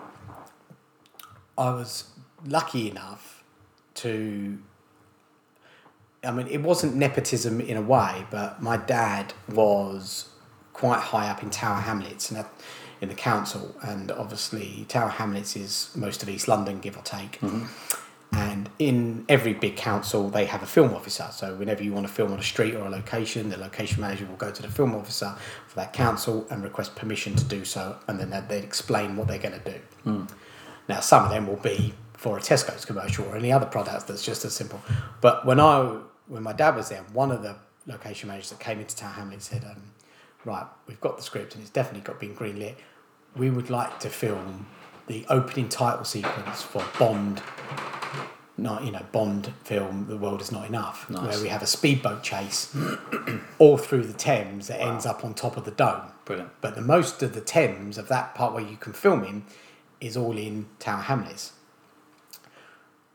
I 1.58 1.70
was 1.72 2.06
lucky 2.46 2.90
enough 2.90 3.44
to. 3.96 4.58
I 6.24 6.32
mean, 6.32 6.48
it 6.48 6.62
wasn't 6.62 6.96
nepotism 6.96 7.62
in 7.62 7.78
a 7.78 7.82
way, 7.82 8.26
but 8.30 8.62
my 8.62 8.76
dad 8.78 9.34
was 9.48 10.28
quite 10.80 11.02
high 11.02 11.30
up 11.30 11.44
in 11.44 11.50
Tower 11.50 11.82
Hamlets 11.82 12.32
and 12.32 12.46
in 13.02 13.10
the 13.10 13.16
council, 13.16 13.76
and 13.82 14.12
obviously 14.12 14.86
Tower 14.88 15.10
Hamlets 15.10 15.56
is 15.56 15.90
most 15.96 16.24
of 16.24 16.30
East 16.30 16.48
London, 16.48 16.80
give 16.80 16.96
or 16.98 17.04
take. 17.04 17.40
And 18.32 18.70
in 18.78 19.26
every 19.28 19.54
big 19.54 19.76
council, 19.76 20.30
they 20.30 20.46
have 20.46 20.62
a 20.62 20.66
film 20.68 20.94
officer. 20.94 21.28
So 21.32 21.56
whenever 21.56 21.84
you 21.84 21.92
want 21.94 22.08
to 22.08 22.14
film 22.14 22.32
on 22.32 22.40
a 22.40 22.44
street 22.44 22.76
or 22.76 22.86
a 22.86 22.90
location, 22.90 23.50
the 23.50 23.58
location 23.58 24.00
manager 24.02 24.26
will 24.26 24.36
go 24.48 24.52
to 24.52 24.62
the 24.62 24.70
film 24.70 24.94
officer 24.94 25.36
for 25.68 25.76
that 25.78 25.92
council 25.94 26.46
and 26.50 26.64
request 26.64 26.96
permission 26.96 27.36
to 27.36 27.44
do 27.44 27.66
so, 27.66 27.98
and 28.08 28.20
then 28.20 28.30
they 28.48 28.60
explain 28.60 29.18
what 29.18 29.28
they're 29.28 29.40
going 29.48 29.60
to 29.60 29.72
do. 29.74 29.80
Now, 30.88 31.00
some 31.02 31.26
of 31.26 31.32
them 31.32 31.48
will 31.48 31.64
be 31.74 31.94
for 32.14 32.38
a 32.38 32.42
Tesco's 32.42 32.86
commercial 32.86 33.26
or 33.26 33.36
any 33.36 33.52
other 33.52 33.66
product 33.66 34.08
that's 34.08 34.24
just 34.24 34.46
as 34.46 34.54
simple. 34.54 34.80
But 35.22 35.46
when 35.46 35.60
I, 35.60 35.98
when 36.28 36.44
my 36.44 36.54
dad 36.54 36.76
was 36.76 36.88
there, 36.90 37.04
one 37.14 37.32
of 37.32 37.42
the 37.42 37.56
location 37.88 38.28
managers 38.30 38.52
that 38.52 38.60
came 38.60 38.80
into 38.80 38.96
Tower 38.96 39.14
Hamlet 39.14 39.42
said, 39.42 39.64
um, 39.66 39.82
"Right, 40.46 40.66
we've 40.88 41.02
got 41.02 41.18
the 41.18 41.24
script 41.24 41.56
and 41.56 41.62
it's 41.62 41.72
definitely 41.72 42.02
got 42.02 42.20
been 42.20 42.36
greenlit. 42.36 42.76
We 43.36 43.50
would 43.50 43.70
like 43.70 44.00
to 44.00 44.10
film 44.10 44.68
the 45.08 45.26
opening 45.30 45.70
title 45.70 46.06
sequence 46.06 46.62
for 46.62 46.84
Bond 46.98 47.42
not 48.60 48.84
you 48.84 48.92
know 48.92 49.06
Bond 49.12 49.54
film, 49.64 50.08
The 50.08 50.18
World 50.18 50.42
Is 50.42 50.52
Not 50.52 50.68
Enough, 50.68 51.10
Nice. 51.10 51.22
where 51.36 51.44
we 51.44 51.50
have 51.50 51.62
a 51.62 51.68
speedboat 51.68 52.24
chase 52.24 52.76
all 53.60 53.78
through 53.78 54.04
the 54.04 54.14
Thames 54.14 54.68
that 54.68 54.80
ends 54.82 55.06
up 55.06 55.24
on 55.24 55.34
top 55.34 55.58
of 55.58 55.66
the 55.66 55.72
dome. 55.72 56.12
Brilliant. 56.26 56.52
But 56.62 56.76
the 56.76 56.82
most 56.82 57.24
of 57.24 57.34
the 57.34 57.42
Thames 57.42 57.98
of 57.98 58.08
that 58.10 58.36
part 58.36 58.54
where 58.54 58.64
you 58.64 58.78
can 58.78 58.94
film 58.94 59.24
in 59.24 59.46
is 60.02 60.16
all 60.16 60.38
in 60.38 60.68
Tower 60.80 61.02
Hamlets. 61.02 61.54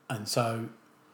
And 0.09 0.29
so 0.29 0.69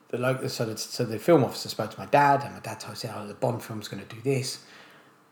the 0.09 0.19
lo- 0.19 0.47
so 0.47 0.65
the, 0.65 0.77
so 0.77 1.05
the 1.05 1.19
film 1.19 1.45
officer 1.45 1.69
spoke 1.69 1.91
to 1.93 1.99
my 1.99 2.07
dad, 2.07 2.43
and 2.45 2.55
my 2.55 2.61
dad 2.61 2.81
told 2.81 2.97
said, 2.99 3.15
"Oh, 3.17 3.27
the 3.27 3.35
Bond 3.35 3.63
film's 3.63 3.89
going 3.89 4.05
to 4.05 4.15
do 4.15 4.21
this," 4.23 4.65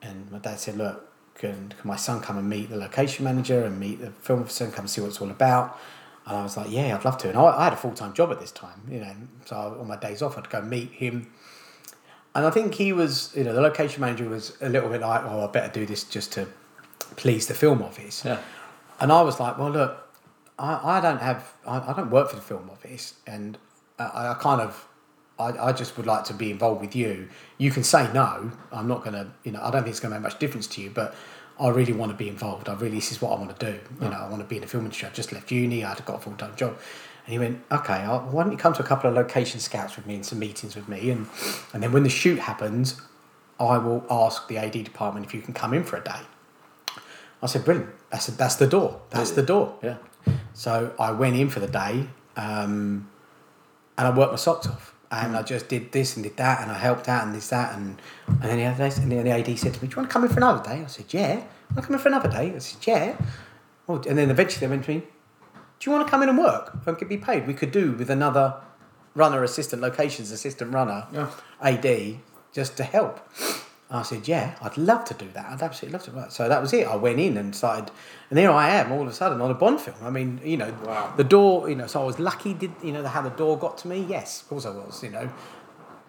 and 0.02 0.30
my 0.30 0.38
dad 0.38 0.58
said, 0.58 0.76
"Look, 0.76 1.08
can, 1.34 1.68
can 1.68 1.88
my 1.88 1.96
son 1.96 2.20
come 2.20 2.38
and 2.38 2.48
meet 2.48 2.70
the 2.70 2.76
location 2.76 3.24
manager 3.24 3.64
and 3.64 3.78
meet 3.78 4.00
the 4.00 4.10
film 4.10 4.42
officer 4.42 4.64
and 4.64 4.72
come 4.72 4.86
see 4.86 5.00
what 5.00 5.08
it's 5.08 5.20
all 5.20 5.30
about?" 5.30 5.78
And 6.26 6.36
I 6.36 6.42
was 6.42 6.56
like, 6.56 6.70
"Yeah, 6.70 6.96
I'd 6.96 7.04
love 7.04 7.18
to." 7.18 7.28
And 7.28 7.38
I, 7.38 7.44
I 7.44 7.64
had 7.64 7.72
a 7.72 7.76
full 7.76 7.92
time 7.92 8.12
job 8.12 8.30
at 8.30 8.40
this 8.40 8.52
time, 8.52 8.82
you 8.90 9.00
know, 9.00 9.12
so 9.44 9.56
on 9.80 9.88
my 9.88 9.96
days 9.96 10.22
off, 10.22 10.36
I'd 10.38 10.50
go 10.50 10.60
meet 10.60 10.92
him. 10.92 11.30
And 12.34 12.46
I 12.46 12.50
think 12.50 12.74
he 12.74 12.92
was, 12.92 13.32
you 13.34 13.44
know, 13.44 13.52
the 13.52 13.60
location 13.60 14.00
manager 14.00 14.28
was 14.28 14.56
a 14.60 14.68
little 14.68 14.88
bit 14.88 15.00
like, 15.00 15.22
"Oh, 15.24 15.46
I 15.48 15.50
better 15.50 15.72
do 15.72 15.86
this 15.86 16.04
just 16.04 16.32
to 16.32 16.46
please 17.16 17.46
the 17.46 17.54
film 17.54 17.82
office." 17.82 18.24
Yeah. 18.24 18.40
And 19.00 19.12
I 19.12 19.22
was 19.22 19.38
like, 19.38 19.58
well, 19.58 19.70
look, 19.70 20.08
I, 20.58 20.98
I 20.98 21.00
don't 21.00 21.20
have, 21.20 21.52
I, 21.66 21.92
I 21.92 21.92
don't 21.94 22.10
work 22.10 22.30
for 22.30 22.36
the 22.36 22.42
film 22.42 22.68
office, 22.70 23.14
and 23.26 23.58
I, 23.98 24.30
I 24.30 24.36
kind 24.40 24.60
of, 24.60 24.87
I, 25.38 25.68
I 25.68 25.72
just 25.72 25.96
would 25.96 26.06
like 26.06 26.24
to 26.24 26.34
be 26.34 26.50
involved 26.50 26.80
with 26.80 26.96
you. 26.96 27.28
You 27.58 27.70
can 27.70 27.84
say 27.84 28.10
no. 28.12 28.50
I'm 28.72 28.88
not 28.88 29.04
going 29.04 29.14
to, 29.14 29.30
you 29.44 29.52
know, 29.52 29.60
I 29.62 29.70
don't 29.70 29.82
think 29.82 29.92
it's 29.92 30.00
going 30.00 30.12
to 30.12 30.20
make 30.20 30.24
much 30.24 30.38
difference 30.38 30.66
to 30.68 30.80
you, 30.80 30.90
but 30.90 31.14
I 31.60 31.68
really 31.68 31.92
want 31.92 32.12
to 32.12 32.18
be 32.18 32.28
involved. 32.28 32.68
I 32.68 32.74
really, 32.74 32.96
this 32.96 33.12
is 33.12 33.20
what 33.20 33.32
I 33.32 33.40
want 33.40 33.58
to 33.58 33.72
do. 33.72 33.78
You 34.00 34.10
know, 34.10 34.16
I 34.16 34.28
want 34.28 34.42
to 34.42 34.48
be 34.48 34.56
in 34.56 34.62
the 34.62 34.68
film 34.68 34.84
industry. 34.84 35.08
I've 35.08 35.14
just 35.14 35.32
left 35.32 35.50
uni. 35.50 35.84
I 35.84 35.90
had 35.90 36.04
got 36.04 36.16
a 36.16 36.18
full 36.20 36.34
time 36.34 36.54
job. 36.56 36.78
And 37.24 37.32
he 37.32 37.38
went, 37.38 37.60
okay, 37.70 37.94
I'll, 37.94 38.20
why 38.20 38.42
don't 38.42 38.52
you 38.52 38.58
come 38.58 38.72
to 38.74 38.82
a 38.82 38.86
couple 38.86 39.10
of 39.10 39.16
location 39.16 39.60
scouts 39.60 39.96
with 39.96 40.06
me 40.06 40.14
and 40.14 40.24
some 40.24 40.38
meetings 40.38 40.74
with 40.74 40.88
me, 40.88 41.10
and 41.10 41.26
and 41.74 41.82
then 41.82 41.92
when 41.92 42.02
the 42.02 42.08
shoot 42.08 42.38
happens, 42.38 43.02
I 43.60 43.76
will 43.76 44.06
ask 44.10 44.48
the 44.48 44.56
AD 44.56 44.72
department 44.72 45.26
if 45.26 45.34
you 45.34 45.42
can 45.42 45.52
come 45.52 45.74
in 45.74 45.84
for 45.84 45.96
a 45.96 46.02
day. 46.02 46.20
I 47.42 47.46
said, 47.46 47.64
brilliant. 47.64 47.90
That's 48.10 48.28
that's 48.28 48.54
the 48.56 48.66
door. 48.66 49.02
That's 49.10 49.32
the 49.32 49.42
door. 49.42 49.76
Yeah. 49.82 49.98
So 50.54 50.94
I 50.98 51.12
went 51.12 51.36
in 51.36 51.50
for 51.50 51.60
the 51.60 51.66
day, 51.66 52.08
um, 52.36 53.10
and 53.98 54.06
I 54.08 54.10
worked 54.10 54.32
my 54.32 54.36
socks 54.36 54.66
off, 54.66 54.94
and 55.10 55.36
I 55.36 55.42
mm. 55.42 55.46
just 55.46 55.68
did 55.68 55.92
this 55.92 56.16
and 56.16 56.24
did 56.24 56.36
that, 56.36 56.62
and 56.62 56.70
I 56.70 56.78
helped 56.78 57.08
out 57.08 57.24
and 57.24 57.34
this 57.34 57.48
that, 57.48 57.74
and 57.76 58.00
and 58.26 58.42
then 58.42 58.58
the 58.58 58.64
other 58.64 58.88
day, 58.88 59.02
and 59.02 59.10
then 59.10 59.24
the 59.24 59.30
AD 59.30 59.58
said 59.58 59.74
to 59.74 59.82
me, 59.82 59.88
"Do 59.88 59.94
you 59.94 59.96
want 59.96 60.10
to 60.10 60.12
come 60.12 60.24
in 60.24 60.30
for 60.30 60.36
another 60.36 60.62
day?" 60.62 60.82
I 60.82 60.86
said, 60.86 61.06
"Yeah." 61.10 61.36
"Want 61.36 61.76
to 61.76 61.82
come 61.82 61.94
in 61.94 62.00
for 62.00 62.08
another 62.08 62.28
day?" 62.28 62.52
I 62.54 62.58
said, 62.58 62.86
"Yeah." 62.86 63.16
Well, 63.86 64.02
and 64.08 64.18
then 64.18 64.30
eventually 64.30 64.66
they 64.66 64.70
went 64.70 64.84
to 64.84 64.90
me, 64.90 65.00
"Do 65.00 65.90
you 65.90 65.92
want 65.92 66.06
to 66.06 66.10
come 66.10 66.22
in 66.22 66.28
and 66.28 66.38
work 66.38 66.76
and 66.86 66.98
get 66.98 67.08
be 67.08 67.16
paid? 67.16 67.46
We 67.46 67.54
could 67.54 67.72
do 67.72 67.92
with 67.92 68.10
another 68.10 68.56
runner, 69.14 69.42
assistant 69.42 69.82
locations, 69.82 70.30
assistant 70.30 70.72
runner, 70.72 71.06
Yeah. 71.12 71.30
AD, 71.62 72.20
just 72.52 72.76
to 72.76 72.84
help." 72.84 73.20
I 73.90 74.02
said, 74.02 74.28
"Yeah, 74.28 74.54
I'd 74.60 74.76
love 74.76 75.04
to 75.06 75.14
do 75.14 75.28
that. 75.32 75.46
I'd 75.50 75.62
absolutely 75.62 75.98
love 75.98 76.26
to." 76.26 76.30
So 76.30 76.48
that 76.48 76.60
was 76.60 76.72
it. 76.74 76.86
I 76.86 76.96
went 76.96 77.18
in 77.20 77.36
and 77.38 77.54
started, 77.56 77.90
and 78.28 78.38
here 78.38 78.50
I 78.50 78.68
am, 78.70 78.92
all 78.92 79.02
of 79.02 79.08
a 79.08 79.12
sudden 79.14 79.40
on 79.40 79.50
a 79.50 79.54
Bond 79.54 79.80
film. 79.80 79.96
I 80.02 80.10
mean, 80.10 80.40
you 80.44 80.56
know, 80.58 80.74
Wow. 80.84 81.12
the 81.16 81.24
door. 81.24 81.68
You 81.70 81.76
know, 81.76 81.86
so 81.86 82.02
I 82.02 82.04
was 82.04 82.18
lucky. 82.18 82.52
Did 82.54 82.72
you 82.82 82.92
know 82.92 83.04
how 83.06 83.22
the 83.22 83.30
door 83.30 83.56
got 83.58 83.78
to 83.78 83.88
me? 83.88 84.04
Yes, 84.08 84.42
of 84.42 84.48
course 84.50 84.66
I 84.66 84.70
was. 84.70 85.02
You 85.02 85.10
know, 85.10 85.30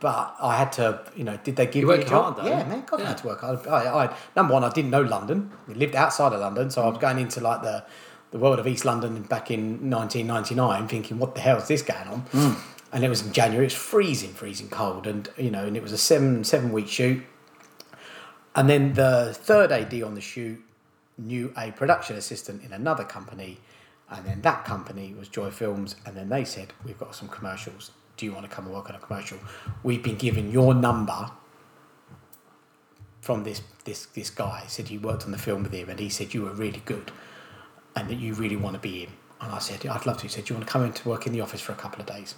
but 0.01 0.35
I 0.41 0.57
had 0.57 0.72
to. 0.73 0.99
You 1.15 1.23
know, 1.23 1.38
did 1.43 1.56
they 1.56 1.65
give 1.68 1.84
You 1.84 1.88
me 1.88 1.93
a 1.95 2.03
job? 2.03 2.35
hard, 2.35 2.38
though. 2.38 2.49
Yeah, 2.49 2.64
man, 2.65 2.84
God, 2.85 3.01
I 3.01 3.06
had 3.07 3.18
to 3.19 3.27
work 3.27 3.41
hard. 3.41 3.65
I, 3.68 4.06
I, 4.06 4.14
number 4.35 4.53
one, 4.53 4.64
I 4.65 4.69
didn't 4.69 4.91
know 4.91 5.01
London. 5.01 5.51
We 5.68 5.73
lived 5.73 5.95
outside 5.95 6.34
of 6.34 6.39
London, 6.41 6.69
so 6.72 6.81
I 6.84 6.88
was 6.88 6.97
Mm. 6.97 7.01
going 7.01 7.19
into 7.19 7.39
like 7.41 7.61
the 7.61 7.84
the 8.31 8.38
world 8.38 8.60
of 8.60 8.68
East 8.68 8.85
London 8.85 9.22
back 9.23 9.49
in 9.49 9.89
1999, 9.89 10.88
thinking, 10.88 11.18
"What 11.18 11.34
the 11.34 11.41
hell 11.41 11.57
is 11.57 11.68
this 11.68 11.81
going 11.81 12.07
on?" 12.07 12.26
Mm. 12.34 12.56
And 12.91 13.03
it 13.03 13.10
was 13.10 13.22
in 13.26 13.31
January. 13.31 13.65
It 13.65 13.68
was 13.68 13.76
freezing, 13.76 14.34
freezing 14.34 14.68
cold, 14.69 15.07
and 15.07 15.30
you 15.38 15.49
know, 15.49 15.64
and 15.65 15.77
it 15.77 15.81
was 15.81 15.91
a 15.93 15.97
seven 15.97 16.43
seven 16.43 16.72
week 16.72 16.88
shoot. 16.89 17.23
And 18.60 18.69
then 18.69 18.94
the 18.94 19.34
third 19.34 19.72
AD 19.72 19.94
on 20.03 20.15
the 20.15 20.22
shoot 20.22 20.61
knew 21.18 21.53
a 21.57 21.72
production 21.72 22.18
assistant 22.18 22.61
in 22.61 22.73
another 22.73 23.06
company, 23.06 23.61
and 24.10 24.26
then 24.26 24.41
that 24.41 24.65
company 24.65 25.14
was 25.18 25.30
Joy 25.30 25.49
Films, 25.49 25.95
and 26.06 26.14
then 26.18 26.27
they 26.27 26.44
said, 26.44 26.73
"We've 26.84 26.99
got 26.99 27.15
some 27.15 27.30
commercials. 27.30 27.91
Do 28.18 28.26
you 28.26 28.34
want 28.34 28.49
to 28.49 28.53
come 28.53 28.65
and 28.65 28.73
work 28.73 28.90
on 28.90 28.98
a 28.98 28.99
commercial? 28.99 29.38
We've 29.81 30.03
been 30.03 30.18
given 30.18 30.52
your 30.52 30.73
number 30.73 31.31
from 33.22 33.45
this 33.45 33.61
this 33.86 34.07
this 34.07 34.30
guy. 34.30 34.65
Said 34.68 34.90
you 34.90 34.99
worked 34.99 35.23
on 35.23 35.31
the 35.31 35.38
film 35.38 35.64
with 35.64 35.72
him, 35.72 35.88
and 35.90 35.98
he 35.98 36.10
said 36.10 36.34
you 36.34 36.41
were 36.41 36.52
really 36.52 36.81
good, 36.84 37.14
and 37.95 38.10
that 38.10 38.15
you 38.15 38.34
really 38.34 38.57
want 38.57 38.73
to 38.76 38.81
be 38.81 39.03
in." 39.03 39.10
And 39.40 39.53
I 39.53 39.60
said, 39.60 39.86
"I'd 39.86 40.06
love 40.06 40.18
to." 40.18 40.23
He 40.23 40.27
said, 40.30 40.44
"Do 40.44 40.53
you 40.53 40.57
want 40.57 40.68
to 40.68 40.73
come 40.73 40.84
in 40.84 40.91
to 40.91 41.07
work 41.07 41.26
in 41.26 41.31
the 41.31 41.40
office 41.40 41.61
for 41.61 41.72
a 41.72 41.76
couple 41.84 42.02
of 42.02 42.07
days?" 42.07 42.36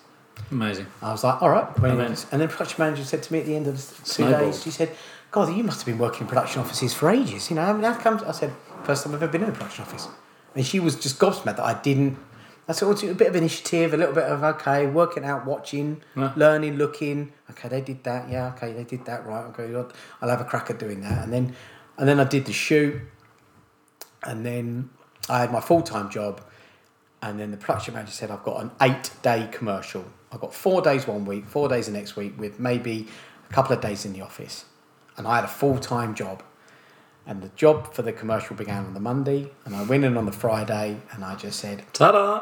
Amazing. 0.51 0.85
I 1.01 1.11
was 1.11 1.23
like, 1.25 1.41
all 1.41 1.49
right. 1.49 1.67
And 1.77 1.99
then- 1.99 2.11
and 2.31 2.41
then 2.41 2.47
production 2.47 2.77
manager 2.83 3.03
said 3.03 3.21
to 3.23 3.33
me 3.33 3.39
at 3.39 3.45
the 3.45 3.55
end 3.55 3.67
of 3.67 3.75
the 3.75 4.05
two 4.05 4.23
days, 4.39 4.63
she 4.63 4.71
said, 4.71 4.95
God, 5.31 5.55
you 5.55 5.63
must 5.63 5.79
have 5.79 5.85
been 5.85 5.97
working 5.97 6.21
in 6.21 6.27
production 6.27 6.61
offices 6.61 6.93
for 6.93 7.09
ages. 7.09 7.49
You 7.49 7.55
know, 7.55 7.61
I 7.63 7.73
mean, 7.73 7.83
how 7.83 7.93
comes? 7.95 8.21
I 8.23 8.31
said, 8.31 8.53
first 8.83 9.03
time 9.05 9.15
I've 9.15 9.23
ever 9.23 9.31
been 9.31 9.43
in 9.43 9.49
a 9.49 9.53
production 9.53 9.83
office. 9.85 10.07
And 10.55 10.65
she 10.65 10.79
was 10.79 10.95
just 10.95 11.19
gobsmacked 11.19 11.55
that 11.57 11.59
I 11.61 11.79
didn't. 11.81 12.17
I 12.67 12.73
said, 12.73 12.87
well, 12.87 12.97
a 13.09 13.13
bit 13.13 13.27
of 13.27 13.35
initiative, 13.35 13.93
a 13.93 13.97
little 13.97 14.13
bit 14.13 14.25
of, 14.25 14.43
okay, 14.43 14.87
working 14.87 15.23
out, 15.23 15.45
watching, 15.45 16.01
Yeah. 16.15 16.33
learning, 16.35 16.75
looking. 16.75 17.31
Okay, 17.49 17.69
they 17.69 17.81
did 17.81 18.03
that. 18.03 18.29
Yeah, 18.29 18.47
okay, 18.55 18.73
they 18.73 18.83
did 18.83 19.05
that. 19.05 19.25
Right. 19.25 19.45
Okay, 19.45 19.73
I'll- 19.73 19.91
I'll 20.21 20.29
have 20.29 20.41
a 20.41 20.45
crack 20.45 20.69
at 20.69 20.77
doing 20.79 21.01
that. 21.01 21.23
And 21.23 21.33
then, 21.33 21.55
and 21.97 22.07
then 22.07 22.19
I 22.19 22.23
did 22.25 22.45
the 22.45 22.53
shoot. 22.53 23.01
And 24.23 24.45
then 24.45 24.89
I 25.29 25.39
had 25.39 25.51
my 25.51 25.59
full 25.61 25.81
time 25.81 26.09
job. 26.09 26.41
And 27.21 27.39
then 27.39 27.51
the 27.51 27.57
production 27.57 27.93
manager 27.93 28.11
said, 28.11 28.31
I've 28.31 28.43
got 28.43 28.61
an 28.61 28.71
eight 28.81 29.11
day 29.21 29.47
commercial. 29.51 30.05
I've 30.31 30.41
got 30.41 30.53
four 30.53 30.81
days 30.81 31.07
one 31.07 31.23
week, 31.25 31.45
four 31.47 31.67
days 31.69 31.85
the 31.87 31.91
next 31.93 32.15
week, 32.15 32.37
with 32.39 32.59
maybe 32.59 33.07
a 33.49 33.53
couple 33.53 33.73
of 33.75 33.81
days 33.81 34.05
in 34.05 34.13
the 34.13 34.21
office. 34.21 34.65
And 35.21 35.27
I 35.27 35.35
had 35.35 35.43
a 35.43 35.47
full 35.47 35.77
time 35.77 36.15
job. 36.15 36.41
And 37.27 37.43
the 37.43 37.49
job 37.49 37.93
for 37.93 38.01
the 38.01 38.11
commercial 38.11 38.55
began 38.55 38.85
on 38.85 38.95
the 38.95 38.99
Monday. 38.99 39.51
And 39.65 39.75
I 39.75 39.83
went 39.83 40.03
in 40.03 40.17
on 40.17 40.25
the 40.25 40.31
Friday 40.31 40.97
and 41.11 41.23
I 41.23 41.35
just 41.35 41.59
said, 41.59 41.83
Ta-da! 41.93 42.41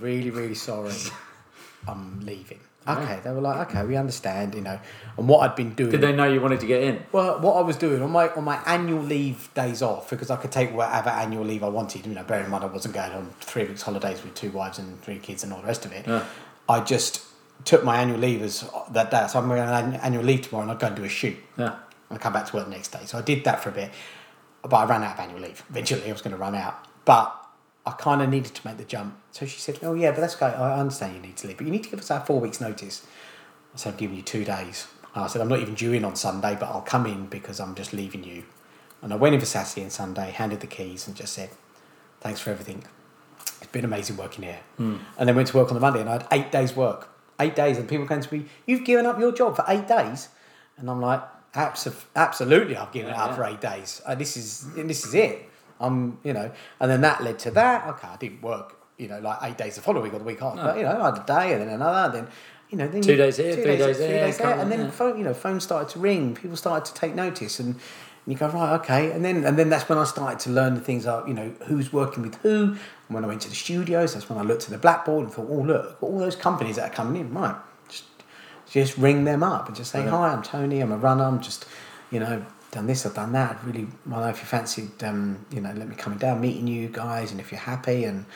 really, 0.00 0.30
really 0.30 0.56
sorry, 0.56 0.92
I'm 1.88 2.20
leaving. 2.26 2.58
Okay, 2.88 3.20
they 3.22 3.30
were 3.30 3.40
like, 3.40 3.68
okay, 3.68 3.84
we 3.84 3.96
understand, 3.96 4.54
you 4.54 4.60
know. 4.60 4.78
And 5.16 5.28
what 5.28 5.40
I'd 5.48 5.56
been 5.56 5.74
doing. 5.74 5.90
Did 5.90 6.00
they 6.00 6.12
know 6.12 6.24
you 6.24 6.40
wanted 6.40 6.60
to 6.60 6.66
get 6.66 6.82
in? 6.82 7.04
Well, 7.12 7.40
what 7.40 7.56
I 7.56 7.60
was 7.60 7.76
doing 7.76 8.02
on 8.02 8.10
my 8.10 8.28
on 8.30 8.44
my 8.44 8.60
annual 8.64 9.02
leave 9.02 9.52
days 9.54 9.82
off 9.82 10.10
because 10.10 10.30
I 10.30 10.36
could 10.36 10.52
take 10.52 10.72
whatever 10.72 11.10
annual 11.10 11.44
leave 11.44 11.64
I 11.64 11.68
wanted. 11.68 12.06
You 12.06 12.14
know, 12.14 12.22
bearing 12.22 12.44
in 12.44 12.50
mind 12.50 12.62
I 12.62 12.68
wasn't 12.68 12.94
going 12.94 13.10
on 13.12 13.30
three 13.40 13.64
weeks 13.64 13.82
holidays 13.82 14.22
with 14.22 14.34
two 14.34 14.50
wives 14.50 14.78
and 14.78 15.00
three 15.02 15.18
kids 15.18 15.42
and 15.42 15.52
all 15.52 15.60
the 15.60 15.66
rest 15.66 15.84
of 15.84 15.92
it. 15.92 16.06
Yeah. 16.06 16.24
I 16.68 16.80
just 16.80 17.24
took 17.64 17.82
my 17.82 17.96
annual 18.00 18.18
leave 18.18 18.42
as 18.42 18.68
that 18.92 19.10
day. 19.10 19.26
So 19.28 19.40
I'm 19.40 19.48
going 19.48 19.60
on 19.62 19.94
annual 19.94 20.22
leave 20.22 20.42
tomorrow 20.42 20.62
and 20.62 20.70
I'd 20.70 20.78
go 20.78 20.86
and 20.86 20.96
do 20.96 21.04
a 21.04 21.08
shoot. 21.08 21.36
Yeah. 21.58 21.76
And 22.10 22.20
come 22.20 22.32
back 22.32 22.46
to 22.46 22.56
work 22.56 22.66
the 22.66 22.70
next 22.70 22.88
day. 22.88 23.04
So 23.04 23.18
I 23.18 23.22
did 23.22 23.44
that 23.44 23.62
for 23.62 23.70
a 23.70 23.72
bit, 23.72 23.90
but 24.62 24.76
I 24.76 24.84
ran 24.84 25.02
out 25.02 25.14
of 25.14 25.20
annual 25.20 25.40
leave. 25.40 25.62
Eventually, 25.70 26.08
I 26.08 26.12
was 26.12 26.22
going 26.22 26.36
to 26.36 26.40
run 26.40 26.54
out, 26.54 26.86
but 27.04 27.34
I 27.84 27.92
kind 27.92 28.20
of 28.20 28.28
needed 28.28 28.54
to 28.54 28.66
make 28.66 28.78
the 28.78 28.84
jump. 28.84 29.16
So 29.30 29.46
she 29.46 29.58
said, 29.58 29.78
"Oh 29.82 29.94
yeah, 29.94 30.10
but 30.10 30.20
that's 30.20 30.34
great. 30.34 30.54
I 30.54 30.78
understand 30.78 31.14
you 31.14 31.22
need 31.22 31.36
to 31.38 31.46
leave, 31.46 31.56
but 31.56 31.66
you 31.66 31.72
need 31.72 31.84
to 31.84 31.90
give 31.90 32.00
us 32.00 32.10
our 32.10 32.20
four 32.20 32.40
weeks' 32.40 32.60
notice." 32.60 33.06
I 33.74 33.78
said, 33.78 33.92
"I'm 33.92 33.98
giving 33.98 34.16
you 34.16 34.22
two 34.22 34.44
days." 34.44 34.88
And 35.14 35.24
I 35.24 35.28
said, 35.28 35.40
"I'm 35.40 35.48
not 35.48 35.60
even 35.60 35.74
due 35.74 35.92
in 35.92 36.04
on 36.04 36.16
Sunday, 36.16 36.56
but 36.58 36.66
I'll 36.66 36.82
come 36.82 37.06
in 37.06 37.26
because 37.26 37.60
I'm 37.60 37.74
just 37.74 37.92
leaving 37.92 38.24
you." 38.24 38.44
And 39.02 39.12
I 39.12 39.16
went 39.16 39.34
in 39.34 39.40
for 39.40 39.46
Saturday 39.46 39.82
and 39.82 39.92
Sunday, 39.92 40.30
handed 40.30 40.60
the 40.60 40.66
keys, 40.66 41.06
and 41.06 41.16
just 41.16 41.32
said, 41.32 41.50
"Thanks 42.20 42.40
for 42.40 42.50
everything. 42.50 42.84
It's 43.60 43.70
been 43.70 43.84
amazing 43.84 44.16
working 44.16 44.44
here." 44.44 44.60
Hmm. 44.76 44.96
And 45.18 45.28
then 45.28 45.36
went 45.36 45.48
to 45.48 45.56
work 45.56 45.68
on 45.68 45.74
the 45.74 45.80
Monday, 45.80 46.00
and 46.00 46.08
I 46.08 46.14
had 46.14 46.26
eight 46.32 46.50
days' 46.50 46.74
work. 46.74 47.08
Eight 47.38 47.54
days, 47.54 47.78
and 47.78 47.88
people 47.88 48.06
came 48.06 48.20
to 48.20 48.34
me, 48.34 48.46
"You've 48.66 48.84
given 48.84 49.06
up 49.06 49.20
your 49.20 49.30
job 49.30 49.54
for 49.56 49.64
eight 49.68 49.86
days," 49.86 50.28
and 50.78 50.90
I'm 50.90 51.00
like, 51.00 51.22
Abso- 51.56 52.04
"Absolutely, 52.14 52.76
I've 52.76 52.92
given 52.92 53.10
it 53.10 53.16
up 53.16 53.30
yeah. 53.30 53.36
for 53.36 53.44
eight 53.44 53.60
days. 53.60 54.00
Uh, 54.06 54.14
this 54.14 54.36
is 54.36 54.66
this 54.74 55.04
is 55.06 55.14
it." 55.14 55.50
I'm, 55.78 56.18
you 56.24 56.32
know, 56.32 56.50
and 56.80 56.90
then 56.90 57.02
that 57.02 57.22
led 57.22 57.38
to 57.40 57.50
that. 57.50 57.86
Okay, 57.88 58.08
I 58.08 58.16
didn't 58.16 58.40
work, 58.40 58.76
you 58.96 59.08
know, 59.08 59.18
like 59.20 59.38
eight 59.42 59.58
days 59.58 59.76
the 59.76 59.82
following 59.82 60.04
week 60.04 60.14
or 60.14 60.18
the 60.18 60.24
week 60.24 60.40
after. 60.40 60.56
No. 60.56 60.68
But, 60.68 60.76
you 60.78 60.84
know, 60.84 61.02
I 61.02 61.04
had 61.10 61.18
a 61.22 61.26
day 61.26 61.52
and 61.52 61.60
then 61.62 61.68
another, 61.68 62.04
and 62.06 62.14
then, 62.26 62.32
you 62.70 62.78
know, 62.78 62.88
then 62.88 63.02
Two 63.02 63.10
you- 63.10 63.18
days 63.18 63.36
here, 63.36 63.52
three 63.52 63.76
days 63.76 63.98
there, 63.98 64.08
three 64.08 64.18
days 64.18 64.38
there, 64.38 64.58
and 64.58 64.72
then 64.72 64.80
yeah. 64.80 64.90
phone, 64.90 65.18
you 65.18 65.24
know, 65.24 65.34
phones 65.34 65.64
started 65.64 65.90
to 65.90 65.98
ring. 65.98 66.34
People 66.34 66.56
started 66.56 66.86
to 66.86 66.94
take 66.98 67.14
notice, 67.14 67.60
and 67.60 67.76
you 68.26 68.36
go 68.36 68.48
right, 68.48 68.72
okay, 68.80 69.12
and 69.12 69.22
then 69.22 69.44
and 69.44 69.58
then 69.58 69.68
that's 69.68 69.86
when 69.88 69.98
I 69.98 70.04
started 70.04 70.40
to 70.40 70.50
learn 70.50 70.74
the 70.74 70.80
things 70.80 71.04
like 71.04 71.28
you 71.28 71.34
know 71.34 71.52
who's 71.66 71.92
working 71.92 72.22
with 72.22 72.36
who. 72.36 72.68
And 73.08 73.14
when 73.14 73.22
I 73.22 73.28
went 73.28 73.42
to 73.42 73.48
the 73.50 73.54
studios, 73.54 74.14
that's 74.14 74.28
when 74.30 74.38
I 74.38 74.42
looked 74.42 74.64
at 74.64 74.70
the 74.70 74.78
blackboard 74.78 75.24
and 75.24 75.32
thought, 75.32 75.46
oh 75.50 75.60
look, 75.60 75.98
all 76.02 76.18
those 76.18 76.36
companies 76.36 76.76
that 76.76 76.90
are 76.90 76.94
coming 76.94 77.20
in, 77.20 77.34
right? 77.34 77.54
Just 78.76 78.98
ring 78.98 79.24
them 79.24 79.42
up 79.42 79.68
and 79.68 79.74
just 79.74 79.90
say, 79.90 80.02
hi, 80.02 80.34
I'm 80.34 80.42
Tony, 80.42 80.80
I'm 80.80 80.92
a 80.92 80.98
runner, 80.98 81.24
I'm 81.24 81.40
just, 81.40 81.64
you 82.10 82.20
know, 82.20 82.44
done 82.72 82.86
this, 82.86 83.06
I've 83.06 83.14
done 83.14 83.32
that. 83.32 83.56
I'd 83.56 83.64
really, 83.64 83.88
well, 84.04 84.22
if 84.28 84.38
you 84.40 84.44
fancied, 84.44 85.02
um, 85.02 85.46
you 85.50 85.62
know, 85.62 85.72
let 85.72 85.88
me 85.88 85.94
come 85.96 86.18
down, 86.18 86.42
meeting 86.42 86.66
you 86.66 86.88
guys, 86.88 87.30
and 87.30 87.40
if 87.40 87.50
you're 87.50 87.58
happy, 87.58 88.04
and 88.04 88.26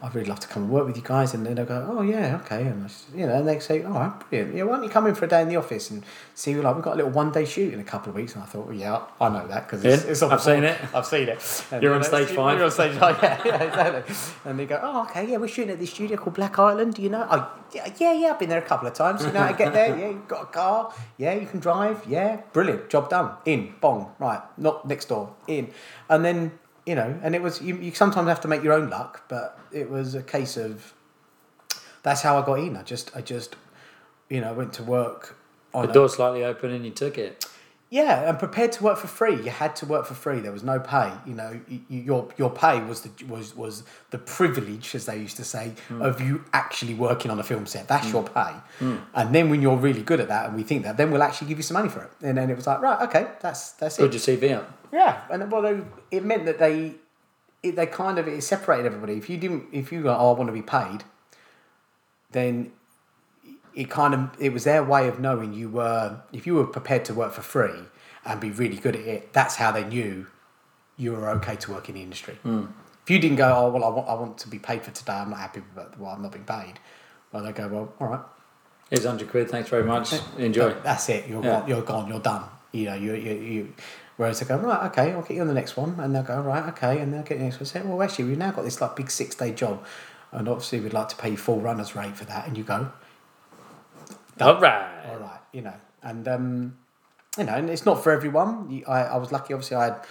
I'd 0.00 0.14
really 0.14 0.28
love 0.28 0.40
to 0.40 0.48
come 0.48 0.64
and 0.64 0.72
work 0.72 0.86
with 0.86 0.96
you 0.96 1.02
guys. 1.02 1.34
And 1.34 1.44
then 1.44 1.56
they'll 1.56 1.64
go, 1.64 1.86
oh, 1.90 2.02
yeah, 2.02 2.40
okay. 2.44 2.62
And, 2.62 2.84
I, 2.84 3.18
you 3.18 3.26
know, 3.26 3.34
and 3.34 3.48
they 3.48 3.58
say, 3.58 3.82
oh, 3.82 3.92
all 3.92 4.00
right, 4.00 4.30
brilliant. 4.30 4.54
Yeah, 4.54 4.62
why 4.64 4.76
don't 4.76 4.84
you 4.84 4.90
come 4.90 5.06
in 5.06 5.14
for 5.14 5.24
a 5.24 5.28
day 5.28 5.42
in 5.42 5.48
the 5.48 5.56
office 5.56 5.90
and 5.90 6.04
see, 6.34 6.54
like, 6.54 6.74
we've 6.74 6.84
got 6.84 6.94
a 6.94 6.96
little 6.96 7.10
one 7.10 7.32
day 7.32 7.44
shoot 7.44 7.74
in 7.74 7.80
a 7.80 7.84
couple 7.84 8.10
of 8.10 8.14
weeks. 8.16 8.34
And 8.34 8.42
I 8.42 8.46
thought, 8.46 8.66
well, 8.66 8.76
yeah, 8.76 9.02
I 9.20 9.28
know 9.28 9.46
that 9.48 9.66
because 9.66 9.84
it's, 9.84 10.04
Yeah, 10.04 10.10
it's 10.10 10.22
I've 10.34 10.40
seen 10.40 10.64
it. 10.64 10.78
I've 10.94 11.06
seen 11.06 11.28
it. 11.28 11.64
And, 11.72 11.82
You're 11.82 11.94
on 11.94 12.04
stage 12.04 12.28
five. 12.28 12.56
You're 12.56 12.66
on 12.66 12.70
stage 12.70 12.96
five, 12.96 13.18
yeah, 13.22 13.42
yeah, 13.44 13.62
exactly. 13.62 14.14
And 14.44 14.58
they 14.58 14.66
go, 14.66 14.78
oh, 14.82 15.02
okay, 15.02 15.28
yeah, 15.28 15.36
we're 15.38 15.48
shooting 15.48 15.72
at 15.72 15.78
this 15.78 15.90
studio 15.90 16.16
called 16.16 16.34
Black 16.34 16.58
Island. 16.58 16.94
Do 16.94 17.02
you 17.02 17.08
know? 17.08 17.26
Oh, 17.30 17.50
yeah, 17.74 17.92
yeah, 17.98 18.12
yeah, 18.12 18.28
I've 18.28 18.38
been 18.38 18.48
there 18.48 18.62
a 18.62 18.66
couple 18.66 18.86
of 18.86 18.94
times. 18.94 19.24
You 19.24 19.32
know 19.32 19.40
how 19.40 19.50
to 19.50 19.58
get 19.58 19.72
there? 19.72 19.98
Yeah, 19.98 20.08
you've 20.10 20.28
got 20.28 20.42
a 20.42 20.46
car. 20.46 20.92
Yeah, 21.16 21.34
you 21.34 21.46
can 21.46 21.60
drive. 21.60 22.04
Yeah, 22.08 22.40
brilliant. 22.52 22.88
Job 22.88 23.10
done. 23.10 23.32
In, 23.44 23.74
bong, 23.80 24.14
right, 24.18 24.40
not 24.56 24.86
next 24.86 25.06
door, 25.06 25.34
in. 25.46 25.72
And 26.08 26.24
then, 26.24 26.52
you 26.88 26.94
know, 26.94 27.10
and 27.22 27.34
it 27.34 27.42
was, 27.42 27.60
you, 27.60 27.76
you 27.76 27.92
sometimes 27.92 28.28
have 28.28 28.40
to 28.40 28.48
make 28.48 28.62
your 28.62 28.72
own 28.72 28.88
luck, 28.88 29.24
but 29.28 29.58
it 29.70 29.90
was 29.90 30.14
a 30.14 30.22
case 30.22 30.56
of, 30.56 30.94
that's 32.02 32.22
how 32.22 32.40
I 32.40 32.46
got 32.46 32.60
in. 32.60 32.78
I 32.78 32.82
just, 32.82 33.14
I 33.14 33.20
just, 33.20 33.56
you 34.30 34.40
know, 34.40 34.54
went 34.54 34.72
to 34.74 34.82
work 34.82 35.36
on 35.74 35.84
The 35.84 35.90
a- 35.90 35.94
door 35.94 36.08
slightly 36.08 36.44
open 36.44 36.70
and 36.70 36.86
you 36.86 36.90
took 36.90 37.18
it. 37.18 37.44
yeah, 37.90 38.28
and 38.28 38.38
prepared 38.38 38.72
to 38.72 38.84
work 38.84 38.96
for 38.96 39.06
free. 39.06 39.36
You 39.36 39.50
had 39.50 39.76
to 39.76 39.86
work 39.86 40.06
for 40.06 40.14
free. 40.14 40.40
There 40.40 40.52
was 40.52 40.62
no 40.62 40.78
pay. 40.80 41.12
You 41.26 41.34
know, 41.34 41.60
y 41.70 41.80
y- 41.90 42.04
your 42.08 42.28
your 42.36 42.50
pay 42.50 42.80
was 42.90 43.02
the 43.02 43.10
was 43.26 43.54
was 43.56 43.82
the 44.10 44.18
privilege, 44.18 44.94
as 44.94 45.04
they 45.06 45.18
used 45.18 45.36
to 45.36 45.44
say, 45.44 45.72
hmm. 45.88 46.00
of 46.02 46.20
you 46.20 46.44
actually 46.52 46.94
working 46.94 47.30
on 47.30 47.38
a 47.38 47.42
film 47.42 47.66
set. 47.66 47.88
That's 47.88 48.06
hmm. 48.08 48.16
your 48.16 48.24
pay. 48.24 48.52
Hmm. 48.78 48.96
And 49.14 49.34
then 49.34 49.48
when 49.50 49.60
you're 49.62 49.76
really 49.88 50.02
good 50.02 50.20
at 50.20 50.28
that, 50.28 50.46
and 50.46 50.56
we 50.56 50.62
think 50.62 50.84
that, 50.84 50.96
then 50.96 51.10
we'll 51.10 51.22
actually 51.22 51.48
give 51.48 51.58
you 51.58 51.62
some 51.64 51.76
money 51.80 51.88
for 51.88 52.02
it. 52.02 52.10
And 52.22 52.36
then 52.38 52.50
it 52.50 52.56
was 52.56 52.66
like, 52.66 52.80
right, 52.80 53.00
okay, 53.08 53.26
that's 53.40 53.72
that's 53.72 53.96
Put 53.96 54.14
it. 54.14 54.26
your 54.26 54.38
CV 54.38 54.56
up. 54.56 54.77
Yeah, 54.92 55.20
and 55.30 55.50
well, 55.50 55.62
they, 55.62 55.82
it 56.10 56.24
meant 56.24 56.46
that 56.46 56.58
they 56.58 56.94
it, 57.62 57.76
they 57.76 57.86
kind 57.86 58.18
of 58.18 58.28
it 58.28 58.42
separated 58.42 58.86
everybody. 58.86 59.14
If 59.14 59.28
you 59.28 59.36
didn't, 59.36 59.66
if 59.72 59.92
you 59.92 60.02
go, 60.02 60.10
oh, 60.16 60.34
I 60.34 60.38
want 60.38 60.48
to 60.48 60.52
be 60.52 60.62
paid, 60.62 61.04
then 62.30 62.72
it 63.74 63.90
kind 63.90 64.14
of 64.14 64.30
it 64.40 64.52
was 64.52 64.64
their 64.64 64.82
way 64.82 65.08
of 65.08 65.20
knowing 65.20 65.52
you 65.54 65.68
were 65.68 66.20
if 66.32 66.46
you 66.46 66.54
were 66.54 66.66
prepared 66.66 67.04
to 67.06 67.14
work 67.14 67.32
for 67.32 67.42
free 67.42 67.80
and 68.24 68.40
be 68.40 68.50
really 68.50 68.76
good 68.76 68.96
at 68.96 69.02
it. 69.02 69.32
That's 69.32 69.56
how 69.56 69.70
they 69.72 69.84
knew 69.84 70.26
you 70.96 71.12
were 71.12 71.28
okay 71.30 71.56
to 71.56 71.72
work 71.72 71.88
in 71.88 71.94
the 71.94 72.02
industry. 72.02 72.34
Hmm. 72.42 72.66
If 73.04 73.10
you 73.10 73.18
didn't 73.18 73.36
go, 73.36 73.54
oh 73.54 73.70
well, 73.70 73.84
I 73.84 73.88
want 73.88 74.08
I 74.08 74.14
want 74.14 74.38
to 74.38 74.48
be 74.48 74.58
paid 74.58 74.82
for 74.82 74.90
today. 74.90 75.12
I'm 75.12 75.30
not 75.30 75.38
happy 75.38 75.62
with 75.74 75.98
well, 75.98 76.12
I'm 76.12 76.22
not 76.22 76.32
being 76.32 76.44
paid. 76.44 76.74
Well, 77.32 77.42
they 77.42 77.52
go, 77.52 77.68
well, 77.68 77.92
all 78.00 78.06
right, 78.08 78.20
Here's 78.90 79.04
100 79.04 79.28
quid. 79.28 79.50
Thanks 79.50 79.68
very 79.68 79.84
much. 79.84 80.14
Enjoy. 80.38 80.72
That's 80.82 81.08
it. 81.10 81.28
You're 81.28 81.44
Yeah. 81.44 81.60
gone. 81.60 81.68
You're 81.68 81.82
gone. 81.82 82.08
You're 82.08 82.20
done. 82.20 82.44
You 82.72 82.84
know. 82.86 82.94
You 82.94 83.14
you 83.14 83.34
you. 83.34 83.74
Whereas 84.18 84.40
they 84.40 84.46
go 84.46 84.56
right, 84.56 84.90
okay, 84.90 85.12
I'll 85.12 85.22
get 85.22 85.36
you 85.36 85.42
on 85.42 85.46
the 85.46 85.54
next 85.54 85.76
one, 85.76 85.94
and 86.00 86.12
they'll 86.12 86.24
go 86.24 86.40
right, 86.40 86.68
okay, 86.70 86.98
and 86.98 87.14
they'll 87.14 87.22
get 87.22 87.38
the 87.38 87.44
next 87.44 87.60
one. 87.60 87.66
Say, 87.66 87.82
well, 87.82 88.02
actually, 88.02 88.24
we've 88.24 88.36
now 88.36 88.50
got 88.50 88.64
this 88.64 88.80
like 88.80 88.96
big 88.96 89.12
six 89.12 89.36
day 89.36 89.52
job, 89.52 89.84
and 90.32 90.48
obviously 90.48 90.80
we'd 90.80 90.92
like 90.92 91.08
to 91.10 91.16
pay 91.16 91.30
you 91.30 91.36
full 91.36 91.60
runners 91.60 91.94
rate 91.94 92.16
for 92.16 92.24
that, 92.24 92.48
and 92.48 92.58
you 92.58 92.64
go, 92.64 92.90
All 94.40 94.60
right. 94.60 95.06
all 95.08 95.18
right, 95.18 95.38
you 95.52 95.62
know, 95.62 95.74
and 96.02 96.26
um, 96.26 96.76
you 97.38 97.44
know, 97.44 97.54
and 97.54 97.70
it's 97.70 97.86
not 97.86 98.02
for 98.02 98.10
everyone. 98.10 98.82
I, 98.88 99.02
I 99.04 99.16
was 99.18 99.30
lucky, 99.30 99.54
obviously, 99.54 99.76
I 99.76 99.84
had, 99.84 100.04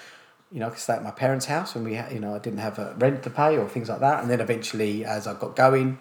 you 0.53 0.61
know, 0.61 0.67
I 0.67 0.69
could 0.69 0.79
stay 0.79 0.93
at 0.93 1.03
my 1.03 1.11
parents' 1.11 1.47
house, 1.47 1.75
and 1.75 1.83
we, 1.83 1.95
had, 1.95 2.13
you 2.13 2.21
know, 2.21 2.33
I 2.33 2.39
didn't 2.39 2.59
have 2.59 2.79
a 2.79 2.95
rent 2.97 3.23
to 3.23 3.29
pay 3.29 3.57
or 3.57 3.67
things 3.67 3.89
like 3.89 3.99
that, 3.99 4.21
and 4.21 4.31
then 4.31 4.39
eventually, 4.39 5.03
as 5.03 5.27
I 5.27 5.33
got 5.33 5.57
going, 5.57 5.99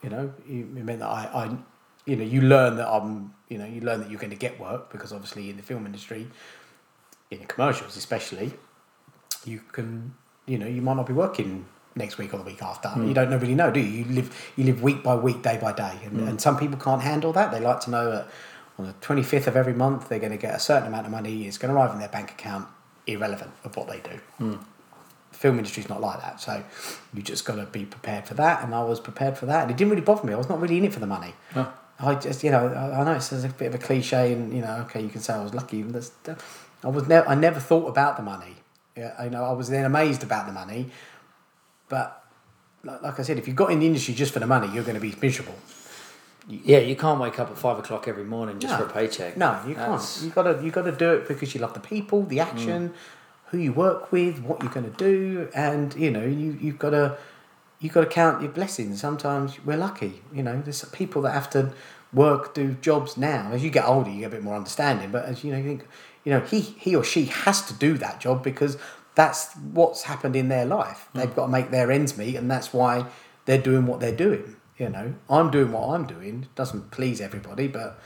you 0.00 0.10
know, 0.10 0.32
it 0.48 0.84
meant 0.84 1.00
that 1.00 1.08
I, 1.08 1.24
I, 1.34 1.56
you 2.06 2.14
know, 2.14 2.24
you 2.24 2.40
learn 2.42 2.76
that 2.76 2.88
I'm, 2.88 3.34
you 3.48 3.58
know, 3.58 3.66
you 3.66 3.80
learn 3.80 3.98
that 3.98 4.10
you're 4.12 4.20
going 4.20 4.30
to 4.30 4.36
get 4.36 4.60
work 4.60 4.92
because 4.92 5.12
obviously 5.12 5.50
in 5.50 5.56
the 5.56 5.62
film 5.64 5.86
industry, 5.86 6.28
in 7.30 7.40
the 7.40 7.46
commercials 7.46 7.96
especially, 7.96 8.52
you 9.44 9.60
can, 9.72 10.14
you 10.46 10.58
know, 10.58 10.66
you 10.66 10.82
might 10.82 10.96
not 10.96 11.06
be 11.06 11.12
working 11.12 11.66
next 11.94 12.18
week 12.18 12.32
or 12.34 12.38
the 12.38 12.44
week 12.44 12.62
after. 12.62 12.88
Hmm. 12.88 13.08
You 13.08 13.14
don't 13.14 13.30
know- 13.30 13.38
really 13.38 13.54
know, 13.54 13.70
do 13.70 13.80
you? 13.80 14.04
You 14.04 14.12
live, 14.12 14.52
you 14.56 14.64
live 14.64 14.82
week 14.82 15.02
by 15.02 15.14
week, 15.14 15.42
day 15.42 15.58
by 15.60 15.72
day, 15.72 15.98
and, 16.04 16.20
hmm. 16.20 16.28
and 16.28 16.40
some 16.40 16.56
people 16.56 16.78
can't 16.78 17.02
handle 17.02 17.32
that. 17.32 17.50
They 17.52 17.60
like 17.60 17.80
to 17.80 17.90
know 17.90 18.10
that 18.10 18.28
on 18.78 18.86
the 18.86 18.94
twenty 19.00 19.22
fifth 19.22 19.46
of 19.46 19.56
every 19.56 19.74
month 19.74 20.08
they're 20.08 20.18
going 20.18 20.32
to 20.32 20.38
get 20.38 20.54
a 20.54 20.58
certain 20.58 20.88
amount 20.88 21.06
of 21.06 21.12
money. 21.12 21.46
It's 21.46 21.58
going 21.58 21.72
to 21.72 21.78
arrive 21.78 21.92
in 21.92 21.98
their 21.98 22.08
bank 22.08 22.30
account, 22.30 22.68
irrelevant 23.06 23.52
of 23.64 23.76
what 23.76 23.88
they 23.88 24.00
do. 24.00 24.18
Hmm. 24.38 24.54
Film 25.32 25.56
industry's 25.58 25.88
not 25.88 26.00
like 26.00 26.20
that, 26.20 26.40
so 26.40 26.62
you 27.14 27.22
just 27.22 27.44
got 27.44 27.56
to 27.56 27.66
be 27.66 27.84
prepared 27.84 28.26
for 28.26 28.34
that. 28.34 28.62
And 28.62 28.74
I 28.74 28.82
was 28.82 29.00
prepared 29.00 29.38
for 29.38 29.46
that, 29.46 29.62
and 29.62 29.70
it 29.70 29.76
didn't 29.76 29.90
really 29.90 30.02
bother 30.02 30.26
me. 30.26 30.32
I 30.32 30.36
was 30.36 30.48
not 30.48 30.60
really 30.60 30.76
in 30.76 30.84
it 30.84 30.92
for 30.92 31.00
the 31.00 31.06
money. 31.06 31.34
Oh. 31.56 31.72
I 31.98 32.14
just, 32.14 32.42
you 32.42 32.50
know, 32.50 32.68
I, 32.68 33.00
I 33.00 33.04
know 33.04 33.12
it's 33.12 33.30
a 33.32 33.48
bit 33.48 33.68
of 33.68 33.74
a 33.74 33.78
cliche, 33.78 34.32
and 34.32 34.54
you 34.54 34.62
know, 34.62 34.84
okay, 34.86 35.02
you 35.02 35.08
can 35.08 35.20
say 35.20 35.34
I 35.34 35.42
was 35.42 35.54
lucky. 35.54 35.82
But 35.82 35.92
that's, 36.24 36.42
I 36.82 36.88
was 36.88 37.06
never, 37.08 37.28
I 37.28 37.34
never 37.34 37.60
thought 37.60 37.88
about 37.88 38.16
the 38.16 38.22
money. 38.22 38.56
Yeah, 38.96 39.22
you 39.24 39.30
know, 39.30 39.44
I 39.44 39.52
was 39.52 39.68
then 39.68 39.84
amazed 39.84 40.22
about 40.22 40.46
the 40.46 40.52
money, 40.52 40.90
but 41.88 42.24
like, 42.82 43.02
like 43.02 43.20
I 43.20 43.22
said, 43.22 43.38
if 43.38 43.46
you 43.46 43.54
got 43.54 43.70
in 43.70 43.80
the 43.80 43.86
industry 43.86 44.14
just 44.14 44.32
for 44.32 44.40
the 44.40 44.46
money, 44.46 44.68
you're 44.72 44.84
going 44.84 44.94
to 44.94 45.00
be 45.00 45.14
miserable. 45.20 45.54
Yeah, 46.48 46.78
you 46.78 46.96
can't 46.96 47.20
wake 47.20 47.38
up 47.38 47.50
at 47.50 47.58
five 47.58 47.78
o'clock 47.78 48.08
every 48.08 48.24
morning 48.24 48.58
just 48.58 48.72
No. 48.72 48.84
for 48.84 48.90
a 48.90 48.92
paycheck. 48.92 49.36
No, 49.36 49.60
you 49.66 49.74
That's- 49.74 50.14
can't. 50.14 50.24
You 50.24 50.30
gotta 50.30 50.64
you 50.64 50.70
gotta 50.70 50.92
do 50.92 51.12
it 51.12 51.28
because 51.28 51.54
you 51.54 51.60
love 51.60 51.74
the 51.74 51.80
people, 51.80 52.24
the 52.24 52.40
action, 52.40 52.88
mm. 52.88 52.92
who 53.50 53.58
you 53.58 53.72
work 53.72 54.10
with, 54.10 54.40
what 54.40 54.62
you're 54.62 54.72
gonna 54.72 54.88
do, 54.88 55.48
and 55.54 55.94
you 55.94 56.10
know 56.10 56.24
you 56.24 56.58
you've 56.60 56.78
got 56.78 56.90
to 56.90 57.18
you 57.78 57.88
got 57.88 58.00
to 58.00 58.06
count 58.06 58.42
your 58.42 58.50
blessings. 58.50 59.00
Sometimes 59.00 59.64
we're 59.64 59.76
lucky. 59.76 60.22
You 60.32 60.42
know, 60.42 60.60
there's 60.60 60.84
people 60.86 61.22
that 61.22 61.32
have 61.32 61.48
to 61.50 61.72
work, 62.12 62.54
do 62.54 62.74
jobs 62.74 63.16
now. 63.16 63.50
As 63.52 63.62
you 63.64 63.70
get 63.70 63.86
older, 63.86 64.10
you 64.10 64.20
get 64.20 64.26
a 64.26 64.30
bit 64.30 64.42
more 64.42 64.54
understanding. 64.54 65.10
But 65.10 65.24
as 65.24 65.42
you 65.42 65.50
know, 65.52 65.58
you 65.58 65.64
think, 65.64 65.88
you 66.24 66.32
know, 66.32 66.40
he 66.40 66.60
he 66.60 66.94
or 66.94 67.04
she 67.04 67.26
has 67.26 67.62
to 67.62 67.74
do 67.74 67.96
that 67.98 68.20
job 68.20 68.42
because 68.42 68.76
that's 69.14 69.54
what's 69.56 70.04
happened 70.04 70.36
in 70.36 70.48
their 70.48 70.64
life. 70.64 71.08
Hmm. 71.12 71.18
They've 71.18 71.34
got 71.34 71.46
to 71.46 71.52
make 71.52 71.70
their 71.70 71.90
ends 71.90 72.16
meet, 72.16 72.36
and 72.36 72.50
that's 72.50 72.72
why 72.72 73.06
they're 73.46 73.62
doing 73.62 73.86
what 73.86 74.00
they're 74.00 74.16
doing. 74.16 74.56
You 74.78 74.88
know, 74.88 75.14
I'm 75.28 75.50
doing 75.50 75.72
what 75.72 75.90
I'm 75.90 76.06
doing. 76.06 76.48
Doesn't 76.54 76.90
please 76.90 77.20
everybody, 77.20 77.68
but 77.68 78.00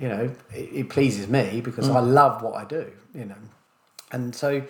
you 0.00 0.08
know, 0.08 0.30
it, 0.52 0.70
it 0.72 0.88
pleases 0.90 1.28
me 1.28 1.60
because 1.60 1.86
hmm. 1.86 1.96
I 1.96 2.00
love 2.00 2.42
what 2.42 2.54
I 2.54 2.64
do. 2.64 2.90
You 3.14 3.26
know, 3.26 3.36
and 4.12 4.34
so 4.34 4.62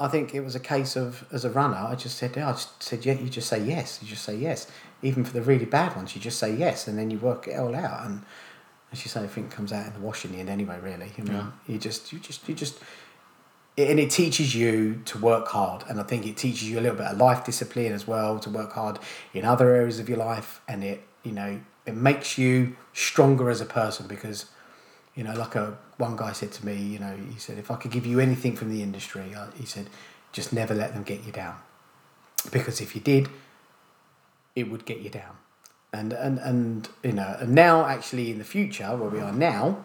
I 0.00 0.08
think 0.08 0.34
it 0.34 0.40
was 0.40 0.54
a 0.54 0.60
case 0.60 0.96
of 0.96 1.26
as 1.30 1.44
a 1.44 1.50
runner, 1.50 1.76
I 1.76 1.94
just 1.94 2.16
said, 2.16 2.34
yeah, 2.34 2.48
I 2.48 2.52
just 2.52 2.82
said, 2.82 3.04
yeah, 3.04 3.12
you 3.12 3.28
just 3.28 3.48
say 3.48 3.62
yes, 3.62 3.98
you 4.00 4.08
just 4.08 4.24
say 4.24 4.34
yes, 4.34 4.66
even 5.02 5.24
for 5.24 5.34
the 5.34 5.42
really 5.42 5.66
bad 5.66 5.94
ones, 5.94 6.14
you 6.14 6.22
just 6.22 6.38
say 6.38 6.54
yes, 6.54 6.88
and 6.88 6.98
then 6.98 7.10
you 7.10 7.18
work 7.18 7.46
it 7.46 7.58
all 7.58 7.74
out, 7.74 8.06
and 8.06 8.22
as 8.92 9.04
you 9.04 9.08
say, 9.08 9.22
I 9.22 9.26
think 9.26 9.50
comes 9.50 9.72
out 9.72 9.86
in 9.86 9.92
the 9.92 10.00
wash 10.00 10.24
in 10.24 10.32
the 10.32 10.38
end 10.38 10.48
anyway. 10.48 10.78
Really, 10.82 11.10
I 11.16 11.22
mean, 11.22 11.32
Yeah. 11.32 11.46
you 11.66 11.78
just, 11.78 12.12
you 12.12 12.18
just, 12.18 12.48
you 12.48 12.54
just, 12.54 12.78
and 13.78 13.98
it 14.00 14.10
teaches 14.10 14.54
you 14.54 15.00
to 15.06 15.18
work 15.18 15.48
hard, 15.48 15.84
and 15.88 16.00
I 16.00 16.02
think 16.02 16.26
it 16.26 16.36
teaches 16.36 16.68
you 16.68 16.78
a 16.78 16.82
little 16.82 16.98
bit 16.98 17.06
of 17.06 17.18
life 17.18 17.44
discipline 17.44 17.92
as 17.92 18.06
well 18.06 18.38
to 18.40 18.50
work 18.50 18.72
hard 18.72 18.98
in 19.32 19.44
other 19.44 19.74
areas 19.74 19.98
of 20.00 20.08
your 20.08 20.18
life, 20.18 20.60
and 20.68 20.82
it, 20.84 21.02
you 21.22 21.32
know, 21.32 21.60
it 21.86 21.94
makes 21.94 22.36
you 22.36 22.76
stronger 22.92 23.48
as 23.50 23.60
a 23.60 23.64
person 23.66 24.06
because 24.06 24.46
you 25.16 25.24
know, 25.24 25.34
like 25.34 25.56
a 25.56 25.76
one 25.98 26.14
guy 26.16 26.32
said 26.32 26.52
to 26.52 26.64
me, 26.64 26.76
you 26.76 26.98
know, 26.98 27.14
he 27.32 27.38
said, 27.38 27.58
if 27.58 27.70
I 27.70 27.76
could 27.76 27.90
give 27.90 28.06
you 28.06 28.20
anything 28.20 28.54
from 28.54 28.70
the 28.70 28.80
industry, 28.82 29.34
uh, 29.34 29.48
he 29.56 29.66
said, 29.66 29.90
just 30.32 30.52
never 30.52 30.72
let 30.72 30.94
them 30.94 31.02
get 31.02 31.24
you 31.24 31.32
down, 31.32 31.56
because 32.52 32.80
if 32.80 32.94
you 32.94 33.00
did, 33.00 33.28
it 34.54 34.70
would 34.70 34.84
get 34.84 35.00
you 35.00 35.10
down, 35.10 35.36
and 35.92 36.12
and 36.12 36.38
and 36.38 36.88
you 37.02 37.12
know, 37.12 37.36
and 37.40 37.54
now 37.54 37.84
actually 37.86 38.30
in 38.30 38.38
the 38.38 38.44
future 38.44 38.96
where 38.96 39.08
we 39.08 39.20
are 39.20 39.32
now, 39.32 39.84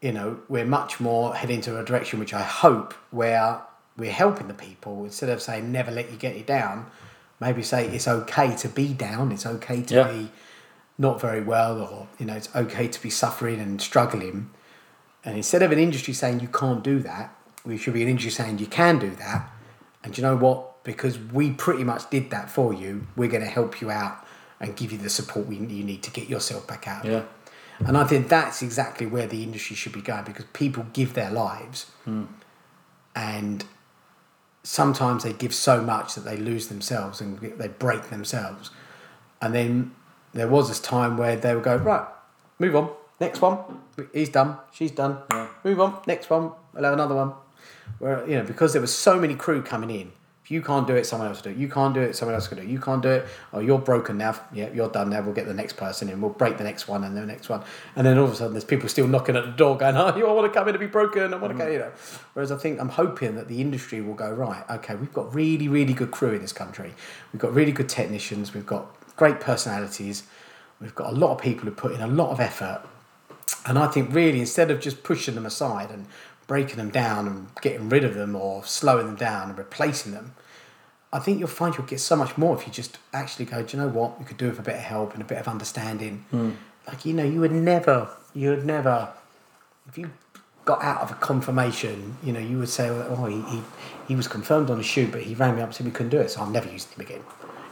you 0.00 0.12
know, 0.12 0.38
we're 0.48 0.66
much 0.66 1.00
more 1.00 1.34
heading 1.34 1.60
to 1.62 1.78
a 1.78 1.84
direction 1.84 2.18
which 2.18 2.34
I 2.34 2.42
hope 2.42 2.94
where 3.10 3.62
we're 3.96 4.12
helping 4.12 4.48
the 4.48 4.54
people 4.54 5.04
instead 5.04 5.30
of 5.30 5.40
saying 5.40 5.72
never 5.72 5.90
let 5.90 6.10
you 6.10 6.16
get 6.16 6.36
you 6.36 6.44
down, 6.44 6.86
maybe 7.40 7.62
say 7.62 7.86
it's 7.86 8.06
okay 8.06 8.54
to 8.56 8.68
be 8.68 8.92
down, 8.92 9.32
it's 9.32 9.46
okay 9.46 9.82
to 9.82 9.94
Yeah. 9.94 10.08
be 10.12 10.30
not 10.98 11.20
very 11.20 11.40
well, 11.42 11.80
or 11.80 12.08
you 12.18 12.26
know, 12.26 12.34
it's 12.34 12.54
okay 12.54 12.88
to 12.88 13.02
be 13.02 13.10
suffering 13.10 13.60
and 13.60 13.80
struggling. 13.80 14.50
And 15.24 15.36
instead 15.36 15.62
of 15.62 15.72
an 15.72 15.78
industry 15.78 16.14
saying 16.14 16.40
you 16.40 16.48
can't 16.48 16.82
do 16.84 17.00
that, 17.00 17.34
we 17.64 17.78
should 17.78 17.94
be 17.94 18.02
an 18.02 18.08
industry 18.08 18.30
saying 18.30 18.58
you 18.58 18.66
can 18.66 18.98
do 18.98 19.10
that. 19.10 19.50
And 20.04 20.16
you 20.16 20.22
know 20.22 20.36
what? 20.36 20.84
Because 20.84 21.18
we 21.18 21.50
pretty 21.50 21.82
much 21.82 22.08
did 22.10 22.30
that 22.30 22.48
for 22.48 22.72
you, 22.72 23.08
we're 23.16 23.28
going 23.28 23.42
to 23.42 23.48
help 23.48 23.80
you 23.80 23.90
out 23.90 24.24
and 24.60 24.76
give 24.76 24.92
you 24.92 24.98
the 24.98 25.10
support 25.10 25.46
we, 25.46 25.56
you 25.56 25.84
need 25.84 26.02
to 26.02 26.10
get 26.10 26.28
yourself 26.28 26.66
back 26.66 26.88
out. 26.88 27.04
Yeah. 27.04 27.22
And 27.80 27.98
I 27.98 28.04
think 28.04 28.28
that's 28.28 28.62
exactly 28.62 29.06
where 29.06 29.26
the 29.26 29.42
industry 29.42 29.76
should 29.76 29.92
be 29.92 30.00
going 30.00 30.24
because 30.24 30.46
people 30.52 30.86
give 30.94 31.12
their 31.12 31.30
lives 31.30 31.90
hmm. 32.04 32.24
and 33.14 33.64
sometimes 34.62 35.22
they 35.22 35.32
give 35.32 35.54
so 35.54 35.80
much 35.80 36.14
that 36.14 36.22
they 36.22 36.36
lose 36.36 36.68
themselves 36.68 37.20
and 37.20 37.38
they 37.38 37.68
break 37.68 38.10
themselves. 38.10 38.70
And 39.40 39.54
then 39.54 39.94
there 40.32 40.48
was 40.48 40.68
this 40.68 40.80
time 40.80 41.16
where 41.16 41.36
they 41.36 41.54
would 41.54 41.62
go, 41.62 41.76
right, 41.76 42.06
move 42.58 42.74
on, 42.74 42.90
next 43.20 43.40
one. 43.40 43.58
He's 44.12 44.28
done, 44.28 44.56
she's 44.72 44.90
done, 44.90 45.18
Yeah. 45.30 45.48
move 45.62 45.80
on, 45.80 46.00
next 46.06 46.30
one, 46.30 46.50
have 46.74 46.92
another 46.92 47.14
one. 47.14 47.32
Where, 47.98 48.28
you 48.28 48.36
know, 48.38 48.42
because 48.44 48.72
there 48.72 48.82
was 48.82 48.94
so 48.94 49.20
many 49.20 49.34
crew 49.34 49.62
coming 49.62 49.90
in, 49.90 50.12
If 50.46 50.52
you 50.52 50.62
can't 50.62 50.86
do 50.86 50.94
it, 50.94 51.04
someone 51.04 51.26
else 51.26 51.38
will 51.38 51.50
do 51.50 51.58
it. 51.58 51.60
You 51.60 51.68
can't 51.68 51.92
do 51.92 52.00
it, 52.00 52.14
someone 52.14 52.36
else 52.36 52.48
will 52.48 52.58
do 52.58 52.62
it. 52.62 52.68
You 52.68 52.78
can't 52.78 53.02
do 53.02 53.08
it. 53.08 53.26
Oh, 53.52 53.58
you're 53.58 53.80
broken 53.80 54.16
now. 54.16 54.40
Yeah, 54.52 54.70
you're 54.72 54.88
done 54.88 55.10
now. 55.10 55.20
We'll 55.20 55.34
get 55.34 55.46
the 55.46 55.52
next 55.52 55.76
person 55.76 56.08
in. 56.08 56.20
We'll 56.20 56.30
break 56.30 56.56
the 56.56 56.62
next 56.62 56.86
one 56.86 57.02
and 57.02 57.16
the 57.16 57.26
next 57.26 57.48
one. 57.48 57.64
And 57.96 58.06
then 58.06 58.16
all 58.16 58.26
of 58.26 58.30
a 58.30 58.36
sudden, 58.36 58.52
there's 58.52 58.62
people 58.62 58.88
still 58.88 59.08
knocking 59.08 59.34
at 59.34 59.44
the 59.44 59.50
door 59.50 59.76
going, 59.76 59.96
oh, 59.96 60.16
you 60.16 60.24
want 60.24 60.46
to 60.46 60.56
come 60.56 60.68
in 60.68 60.74
to 60.74 60.78
be 60.78 60.86
broken. 60.86 61.34
I 61.34 61.36
want 61.38 61.50
to 61.50 61.60
mm. 61.60 61.66
go, 61.66 61.72
you 61.72 61.78
know. 61.80 61.90
Whereas 62.34 62.52
I 62.52 62.58
think 62.58 62.78
I'm 62.78 62.90
hoping 62.90 63.34
that 63.34 63.48
the 63.48 63.60
industry 63.60 64.00
will 64.00 64.14
go, 64.14 64.30
right, 64.30 64.62
okay, 64.70 64.94
we've 64.94 65.12
got 65.12 65.34
really, 65.34 65.66
really 65.66 65.94
good 65.94 66.12
crew 66.12 66.34
in 66.34 66.42
this 66.42 66.52
country. 66.52 66.94
We've 67.32 67.42
got 67.42 67.52
really 67.52 67.72
good 67.72 67.88
technicians. 67.88 68.54
We've 68.54 68.64
got 68.64 68.86
great 69.16 69.40
personalities. 69.40 70.28
We've 70.80 70.94
got 70.94 71.12
a 71.12 71.16
lot 71.16 71.32
of 71.32 71.38
people 71.40 71.64
who 71.64 71.72
put 71.72 71.90
in 71.90 72.00
a 72.00 72.06
lot 72.06 72.30
of 72.30 72.38
effort. 72.38 72.82
And 73.66 73.80
I 73.80 73.88
think 73.88 74.14
really, 74.14 74.38
instead 74.38 74.70
of 74.70 74.78
just 74.78 75.02
pushing 75.02 75.34
them 75.34 75.44
aside 75.44 75.90
and 75.90 76.06
breaking 76.46 76.76
them 76.76 76.90
down 76.90 77.26
and 77.26 77.48
getting 77.60 77.88
rid 77.88 78.04
of 78.04 78.14
them 78.14 78.34
or 78.36 78.64
slowing 78.64 79.06
them 79.06 79.16
down 79.16 79.50
and 79.50 79.58
replacing 79.58 80.12
them, 80.12 80.34
I 81.12 81.18
think 81.18 81.38
you'll 81.38 81.48
find 81.48 81.74
you'll 81.76 81.86
get 81.86 82.00
so 82.00 82.16
much 82.16 82.36
more 82.36 82.56
if 82.56 82.66
you 82.66 82.72
just 82.72 82.98
actually 83.12 83.46
go, 83.46 83.62
do 83.62 83.76
you 83.76 83.82
know 83.82 83.88
what? 83.88 84.18
We 84.18 84.24
could 84.24 84.36
do 84.36 84.48
with 84.48 84.58
a 84.58 84.62
bit 84.62 84.74
of 84.76 84.80
help 84.82 85.12
and 85.14 85.22
a 85.22 85.24
bit 85.24 85.38
of 85.38 85.48
understanding. 85.48 86.24
Hmm. 86.30 86.50
Like, 86.86 87.04
you 87.04 87.14
know, 87.14 87.24
you 87.24 87.40
would 87.40 87.52
never, 87.52 88.08
you 88.34 88.50
would 88.50 88.64
never, 88.64 89.08
if 89.88 89.98
you 89.98 90.10
got 90.64 90.82
out 90.82 91.00
of 91.00 91.10
a 91.10 91.14
confirmation, 91.14 92.16
you 92.22 92.32
know, 92.32 92.40
you 92.40 92.58
would 92.58 92.68
say, 92.68 92.88
oh, 92.88 93.24
he, 93.26 93.40
he, 93.56 93.62
he 94.08 94.16
was 94.16 94.28
confirmed 94.28 94.68
on 94.70 94.78
a 94.78 94.82
shoot, 94.82 95.10
but 95.12 95.22
he 95.22 95.34
rang 95.34 95.56
me 95.56 95.62
up 95.62 95.68
and 95.68 95.74
said 95.74 95.86
we 95.86 95.92
couldn't 95.92 96.10
do 96.10 96.18
it, 96.18 96.30
so 96.30 96.42
I'm 96.42 96.52
never 96.52 96.68
using 96.70 96.92
him 96.92 97.00
again. 97.00 97.20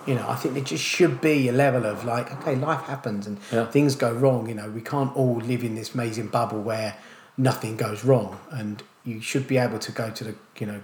You 0.07 0.15
know, 0.17 0.29
I 0.29 0.37
think 0.37 0.55
there 0.55 0.63
just 0.63 0.85
should 0.85 1.21
be 1.21 1.49
a 1.49 1.53
level 1.53 1.87
of 1.87 2.05
like, 2.05 2.31
okay, 2.41 2.57
life 2.57 2.83
happens 2.83 3.27
and 3.27 3.39
Yeah. 3.53 3.67
things 3.67 3.97
go 3.97 4.13
wrong. 4.13 4.49
You 4.49 4.55
know, 4.55 4.69
we 4.71 4.81
can't 4.83 5.15
all 5.17 5.37
live 5.37 5.65
in 5.65 5.75
this 5.77 5.95
amazing 5.95 6.29
bubble 6.29 6.61
where 6.61 6.97
nothing 7.37 7.77
goes 7.77 8.05
wrong, 8.05 8.39
and 8.51 8.83
you 9.05 9.21
should 9.21 9.47
be 9.47 9.59
able 9.59 9.79
to 9.79 9.93
go 9.93 10.11
to 10.11 10.25
the, 10.25 10.35
you 10.59 10.67
know, 10.67 10.81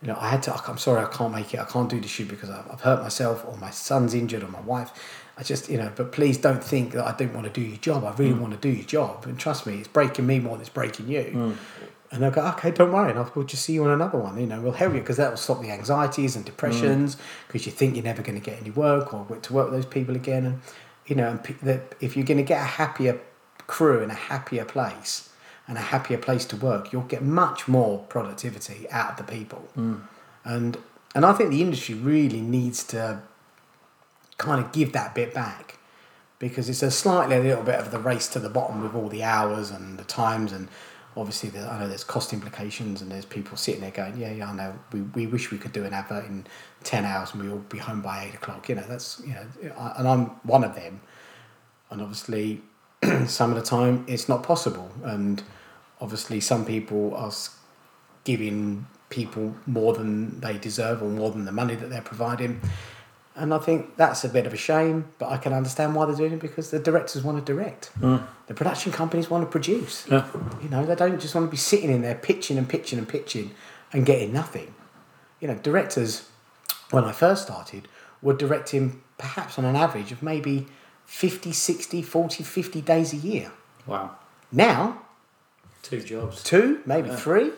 you 0.00 0.08
know, 0.08 0.16
I 0.18 0.30
had 0.30 0.42
to. 0.44 0.54
I'm 0.68 0.78
sorry, 0.78 1.04
I 1.04 1.08
can't 1.08 1.32
make 1.32 1.54
it. 1.54 1.60
I 1.60 1.64
can't 1.64 1.88
do 1.88 2.00
the 2.00 2.08
shoot 2.08 2.28
because 2.28 2.50
I've, 2.50 2.68
I've 2.70 2.80
hurt 2.80 3.02
myself, 3.02 3.44
or 3.46 3.56
my 3.58 3.70
son's 3.70 4.14
injured, 4.14 4.42
or 4.42 4.48
my 4.48 4.60
wife. 4.60 4.90
I 5.38 5.42
just, 5.42 5.70
you 5.70 5.78
know, 5.78 5.92
but 5.94 6.12
please 6.12 6.38
don't 6.38 6.62
think 6.62 6.92
that 6.92 7.06
I 7.06 7.12
don't 7.16 7.32
want 7.32 7.46
to 7.46 7.52
do 7.52 7.62
your 7.62 7.78
job. 7.78 8.04
I 8.04 8.12
really 8.12 8.34
mm. 8.34 8.40
want 8.40 8.52
to 8.52 8.58
do 8.58 8.68
your 8.68 8.84
job, 8.84 9.26
and 9.26 9.38
trust 9.38 9.66
me, 9.66 9.78
it's 9.78 9.88
breaking 9.88 10.26
me 10.26 10.40
more 10.40 10.54
than 10.54 10.62
it's 10.62 10.70
breaking 10.70 11.08
you. 11.08 11.24
Mm. 11.34 11.56
And 12.10 12.22
they'll 12.22 12.30
go, 12.30 12.46
okay, 12.48 12.70
don't 12.70 12.92
worry, 12.92 13.10
and 13.10 13.18
I'll, 13.18 13.30
we'll 13.34 13.46
just 13.46 13.64
see 13.64 13.72
you 13.72 13.84
on 13.84 13.90
another 13.90 14.18
one. 14.18 14.38
You 14.38 14.46
know, 14.46 14.60
we'll 14.60 14.72
help 14.72 14.92
you 14.92 15.00
because 15.00 15.16
that 15.16 15.30
will 15.30 15.38
stop 15.38 15.62
the 15.62 15.70
anxieties 15.70 16.36
and 16.36 16.44
depressions 16.44 17.16
mm. 17.16 17.20
because 17.46 17.64
you 17.64 17.72
think 17.72 17.94
you're 17.94 18.04
never 18.04 18.22
going 18.22 18.38
to 18.38 18.44
get 18.44 18.60
any 18.60 18.70
work 18.70 19.14
or 19.14 19.24
to 19.36 19.52
work 19.52 19.70
with 19.70 19.74
those 19.74 19.90
people 19.90 20.14
again. 20.16 20.44
And 20.44 20.60
you 21.06 21.16
know, 21.16 21.30
and 21.30 21.42
pe- 21.42 21.54
that 21.62 21.94
if 22.00 22.16
you're 22.16 22.26
going 22.26 22.38
to 22.38 22.44
get 22.44 22.60
a 22.60 22.64
happier 22.64 23.20
crew 23.66 24.02
in 24.02 24.10
a 24.10 24.14
happier 24.14 24.64
place 24.64 25.31
and 25.66 25.78
a 25.78 25.80
happier 25.80 26.18
place 26.18 26.44
to 26.46 26.56
work, 26.56 26.92
you'll 26.92 27.02
get 27.02 27.22
much 27.22 27.68
more 27.68 27.98
productivity 28.08 28.88
out 28.90 29.12
of 29.12 29.26
the 29.26 29.32
people. 29.32 29.68
Mm. 29.76 30.02
And 30.44 30.76
and 31.14 31.24
I 31.24 31.32
think 31.32 31.50
the 31.50 31.62
industry 31.62 31.94
really 31.94 32.40
needs 32.40 32.84
to 32.84 33.22
kind 34.38 34.64
of 34.64 34.72
give 34.72 34.92
that 34.92 35.14
bit 35.14 35.34
back 35.34 35.78
because 36.38 36.68
it's 36.68 36.82
a 36.82 36.90
slightly 36.90 37.36
a 37.36 37.40
little 37.40 37.62
bit 37.62 37.76
of 37.76 37.90
the 37.90 37.98
race 37.98 38.26
to 38.28 38.40
the 38.40 38.48
bottom 38.48 38.82
with 38.82 38.94
all 38.94 39.08
the 39.08 39.22
hours 39.22 39.70
and 39.70 39.98
the 39.98 40.04
times 40.04 40.52
and 40.52 40.68
obviously 41.16 41.50
the, 41.50 41.60
I 41.60 41.78
know 41.78 41.88
there's 41.88 42.02
cost 42.02 42.32
implications 42.32 43.02
and 43.02 43.12
there's 43.12 43.26
people 43.26 43.56
sitting 43.56 43.82
there 43.82 43.90
going 43.90 44.16
yeah 44.16 44.32
yeah 44.32 44.50
I 44.50 44.54
know. 44.54 44.74
We, 44.92 45.02
we 45.02 45.26
wish 45.26 45.50
we 45.50 45.58
could 45.58 45.72
do 45.72 45.84
an 45.84 45.92
advert 45.92 46.24
in 46.24 46.46
10 46.82 47.04
hours 47.04 47.34
and 47.34 47.42
we'll 47.42 47.58
be 47.58 47.78
home 47.78 48.00
by 48.00 48.24
8 48.24 48.34
o'clock. 48.34 48.68
You 48.68 48.76
know 48.76 48.84
that's 48.88 49.22
you 49.24 49.34
know 49.34 49.46
I, 49.78 49.94
and 49.98 50.08
I'm 50.08 50.24
one 50.44 50.64
of 50.64 50.74
them. 50.74 51.00
And 51.90 52.00
obviously 52.00 52.62
some 53.26 53.50
of 53.50 53.56
the 53.56 53.62
time 53.62 54.04
it's 54.08 54.28
not 54.28 54.42
possible. 54.42 54.90
And 55.02 55.42
obviously 56.00 56.40
some 56.40 56.64
people 56.64 57.14
are 57.14 57.32
giving 58.24 58.86
people 59.08 59.54
more 59.66 59.92
than 59.92 60.40
they 60.40 60.58
deserve 60.58 61.02
or 61.02 61.08
more 61.08 61.30
than 61.30 61.44
the 61.44 61.52
money 61.52 61.74
that 61.74 61.90
they're 61.90 62.02
providing. 62.02 62.60
And 63.34 63.54
I 63.54 63.58
think 63.58 63.96
that's 63.96 64.24
a 64.24 64.28
bit 64.28 64.46
of 64.46 64.52
a 64.52 64.56
shame 64.56 65.06
but 65.18 65.30
I 65.30 65.38
can 65.38 65.52
understand 65.52 65.94
why 65.94 66.06
they're 66.06 66.16
doing 66.16 66.34
it 66.34 66.40
because 66.40 66.70
the 66.70 66.78
directors 66.78 67.22
want 67.22 67.44
to 67.44 67.52
direct 67.52 67.86
hmm. 67.98 68.18
the 68.46 68.54
production 68.54 68.92
companies 68.92 69.30
want 69.30 69.44
to 69.44 69.50
produce. 69.50 70.06
Yeah. 70.10 70.26
you 70.62 70.68
know 70.68 70.84
they 70.84 70.94
don't 70.94 71.20
just 71.20 71.34
want 71.34 71.46
to 71.46 71.50
be 71.50 71.56
sitting 71.56 71.90
in 71.90 72.02
there 72.02 72.14
pitching 72.14 72.58
and 72.58 72.68
pitching 72.68 72.98
and 72.98 73.08
pitching 73.08 73.52
and 73.92 74.04
getting 74.04 74.32
nothing. 74.32 74.74
You 75.40 75.48
know 75.48 75.54
directors 75.54 76.28
when 76.90 77.04
I 77.04 77.12
first 77.12 77.44
started 77.44 77.88
were 78.20 78.34
directing 78.34 79.02
perhaps 79.18 79.58
on 79.58 79.64
an 79.64 79.76
average 79.76 80.12
of 80.12 80.22
maybe 80.22 80.66
50 81.12 81.52
60 81.52 82.00
40 82.02 82.42
50 82.42 82.80
days 82.80 83.12
a 83.12 83.16
year 83.16 83.52
Wow. 83.86 84.16
now 84.50 85.02
Two 85.82 86.00
jobs. 86.00 86.42
two, 86.42 86.80
maybe 86.86 87.10
three. 87.10 87.50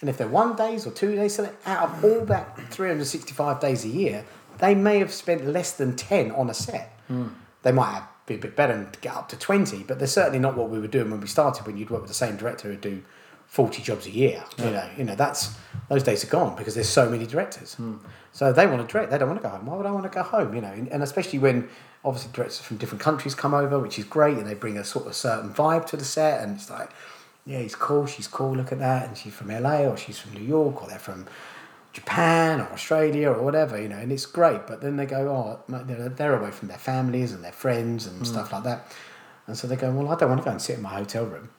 And 0.00 0.08
if 0.08 0.16
they're 0.16 0.28
one 0.28 0.54
days 0.56 0.86
or 0.86 0.90
two 0.92 1.14
days, 1.16 1.34
so 1.34 1.48
out 1.66 1.88
of 1.88 2.04
all 2.04 2.24
that 2.26 2.56
365 2.70 3.58
days 3.60 3.84
a 3.84 3.88
year, 3.88 4.24
they 4.58 4.74
may 4.74 4.98
have 5.00 5.12
spent 5.12 5.44
less 5.46 5.72
than 5.72 5.96
10 5.96 6.30
on 6.30 6.48
a 6.48 6.54
set. 6.54 6.96
Hmm. 7.08 7.28
They 7.62 7.72
might 7.72 7.92
have 7.94 8.08
been 8.26 8.38
a 8.38 8.42
bit 8.42 8.54
better 8.56 8.72
and 8.74 8.96
get 9.00 9.14
up 9.16 9.28
to 9.30 9.36
20, 9.36 9.82
but 9.82 9.98
they're 9.98 10.06
certainly 10.06 10.38
not 10.38 10.56
what 10.56 10.70
we 10.70 10.78
were 10.78 10.86
doing 10.86 11.10
when 11.10 11.20
we 11.20 11.26
started, 11.26 11.66
when 11.66 11.76
you'd 11.76 11.90
work 11.90 12.02
with 12.02 12.08
the 12.10 12.14
same 12.14 12.36
director 12.36 12.68
who'd 12.68 12.80
do 12.80 13.02
40 13.48 13.82
jobs 13.82 14.06
a 14.06 14.10
year. 14.10 14.44
You 14.58 14.70
know, 14.70 14.88
you 14.96 15.04
know, 15.04 15.14
that's 15.16 15.54
those 15.88 16.04
days 16.04 16.22
are 16.24 16.28
gone 16.28 16.54
because 16.56 16.74
there's 16.74 16.88
so 16.88 17.10
many 17.10 17.26
directors. 17.26 17.74
Hmm. 17.74 17.96
So 18.32 18.52
they 18.52 18.66
want 18.66 18.86
to 18.86 18.92
direct, 18.92 19.10
they 19.10 19.18
don't 19.18 19.28
want 19.28 19.42
to 19.42 19.48
go 19.48 19.54
home. 19.54 19.66
Why 19.66 19.76
would 19.76 19.86
I 19.86 19.90
want 19.90 20.04
to 20.04 20.10
go 20.16 20.22
home? 20.22 20.54
You 20.54 20.60
know, 20.60 20.72
and 20.92 21.02
especially 21.02 21.40
when 21.40 21.68
obviously 22.04 22.30
directors 22.32 22.60
from 22.60 22.76
different 22.76 23.02
countries 23.02 23.34
come 23.34 23.54
over, 23.54 23.78
which 23.78 23.98
is 23.98 24.04
great, 24.04 24.36
and 24.36 24.46
they 24.46 24.54
bring 24.54 24.76
a 24.76 24.84
sort 24.84 25.06
of 25.06 25.14
certain 25.14 25.52
vibe 25.52 25.86
to 25.86 25.96
the 25.96 26.04
set, 26.04 26.42
and 26.42 26.56
it's 26.56 26.70
like, 26.70 26.90
yeah, 27.46 27.58
he's 27.58 27.74
cool, 27.74 28.06
she's 28.06 28.26
cool, 28.26 28.54
look 28.54 28.72
at 28.72 28.78
that, 28.78 29.06
and 29.06 29.16
she's 29.16 29.34
from 29.34 29.48
LA 29.48 29.80
or 29.82 29.96
she's 29.96 30.18
from 30.18 30.32
New 30.34 30.44
York 30.44 30.82
or 30.82 30.88
they're 30.88 30.98
from 30.98 31.26
Japan 31.92 32.60
or 32.60 32.64
Australia 32.72 33.30
or 33.30 33.42
whatever, 33.42 33.80
you 33.80 33.88
know, 33.88 33.96
and 33.96 34.10
it's 34.10 34.26
great. 34.26 34.66
But 34.66 34.80
then 34.80 34.96
they 34.96 35.06
go, 35.06 35.28
oh, 35.28 35.60
they're 35.68 36.08
they're 36.08 36.38
away 36.38 36.50
from 36.50 36.68
their 36.68 36.78
families 36.78 37.32
and 37.32 37.44
their 37.44 37.52
friends 37.52 38.06
and 38.06 38.18
hmm. 38.18 38.24
stuff 38.24 38.52
like 38.52 38.64
that. 38.64 38.92
And 39.46 39.56
so 39.56 39.66
they 39.66 39.76
go, 39.76 39.90
well, 39.92 40.08
I 40.08 40.16
don't 40.16 40.30
want 40.30 40.40
to 40.40 40.44
go 40.44 40.50
and 40.50 40.60
sit 40.60 40.76
in 40.76 40.82
my 40.82 40.90
hotel 40.90 41.24
room. 41.24 41.50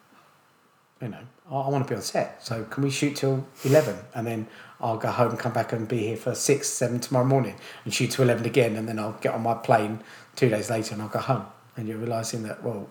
You 1.02 1.10
know, 1.10 1.20
I, 1.50 1.56
I 1.56 1.70
want 1.70 1.86
to 1.86 1.90
be 1.90 1.96
on 1.96 2.02
set. 2.02 2.44
So 2.44 2.64
can 2.66 2.84
we 2.84 2.90
shoot 2.90 3.16
till 3.16 3.48
11? 3.64 3.96
And 4.14 4.26
then 4.26 4.48
I'll 4.80 4.98
go 4.98 5.10
home 5.10 5.38
come 5.38 5.54
back 5.54 5.72
and 5.72 5.88
be 5.88 6.00
here 6.00 6.18
for 6.18 6.36
6, 6.36 6.68
7 6.68 7.00
tomorrow 7.00 7.26
morning 7.26 7.56
and 7.84 7.94
shoot 7.94 8.12
to 8.12 8.22
11 8.22 8.46
again. 8.46 8.76
And 8.76 8.88
then 8.88 9.00
I'll 9.00 9.14
get 9.14 9.34
on 9.34 9.42
my 9.42 9.54
plane 9.54 10.02
two 10.36 10.50
days 10.50 10.70
later 10.70 10.94
and 10.94 11.02
I'll 11.02 11.10
go 11.10 11.20
home. 11.20 11.46
And 11.78 11.88
you're 11.88 11.98
realising 11.98 12.44
that, 12.44 12.64
well, 12.64 12.90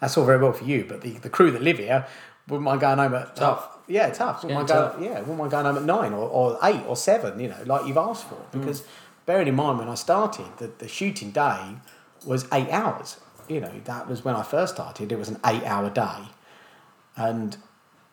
that's 0.00 0.16
all 0.16 0.24
very 0.24 0.38
well 0.38 0.52
for 0.52 0.64
you, 0.64 0.84
but 0.88 1.02
the, 1.02 1.10
the 1.18 1.30
crew 1.30 1.50
that 1.50 1.62
live 1.62 1.78
here 1.78 2.06
wouldn't 2.48 2.64
mind 2.64 2.80
going 2.80 2.98
home 2.98 3.14
at 3.14 3.36
Tough. 3.36 3.78
Yeah, 3.88 4.10
tough. 4.10 4.42
Wouldn't 4.42 4.58
mind 4.58 4.68
getting 4.68 5.00
going, 5.00 5.04
yeah, 5.04 5.20
wouldn't 5.20 5.38
mind 5.38 5.50
going 5.50 5.64
home 5.64 5.76
at 5.76 5.84
nine 5.84 6.12
or, 6.12 6.28
or 6.28 6.58
eight 6.62 6.82
or 6.86 6.94
seven. 6.94 7.40
You 7.40 7.48
know, 7.48 7.56
like 7.64 7.86
you've 7.86 7.96
asked 7.96 8.28
for. 8.28 8.38
Because 8.52 8.84
bearing 9.24 9.48
in 9.48 9.54
mind 9.54 9.78
when 9.78 9.88
I 9.88 9.94
started, 9.94 10.46
the, 10.58 10.70
the 10.78 10.88
shooting 10.88 11.30
day 11.30 11.76
was 12.24 12.46
eight 12.52 12.68
hours. 12.68 13.18
You 13.48 13.60
know, 13.60 13.72
that 13.84 14.08
was 14.08 14.24
when 14.24 14.36
I 14.36 14.42
first 14.42 14.74
started. 14.74 15.10
It 15.10 15.18
was 15.18 15.30
an 15.30 15.38
eight-hour 15.44 15.88
day, 15.90 16.28
and 17.16 17.56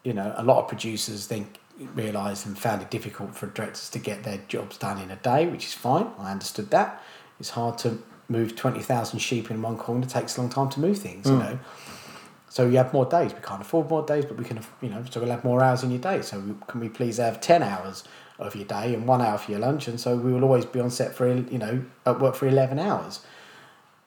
you 0.04 0.14
know, 0.14 0.34
a 0.38 0.44
lot 0.44 0.60
of 0.64 0.70
producers 0.70 1.28
then 1.28 1.48
realised 1.94 2.46
and 2.48 2.58
found 2.58 2.82
it 2.82 2.90
difficult 2.90 3.36
for 3.36 3.48
directors 3.48 3.90
to 3.90 4.00
get 4.00 4.24
their 4.24 4.40
jobs 4.48 4.78
done 4.78 4.98
in 5.00 5.12
a 5.12 5.18
day, 5.18 5.48
which 5.48 5.66
is 5.66 5.74
fine. 5.74 6.08
I 6.18 6.32
understood 6.32 6.72
that. 6.72 7.02
It's 7.40 7.52
hard 7.52 7.78
to 7.80 8.00
move 8.30 8.56
twenty 8.56 8.82
thousand 8.82 9.20
sheep 9.20 9.52
in 9.52 9.62
one 9.62 9.78
corner. 9.78 10.04
It 10.04 10.10
takes 10.10 10.38
a 10.38 10.42
long 10.42 10.50
time 10.50 10.70
to 10.70 10.80
move 10.80 10.98
things. 10.98 11.28
You 11.28 11.34
hmm. 11.34 11.40
know. 11.40 11.60
So 12.50 12.66
you 12.66 12.78
have 12.78 12.94
more 12.94 13.06
days. 13.06 13.34
We 13.34 13.42
can't 13.42 13.62
afford 13.62 13.90
more 13.90 14.06
days, 14.06 14.24
but 14.24 14.38
we 14.38 14.46
can, 14.46 14.60
you 14.82 14.88
know, 14.88 15.04
so 15.10 15.20
we'll 15.20 15.30
have 15.30 15.44
more 15.44 15.62
hours 15.62 15.84
in 15.84 15.92
your 15.92 16.00
day. 16.00 16.22
So 16.22 16.40
we, 16.40 16.54
can 16.68 16.80
we 16.80 16.88
please 16.88 17.18
have 17.18 17.42
ten 17.42 17.62
hours 17.62 18.06
of 18.40 18.56
your 18.56 18.64
day 18.66 18.94
and 18.94 19.06
one 19.06 19.22
hour 19.22 19.38
for 19.38 19.52
your 19.52 19.60
lunch? 19.60 19.90
And 19.90 20.00
so 20.00 20.16
we 20.16 20.32
will 20.32 20.44
always 20.44 20.66
be 20.66 20.80
on 20.80 20.90
set 20.90 21.14
for, 21.14 21.28
you 21.28 21.58
know, 21.58 21.84
at 22.06 22.22
work 22.22 22.36
for 22.36 22.48
eleven 22.48 22.80
hours. 22.80 23.26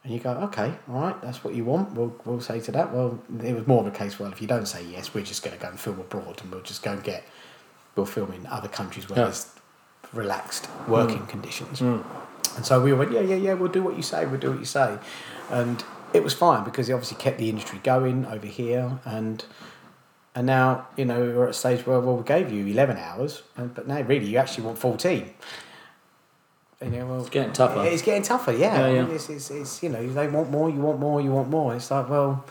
And 0.02 0.14
you 0.14 0.20
go, 0.20 0.30
okay, 0.30 0.72
all 0.88 1.00
right, 1.00 1.20
that's 1.20 1.44
what 1.44 1.54
you 1.54 1.66
want. 1.66 1.92
We'll, 1.92 2.16
we'll 2.24 2.40
say 2.40 2.60
to 2.60 2.72
that. 2.72 2.94
Well, 2.94 3.22
it 3.44 3.54
was 3.54 3.66
more 3.66 3.82
of 3.82 3.86
a 3.86 3.90
case. 3.90 4.18
Well, 4.18 4.32
if 4.32 4.40
you 4.40 4.48
don't 4.48 4.66
say 4.66 4.82
yes, 4.82 5.12
we're 5.12 5.24
just 5.24 5.42
going 5.42 5.54
to 5.54 5.62
go 5.62 5.68
and 5.68 5.78
film 5.78 6.00
abroad, 6.00 6.40
and 6.40 6.50
we'll 6.50 6.62
just 6.62 6.82
go 6.82 6.92
and 6.92 7.02
get, 7.02 7.24
we'll 7.98 8.06
film 8.06 8.32
in 8.32 8.46
other 8.46 8.68
countries 8.68 9.08
where 9.08 9.18
Yeah. 9.18 9.24
there's 9.24 9.46
relaxed 10.12 10.68
working 10.86 11.20
mm. 11.20 11.28
conditions. 11.28 11.80
Mm. 11.80 12.02
And 12.56 12.64
so 12.64 12.80
we 12.80 12.92
went, 12.92 13.12
yeah, 13.12 13.20
yeah, 13.20 13.36
yeah, 13.36 13.54
we'll 13.54 13.70
do 13.70 13.82
what 13.82 13.96
you 13.96 14.02
say, 14.02 14.24
we'll 14.24 14.40
do 14.40 14.50
what 14.50 14.60
you 14.60 14.64
say. 14.64 14.98
And 15.50 15.84
it 16.12 16.24
was 16.24 16.32
fine 16.32 16.64
because 16.64 16.88
it 16.88 16.92
obviously 16.94 17.18
kept 17.18 17.38
the 17.38 17.48
industry 17.50 17.80
going 17.82 18.24
over 18.26 18.46
here. 18.46 18.98
And 19.04 19.44
and 20.34 20.46
now, 20.46 20.86
you 20.96 21.04
know, 21.04 21.18
we're 21.18 21.44
at 21.44 21.50
a 21.50 21.54
stage 21.54 21.84
where, 21.84 21.98
well, 21.98 22.16
we 22.16 22.22
gave 22.22 22.52
you 22.52 22.64
11 22.66 22.96
hours, 22.96 23.42
and, 23.56 23.74
but 23.74 23.88
now 23.88 24.00
really 24.02 24.26
you 24.26 24.38
actually 24.38 24.64
want 24.66 24.78
14. 24.78 25.28
And, 26.80 26.92
you 26.92 27.00
know, 27.00 27.06
well, 27.06 27.20
It's 27.20 27.30
getting 27.30 27.52
tougher. 27.52 27.84
It's 27.84 28.02
getting 28.02 28.22
tougher, 28.22 28.52
yeah. 28.52 28.88
Yeah, 28.88 29.00
I 29.00 29.02
mean, 29.02 29.14
it's, 29.16 29.28
it's, 29.28 29.50
it's, 29.50 29.82
you 29.82 29.88
know, 29.88 30.06
they 30.06 30.28
want 30.28 30.48
more, 30.48 30.70
you 30.70 30.80
want 30.80 31.00
more, 31.00 31.20
you 31.20 31.32
want 31.32 31.48
more. 31.48 31.74
It's 31.74 31.90
like, 31.90 32.08
well, 32.08 32.44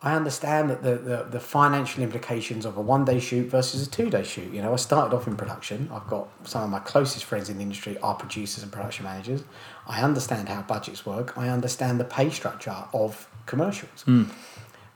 I 0.00 0.14
understand 0.14 0.70
that 0.70 0.82
the, 0.82 0.94
the, 0.94 1.26
the 1.28 1.40
financial 1.40 2.04
implications 2.04 2.64
of 2.64 2.76
a 2.76 2.80
one 2.80 3.04
day 3.04 3.18
shoot 3.18 3.48
versus 3.50 3.84
a 3.84 3.90
two 3.90 4.08
day 4.10 4.22
shoot. 4.22 4.52
You 4.52 4.62
know, 4.62 4.72
I 4.72 4.76
started 4.76 5.14
off 5.14 5.26
in 5.26 5.36
production. 5.36 5.90
I've 5.92 6.06
got 6.06 6.28
some 6.46 6.62
of 6.62 6.70
my 6.70 6.78
closest 6.78 7.24
friends 7.24 7.48
in 7.48 7.56
the 7.56 7.62
industry 7.62 7.98
are 7.98 8.14
producers 8.14 8.62
and 8.62 8.70
production 8.70 9.04
managers. 9.04 9.42
I 9.88 10.02
understand 10.02 10.48
how 10.48 10.62
budgets 10.62 11.04
work. 11.04 11.36
I 11.36 11.48
understand 11.48 11.98
the 11.98 12.04
pay 12.04 12.30
structure 12.30 12.76
of 12.94 13.28
commercials. 13.46 14.02
Hmm. 14.02 14.24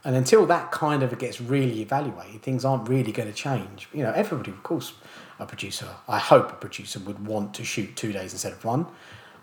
And 0.05 0.17
until 0.17 0.47
that 0.47 0.71
kind 0.71 1.03
of 1.03 1.17
gets 1.19 1.41
really 1.41 1.81
evaluated, 1.81 2.43
things 2.43 2.65
aren't 2.65 2.89
really 2.89 3.13
going 3.13 3.29
to 3.29 3.35
change. 3.35 3.89
You 3.93 4.03
know, 4.03 4.13
everybody, 4.13 4.51
of 4.51 4.63
course, 4.63 4.93
a 5.39 5.47
producer, 5.47 5.89
I 6.09 6.19
hope 6.19 6.51
a 6.51 6.57
producer 6.57 6.99
would 7.01 7.25
want 7.27 7.55
to 7.55 7.65
shoot 7.65 7.97
two 7.97 8.13
days 8.13 8.33
instead 8.33 8.53
of 8.53 8.65
one, 8.65 8.87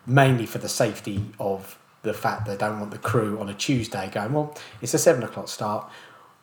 mainly 0.05 0.45
for 0.45 0.57
the 0.57 0.69
safety 0.69 1.25
of 1.39 1.78
the 2.01 2.13
fact 2.13 2.45
they 2.45 2.57
don't 2.57 2.79
want 2.79 2.91
the 2.91 2.97
crew 2.97 3.39
on 3.39 3.49
a 3.49 3.53
Tuesday 3.53 4.09
going, 4.11 4.33
well, 4.33 4.55
it's 4.81 4.93
a 4.93 4.97
seven 4.97 5.23
o'clock 5.23 5.47
start. 5.47 5.89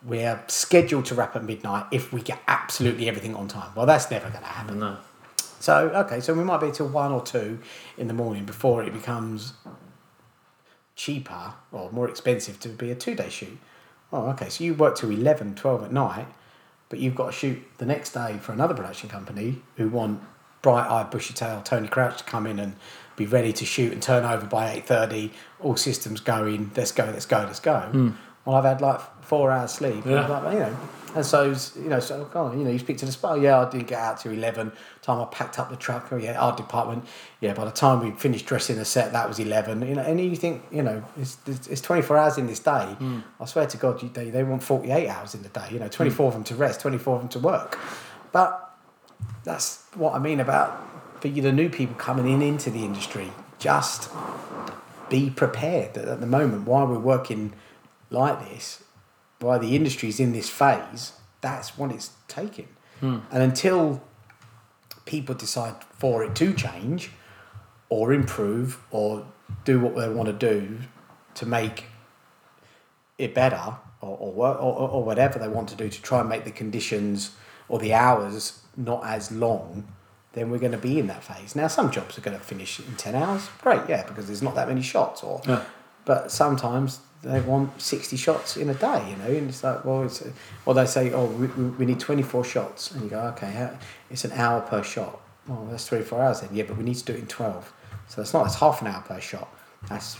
We're 0.03 0.43
scheduled 0.47 1.05
to 1.05 1.15
wrap 1.15 1.35
at 1.35 1.43
midnight 1.43 1.87
if 1.91 2.13
we 2.13 2.21
get 2.21 2.39
absolutely 2.47 3.07
everything 3.07 3.35
on 3.35 3.47
time. 3.47 3.71
Well, 3.75 3.85
that's 3.85 4.11
never 4.11 4.29
going 4.29 4.43
to 4.43 4.49
happen. 4.49 4.79
No. 4.79 4.97
So 5.59 5.89
okay, 5.89 6.19
so 6.19 6.33
we 6.33 6.43
might 6.43 6.61
be 6.61 6.71
till 6.71 6.87
one 6.87 7.11
or 7.11 7.21
two 7.21 7.59
in 7.97 8.07
the 8.07 8.13
morning 8.13 8.45
before 8.45 8.83
it 8.83 8.93
becomes 8.93 9.53
cheaper 10.95 11.53
or 11.71 11.91
more 11.91 12.09
expensive 12.09 12.59
to 12.59 12.69
be 12.69 12.91
a 12.91 12.95
two 12.95 13.15
day 13.15 13.29
shoot. 13.29 13.57
Oh, 14.11 14.29
okay, 14.29 14.49
so 14.49 14.63
you 14.63 14.73
work 14.73 14.95
till 14.95 15.09
11, 15.09 15.55
12 15.55 15.83
at 15.83 15.91
night, 15.91 16.27
but 16.87 16.99
you've 16.99 17.15
got 17.15 17.27
to 17.27 17.31
shoot 17.33 17.61
the 17.77 17.85
next 17.85 18.11
day 18.13 18.37
for 18.41 18.53
another 18.53 18.73
production 18.73 19.09
company 19.09 19.61
who 19.75 19.89
want 19.89 20.21
bright 20.61 20.89
eyed, 20.89 21.09
bushy 21.09 21.33
tail 21.33 21.61
Tony 21.61 21.87
Crouch 21.87 22.19
to 22.19 22.23
come 22.23 22.47
in 22.47 22.59
and 22.59 22.75
be 23.17 23.25
ready 23.25 23.51
to 23.51 23.65
shoot 23.65 23.91
and 23.91 24.01
turn 24.01 24.23
over 24.23 24.45
by 24.45 24.71
eight 24.71 24.85
thirty. 24.85 25.33
All 25.59 25.75
systems 25.75 26.21
going. 26.21 26.71
Let's 26.77 26.93
go. 26.93 27.03
Let's 27.03 27.25
go. 27.25 27.39
Let's 27.39 27.59
go. 27.59 27.79
Hmm. 27.79 28.11
Well, 28.45 28.55
I've 28.55 28.63
had 28.63 28.79
like 28.79 29.01
four 29.23 29.51
hours 29.51 29.73
sleep. 29.73 30.05
Yeah. 30.05 30.25
Like, 30.25 30.53
you 30.53 30.59
know, 30.59 30.77
and 31.15 31.25
so 31.25 31.43
you 31.75 31.89
know, 31.89 31.99
so 31.99 32.29
oh, 32.33 32.51
you 32.51 32.63
know, 32.63 32.69
you 32.69 32.79
speak 32.79 32.97
to 32.99 33.05
the 33.05 33.11
spy. 33.11 33.35
Yeah, 33.37 33.59
I 33.59 33.69
didn't 33.69 33.87
get 33.87 33.99
out 33.99 34.19
till 34.19 34.31
eleven. 34.31 34.71
Time 35.01 35.19
I 35.19 35.25
packed 35.25 35.57
up 35.59 35.69
the 35.69 35.75
truck. 35.75 36.07
Oh 36.11 36.17
yeah, 36.17 36.39
our 36.39 36.55
department. 36.55 37.05
Yeah, 37.41 37.53
by 37.53 37.65
the 37.65 37.71
time 37.71 38.05
we 38.05 38.11
finished 38.11 38.45
dressing 38.45 38.77
the 38.77 38.85
set, 38.85 39.11
that 39.13 39.27
was 39.27 39.39
eleven. 39.39 39.85
You 39.85 39.95
know, 39.95 40.03
and 40.03 40.19
you 40.19 40.35
think, 40.35 40.63
you 40.71 40.83
know, 40.83 41.03
it's 41.17 41.37
it's, 41.45 41.81
twenty 41.81 42.03
four 42.03 42.17
hours 42.17 42.37
in 42.37 42.47
this 42.47 42.59
day. 42.59 42.95
Hmm. 42.99 43.19
I 43.39 43.45
swear 43.45 43.65
to 43.65 43.77
God, 43.77 44.01
you, 44.03 44.09
they 44.09 44.29
they 44.29 44.43
want 44.43 44.63
forty 44.63 44.91
eight 44.91 45.09
hours 45.09 45.33
in 45.33 45.43
the 45.43 45.49
day. 45.49 45.67
You 45.71 45.79
know, 45.79 45.85
hmm. 45.85 45.91
twenty 45.91 46.11
four 46.11 46.27
of 46.27 46.33
them 46.35 46.43
to 46.45 46.55
rest, 46.55 46.81
twenty 46.81 46.99
four 46.99 47.15
of 47.15 47.21
them 47.21 47.29
to 47.29 47.39
work. 47.39 47.79
But 48.31 48.63
that's 49.43 49.83
what 49.95 50.13
I 50.13 50.19
mean 50.19 50.39
about 50.39 50.79
for 51.19 51.27
you, 51.27 51.41
the 51.41 51.51
new 51.51 51.69
people 51.69 51.95
coming 51.95 52.29
in 52.31 52.41
into 52.41 52.69
the 52.69 52.83
industry. 52.83 53.31
Just 53.59 54.09
be 55.09 55.29
prepared 55.29 55.93
that 55.95 56.07
at 56.07 56.19
the 56.19 56.27
moment, 56.27 56.67
while 56.67 56.85
we're 56.85 56.99
working 56.99 57.53
like 58.09 58.47
this, 58.49 58.83
while 59.39 59.59
the 59.59 59.75
industry's 59.75 60.19
in 60.19 60.33
this 60.33 60.49
phase, 60.49 61.13
that's 61.41 61.77
what 61.77 61.91
it's 61.91 62.11
taking. 62.27 62.67
Hmm. 62.99 63.19
And 63.31 63.43
until 63.43 64.01
people 65.05 65.35
decide 65.35 65.75
for 65.91 66.23
it 66.23 66.35
to 66.35 66.53
change 66.53 67.11
or 67.89 68.13
improve 68.13 68.79
or 68.91 69.25
do 69.63 69.79
what 69.79 69.95
they 69.95 70.09
want 70.09 70.27
to 70.27 70.33
do 70.33 70.79
to 71.35 71.45
make 71.45 71.85
it 73.17 73.33
better 73.33 73.75
or, 74.01 74.17
or, 74.17 74.47
or, 74.57 74.89
or 74.89 75.03
whatever 75.03 75.39
they 75.39 75.47
want 75.47 75.69
to 75.69 75.75
do 75.75 75.89
to 75.89 76.01
try 76.01 76.19
and 76.19 76.29
make 76.29 76.43
the 76.43 76.51
conditions 76.51 77.31
or 77.69 77.79
the 77.79 77.93
hours 77.93 78.61
not 78.75 79.03
as 79.05 79.31
long, 79.31 79.87
then 80.37 80.51
we're 80.51 80.59
going 80.59 80.71
to 80.71 80.77
be 80.77 80.99
in 80.99 81.07
that 81.07 81.23
phase. 81.23 81.55
Now, 81.55 81.67
some 81.67 81.91
jobs 81.91 82.17
are 82.17 82.21
going 82.21 82.37
to 82.37 82.43
finish 82.43 82.79
in 82.79 82.95
10 82.95 83.15
hours. 83.15 83.49
Great, 83.61 83.81
yeah, 83.89 84.03
because 84.07 84.27
there's 84.27 84.43
not 84.43 84.55
that 84.55 84.67
many 84.67 84.81
shots. 84.81 85.23
Or, 85.23 85.41
Yeah. 85.47 85.63
But 86.05 86.31
sometimes 86.31 86.99
they 87.23 87.41
want 87.41 87.81
60 87.81 88.15
shots 88.15 88.55
in 88.55 88.69
a 88.69 88.73
day, 88.73 89.09
you 89.09 89.15
know, 89.17 89.25
and 89.25 89.49
it's 89.49 89.63
like, 89.63 89.83
well, 89.83 90.03
it's, 90.03 90.23
or 90.65 90.73
they 90.73 90.85
say, 90.85 91.11
oh, 91.11 91.25
we, 91.25 91.47
we 91.47 91.85
need 91.85 91.99
24 91.99 92.45
shots. 92.45 92.91
And 92.91 93.03
you 93.03 93.09
go, 93.09 93.19
okay, 93.35 93.69
it's 94.09 94.23
an 94.23 94.31
hour 94.33 94.61
per 94.61 94.83
shot. 94.83 95.19
Well, 95.47 95.67
that's 95.69 95.87
three 95.87 96.01
four 96.01 96.21
hours 96.21 96.41
then. 96.41 96.49
Yeah, 96.53 96.63
but 96.67 96.77
we 96.77 96.83
need 96.83 96.95
to 96.95 97.05
do 97.05 97.13
it 97.13 97.19
in 97.19 97.27
12. 97.27 97.73
So 98.09 98.21
it's 98.21 98.33
not, 98.33 98.45
it's 98.45 98.55
half 98.55 98.81
an 98.81 98.87
hour 98.87 99.01
per 99.01 99.19
shot. 99.19 99.49
That's 99.89 100.17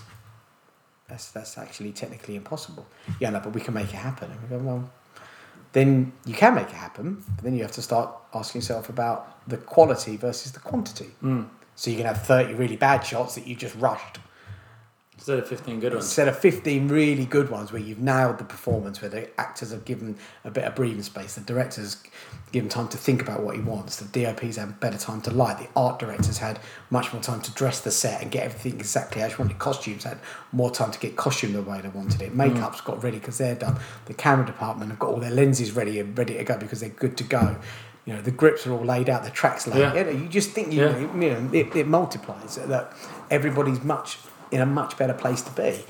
that's 1.07 1.31
that's 1.31 1.57
actually 1.57 1.91
technically 1.93 2.35
impossible. 2.35 2.85
Yeah, 3.19 3.29
no, 3.29 3.39
but 3.39 3.53
we 3.53 3.61
can 3.61 3.73
make 3.73 3.87
it 3.87 3.95
happen. 3.97 4.29
And 4.31 4.41
we 4.41 4.47
go, 4.49 4.57
well, 4.57 4.89
then 5.73 6.13
you 6.25 6.33
can 6.33 6.55
make 6.55 6.67
it 6.67 6.75
happen, 6.75 7.23
but 7.35 7.43
then 7.43 7.55
you 7.55 7.61
have 7.61 7.71
to 7.73 7.81
start 7.81 8.09
asking 8.33 8.61
yourself 8.61 8.89
about 8.89 9.47
the 9.47 9.57
quality 9.57 10.17
versus 10.17 10.51
the 10.51 10.59
quantity. 10.59 11.11
Mm. 11.23 11.47
So 11.75 11.91
you 11.91 11.97
can 11.97 12.05
have 12.05 12.23
30 12.23 12.55
really 12.55 12.75
bad 12.75 13.05
shots 13.05 13.35
that 13.35 13.45
you 13.45 13.55
just 13.55 13.75
rushed 13.75 14.19
Instead 15.17 15.39
of 15.39 15.47
15 15.47 15.79
good 15.79 15.93
ones. 15.93 16.05
instead 16.05 16.27
of 16.27 16.37
15 16.37 16.87
really 16.89 17.25
good 17.25 17.49
ones 17.49 17.71
where 17.71 17.81
you've 17.81 17.99
nailed 17.99 18.37
the 18.37 18.43
performance, 18.43 19.01
where 19.01 19.09
the 19.09 19.27
actors 19.39 19.71
have 19.71 19.83
given 19.83 20.15
a 20.45 20.51
bit 20.51 20.63
of 20.63 20.75
breathing 20.75 21.01
space, 21.01 21.33
the 21.35 21.41
director's 21.41 21.97
given 22.51 22.69
time 22.69 22.87
to 22.87 22.97
think 22.97 23.21
about 23.21 23.41
what 23.41 23.55
he 23.55 23.61
wants, 23.61 23.97
the 23.97 24.23
DOP's 24.23 24.57
had 24.57 24.79
better 24.79 24.97
time 24.97 25.19
to 25.21 25.31
light, 25.31 25.57
the 25.57 25.67
art 25.75 25.97
director's 25.99 26.37
had 26.37 26.59
much 26.91 27.11
more 27.11 27.21
time 27.21 27.41
to 27.41 27.51
dress 27.53 27.81
the 27.81 27.89
set 27.91 28.21
and 28.21 28.31
get 28.31 28.43
everything 28.45 28.75
exactly 28.79 29.21
as 29.21 29.31
you 29.31 29.37
wanted. 29.39 29.57
Costumes 29.57 30.03
had 30.03 30.19
more 30.51 30.69
time 30.69 30.91
to 30.91 30.99
get 30.99 31.15
costume 31.15 31.53
the 31.53 31.63
way 31.63 31.81
they 31.81 31.89
wanted 31.89 32.21
it. 32.21 32.31
Mm. 32.31 32.53
Makeup's 32.53 32.81
got 32.81 33.03
ready 33.03 33.17
because 33.17 33.39
they're 33.39 33.55
done. 33.55 33.79
The 34.05 34.13
camera 34.13 34.45
department 34.45 34.91
have 34.91 34.99
got 34.99 35.09
all 35.09 35.19
their 35.19 35.31
lenses 35.31 35.71
ready 35.71 35.99
and 35.99 36.15
ready 36.17 36.35
to 36.37 36.43
go 36.43 36.57
because 36.57 36.79
they're 36.79 36.89
good 36.89 37.17
to 37.17 37.23
go. 37.23 37.57
You 38.05 38.13
know, 38.13 38.21
the 38.21 38.31
grips 38.31 38.65
are 38.67 38.71
all 38.71 38.85
laid 38.85 39.09
out, 39.09 39.23
the 39.25 39.31
tracks 39.31 39.67
laid. 39.67 39.79
Yeah. 39.79 39.93
You, 39.95 40.03
know, 40.05 40.09
you 40.11 40.29
just 40.29 40.51
think 40.51 40.71
you, 40.71 40.81
Yeah. 40.83 40.97
you 40.99 41.07
know 41.31 41.49
it, 41.51 41.75
it 41.75 41.87
multiplies 41.87 42.55
that 42.55 42.93
everybody's 43.29 43.83
much 43.83 44.19
in 44.51 44.61
a 44.61 44.65
much 44.65 44.97
better 44.97 45.13
place 45.13 45.41
to 45.43 45.51
be. 45.51 45.83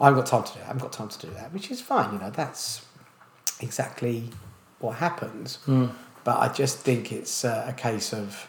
I 0.00 0.06
haven't 0.06 0.20
got 0.20 0.26
time 0.26 0.42
to 0.44 0.52
do 0.52 0.58
that. 0.58 0.64
I 0.64 0.66
haven't 0.68 0.82
got 0.82 0.92
time 0.92 1.08
to 1.08 1.26
do 1.26 1.32
that, 1.34 1.52
which 1.52 1.70
is 1.70 1.80
fine. 1.80 2.12
You 2.12 2.18
know, 2.18 2.30
that's 2.30 2.84
exactly 3.60 4.30
what 4.80 4.96
happens. 4.96 5.56
Hmm. 5.64 5.86
But 6.24 6.38
I 6.40 6.48
just 6.48 6.78
think 6.78 7.12
it's 7.12 7.44
uh, 7.44 7.64
a 7.68 7.72
case 7.72 8.12
of, 8.12 8.48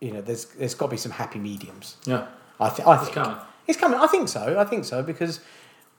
you 0.00 0.10
know, 0.12 0.20
there's 0.22 0.46
there's 0.46 0.74
got 0.74 0.86
to 0.86 0.90
be 0.92 0.96
some 0.96 1.12
happy 1.12 1.38
mediums. 1.38 1.96
Yeah. 2.04 2.26
I, 2.58 2.68
th- 2.70 2.86
I 2.86 2.94
It's 2.94 3.04
think 3.04 3.14
coming. 3.14 3.36
It's 3.66 3.78
coming. 3.78 3.98
I 4.00 4.06
think 4.06 4.28
so. 4.28 4.58
I 4.58 4.64
think 4.64 4.84
so 4.84 5.02
because, 5.02 5.40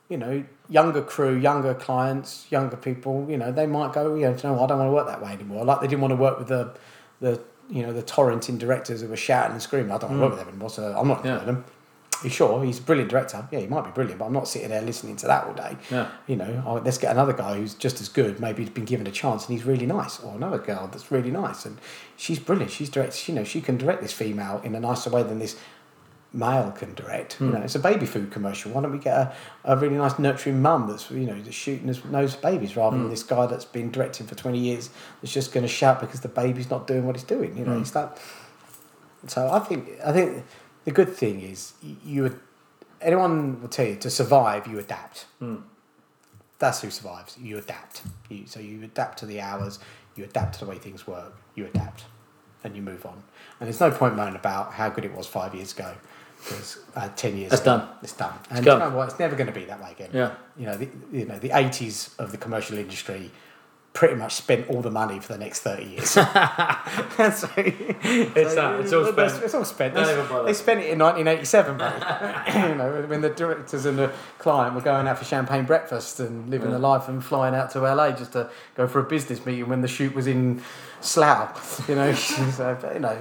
you 0.08 0.16
know, 0.16 0.44
younger 0.68 1.02
crew, 1.02 1.36
younger 1.36 1.74
clients, 1.74 2.46
younger 2.50 2.76
people, 2.76 3.26
you 3.28 3.36
know, 3.36 3.50
they 3.52 3.66
might 3.66 3.92
go, 3.92 4.14
you 4.14 4.22
know, 4.26 4.34
"Do 4.34 4.48
you 4.48 4.54
know, 4.54 4.62
I 4.62 4.66
don't 4.66 4.78
want 4.78 4.88
to 4.88 4.92
work 4.92 5.06
that 5.06 5.22
way 5.22 5.32
anymore. 5.32 5.64
Like 5.64 5.80
they 5.80 5.86
didn't 5.86 6.02
want 6.02 6.12
to 6.12 6.16
work 6.16 6.38
with 6.38 6.48
the, 6.48 6.74
the 7.20 7.40
you 7.70 7.82
know, 7.82 7.92
the 7.92 8.02
torrenting 8.02 8.58
directors 8.58 9.00
who 9.02 9.08
were 9.08 9.16
shouting 9.16 9.52
and 9.52 9.62
screaming. 9.62 9.90
I 9.92 9.98
don't 9.98 10.10
want 10.10 10.20
to 10.20 10.22
work 10.22 10.30
with 10.30 10.38
them 10.40 10.48
anymore. 10.48 10.70
So 10.70 10.94
I'm 10.98 11.08
not 11.08 11.20
Hmm. 11.20 11.26
Yeah. 11.28 11.38
them. 11.38 11.64
You 12.22 12.30
sure 12.30 12.62
he's 12.62 12.78
a 12.78 12.82
brilliant 12.82 13.10
director? 13.10 13.48
Yeah, 13.50 13.58
he 13.58 13.66
might 13.66 13.82
be 13.84 13.90
brilliant, 13.90 14.20
but 14.20 14.26
I'm 14.26 14.32
not 14.32 14.46
sitting 14.46 14.68
there 14.68 14.80
listening 14.82 15.16
to 15.16 15.26
that 15.26 15.44
all 15.44 15.54
day. 15.54 15.76
Yeah. 15.90 16.06
You 16.28 16.36
know, 16.36 16.62
oh, 16.64 16.74
let's 16.74 16.96
get 16.96 17.10
another 17.10 17.32
guy 17.32 17.56
who's 17.56 17.74
just 17.74 18.00
as 18.00 18.08
good. 18.08 18.38
Maybe 18.38 18.62
he's 18.62 18.70
been 18.72 18.84
given 18.84 19.08
a 19.08 19.10
chance 19.10 19.48
and 19.48 19.56
he's 19.58 19.66
really 19.66 19.86
nice, 19.86 20.20
or 20.20 20.36
another 20.36 20.58
girl 20.58 20.88
that's 20.92 21.10
really 21.10 21.32
nice 21.32 21.64
and 21.66 21.78
she's 22.16 22.38
brilliant. 22.38 22.70
She's 22.70 22.90
direct. 22.90 23.28
You 23.28 23.34
know, 23.34 23.42
she 23.42 23.60
can 23.60 23.76
direct 23.76 24.02
this 24.02 24.12
female 24.12 24.60
in 24.62 24.76
a 24.76 24.80
nicer 24.80 25.10
way 25.10 25.24
than 25.24 25.40
this 25.40 25.56
male 26.32 26.70
can 26.72 26.94
direct. 26.94 27.40
You 27.40 27.48
hmm. 27.48 27.54
know, 27.54 27.60
it's 27.60 27.74
a 27.74 27.78
baby 27.78 28.06
food 28.06 28.30
commercial. 28.30 28.72
Why 28.72 28.82
don't 28.82 28.92
we 28.92 28.98
get 28.98 29.16
a, 29.16 29.34
a 29.64 29.76
really 29.76 29.96
nice 29.96 30.18
nurturing 30.18 30.62
mum 30.62 30.88
that's 30.88 31.10
you 31.10 31.26
know 31.26 31.40
that's 31.40 31.54
shooting 31.54 31.88
his 31.88 32.04
nose 32.04 32.36
babies 32.36 32.76
rather 32.76 32.96
than 32.96 33.06
hmm. 33.06 33.10
this 33.10 33.22
guy 33.22 33.46
that's 33.46 33.64
been 33.64 33.90
directing 33.90 34.26
for 34.26 34.34
twenty 34.34 34.58
years 34.58 34.90
that's 35.20 35.32
just 35.32 35.52
going 35.52 35.62
to 35.62 35.72
shout 35.72 36.00
because 36.00 36.20
the 36.20 36.28
baby's 36.28 36.70
not 36.70 36.86
doing 36.86 37.06
what 37.06 37.16
he's 37.16 37.24
doing. 37.24 37.56
You 37.56 37.64
know, 37.64 37.74
hmm. 37.74 37.82
it's 37.82 37.94
like. 37.94 38.10
So 39.28 39.48
I 39.50 39.60
think 39.60 39.88
I 40.04 40.12
think 40.12 40.44
the 40.84 40.90
good 40.90 41.10
thing 41.10 41.40
is 41.40 41.74
you 41.82 42.22
would 42.22 42.40
anyone 43.00 43.60
will 43.60 43.68
tell 43.68 43.86
you 43.86 43.96
to 43.96 44.10
survive 44.10 44.66
you 44.66 44.78
adapt. 44.78 45.26
That's 46.58 46.80
who 46.80 46.90
survives. 46.90 47.36
You 47.40 47.58
adapt. 47.58 48.02
You, 48.28 48.46
so 48.46 48.60
you 48.60 48.84
adapt 48.84 49.18
to 49.18 49.26
the 49.26 49.40
hours. 49.40 49.80
You 50.14 50.22
adapt 50.22 50.54
to 50.54 50.64
the 50.64 50.70
way 50.70 50.78
things 50.78 51.06
work. 51.06 51.36
You 51.56 51.66
adapt, 51.66 52.04
and 52.62 52.76
you 52.76 52.82
move 52.82 53.04
on. 53.04 53.22
And 53.58 53.66
there's 53.66 53.80
no 53.80 53.90
point 53.90 54.14
moaning 54.14 54.36
about 54.36 54.72
how 54.74 54.88
good 54.88 55.04
it 55.04 55.12
was 55.12 55.26
five 55.26 55.54
years 55.54 55.72
ago, 55.72 55.94
because 56.42 56.78
uh, 56.96 57.08
ten 57.16 57.36
years. 57.36 57.52
It's 57.52 57.62
ago, 57.62 57.78
done. 57.78 57.88
It's 58.02 58.12
done. 58.12 58.32
And 58.50 58.64
gone. 58.64 58.80
you 58.80 58.88
know 58.88 58.96
what? 58.96 59.08
It's 59.10 59.18
never 59.18 59.36
going 59.36 59.46
to 59.46 59.52
be 59.52 59.64
that 59.66 59.80
way 59.82 59.92
again. 59.92 60.10
Yeah. 60.12 60.32
You 60.56 60.66
know, 60.66 60.76
the, 60.76 60.88
you 61.12 61.24
know, 61.24 61.38
the 61.38 61.50
'80s 61.50 62.18
of 62.18 62.32
the 62.32 62.38
commercial 62.38 62.78
industry 62.78 63.30
pretty 63.92 64.14
much 64.14 64.34
spent 64.34 64.68
all 64.68 64.80
the 64.80 64.90
money 64.90 65.20
for 65.20 65.34
the 65.34 65.38
next 65.38 65.60
30 65.60 65.84
years. 65.84 66.10
so, 66.14 66.22
It's 66.24 67.42
that. 68.54 68.80
It's 68.80 68.92
all 68.92 69.12
spent. 69.12 69.44
It's 69.44 69.54
all 69.54 69.64
spent. 69.64 69.94
Don't 69.94 70.06
They, 70.06 70.44
they 70.46 70.54
spent 70.54 70.80
it 70.80 70.90
in 70.90 70.98
1987, 70.98 71.76
mate. 71.76 71.92
you 72.68 72.74
know, 72.74 73.04
when 73.06 73.20
the 73.20 73.30
directors 73.30 73.84
and 73.84 73.98
the 73.98 74.10
client 74.38 74.74
were 74.74 74.80
going 74.80 75.06
out 75.06 75.18
for 75.18 75.24
champagne 75.24 75.64
breakfast 75.64 76.20
and 76.20 76.48
living 76.48 76.68
Yeah. 76.68 76.76
the 76.76 76.80
life 76.80 77.08
and 77.08 77.22
flying 77.22 77.54
out 77.54 77.70
to 77.72 77.80
LA 77.80 78.12
just 78.12 78.32
to 78.32 78.50
go 78.74 78.86
for 78.86 79.00
a 79.00 79.04
business 79.04 79.44
meeting 79.44 79.68
when 79.68 79.82
the 79.82 79.88
shoot 79.88 80.14
was 80.14 80.26
in 80.26 80.62
Slough. 81.00 81.84
You 81.88 81.96
know, 81.96 82.14
so, 82.14 82.78
but, 82.80 82.94
you 82.94 83.00
know, 83.00 83.16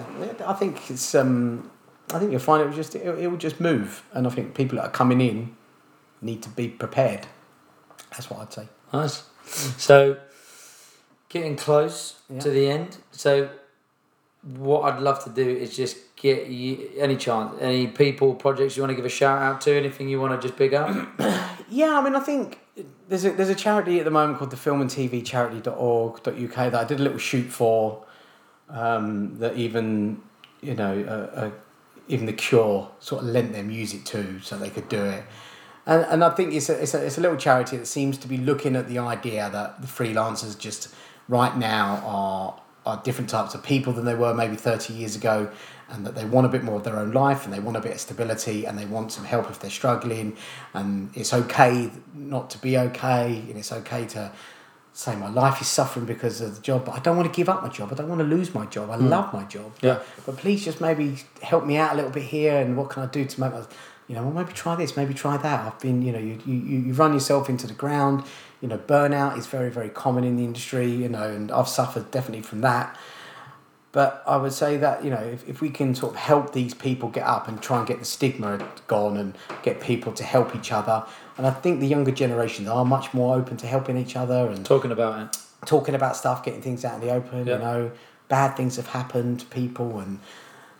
I 0.45 0.53
think 0.53 0.89
it's. 0.89 1.15
Um, 1.15 1.69
I 2.13 2.19
think 2.19 2.31
you'll 2.31 2.39
find 2.39 2.61
it 2.61 2.65
will 2.67 2.75
just 2.75 2.95
it, 2.95 3.05
it 3.19 3.27
will 3.27 3.37
just 3.37 3.59
move, 3.59 4.03
and 4.13 4.27
I 4.27 4.29
think 4.29 4.55
people 4.55 4.77
that 4.77 4.85
are 4.85 4.91
coming 4.91 5.21
in 5.21 5.55
need 6.21 6.41
to 6.43 6.49
be 6.49 6.67
prepared. 6.67 7.27
That's 8.11 8.29
what 8.29 8.41
I'd 8.41 8.53
say. 8.53 8.67
Nice. 8.93 9.23
So, 9.45 10.17
getting 11.29 11.55
close 11.55 12.19
Yeah. 12.29 12.39
to 12.41 12.49
the 12.49 12.69
end. 12.69 12.97
So, 13.11 13.49
what 14.57 14.81
I'd 14.83 14.99
love 15.01 15.23
to 15.23 15.29
do 15.29 15.47
is 15.47 15.75
just 15.75 15.97
get 16.15 16.47
you 16.47 16.89
any 16.97 17.15
chance, 17.15 17.55
any 17.61 17.87
people, 17.87 18.35
projects 18.35 18.75
you 18.77 18.83
want 18.83 18.91
to 18.91 18.95
give 18.95 19.05
a 19.05 19.09
shout 19.09 19.41
out 19.41 19.61
to, 19.61 19.71
anything 19.73 20.09
you 20.09 20.19
want 20.19 20.39
to 20.39 20.47
just 20.47 20.57
pick 20.57 20.73
up. 20.73 20.89
Yeah, 21.73 21.97
I 21.97 22.03
mean, 22.03 22.15
I 22.15 22.19
think 22.19 22.59
there's 23.07 23.23
a, 23.23 23.31
there's 23.31 23.47
a 23.47 23.55
charity 23.55 23.97
at 23.99 24.03
the 24.03 24.11
moment 24.11 24.37
called 24.37 24.49
the 24.51 24.57
Film 24.57 24.81
and 24.81 24.89
TV 24.89 25.23
Charity.org.uk 25.25 26.25
that 26.55 26.75
I 26.75 26.83
did 26.83 26.99
a 26.99 27.03
little 27.03 27.17
shoot 27.17 27.45
for. 27.49 28.03
Um, 28.67 29.37
that 29.39 29.55
even 29.55 30.21
you 30.61 30.75
know 30.75 31.01
uh, 31.07 31.39
uh, 31.39 31.51
even 32.11 32.25
the 32.25 32.33
Cure 32.33 32.91
sort 32.99 33.23
of 33.23 33.29
lent 33.29 33.53
their 33.53 33.63
music 33.63 34.03
to, 34.05 34.39
so 34.41 34.57
they 34.57 34.69
could 34.69 34.89
do 34.89 35.03
it. 35.03 35.23
And, 35.85 36.05
and 36.05 36.23
I 36.23 36.29
think 36.29 36.53
it's 36.53 36.69
a, 36.69 36.81
it's, 36.81 36.93
a, 36.93 37.05
it's 37.05 37.17
a 37.17 37.21
little 37.21 37.37
charity 37.37 37.77
that 37.77 37.87
seems 37.87 38.17
to 38.19 38.27
be 38.27 38.37
looking 38.37 38.75
at 38.75 38.87
the 38.87 38.99
idea 38.99 39.49
that 39.51 39.81
the 39.81 39.87
freelancers 39.87 40.57
just 40.57 40.93
right 41.27 41.55
now 41.57 42.03
are, 42.05 42.61
are 42.85 43.01
different 43.03 43.29
types 43.29 43.55
of 43.55 43.63
people 43.63 43.93
than 43.93 44.05
they 44.05 44.13
were 44.13 44.33
maybe 44.33 44.55
30 44.55 44.93
years 44.93 45.15
ago 45.15 45.49
and 45.89 46.05
that 46.05 46.15
they 46.15 46.25
want 46.25 46.45
a 46.45 46.49
bit 46.49 46.63
more 46.63 46.75
of 46.75 46.83
their 46.83 46.97
own 46.97 47.11
life 47.11 47.45
and 47.45 47.53
they 47.53 47.59
want 47.59 47.77
a 47.77 47.81
bit 47.81 47.93
of 47.93 47.99
stability 47.99 48.65
and 48.65 48.77
they 48.77 48.85
want 48.85 49.11
some 49.11 49.25
help 49.25 49.49
if 49.49 49.59
they're 49.59 49.69
struggling 49.69 50.35
and 50.73 51.09
it's 51.15 51.33
okay 51.33 51.89
not 52.13 52.49
to 52.49 52.57
be 52.59 52.77
okay 52.77 53.43
and 53.49 53.57
it's 53.57 53.71
okay 53.71 54.05
to 54.05 54.31
say 54.93 55.15
my 55.15 55.29
life 55.29 55.61
is 55.61 55.67
suffering 55.67 56.05
because 56.05 56.41
of 56.41 56.55
the 56.55 56.61
job 56.61 56.85
but 56.85 56.91
I 56.91 56.99
don't 56.99 57.15
want 57.15 57.31
to 57.31 57.35
give 57.35 57.49
up 57.49 57.63
my 57.63 57.69
job. 57.69 57.91
I 57.91 57.95
don't 57.95 58.09
want 58.09 58.19
to 58.19 58.27
lose 58.27 58.53
my 58.53 58.65
job. 58.65 58.89
I 58.89 58.97
hmm. 58.97 59.07
love 59.07 59.33
my 59.33 59.43
job. 59.43 59.73
Yeah. 59.81 59.99
but 60.25 60.37
please 60.37 60.65
just 60.65 60.81
maybe 60.81 61.17
help 61.41 61.65
me 61.65 61.77
out 61.77 61.93
a 61.93 61.95
little 61.95 62.11
bit 62.11 62.23
here 62.23 62.57
and 62.57 62.75
what 62.75 62.89
can 62.89 63.03
I 63.03 63.05
do 63.07 63.25
to 63.25 63.41
make 63.41 63.53
my 63.53 63.63
you 64.07 64.15
know 64.15 64.23
well 64.23 64.33
maybe 64.33 64.53
try 64.53 64.75
this 64.75 64.97
maybe 64.97 65.13
try 65.13 65.37
that. 65.37 65.65
I've 65.65 65.79
been 65.79 66.01
you 66.01 66.11
know 66.11 66.19
you, 66.19 66.39
you, 66.45 66.53
you 66.53 66.79
you 66.79 66.93
run 66.93 67.13
yourself 67.13 67.49
into 67.49 67.67
the 67.67 67.73
ground. 67.73 68.23
You 68.59 68.67
know 68.67 68.77
burnout 68.77 69.37
is 69.37 69.47
very 69.47 69.69
very 69.69 69.89
common 69.89 70.23
in 70.23 70.35
the 70.35 70.43
industry 70.43 70.89
you 70.89 71.09
know 71.09 71.23
and 71.23 71.51
I've 71.51 71.69
suffered 71.69 72.11
definitely 72.11 72.43
from 72.43 72.61
that 72.61 72.97
but 73.91 74.23
I 74.25 74.37
would 74.37 74.53
say 74.53 74.77
that 74.77 75.03
you 75.03 75.09
know 75.09 75.17
if, 75.17 75.47
if 75.47 75.61
we 75.61 75.69
can 75.69 75.95
sort 75.95 76.13
of 76.13 76.19
help 76.19 76.53
these 76.53 76.73
people 76.73 77.09
get 77.09 77.25
up 77.25 77.47
and 77.47 77.61
try 77.61 77.79
and 77.79 77.87
get 77.87 77.99
the 77.99 78.05
stigma 78.05 78.65
gone 78.87 79.17
and 79.17 79.37
get 79.63 79.81
people 79.81 80.11
to 80.13 80.23
help 80.23 80.55
each 80.55 80.71
other 80.71 81.05
and 81.37 81.47
I 81.47 81.51
think 81.51 81.79
the 81.79 81.87
younger 81.87 82.11
generations 82.11 82.67
are 82.67 82.85
much 82.85 83.13
more 83.13 83.35
open 83.35 83.57
to 83.57 83.67
helping 83.67 83.97
each 83.97 84.15
other 84.15 84.47
and 84.47 84.65
Talking 84.65 84.91
about 84.91 85.19
it. 85.35 85.41
talking 85.65 85.95
about 85.95 86.15
stuff, 86.15 86.43
getting 86.43 86.61
things 86.61 86.85
out 86.85 86.95
in 86.95 87.07
the 87.07 87.11
open. 87.13 87.47
Yeah. 87.47 87.53
You 87.53 87.59
know, 87.59 87.91
bad 88.27 88.55
things 88.55 88.75
have 88.75 88.87
happened 88.87 89.39
to 89.39 89.45
people 89.47 89.99
and 89.99 90.19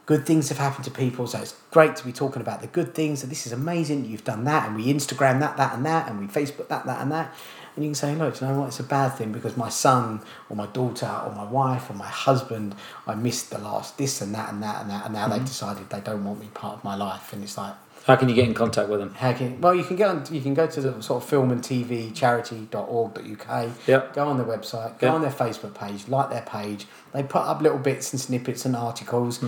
good 0.06 0.26
things 0.26 0.50
have 0.50 0.58
happened 0.58 0.86
to 0.86 0.92
people. 0.92 1.26
So 1.26 1.40
it's 1.40 1.56
great 1.72 1.96
to 1.96 2.06
be 2.06 2.12
talking 2.12 2.42
about 2.42 2.62
the 2.62 2.68
good 2.68 2.94
things. 2.94 3.24
And 3.24 3.32
this 3.32 3.48
is 3.48 3.54
amazing. 3.54 4.06
You've 4.06 4.24
done 4.24 4.44
that, 4.44 4.68
and 4.68 4.76
we 4.76 4.86
Instagram 4.94 5.40
that, 5.40 5.58
that, 5.58 5.74
and 5.76 5.86
that, 5.86 6.10
and 6.10 6.20
we 6.20 6.28
Facebook 6.28 6.68
that, 6.68 6.86
that, 6.86 7.02
and 7.02 7.12
that. 7.12 7.34
And 7.76 7.86
you 7.86 7.90
can 7.92 7.96
say, 7.96 8.16
look, 8.16 8.40
you 8.42 8.48
know 8.48 8.60
what? 8.60 8.68
It's 8.68 8.80
a 8.80 8.84
bad 8.84 9.10
thing 9.16 9.32
because 9.32 9.56
my 9.56 9.70
son 9.70 10.22
or 10.50 10.56
my 10.58 10.68
daughter 10.68 11.08
or 11.26 11.34
my 11.34 11.46
wife 11.46 11.90
or 11.90 11.94
my 11.94 12.08
husband, 12.08 12.76
I 13.08 13.16
missed 13.16 13.50
the 13.50 13.60
last 13.60 13.98
this 13.98 14.20
and 14.22 14.34
that 14.36 14.52
and 14.52 14.62
that 14.62 14.82
and 14.82 14.90
that, 14.92 15.06
and 15.06 15.14
now 15.14 15.28
they've 15.30 15.44
decided 15.46 15.90
they 15.90 16.02
don't 16.02 16.26
want 16.26 16.40
me 16.42 16.48
part 16.54 16.78
of 16.78 16.84
my 16.84 16.96
life. 16.96 17.32
And 17.34 17.44
it's 17.44 17.58
like, 17.58 17.74
How 18.06 18.16
can 18.18 18.28
you 18.30 18.36
get 18.36 18.46
in 18.48 18.54
contact 18.54 18.90
with 18.90 19.00
them? 19.00 19.14
how 19.14 19.32
can 19.32 19.62
well 19.62 19.74
you 19.76 19.84
can 19.86 19.96
get 19.96 20.10
on 20.10 20.24
you 20.32 20.42
can 20.42 20.54
go 20.54 20.68
to 20.68 20.82
the 20.82 21.02
sort 21.02 21.24
of 21.24 21.30
film 21.30 21.52
and 21.52 21.62
TV 21.62 22.14
charity.org.uk. 22.14 23.70
Yep. 23.88 24.14
Go 24.14 24.28
on 24.28 24.38
their 24.38 24.46
website, 24.46 25.00
go 25.00 25.08
Yep. 25.08 25.14
on 25.16 25.22
their 25.22 25.32
Facebook 25.32 25.74
page, 25.74 26.08
like 26.08 26.30
their 26.30 26.42
page. 26.42 26.88
They 27.14 27.24
put 27.24 27.42
up 27.44 27.62
little 27.62 27.78
bits 27.78 28.12
and 28.14 28.20
snippets 28.20 28.66
and 28.66 28.76
articles. 28.76 29.44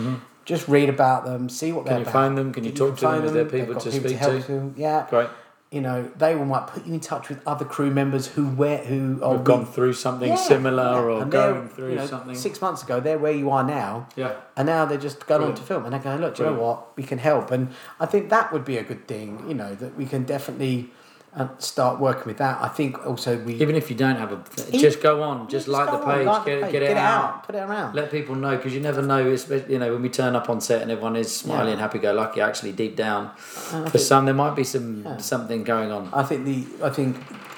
Just 0.45 0.68
read 0.68 0.90
about 0.90 1.24
them, 1.26 1.48
see 1.50 1.72
what 1.72 1.86
Mm-hmm. 1.86 1.88
Can 1.90 1.94
they're 1.95 2.02
about. 2.04 2.12
Can 2.14 2.22
you 2.22 2.28
phone 2.28 2.36
them? 2.36 2.54
Can 2.54 2.64
you 2.66 2.72
talk 2.72 2.98
to 2.98 3.02
them? 3.06 3.26
Is 3.26 3.32
there 3.32 3.44
They've 3.45 3.66
people 3.68 3.82
to 3.82 3.91
speak 3.91 4.20
to? 4.20 4.40
them. 4.40 4.74
Yeah. 4.78 5.08
Great. 5.10 5.30
You 5.74 5.82
know, 5.82 6.12
they 6.16 6.36
will 6.36 6.45
might 6.45 6.68
put 6.68 6.86
you 6.86 6.94
in 6.94 7.00
touch 7.00 7.30
with 7.30 7.40
other 7.48 7.66
crew 7.66 7.90
members 7.90 8.28
who 8.28 8.45
where 8.45 8.78
who 8.78 9.20
are 9.24 9.36
We've 9.36 9.44
gone 9.44 9.66
through 9.66 9.94
something 9.94 10.30
Yeah, 10.30 10.36
similar 10.36 10.84
yeah. 10.84 11.00
or 11.00 11.26
going 11.26 11.68
through 11.68 11.90
you 11.90 11.95
know, 11.95 12.06
something. 12.06 12.36
Six 12.36 12.62
months 12.62 12.84
ago, 12.84 13.00
they're 13.00 13.18
where 13.18 13.32
you 13.32 13.50
are 13.50 13.64
now. 13.64 14.08
Yeah. 14.16 14.36
And 14.56 14.68
now 14.68 14.86
they're 14.86 15.00
just 15.00 15.26
going 15.26 15.41
on 15.41 15.56
to 15.56 15.64
film 15.64 15.84
and 15.86 15.91
they're 15.94 16.00
going, 16.00 16.22
look, 16.22 16.36
do 16.36 16.44
you 16.44 16.50
know 16.52 16.62
what? 16.62 16.95
We 16.95 17.02
can 17.02 17.18
help. 17.18 17.50
And 17.50 17.70
I 18.00 18.06
think 18.06 18.30
that 18.30 18.54
would 18.54 18.66
be 18.66 18.78
a 18.78 18.84
good 18.84 19.08
thing, 19.08 19.44
you 19.48 19.56
know, 19.56 19.74
that 19.76 19.98
we 19.98 20.06
can 20.06 20.24
definitely 20.26 20.91
uh, 21.35 21.47
start 21.57 21.99
working 21.99 22.26
with 22.26 22.38
that. 22.38 22.61
I 22.61 22.68
think 22.68 23.05
also 23.05 23.38
we. 23.38 23.55
Even 23.55 23.76
if 23.76 23.89
you 23.89 23.95
don't 23.95 24.18
have 24.18 24.31
a, 24.31 24.72
just 24.72 25.01
go 25.01 25.23
on, 25.23 25.47
just 25.49 25.68
like 25.68 25.88
the 25.88 25.97
go 25.97 26.03
on, 26.03 26.15
page, 26.18 26.26
like 26.27 26.45
get, 26.45 26.55
the 26.60 26.65
page, 26.65 26.72
get 26.73 26.84
it 26.84 26.97
out. 26.97 27.43
put 27.43 27.55
it 27.55 27.60
around. 27.60 27.95
Let 27.95 28.11
people 28.11 28.35
know 28.35 28.55
because 28.55 28.73
you 28.73 28.80
never 28.80 29.01
know. 29.01 29.27
Especially, 29.31 29.73
you 29.73 29.80
know, 29.80 29.91
when 29.93 30.01
we 30.01 30.10
turn 30.10 30.35
up 30.35 30.49
on 30.49 30.61
set 30.61 30.81
and 30.84 30.91
everyone 30.91 31.15
is 31.15 31.35
smiling, 31.35 31.73
Yeah. 31.73 31.80
happy-go-lucky, 31.80 32.39
actually 32.41 32.72
deep 32.72 32.95
down, 32.95 33.31
for 33.35 33.97
some 33.97 34.26
there 34.26 34.34
might 34.34 34.55
be 34.55 34.64
some 34.64 35.19
something 35.19 35.64
going 35.64 35.91
on. 35.91 36.10
I 36.14 36.23
think 36.23 36.45
the 36.45 36.65
I 36.85 36.89
think 36.89 37.18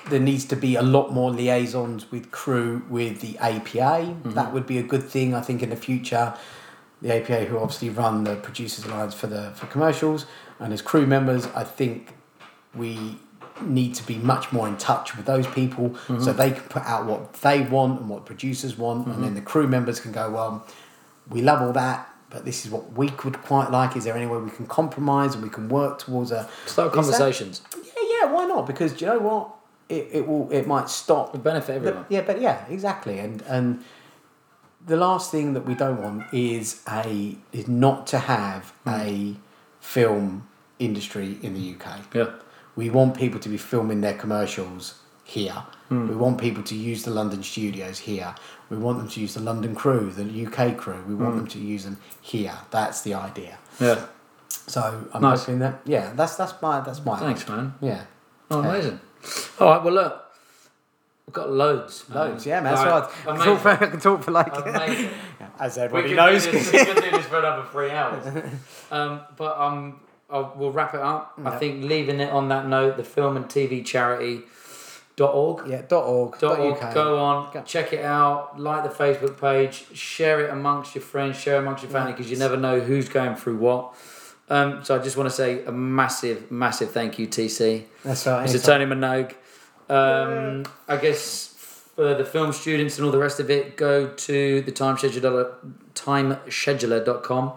there 0.10 0.20
needs 0.20 0.46
to 0.46 0.56
be 0.56 0.76
a 0.76 0.84
lot 0.84 1.12
more 1.12 1.32
liaisons 1.32 2.12
with 2.12 2.32
crew 2.32 2.84
with 2.90 3.22
the 3.22 3.38
APA. 3.40 4.16
That 4.26 4.54
would 4.54 4.68
be 4.68 4.78
a 4.78 4.84
good 4.84 5.04
thing. 5.04 5.34
I 5.34 5.42
think 5.42 5.62
in 5.64 5.70
the 5.70 5.76
future, 5.76 6.34
the 7.02 7.14
APA 7.14 7.46
who 7.46 7.58
obviously 7.58 7.90
run 7.90 8.24
the 8.24 8.36
producers 8.36 8.86
alliance 8.86 9.14
for 9.14 9.28
the 9.28 9.52
for 9.56 9.66
commercials 9.68 10.26
and 10.60 10.72
as 10.72 10.82
crew 10.82 11.06
members, 11.06 11.48
I 11.48 11.64
think 11.66 12.14
we 12.74 13.18
need 13.62 13.96
to 13.96 14.06
be 14.06 14.18
much 14.18 14.52
more 14.52 14.68
in 14.68 14.76
touch 14.78 15.16
with 15.16 15.26
those 15.26 15.48
people 15.48 15.96
so 16.08 16.14
mm-hmm. 16.14 16.38
they 16.38 16.52
can 16.52 16.64
put 16.64 16.84
out 16.84 17.06
what 17.06 17.34
they 17.36 17.62
want 17.62 18.00
and 18.02 18.10
what 18.10 18.26
producers 18.26 18.78
want 18.78 19.08
and 19.08 19.16
then 19.16 19.24
mm-hmm. 19.24 19.36
the 19.36 19.42
crew 19.42 19.68
members 19.68 20.00
can 20.00 20.12
go 20.12 20.30
well 20.30 20.68
we 21.30 21.42
love 21.42 21.62
all 21.62 21.72
that 21.72 22.10
but 22.30 22.44
this 22.44 22.66
is 22.66 22.72
what 22.72 22.92
we 22.94 23.10
could 23.10 23.42
quite 23.44 23.72
like 23.72 23.96
is 23.96 24.04
there 24.04 24.16
any 24.16 24.26
way 24.26 24.38
we 24.38 24.52
can 24.52 24.68
compromise 24.68 25.36
and 25.36 25.44
we 25.44 25.50
can 25.50 25.70
work 25.70 26.00
towards 26.00 26.32
a 26.32 26.50
Start 26.66 26.68
Is 26.68 26.76
that- 26.76 26.92
conversations. 26.94 27.62
yeah, 27.78 28.04
yeah, 28.22 28.32
why 28.32 28.46
not? 28.46 28.68
Because 28.68 28.94
do 28.94 29.06
you 29.06 29.12
know 29.12 29.20
what? 29.20 29.52
It, 29.88 30.10
it 30.12 30.28
will 30.28 30.52
it 30.52 30.68
might 30.68 30.90
stop 30.90 31.32
Would 31.32 31.44
benefit 31.44 31.68
the- 31.68 31.90
everyone. 31.90 32.06
yeah, 32.10 32.22
but 32.22 32.42
yeah, 32.42 32.66
exactly. 32.68 33.20
And 33.20 33.42
and 33.44 33.84
the 34.86 34.98
last 34.98 35.32
thing 35.32 35.54
that 35.54 35.66
we 35.66 35.76
don't 35.76 36.02
want 36.02 36.34
is 36.34 36.82
a 36.88 37.38
is 37.54 37.68
not 37.68 38.08
to 38.08 38.20
have 38.20 38.74
mm. 38.86 39.00
a 39.00 39.38
film 39.80 40.48
industry 40.80 41.38
in 41.42 41.54
the 41.54 41.76
UK. 41.76 42.14
Yeah. 42.14 42.32
We 42.76 42.90
want 42.90 43.16
people 43.18 43.40
to 43.40 43.50
be 43.50 43.58
filming 43.58 44.02
their 44.02 44.14
commercials 44.16 44.96
here. 45.24 45.64
Hmm. 45.90 46.08
We 46.08 46.16
want 46.16 46.40
people 46.40 46.64
to 46.64 46.76
use 46.76 47.04
the 47.04 47.12
London 47.12 47.42
studios 47.44 48.00
here. 48.00 48.36
We 48.70 48.78
want 48.78 48.98
them 48.98 49.08
to 49.10 49.20
use 49.20 49.34
the 49.36 49.40
London 49.42 49.76
crew, 49.76 50.12
the 50.12 50.46
UK 50.46 50.76
crew. 50.78 51.04
We 51.08 51.16
want 51.16 51.36
them 51.38 51.48
to 51.48 51.60
use 51.60 51.84
them 51.84 51.98
here. 52.22 52.54
That's 52.72 53.02
the 53.04 53.14
idea. 53.14 53.58
Yeah. 53.80 54.06
So 54.50 55.06
I'm 55.14 55.22
Nice. 55.22 55.42
hoping 55.42 55.60
that 55.60 55.82
yeah, 55.86 56.12
that's 56.16 56.36
that's 56.36 56.60
my 56.62 56.80
that's 56.82 57.04
my 57.06 57.20
Thanks, 57.20 57.48
man. 57.48 57.74
yeah. 57.82 58.02
Oh, 58.50 58.62
Yeah. 58.62 58.70
amazing. 58.70 59.00
All 59.60 59.68
right. 59.70 59.84
Well, 59.84 59.94
look, 59.94 60.22
we've 61.28 61.34
got 61.34 61.52
loads. 61.52 62.08
man. 62.10 62.18
Loads, 62.18 62.46
yeah, 62.46 62.62
man. 62.62 62.74
That's 62.76 62.86
right. 62.86 63.28
I 63.28 63.38
can, 63.38 63.46
talk 63.46 63.60
for, 63.60 63.70
I 63.70 63.76
can 63.76 64.00
talk 64.00 64.24
for 64.24 64.32
like, 64.32 64.54
as 65.60 65.78
everybody 65.78 66.10
could, 66.10 66.18
knows. 66.18 66.46
do 66.46 66.52
this, 66.52 66.72
we 66.72 66.86
could 66.86 67.04
do 67.04 67.12
this 67.12 67.26
for 67.26 67.40
another 67.40 67.64
three 67.72 67.92
hours. 67.92 68.26
Um, 68.92 69.22
but 69.38 69.58
um, 69.60 70.00
I'll, 70.36 70.54
we'll 70.56 70.72
wrap 70.72 70.94
it 70.94 71.00
up. 71.02 71.34
I 71.44 71.58
think 71.58 71.84
leaving 71.84 72.20
it 72.20 72.32
on 72.32 72.50
that 72.50 72.68
note, 72.68 72.98
the 72.98 73.04
film 73.04 73.38
and 73.38 73.46
TV 73.46 73.86
charity 73.86 74.42
dot 75.16 75.34
org. 75.34 75.66
yeah, 75.68 75.82
dot 75.88 76.04
org, 76.06 76.32
Dot 76.40 76.58
dot 76.58 76.60
org. 76.60 76.84
uk. 76.84 76.94
Go 76.94 77.18
on, 77.20 77.54
Go. 77.54 77.62
check 77.64 77.94
it 77.94 78.04
out. 78.04 78.60
Like 78.60 78.84
the 78.84 78.90
Facebook 79.04 79.40
page, 79.40 79.86
share 79.96 80.42
it 80.46 80.50
amongst 80.50 80.94
your 80.94 81.02
friends, 81.04 81.38
share 81.40 81.56
it 81.56 81.60
amongst 81.60 81.84
your 81.84 81.92
family 81.92 82.12
because 82.12 82.30
you 82.30 82.38
never 82.38 82.58
know 82.58 82.80
who's 82.82 83.08
going 83.08 83.36
through 83.36 83.58
what. 83.58 83.94
Um, 84.50 84.84
so 84.84 85.00
I 85.00 85.02
just 85.02 85.18
want 85.18 85.30
to 85.30 85.36
say 85.36 85.64
a 85.66 85.72
massive, 85.72 86.52
massive 86.52 86.92
thank 86.92 87.18
you, 87.18 87.28
TC. 87.28 87.86
That's 88.04 88.28
right. 88.28 88.46
Mr. 88.48 88.70
anytime. 88.70 88.90
Tony 88.90 89.02
Minogue. 89.02 89.34
Um, 89.90 90.66
I 90.88 90.98
guess 90.98 91.48
for 91.96 92.14
the 92.14 92.26
film 92.26 92.52
students 92.52 92.98
and 92.98 93.06
all 93.06 93.12
the 93.12 93.18
rest 93.18 93.40
of 93.40 93.50
it, 93.50 93.78
go 93.78 94.08
to 94.10 94.62
the 94.62 94.72
time 94.72 94.98
scheduler, 94.98 95.54
timescheduler.com. 95.94 97.54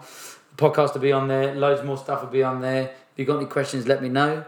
The 0.59 0.69
podcast 0.69 0.93
will 0.93 0.99
be 0.99 1.13
on 1.13 1.29
there. 1.29 1.55
Loads 1.55 1.83
more 1.83 1.97
stuff 1.97 2.21
will 2.21 2.29
be 2.29 2.43
on 2.43 2.59
there. 2.59 2.83
If 2.83 2.91
you've 3.15 3.27
got 3.27 3.37
any 3.37 3.45
questions, 3.45 3.87
let 3.87 4.03
me 4.03 4.09
know. 4.09 4.43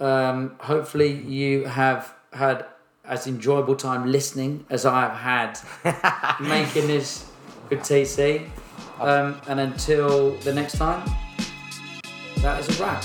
Um, 0.00 0.56
hopefully, 0.58 1.12
you 1.12 1.64
have 1.64 2.12
had 2.32 2.66
as 3.04 3.28
enjoyable 3.28 3.76
time 3.76 4.10
listening 4.10 4.66
as 4.68 4.84
I 4.84 5.02
have 5.02 5.60
had 5.84 6.40
making 6.40 6.88
this 6.88 7.30
with 7.70 7.80
TC. 7.80 8.48
Um, 8.98 9.40
and 9.46 9.60
until 9.60 10.32
the 10.38 10.52
next 10.52 10.76
time, 10.76 11.08
that 12.38 12.58
is 12.58 12.80
a 12.80 12.82
wrap. 12.82 13.04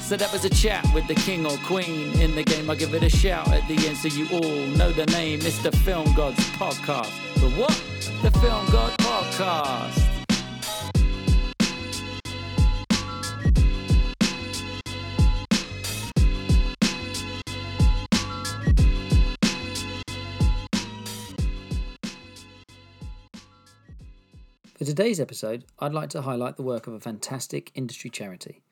So 0.00 0.16
that 0.16 0.32
was 0.32 0.44
a 0.44 0.50
chat 0.50 0.84
with 0.92 1.06
the 1.06 1.14
king 1.14 1.46
or 1.46 1.56
queen 1.58 2.18
in 2.20 2.34
the 2.34 2.42
game. 2.42 2.68
I'll 2.68 2.74
give 2.74 2.94
it 2.94 3.04
a 3.04 3.08
shout 3.08 3.46
at 3.52 3.66
the 3.68 3.86
end 3.86 3.96
so 3.96 4.08
you 4.08 4.26
all 4.32 4.66
know 4.76 4.90
the 4.90 5.06
name. 5.06 5.38
It's 5.42 5.62
the 5.62 5.70
Film 5.70 6.12
Gods 6.14 6.44
Podcast. 6.50 7.12
The 7.36 7.48
what? 7.50 7.93
The 8.24 8.30
Film 8.30 8.66
God 8.72 8.90
Podcast. 9.00 10.00
For 24.72 24.84
today's 24.86 25.20
episode, 25.20 25.66
I'd 25.78 25.92
like 25.92 26.08
to 26.08 26.22
highlight 26.22 26.56
the 26.56 26.62
work 26.62 26.86
of 26.86 26.94
a 26.94 27.00
fantastic 27.00 27.70
industry 27.74 28.08
charity. 28.08 28.62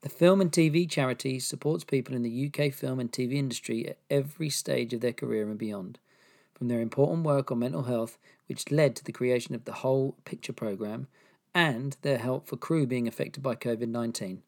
The 0.00 0.08
Film 0.08 0.40
and 0.40 0.50
TV 0.50 0.88
Charity 0.88 1.40
supports 1.40 1.84
people 1.84 2.14
in 2.14 2.22
the 2.22 2.50
UK 2.50 2.72
film 2.72 2.98
and 2.98 3.12
TV 3.12 3.34
industry 3.34 3.86
at 3.86 3.98
every 4.08 4.48
stage 4.48 4.94
of 4.94 5.02
their 5.02 5.12
career 5.12 5.50
and 5.50 5.58
beyond. 5.58 5.98
From 6.54 6.68
their 6.68 6.80
important 6.80 7.24
work 7.24 7.50
on 7.50 7.58
mental 7.58 7.82
health, 7.82 8.16
which 8.46 8.70
led 8.70 8.94
to 8.96 9.04
the 9.04 9.12
creation 9.12 9.54
of 9.54 9.64
the 9.64 9.72
Whole 9.72 10.16
Picture 10.24 10.52
programme, 10.52 11.08
and 11.54 11.96
their 12.02 12.18
help 12.18 12.46
for 12.46 12.56
crew 12.56 12.86
being 12.86 13.08
affected 13.08 13.42
by 13.42 13.54
COVID 13.54 13.88
19. 13.88 14.42